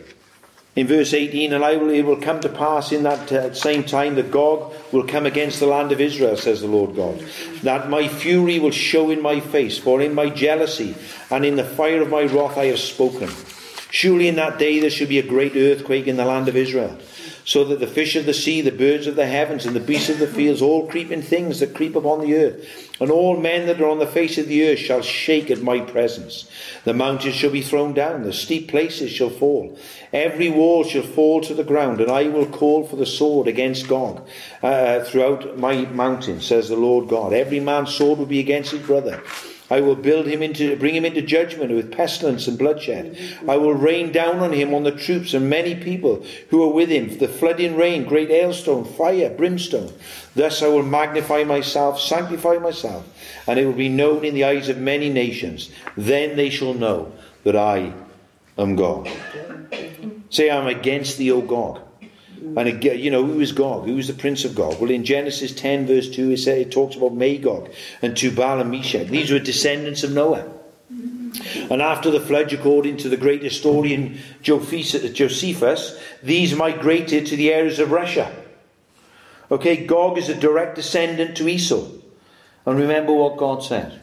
In 0.75 0.87
verse 0.87 1.13
18, 1.13 1.53
and 1.53 1.63
I 1.63 1.77
will, 1.77 1.91
it 1.91 2.03
will 2.03 2.17
come 2.17 2.41
to 2.41 2.49
pass 2.49 2.93
in 2.93 3.03
that 3.03 3.31
uh, 3.31 3.53
same 3.53 3.85
time 3.85 4.15
that 4.15 4.31
Gog 4.31 4.73
will 4.91 5.07
come 5.07 5.27
against 5.27 5.61
the 5.61 5.67
land 5.67 5.93
of 5.93 6.01
Israel, 6.01 6.37
says 6.37 6.63
the 6.63 6.67
Lord 6.67 6.97
God, 6.97 7.23
that 7.63 7.91
my 7.91 8.09
fury 8.09 8.59
will 8.59 8.71
show 8.71 9.11
in 9.11 9.21
my 9.21 9.39
face, 9.39 9.79
for 9.79 10.01
in 10.01 10.15
my 10.15 10.31
jealousy 10.31 10.95
and 11.31 11.45
in 11.45 11.57
the 11.57 11.65
fire 11.65 12.01
of 12.01 12.09
my 12.09 12.23
wrath 12.23 12.57
I 12.57 12.67
have 12.67 12.79
spoken. 12.79 13.31
Surely 13.91 14.29
in 14.29 14.37
that 14.37 14.59
day 14.59 14.81
there 14.81 14.89
shall 14.89 15.09
be 15.09 15.19
a 15.19 15.23
great 15.23 15.55
earthquake 15.57 16.07
in 16.07 16.17
the 16.17 16.25
land 16.25 16.49
of 16.49 16.57
Israel 16.57 16.99
so 17.45 17.65
that 17.65 17.81
the 17.81 17.87
fish 17.87 18.17
of 18.17 18.27
the 18.27 18.35
sea, 18.35 18.61
the 18.61 18.71
birds 18.71 19.07
of 19.07 19.17
the 19.17 19.27
heavens, 19.27 19.67
and 19.67 19.75
the 19.75 19.81
beasts 19.81 20.09
of 20.09 20.19
the 20.19 20.27
fields, 20.27 20.63
all 20.63 20.87
creeping 20.87 21.23
things 21.23 21.61
that 21.61 21.75
creep 21.75 21.97
upon 21.97 22.21
the 22.21 22.37
earth, 22.37 23.01
and 23.01 23.11
all 23.11 23.37
men 23.37 23.67
that 23.67 23.81
are 23.81 23.89
on 23.89 23.99
the 23.99 24.07
face 24.07 24.39
of 24.39 24.47
the 24.47 24.69
earth 24.69 24.79
shall 24.79 25.03
shake 25.03 25.51
at 25.51 25.63
my 25.63 25.81
presence. 25.81 26.49
The 26.85 26.95
mountains 26.95 27.35
shall 27.35 27.51
be 27.51 27.63
thrown 27.63 27.95
down, 27.95 28.23
the 28.23 28.33
steep 28.33 28.69
places 28.69 29.11
shall 29.11 29.31
fall, 29.31 29.79
every 30.13 30.51
wall 30.51 30.85
shall 30.85 31.03
fall 31.03 31.41
to 31.43 31.55
the 31.55 31.65
ground, 31.65 32.01
and 32.01 32.11
I 32.11 32.29
will 32.29 32.47
call 32.47 32.87
for 32.87 32.97
the 32.97 33.07
sword 33.07 33.49
against 33.49 33.89
Gog 33.89 34.27
uh, 34.63 35.01
throughout 35.05 35.59
my 35.59 35.87
mountain, 35.87 36.41
says 36.41 36.69
the 36.69 36.77
Lord 36.77 37.09
God. 37.09 37.33
Every 37.33 37.61
man's 37.61 37.95
sword 37.95 38.19
will 38.19 38.27
be 38.27 38.41
against 38.41 38.73
his 38.73 38.87
brother. 38.87 39.23
I 39.73 39.81
will 39.81 39.95
build 39.97 40.27
him 40.27 40.43
into, 40.43 40.77
bring 40.77 40.95
him 40.95 41.07
into 41.07 41.23
judgment 41.23 41.73
with 41.73 41.91
pestilence 41.91 42.47
and 42.47 42.59
bloodshed. 42.59 43.17
I 43.49 43.57
will 43.57 43.73
rain 43.73 44.13
down 44.13 44.41
on 44.41 44.53
him 44.53 44.75
on 44.75 44.83
the 44.83 44.91
troops 44.91 45.33
and 45.33 45.49
many 45.49 45.75
people 45.75 46.27
who 46.51 46.63
are 46.63 46.75
with 46.75 46.91
him, 46.91 47.17
the 47.17 47.27
flooding 47.27 47.75
rain, 47.75 48.05
great 48.05 48.29
hailstone, 48.29 48.85
fire, 48.85 49.31
brimstone. 49.31 49.91
Thus 50.35 50.63
I 50.63 50.69
will 50.69 50.83
magnify 50.83 51.45
myself, 51.45 51.99
sanctify 51.99 52.59
myself, 52.59 53.07
and 53.47 53.59
it 53.59 53.65
will 53.65 53.73
be 53.73 53.89
known 53.89 54.27
in 54.27 54.35
the 54.35 54.45
eyes 54.45 54.69
of 54.69 54.77
many 54.77 55.09
nations. 55.09 55.71
Then 55.97 56.37
they 56.37 56.51
shall 56.51 56.75
know 56.75 57.11
that 57.45 57.57
I 57.57 57.95
am 58.59 58.77
God. 58.77 59.11
Say, 60.29 60.51
I'm 60.51 60.67
against 60.67 61.17
thee, 61.17 61.33
O 61.33 61.41
God. 61.41 61.81
And 62.57 62.69
again, 62.69 62.99
you 62.99 63.11
know, 63.11 63.25
who 63.25 63.41
is 63.41 63.53
Gog? 63.53 63.87
Who 63.87 63.97
is 63.99 64.09
the 64.09 64.15
prince 64.15 64.45
of 64.45 64.55
Gog? 64.55 64.81
Well, 64.81 64.91
in 64.91 65.05
Genesis 65.05 65.53
10, 65.55 65.87
verse 65.87 66.11
2, 66.11 66.33
it, 66.33 66.37
says, 66.39 66.59
it 66.59 66.71
talks 66.71 66.97
about 66.97 67.15
Magog 67.15 67.71
and 68.03 68.17
Tubal 68.17 68.61
and 68.61 68.71
Meshech. 68.71 69.09
These 69.09 69.31
were 69.31 69.39
descendants 69.39 70.03
of 70.05 70.13
Noah. 70.13 70.53
And 71.71 71.81
after 71.81 72.11
the 72.11 72.21
flood, 72.21 72.53
according 72.53 72.99
to 72.99 73.09
the 73.09 73.17
great 73.17 73.43
historian 73.43 74.19
Josephus, 74.43 75.99
these 76.23 76.55
migrated 76.55 77.27
to 77.27 77.37
the 77.37 77.53
areas 77.53 77.79
of 77.79 77.91
Russia. 77.91 78.35
Okay, 79.51 79.87
Gog 79.87 80.19
is 80.19 80.29
a 80.29 80.35
direct 80.35 80.77
descendant 80.77 81.37
to 81.39 81.49
Esau. 81.49 81.87
And 82.67 82.79
remember 82.79 83.13
what 83.13 83.39
God 83.39 83.63
said 83.63 84.01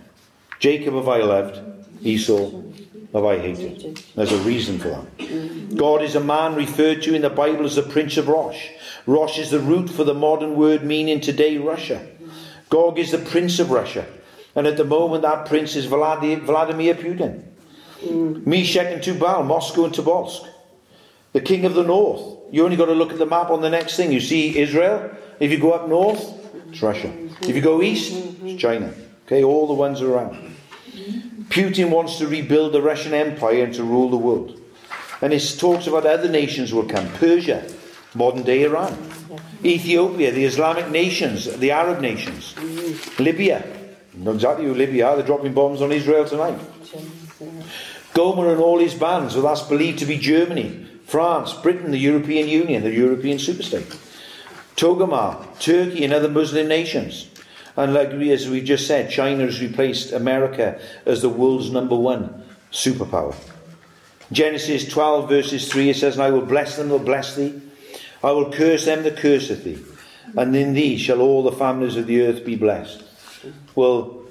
Jacob 0.59 0.95
have 0.95 1.07
I 1.07 1.19
loved, 1.19 1.59
Esau 2.03 2.68
have 3.13 3.25
I 3.25 3.39
hated. 3.39 4.03
There's 4.15 4.31
a 4.31 4.37
reason 4.39 4.79
for 4.79 4.89
that. 4.89 5.75
God 5.75 6.03
is 6.03 6.15
a 6.15 6.19
man 6.19 6.55
referred 6.55 7.01
to 7.03 7.15
in 7.15 7.23
the 7.23 7.29
Bible 7.29 7.65
as 7.65 7.75
the 7.75 7.83
Prince 7.83 8.17
of 8.17 8.27
Rosh. 8.27 8.67
Rosh 9.07 9.39
is 9.39 9.49
the 9.49 9.59
root 9.59 9.89
for 9.89 10.03
the 10.03 10.13
modern 10.13 10.55
word 10.55 10.83
meaning 10.83 11.19
today 11.19 11.57
Russia. 11.57 12.05
Gog 12.69 12.99
is 12.99 13.11
the 13.11 13.17
Prince 13.17 13.59
of 13.59 13.71
Russia. 13.71 14.05
And 14.55 14.67
at 14.67 14.77
the 14.77 14.83
moment, 14.83 15.23
that 15.23 15.45
prince 15.45 15.75
is 15.75 15.85
Vladimir 15.85 16.95
Putin. 16.95 17.43
Mm. 18.01 18.93
And 18.93 19.03
Tubal, 19.03 19.43
Moscow 19.43 19.85
and 19.85 19.93
Tobolsk. 19.93 20.47
The 21.33 21.41
king 21.41 21.65
of 21.65 21.75
the 21.75 21.83
north. 21.83 22.37
You 22.51 22.65
only 22.65 22.75
got 22.75 22.85
to 22.85 22.93
look 22.93 23.11
at 23.11 23.19
the 23.19 23.25
map 23.25 23.49
on 23.51 23.61
the 23.61 23.69
next 23.69 23.95
thing. 23.95 24.11
You 24.11 24.19
see 24.19 24.57
Israel. 24.57 25.15
If 25.39 25.51
you 25.51 25.59
go 25.59 25.71
up 25.73 25.87
north, 25.87 26.21
it's 26.69 26.81
Russia. 26.81 27.11
If 27.41 27.55
you 27.55 27.61
go 27.61 27.81
east, 27.81 28.11
it's 28.43 28.61
China. 28.61 28.93
Okay, 29.25 29.43
all 29.43 29.67
the 29.67 29.73
ones 29.73 30.01
around. 30.01 30.55
Putin 31.49 31.89
wants 31.89 32.17
to 32.17 32.27
rebuild 32.27 32.73
the 32.73 32.81
Russian 32.81 33.13
Empire 33.13 33.63
and 33.63 33.73
to 33.73 33.83
rule 33.83 34.09
the 34.09 34.17
world. 34.17 34.59
And 35.21 35.33
his 35.33 35.57
talks 35.57 35.87
about 35.87 36.05
other 36.05 36.29
nations 36.29 36.73
will 36.73 36.85
come 36.85 37.07
Persia, 37.13 37.67
modern 38.15 38.43
day 38.43 38.63
Iran, 38.63 38.97
Ethiopia, 39.63 40.31
the 40.31 40.45
Islamic 40.45 40.89
nations, 40.89 41.45
the 41.57 41.71
Arab 41.71 42.01
nations, 42.01 42.55
Libya. 43.19 43.65
Not 44.13 44.35
exactly 44.35 44.65
who 44.65 44.73
Libya 44.73 45.07
are, 45.07 45.15
they're 45.15 45.25
dropping 45.25 45.53
bombs 45.53 45.81
on 45.81 45.91
Israel 45.91 46.25
tonight. 46.25 46.59
Gomer 48.13 48.51
and 48.51 48.61
all 48.61 48.79
his 48.79 48.93
bands, 48.93 49.35
well, 49.35 49.45
that's 49.45 49.67
believed 49.67 49.99
to 49.99 50.05
be 50.05 50.17
Germany, 50.17 50.87
France, 51.05 51.53
Britain, 51.53 51.91
the 51.91 51.97
European 51.97 52.47
Union, 52.47 52.83
the 52.83 52.91
European 52.91 53.37
superstate. 53.37 53.97
Togarmah, 54.75 55.59
Turkey, 55.59 56.03
and 56.05 56.13
other 56.13 56.29
Muslim 56.29 56.67
nations. 56.67 57.28
And 57.79 57.93
like 57.93 58.11
we, 58.11 58.33
as 58.33 58.49
we 58.49 58.59
just 58.59 58.87
said, 58.87 59.09
China 59.09 59.45
has 59.45 59.61
replaced 59.61 60.11
America 60.11 60.77
as 61.05 61.21
the 61.21 61.29
world's 61.29 61.71
number 61.71 61.95
one 61.95 62.43
superpower. 62.73 63.33
Genesis 64.33 64.85
12, 64.89 65.29
verses 65.29 65.71
3, 65.71 65.91
it 65.91 65.95
says, 65.95 66.15
And 66.15 66.23
I 66.23 66.29
will 66.29 66.45
bless 66.45 66.75
them 66.75 66.89
that 66.89 67.05
bless 67.05 67.37
thee, 67.37 67.61
I 68.21 68.31
will 68.31 68.51
curse 68.51 68.83
them 68.83 69.03
that 69.03 69.15
curseth 69.15 69.63
thee, 69.63 69.81
and 70.35 70.53
in 70.57 70.73
thee 70.73 70.97
shall 70.97 71.21
all 71.21 71.41
the 71.41 71.53
families 71.53 71.95
of 71.95 72.05
the 72.05 72.21
earth 72.23 72.43
be 72.43 72.57
blessed. 72.57 73.01
Well, 73.75 74.23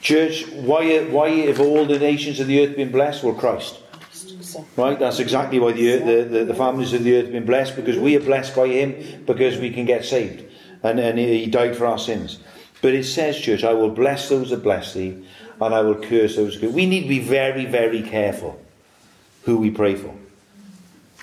church, 0.00 0.46
why, 0.50 1.06
why 1.06 1.30
have 1.46 1.58
all 1.58 1.84
the 1.84 1.98
nations 1.98 2.38
of 2.38 2.46
the 2.46 2.64
earth 2.64 2.76
been 2.76 2.92
blessed? 2.92 3.24
Well, 3.24 3.34
Christ. 3.34 3.80
Right? 4.76 4.96
That's 4.96 5.18
exactly 5.18 5.58
why 5.58 5.72
the, 5.72 5.96
the, 5.96 6.22
the, 6.22 6.44
the 6.44 6.54
families 6.54 6.92
of 6.92 7.02
the 7.02 7.16
earth 7.16 7.24
have 7.24 7.32
been 7.32 7.46
blessed, 7.46 7.74
because 7.74 7.98
we 7.98 8.14
are 8.14 8.20
blessed 8.20 8.54
by 8.54 8.68
Him, 8.68 9.24
because 9.26 9.58
we 9.58 9.72
can 9.72 9.86
get 9.86 10.04
saved 10.04 10.52
and, 10.84 11.00
and 11.00 11.18
he 11.18 11.46
died 11.46 11.76
for 11.76 11.86
our 11.86 11.98
sins. 11.98 12.38
But 12.82 12.94
it 12.94 13.04
says, 13.04 13.40
church, 13.40 13.64
I 13.64 13.72
will 13.72 13.90
bless 13.90 14.28
those 14.28 14.50
that 14.50 14.62
bless 14.62 14.92
thee, 14.92 15.24
and 15.60 15.74
I 15.74 15.80
will 15.80 15.94
curse 15.94 16.36
those 16.36 16.54
who. 16.56 16.68
We 16.68 16.86
need 16.86 17.02
to 17.02 17.08
be 17.08 17.20
very, 17.20 17.64
very 17.64 18.02
careful 18.02 18.60
who 19.44 19.56
we 19.56 19.70
pray 19.70 19.94
for, 19.94 20.14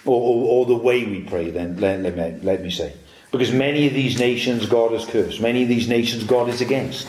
or, 0.05 0.21
or, 0.21 0.45
or 0.49 0.65
the 0.65 0.75
way 0.75 1.05
we 1.05 1.21
pray. 1.21 1.51
Then 1.51 1.79
let, 1.79 2.01
let, 2.01 2.17
me, 2.17 2.39
let 2.41 2.63
me 2.63 2.71
say, 2.71 2.93
because 3.31 3.51
many 3.51 3.87
of 3.87 3.93
these 3.93 4.19
nations 4.19 4.65
God 4.65 4.91
has 4.91 5.05
cursed. 5.05 5.39
Many 5.39 5.63
of 5.63 5.69
these 5.69 5.87
nations 5.87 6.23
God 6.23 6.49
is 6.49 6.61
against. 6.61 7.07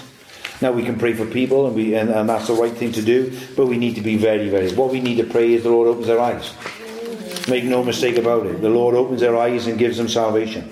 Now 0.61 0.70
we 0.72 0.84
can 0.84 0.98
pray 0.98 1.14
for 1.14 1.24
people, 1.24 1.66
and 1.66 1.74
we 1.74 1.94
and, 1.94 2.11
and 2.11 2.28
that's 2.28 2.48
the 2.48 2.55
right 2.55 2.72
thing 2.72 2.92
to 2.92 3.03
do. 3.03 3.36
But 3.57 3.66
we 3.66 3.78
need 3.78 3.94
to 3.94 4.03
be 4.03 4.18
very, 4.18 4.50
very. 4.50 4.70
What 4.74 4.92
we 4.92 5.00
need 5.00 5.16
to 5.16 5.24
pray 5.24 5.55
is 5.55 5.62
the 5.62 5.70
Lord 5.70 5.88
opens 5.88 6.07
their 6.07 6.20
eyes. 6.20 6.53
Make 7.48 7.64
no 7.64 7.82
mistake 7.82 8.18
about 8.18 8.46
it. 8.46 8.61
The 8.61 8.68
Lord 8.68 8.94
opens 8.94 9.22
their 9.22 9.36
eyes 9.36 9.66
and 9.66 9.78
gives 9.78 9.96
them 9.96 10.09
salvation. 10.09 10.70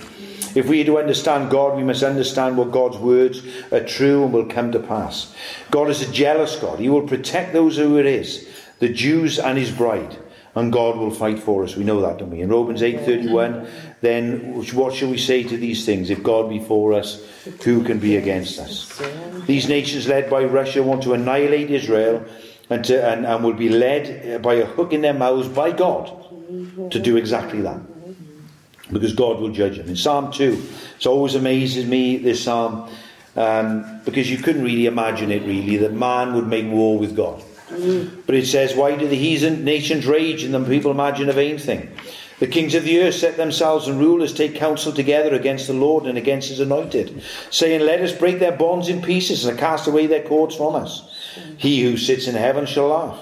If 0.54 0.68
we 0.68 0.80
are 0.82 0.86
to 0.86 0.98
understand 0.98 1.50
God, 1.50 1.76
we 1.76 1.84
must 1.84 2.02
understand 2.02 2.56
what 2.56 2.72
God's 2.72 2.98
words 2.98 3.42
are 3.70 3.84
true 3.84 4.24
and 4.24 4.32
will 4.32 4.46
come 4.46 4.72
to 4.72 4.80
pass. 4.80 5.34
God 5.70 5.88
is 5.90 6.02
a 6.02 6.12
jealous 6.12 6.56
God. 6.56 6.78
He 6.78 6.88
will 6.88 7.06
protect 7.06 7.52
those 7.52 7.76
who 7.76 7.98
it 7.98 8.06
is, 8.06 8.48
the 8.78 8.88
Jews 8.88 9.38
and 9.38 9.58
his 9.58 9.70
bride. 9.70 10.18
And 10.56 10.72
God 10.72 10.96
will 10.96 11.12
fight 11.12 11.38
for 11.38 11.62
us. 11.62 11.76
We 11.76 11.84
know 11.84 12.00
that, 12.00 12.18
don't 12.18 12.30
we? 12.30 12.40
In 12.40 12.48
Romans 12.48 12.82
8.31, 12.82 13.68
then 14.00 14.64
what 14.74 14.94
shall 14.94 15.08
we 15.08 15.18
say 15.18 15.44
to 15.44 15.56
these 15.56 15.86
things? 15.86 16.10
If 16.10 16.24
God 16.24 16.48
be 16.48 16.58
for 16.58 16.92
us, 16.92 17.24
who 17.62 17.84
can 17.84 18.00
be 18.00 18.16
against 18.16 18.58
us? 18.58 19.00
These 19.46 19.68
nations 19.68 20.08
led 20.08 20.28
by 20.28 20.42
Russia 20.42 20.82
want 20.82 21.04
to 21.04 21.12
annihilate 21.12 21.70
Israel 21.70 22.26
and, 22.68 22.84
to, 22.86 23.08
and, 23.08 23.24
and 23.24 23.44
will 23.44 23.52
be 23.52 23.68
led 23.68 24.42
by 24.42 24.54
a 24.54 24.66
hook 24.66 24.92
in 24.92 25.02
their 25.02 25.14
mouths 25.14 25.48
by 25.48 25.70
God 25.70 26.10
to 26.90 26.98
do 26.98 27.16
exactly 27.16 27.60
that 27.60 27.80
because 28.92 29.14
God 29.14 29.40
will 29.40 29.50
judge 29.50 29.76
them. 29.78 29.88
In 29.88 29.96
Psalm 29.96 30.32
2, 30.32 30.62
it 30.98 31.06
always 31.06 31.34
amazes 31.34 31.86
me, 31.86 32.16
this 32.16 32.42
psalm, 32.42 32.90
um, 33.36 34.00
because 34.04 34.30
you 34.30 34.38
couldn't 34.38 34.64
really 34.64 34.86
imagine 34.86 35.30
it, 35.30 35.42
really, 35.42 35.76
that 35.78 35.92
man 35.92 36.34
would 36.34 36.46
make 36.46 36.70
war 36.70 36.98
with 36.98 37.16
God. 37.16 37.42
Mm. 37.68 38.26
But 38.26 38.34
it 38.34 38.46
says, 38.46 38.74
Why 38.74 38.96
do 38.96 39.06
the 39.06 39.16
heathen 39.16 39.64
nations 39.64 40.06
rage 40.06 40.42
and 40.42 40.52
the 40.52 40.64
people 40.64 40.90
imagine 40.90 41.28
a 41.28 41.32
vain 41.32 41.58
thing? 41.58 41.90
The 42.40 42.46
kings 42.46 42.74
of 42.74 42.84
the 42.84 43.02
earth 43.02 43.16
set 43.16 43.36
themselves 43.36 43.86
and 43.86 44.00
rulers 44.00 44.32
take 44.32 44.54
counsel 44.54 44.92
together 44.92 45.34
against 45.34 45.66
the 45.66 45.74
Lord 45.74 46.06
and 46.06 46.16
against 46.16 46.48
his 46.48 46.58
anointed, 46.58 47.22
saying, 47.50 47.82
Let 47.82 48.00
us 48.00 48.12
break 48.12 48.38
their 48.38 48.56
bonds 48.56 48.88
in 48.88 49.02
pieces 49.02 49.44
and 49.44 49.58
cast 49.58 49.86
away 49.86 50.06
their 50.06 50.22
cords 50.22 50.56
from 50.56 50.74
us. 50.74 51.06
He 51.58 51.82
who 51.82 51.96
sits 51.96 52.26
in 52.26 52.34
heaven 52.34 52.66
shall 52.66 52.88
laugh. 52.88 53.18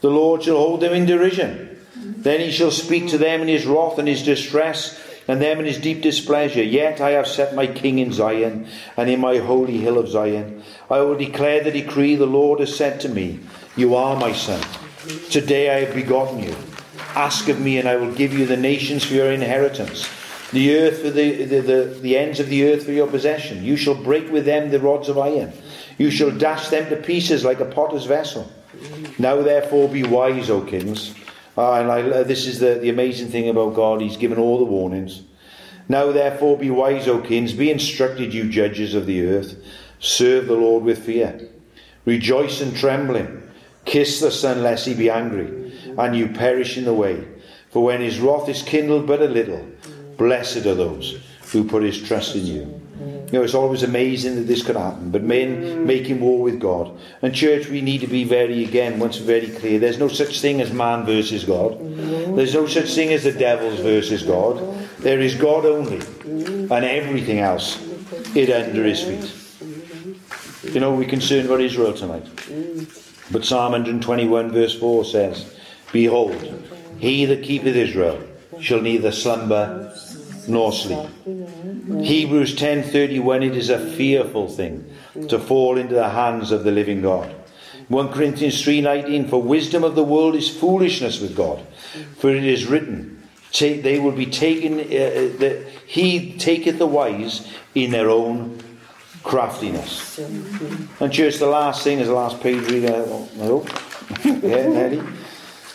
The 0.00 0.10
Lord 0.10 0.44
shall 0.44 0.56
hold 0.56 0.80
them 0.80 0.94
in 0.94 1.04
derision. 1.04 1.73
Then 2.04 2.40
he 2.40 2.50
shall 2.50 2.70
speak 2.70 3.08
to 3.08 3.18
them 3.18 3.40
in 3.40 3.48
his 3.48 3.66
wrath 3.66 3.98
and 3.98 4.06
his 4.06 4.22
distress, 4.22 5.00
and 5.26 5.40
them 5.40 5.58
in 5.58 5.64
his 5.64 5.78
deep 5.78 6.02
displeasure. 6.02 6.62
Yet 6.62 7.00
I 7.00 7.10
have 7.10 7.26
set 7.26 7.54
my 7.54 7.66
king 7.66 7.98
in 7.98 8.12
Zion, 8.12 8.66
and 8.96 9.08
in 9.08 9.20
my 9.20 9.38
holy 9.38 9.78
hill 9.78 9.98
of 9.98 10.08
Zion. 10.08 10.62
I 10.90 11.00
will 11.00 11.16
declare 11.16 11.64
the 11.64 11.70
decree 11.70 12.14
the 12.14 12.26
Lord 12.26 12.60
has 12.60 12.76
said 12.76 13.00
to 13.00 13.08
me, 13.08 13.40
You 13.74 13.94
are 13.94 14.16
my 14.16 14.32
son. 14.32 14.62
Today 15.30 15.74
I 15.74 15.86
have 15.86 15.94
begotten 15.94 16.42
you. 16.42 16.54
Ask 17.14 17.48
of 17.48 17.60
me, 17.60 17.78
and 17.78 17.88
I 17.88 17.96
will 17.96 18.12
give 18.12 18.34
you 18.34 18.44
the 18.44 18.56
nations 18.56 19.04
for 19.04 19.14
your 19.14 19.32
inheritance, 19.32 20.08
the 20.52 20.76
earth 20.76 21.00
for 21.00 21.10
the, 21.10 21.44
the, 21.44 21.60
the, 21.60 21.98
the 22.02 22.18
ends 22.18 22.38
of 22.38 22.48
the 22.48 22.70
earth 22.70 22.84
for 22.84 22.92
your 22.92 23.06
possession. 23.06 23.64
You 23.64 23.76
shall 23.76 23.94
break 23.94 24.30
with 24.30 24.44
them 24.44 24.70
the 24.70 24.80
rods 24.80 25.08
of 25.08 25.16
iron. 25.16 25.52
You 25.96 26.10
shall 26.10 26.32
dash 26.32 26.68
them 26.68 26.90
to 26.90 26.96
pieces 26.96 27.44
like 27.44 27.60
a 27.60 27.64
potter's 27.64 28.04
vessel. 28.04 28.50
Now 29.18 29.40
therefore 29.42 29.88
be 29.88 30.02
wise, 30.02 30.50
O 30.50 30.60
kings 30.60 31.14
uh, 31.56 31.74
and 31.74 31.90
I, 31.90 32.02
uh, 32.02 32.22
this 32.24 32.46
is 32.46 32.58
the, 32.58 32.74
the 32.74 32.90
amazing 32.90 33.28
thing 33.28 33.48
about 33.48 33.74
God. 33.74 34.00
He's 34.00 34.16
given 34.16 34.38
all 34.38 34.58
the 34.58 34.64
warnings. 34.64 35.22
Now, 35.88 36.12
therefore, 36.12 36.58
be 36.58 36.70
wise, 36.70 37.08
O 37.08 37.20
kings. 37.20 37.52
Be 37.52 37.70
instructed, 37.70 38.32
you 38.32 38.48
judges 38.48 38.94
of 38.94 39.06
the 39.06 39.26
earth. 39.26 39.56
Serve 40.00 40.46
the 40.46 40.54
Lord 40.54 40.84
with 40.84 41.04
fear. 41.04 41.48
Rejoice 42.04 42.60
and 42.60 42.74
trembling. 42.76 43.42
Kiss 43.84 44.20
the 44.20 44.30
Son, 44.30 44.62
lest 44.62 44.86
he 44.86 44.94
be 44.94 45.10
angry, 45.10 45.72
and 45.98 46.16
you 46.16 46.28
perish 46.28 46.78
in 46.78 46.84
the 46.84 46.94
way. 46.94 47.26
For 47.70 47.84
when 47.84 48.00
his 48.00 48.18
wrath 48.18 48.48
is 48.48 48.62
kindled 48.62 49.06
but 49.06 49.20
a 49.20 49.26
little, 49.26 49.66
blessed 50.16 50.64
are 50.66 50.74
those 50.74 51.20
who 51.52 51.64
put 51.64 51.82
his 51.82 52.00
trust 52.00 52.34
in 52.34 52.46
you. 52.46 52.80
You 53.00 53.28
know, 53.32 53.42
it's 53.42 53.54
always 53.54 53.82
amazing 53.82 54.36
that 54.36 54.42
this 54.42 54.62
could 54.62 54.76
happen, 54.76 55.10
but 55.10 55.22
men 55.22 55.56
mm. 55.56 55.84
making 55.84 56.20
war 56.20 56.40
with 56.40 56.60
God. 56.60 56.96
And 57.22 57.34
church, 57.34 57.68
we 57.68 57.80
need 57.80 58.00
to 58.02 58.06
be 58.06 58.22
very, 58.22 58.62
again, 58.64 59.00
once 59.00 59.16
very 59.16 59.48
clear. 59.48 59.80
There's 59.80 59.98
no 59.98 60.08
such 60.08 60.40
thing 60.40 60.60
as 60.60 60.72
man 60.72 61.04
versus 61.04 61.44
God. 61.44 61.72
Mm. 61.72 62.36
There's 62.36 62.54
no 62.54 62.66
such 62.66 62.94
thing 62.94 63.12
as 63.12 63.24
the 63.24 63.32
devils 63.32 63.80
versus 63.80 64.22
God. 64.22 64.62
There 65.00 65.20
is 65.20 65.34
God 65.34 65.66
only, 65.66 65.98
mm. 65.98 66.70
and 66.70 66.84
everything 66.84 67.40
else 67.40 67.82
is 68.36 68.50
under 68.50 68.84
his 68.84 69.02
feet. 69.02 70.72
You 70.72 70.80
know, 70.80 70.94
we're 70.94 71.08
concerned 71.08 71.46
about 71.46 71.60
Israel 71.60 71.92
tonight. 71.92 72.26
But 73.30 73.44
Psalm 73.44 73.72
121, 73.72 74.52
verse 74.52 74.78
4 74.78 75.04
says, 75.04 75.58
Behold, 75.92 76.34
he 76.98 77.24
that 77.24 77.42
keepeth 77.42 77.74
Israel 77.74 78.20
shall 78.60 78.80
neither 78.80 79.10
slumber 79.10 79.92
nor 80.48 80.72
sleep. 80.72 81.08
Hebrews 81.86 82.54
10:31 82.56 83.44
it 83.44 83.56
is 83.56 83.70
a 83.70 83.78
fearful 83.78 84.48
thing 84.48 84.84
to 85.28 85.38
fall 85.38 85.76
into 85.76 85.94
the 85.94 86.10
hands 86.10 86.50
of 86.50 86.64
the 86.64 86.70
living 86.70 87.02
God. 87.02 87.34
1 87.88 88.08
Corinthians 88.08 88.62
3:19 88.62 89.28
for 89.28 89.42
wisdom 89.42 89.84
of 89.84 89.94
the 89.94 90.04
world 90.04 90.34
is 90.34 90.48
foolishness 90.48 91.20
with 91.20 91.36
God 91.36 91.60
for 92.18 92.30
it 92.30 92.44
is 92.44 92.66
written 92.66 93.14
they 93.60 94.00
will 94.00 94.12
be 94.12 94.26
taken 94.26 94.80
uh, 94.80 94.82
uh, 94.82 95.38
the, 95.38 95.64
he 95.86 96.36
taketh 96.38 96.78
the 96.78 96.86
wise 96.86 97.46
in 97.74 97.92
their 97.92 98.10
own 98.10 98.58
craftiness. 99.22 100.18
And 101.00 101.12
church 101.12 101.38
the 101.38 101.46
last 101.46 101.84
thing 101.84 102.00
is 102.00 102.08
the 102.08 102.14
last 102.14 102.40
page 102.40 102.68
read 102.70 102.90
I 102.90 103.44
hope. 103.46 103.68
yeah. 104.24 105.02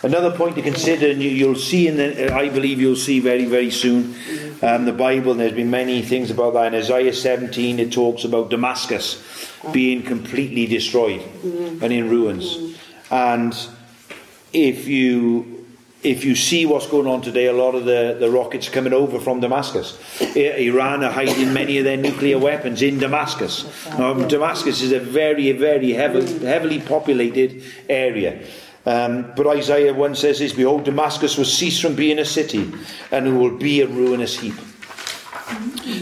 Another 0.01 0.31
point 0.31 0.55
to 0.55 0.61
consider, 0.61 1.09
and 1.09 1.21
you, 1.21 1.47
will 1.47 1.55
see 1.55 1.87
in 1.87 1.97
the, 1.97 2.33
I 2.33 2.49
believe 2.49 2.79
you'll 2.79 2.95
see 2.95 3.19
very, 3.19 3.45
very 3.45 3.69
soon, 3.69 4.15
um, 4.61 4.85
the 4.85 4.93
Bible, 4.93 5.31
and 5.31 5.39
there's 5.41 5.53
been 5.53 5.69
many 5.69 6.01
things 6.01 6.31
about 6.31 6.53
that. 6.53 6.73
In 6.73 6.75
Isaiah 6.75 7.13
17, 7.13 7.79
it 7.79 7.91
talks 7.91 8.23
about 8.23 8.49
Damascus 8.49 9.21
being 9.73 10.03
completely 10.03 10.67
destroyed 10.67 11.21
and 11.43 11.91
in 11.91 12.09
ruins. 12.09 12.77
And 13.11 13.53
if 14.53 14.87
you 14.87 15.59
if 16.01 16.23
you 16.23 16.33
see 16.33 16.65
what's 16.65 16.87
going 16.87 17.07
on 17.07 17.21
today, 17.21 17.47
a 17.47 17.53
lot 17.53 17.75
of 17.75 17.83
the, 17.83 18.15
the 18.17 18.31
rockets 18.31 18.69
coming 18.69 18.93
over 18.93 19.19
from 19.19 19.41
Damascus. 19.41 19.99
Iran 20.33 21.03
are 21.03 21.11
hiding 21.11 21.51
many 21.53 21.77
of 21.77 21.83
their 21.83 21.97
nuclear 21.97 22.39
weapons 22.39 22.81
in 22.81 22.99
Damascus. 22.99 23.65
Now, 23.97 24.13
Damascus 24.13 24.81
is 24.81 24.93
a 24.93 24.99
very, 25.01 25.51
very 25.51 25.91
heavily 25.91 26.79
populated 26.79 27.63
area. 27.89 28.45
Um, 28.89 29.31
but 29.35 29.45
Isaiah 29.45 29.93
1 29.93 30.15
says 30.15 30.39
this 30.39 30.51
Behold, 30.51 30.83
Damascus 30.83 31.37
will 31.37 31.45
cease 31.45 31.79
from 31.79 31.93
being 31.93 32.17
a 32.17 32.25
city, 32.25 32.71
and 33.11 33.27
it 33.27 33.31
will 33.31 33.55
be 33.55 33.81
a 33.81 33.87
ruinous 33.87 34.39
heap. 34.39 34.55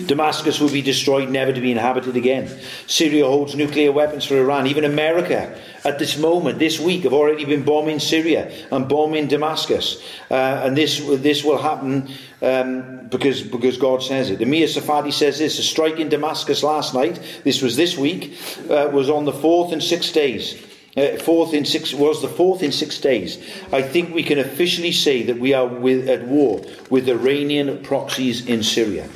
Damascus 0.06 0.62
will 0.62 0.72
be 0.72 0.82
destroyed, 0.82 1.30
never 1.30 1.52
to 1.52 1.60
be 1.60 1.72
inhabited 1.72 2.16
again. 2.16 2.50
Syria 2.86 3.26
holds 3.26 3.56
nuclear 3.56 3.92
weapons 3.92 4.24
for 4.24 4.38
Iran. 4.38 4.68
Even 4.68 4.86
America, 4.86 5.60
at 5.84 6.00
this 6.00 6.18
moment, 6.18 6.60
this 6.60 6.80
week, 6.80 7.04
have 7.04 7.12
already 7.12 7.44
been 7.44 7.64
bombing 7.64 8.00
Syria 8.00 8.52
and 8.72 8.88
bombing 8.88 9.28
Damascus. 9.28 10.02
Uh, 10.32 10.62
and 10.64 10.78
this, 10.78 11.02
this 11.06 11.44
will 11.44 11.58
happen 11.58 12.10
um, 12.42 13.08
because, 13.10 13.42
because 13.42 13.78
God 13.78 14.02
says 14.02 14.30
it. 14.30 14.42
Amir 14.42 14.68
Tsarfati 14.68 15.12
says 15.12 15.40
this 15.40 15.60
a 15.60 15.64
strike 15.64 16.00
in 16.00 16.08
Damascus 16.08 16.64
last 16.64 16.94
night, 16.94 17.20
this 17.44 17.62
was 17.62 17.76
this 17.76 17.98
week, 17.98 18.38
uh, 18.70 18.90
was 18.94 19.10
on 19.10 19.26
the 19.26 19.34
fourth 19.34 19.74
and 19.74 19.84
sixth 19.84 20.14
days. 20.14 20.67
Uh, 20.98 21.16
fourth 21.18 21.54
in 21.54 21.64
six 21.64 21.94
was 21.94 22.24
the 22.24 22.28
fourth 22.28 22.64
in 22.64 22.72
six 22.72 23.00
days. 23.00 23.38
I 23.72 23.84
think 23.84 24.16
we 24.16 24.24
can 24.24 24.40
officially 24.40 24.92
say 24.92 25.22
that 25.24 25.38
we 25.38 25.54
are 25.54 25.68
with, 25.68 26.10
at 26.10 26.26
war 26.28 26.62
with 26.90 27.08
Iranian 27.08 27.84
proxies 27.84 28.48
in 28.48 28.64
Syria. 28.64 29.08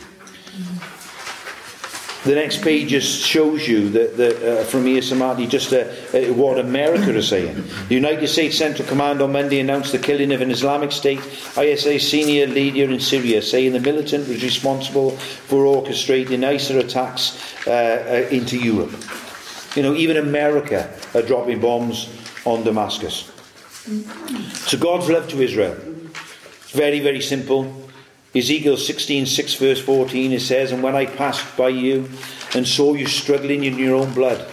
The 2.24 2.36
next 2.36 2.62
page 2.62 2.90
just 2.90 3.26
shows 3.26 3.68
you 3.68 3.90
that, 3.90 4.16
that 4.18 4.36
uh, 4.44 4.64
from 4.66 4.82
Amir 4.82 5.02
Tsarfati 5.02 5.49
just 5.49 5.74
uh, 5.74 5.78
uh, 6.14 6.32
what 6.34 6.60
America 6.60 7.16
is 7.16 7.30
saying. 7.30 7.64
The 7.88 7.95
United 7.95 8.28
States 8.28 8.60
Central 8.60 8.88
Command 8.88 9.24
on 9.24 9.32
Monday 9.32 9.60
announced 9.60 9.91
the 9.91 9.98
killing 9.98 10.32
of 10.32 10.40
an 10.41 10.52
Islamic 10.52 10.91
State 10.91 11.20
ISA 11.58 11.99
senior 11.99 12.45
leader 12.45 12.94
in 12.94 12.99
Syria, 12.99 13.41
saying 13.41 13.74
the 13.74 13.80
militant 13.80 14.28
was 14.28 14.44
responsible 14.44 15.12
for 15.49 15.64
orchestrating 15.64 16.45
ISIL 16.45 16.80
attacks 16.80 17.41
uh, 17.66 17.72
uh, 17.72 18.30
into 18.30 18.56
Europe. 18.56 18.94
You 19.76 19.84
know, 19.84 19.95
even 19.95 20.18
America 20.18 20.93
are 21.15 21.22
dropping 21.22 21.61
bombs 21.61 22.10
on 22.45 22.64
Damascus. 22.64 23.31
So 24.68 24.77
God's 24.77 25.10
love 25.10 25.27
to 25.30 25.41
Israel. 25.41 25.77
It's 26.61 26.72
very, 26.72 26.99
very 26.99 27.22
simple. 27.22 27.81
Ezekiel 28.34 28.77
16, 28.77 29.26
6 29.26 29.53
verse 29.56 29.81
14, 29.81 30.34
it 30.34 30.41
says, 30.41 30.72
And 30.72 30.81
when 30.81 30.95
I 30.95 31.06
passed 31.06 31.57
by 31.57 31.69
you 31.69 32.10
and 32.53 32.68
saw 32.68 32.93
you 32.93 33.07
struggling 33.07 33.64
in 33.64 33.77
your 33.77 33.95
own 33.95 34.14
blood, 34.14 34.45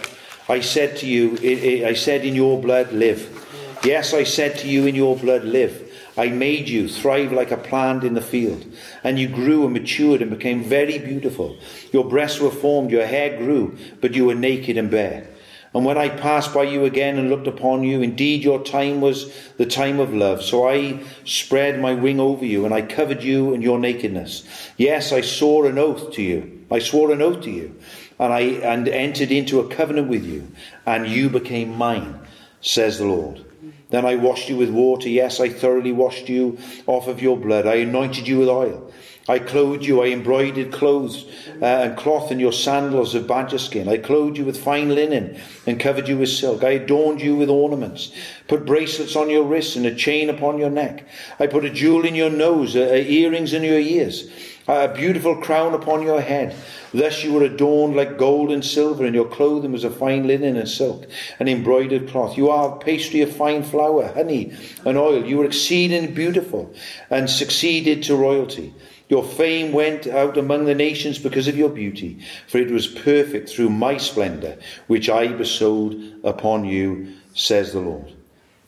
I 0.49 0.61
said 0.61 0.97
to 0.97 1.07
you, 1.07 1.37
I 1.85 1.93
said, 1.93 2.25
In 2.25 2.35
your 2.35 2.61
blood, 2.61 2.91
live. 2.91 3.35
Yes, 3.83 4.13
I 4.13 4.23
said 4.23 4.57
to 4.59 4.67
you, 4.67 4.85
In 4.87 4.95
your 4.95 5.15
blood, 5.15 5.43
live. 5.43 5.88
I 6.17 6.29
made 6.29 6.67
you 6.67 6.87
thrive 6.87 7.31
like 7.31 7.51
a 7.51 7.57
plant 7.57 8.03
in 8.03 8.13
the 8.13 8.21
field, 8.21 8.65
and 9.03 9.19
you 9.19 9.27
grew 9.27 9.63
and 9.63 9.73
matured 9.73 10.21
and 10.21 10.31
became 10.31 10.63
very 10.63 10.97
beautiful. 10.97 11.57
Your 11.91 12.03
breasts 12.03 12.39
were 12.39 12.51
formed, 12.51 12.91
your 12.91 13.05
hair 13.05 13.37
grew, 13.37 13.77
but 14.01 14.13
you 14.13 14.25
were 14.25 14.35
naked 14.35 14.77
and 14.77 14.89
bare. 14.89 15.27
And 15.73 15.85
when 15.85 15.99
I 15.99 16.09
passed 16.09 16.51
by 16.53 16.63
you 16.63 16.85
again 16.85 17.19
and 17.19 17.29
looked 17.29 17.45
upon 17.45 17.83
you, 17.83 18.01
indeed 18.01 18.43
your 18.43 18.63
time 18.63 19.01
was 19.01 19.31
the 19.57 19.67
time 19.67 19.99
of 19.99 20.13
love. 20.13 20.41
So 20.41 20.67
I 20.67 21.03
spread 21.25 21.79
my 21.79 21.93
wing 21.93 22.19
over 22.19 22.43
you, 22.43 22.65
and 22.65 22.73
I 22.73 22.81
covered 22.81 23.23
you 23.23 23.53
and 23.53 23.61
your 23.61 23.77
nakedness. 23.77 24.47
Yes, 24.77 25.11
I 25.11 25.21
swore 25.21 25.67
an 25.67 25.77
oath 25.77 26.11
to 26.13 26.23
you. 26.23 26.65
I 26.71 26.79
swore 26.79 27.11
an 27.11 27.21
oath 27.21 27.43
to 27.43 27.51
you, 27.51 27.79
and 28.17 28.33
I 28.33 28.41
and 28.41 28.87
entered 28.87 29.31
into 29.31 29.59
a 29.59 29.67
covenant 29.67 30.07
with 30.07 30.25
you, 30.25 30.47
and 30.85 31.07
you 31.07 31.29
became 31.29 31.77
mine, 31.77 32.19
says 32.61 32.97
the 32.97 33.05
Lord. 33.05 33.45
Then 33.89 34.05
I 34.05 34.15
washed 34.15 34.49
you 34.49 34.57
with 34.57 34.69
water. 34.69 35.09
Yes, 35.09 35.39
I 35.39 35.49
thoroughly 35.49 35.91
washed 35.91 36.29
you 36.29 36.57
off 36.85 37.07
of 37.07 37.21
your 37.21 37.37
blood. 37.37 37.65
I 37.65 37.75
anointed 37.75 38.27
you 38.27 38.39
with 38.39 38.49
oil. 38.49 38.91
I 39.29 39.37
clothed 39.37 39.85
you, 39.85 40.01
I 40.01 40.07
embroidered 40.07 40.73
clothes 40.73 41.25
uh, 41.61 41.65
and 41.65 41.95
cloth 41.97 42.31
and 42.31 42.41
your 42.41 42.51
sandals 42.51 43.13
of 43.13 43.27
badger 43.27 43.59
skin. 43.59 43.87
I 43.87 43.97
clothed 43.97 44.39
you 44.39 44.45
with 44.45 44.61
fine 44.61 44.89
linen 44.89 45.39
and 45.67 45.79
covered 45.79 46.07
you 46.07 46.17
with 46.17 46.29
silk. 46.29 46.63
I 46.63 46.71
adorned 46.71 47.21
you 47.21 47.35
with 47.35 47.47
ornaments, 47.47 48.11
put 48.47 48.65
bracelets 48.65 49.15
on 49.15 49.29
your 49.29 49.43
wrists 49.43 49.75
and 49.75 49.85
a 49.85 49.93
chain 49.93 50.31
upon 50.31 50.57
your 50.57 50.71
neck. 50.71 51.07
I 51.39 51.45
put 51.45 51.63
a 51.63 51.69
jewel 51.69 52.05
in 52.05 52.15
your 52.15 52.31
nose, 52.31 52.75
uh, 52.75 53.03
earrings 53.07 53.53
in 53.53 53.63
your 53.63 53.79
ears, 53.79 54.31
a 54.69 54.93
beautiful 54.93 55.35
crown 55.35 55.73
upon 55.73 56.03
your 56.03 56.21
head. 56.21 56.55
Thus 56.93 57.23
you 57.23 57.33
were 57.33 57.43
adorned 57.43 57.95
like 57.95 58.17
gold 58.17 58.51
and 58.51 58.63
silver, 58.63 59.05
and 59.05 59.15
your 59.15 59.27
clothing 59.27 59.71
was 59.71 59.83
of 59.83 59.97
fine 59.97 60.27
linen 60.27 60.55
and 60.55 60.69
silk 60.69 61.07
and 61.39 61.49
embroidered 61.49 62.09
cloth. 62.09 62.37
You 62.37 62.49
are 62.49 62.77
pastry 62.77 63.21
of 63.21 63.35
fine 63.35 63.63
flour, 63.63 64.11
honey, 64.13 64.53
and 64.85 64.97
oil. 64.97 65.25
You 65.25 65.37
were 65.37 65.45
exceeding 65.45 66.13
beautiful 66.13 66.73
and 67.09 67.29
succeeded 67.29 68.03
to 68.03 68.15
royalty. 68.15 68.73
Your 69.09 69.23
fame 69.23 69.71
went 69.71 70.05
out 70.05 70.37
among 70.37 70.65
the 70.65 70.75
nations 70.75 71.17
because 71.17 71.47
of 71.47 71.57
your 71.57 71.69
beauty, 71.69 72.19
for 72.47 72.59
it 72.59 72.69
was 72.69 72.85
perfect 72.85 73.49
through 73.49 73.71
my 73.71 73.97
splendour, 73.97 74.55
which 74.85 75.09
I 75.09 75.27
bestowed 75.29 76.19
upon 76.23 76.65
you, 76.65 77.15
says 77.33 77.73
the 77.73 77.79
Lord. 77.79 78.13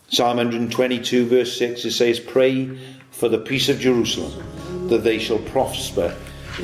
Psalm 0.10 0.38
122, 0.38 1.28
verse 1.28 1.58
6, 1.58 1.86
it 1.86 1.92
says, 1.92 2.20
Pray 2.20 2.76
for 3.12 3.30
the 3.30 3.38
peace 3.38 3.70
of 3.70 3.80
Jerusalem, 3.80 4.44
that 4.92 5.04
they 5.04 5.18
shall 5.18 5.40
prosper, 5.40 6.16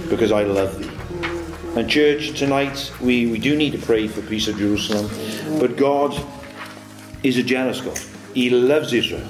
because 0.10 0.32
I 0.32 0.44
love 0.44 0.78
thee. 0.80 1.80
And, 1.80 1.90
church, 1.90 2.38
tonight 2.38 2.91
we, 3.02 3.28
we 3.28 3.40
do 3.40 3.56
need 3.56 3.72
to 3.72 3.78
pray 3.80 4.08
for 4.08 4.22
peace 4.22 4.48
of 4.48 4.58
Jerusalem, 4.58 5.10
but 5.60 5.78
God 5.78 6.14
is 7.24 7.38
a 7.38 7.44
jealous 7.44 7.82
God. 7.82 7.99
He 8.34 8.49
loves 8.49 8.94
Israel, 8.94 9.28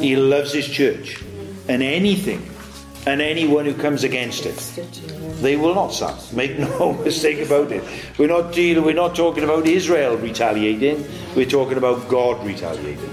He 0.00 0.16
loves 0.16 0.52
His 0.52 0.68
church, 0.68 1.22
and 1.68 1.82
anything 1.82 2.50
and 3.06 3.22
anyone 3.22 3.64
who 3.64 3.74
comes 3.74 4.02
against 4.02 4.46
it. 4.46 4.56
They 5.40 5.56
will 5.56 5.74
not 5.74 5.92
stand. 5.92 6.20
Make 6.32 6.58
no 6.58 6.92
mistake 7.04 7.46
about 7.46 7.70
it. 7.70 7.84
We're 8.18 8.26
not 8.26 8.52
dealing, 8.52 8.84
we're 8.84 8.94
not 8.94 9.14
talking 9.14 9.44
about 9.44 9.66
Israel 9.66 10.16
retaliating, 10.16 11.06
we're 11.36 11.46
talking 11.46 11.78
about 11.78 12.08
God 12.08 12.44
retaliating. 12.44 13.10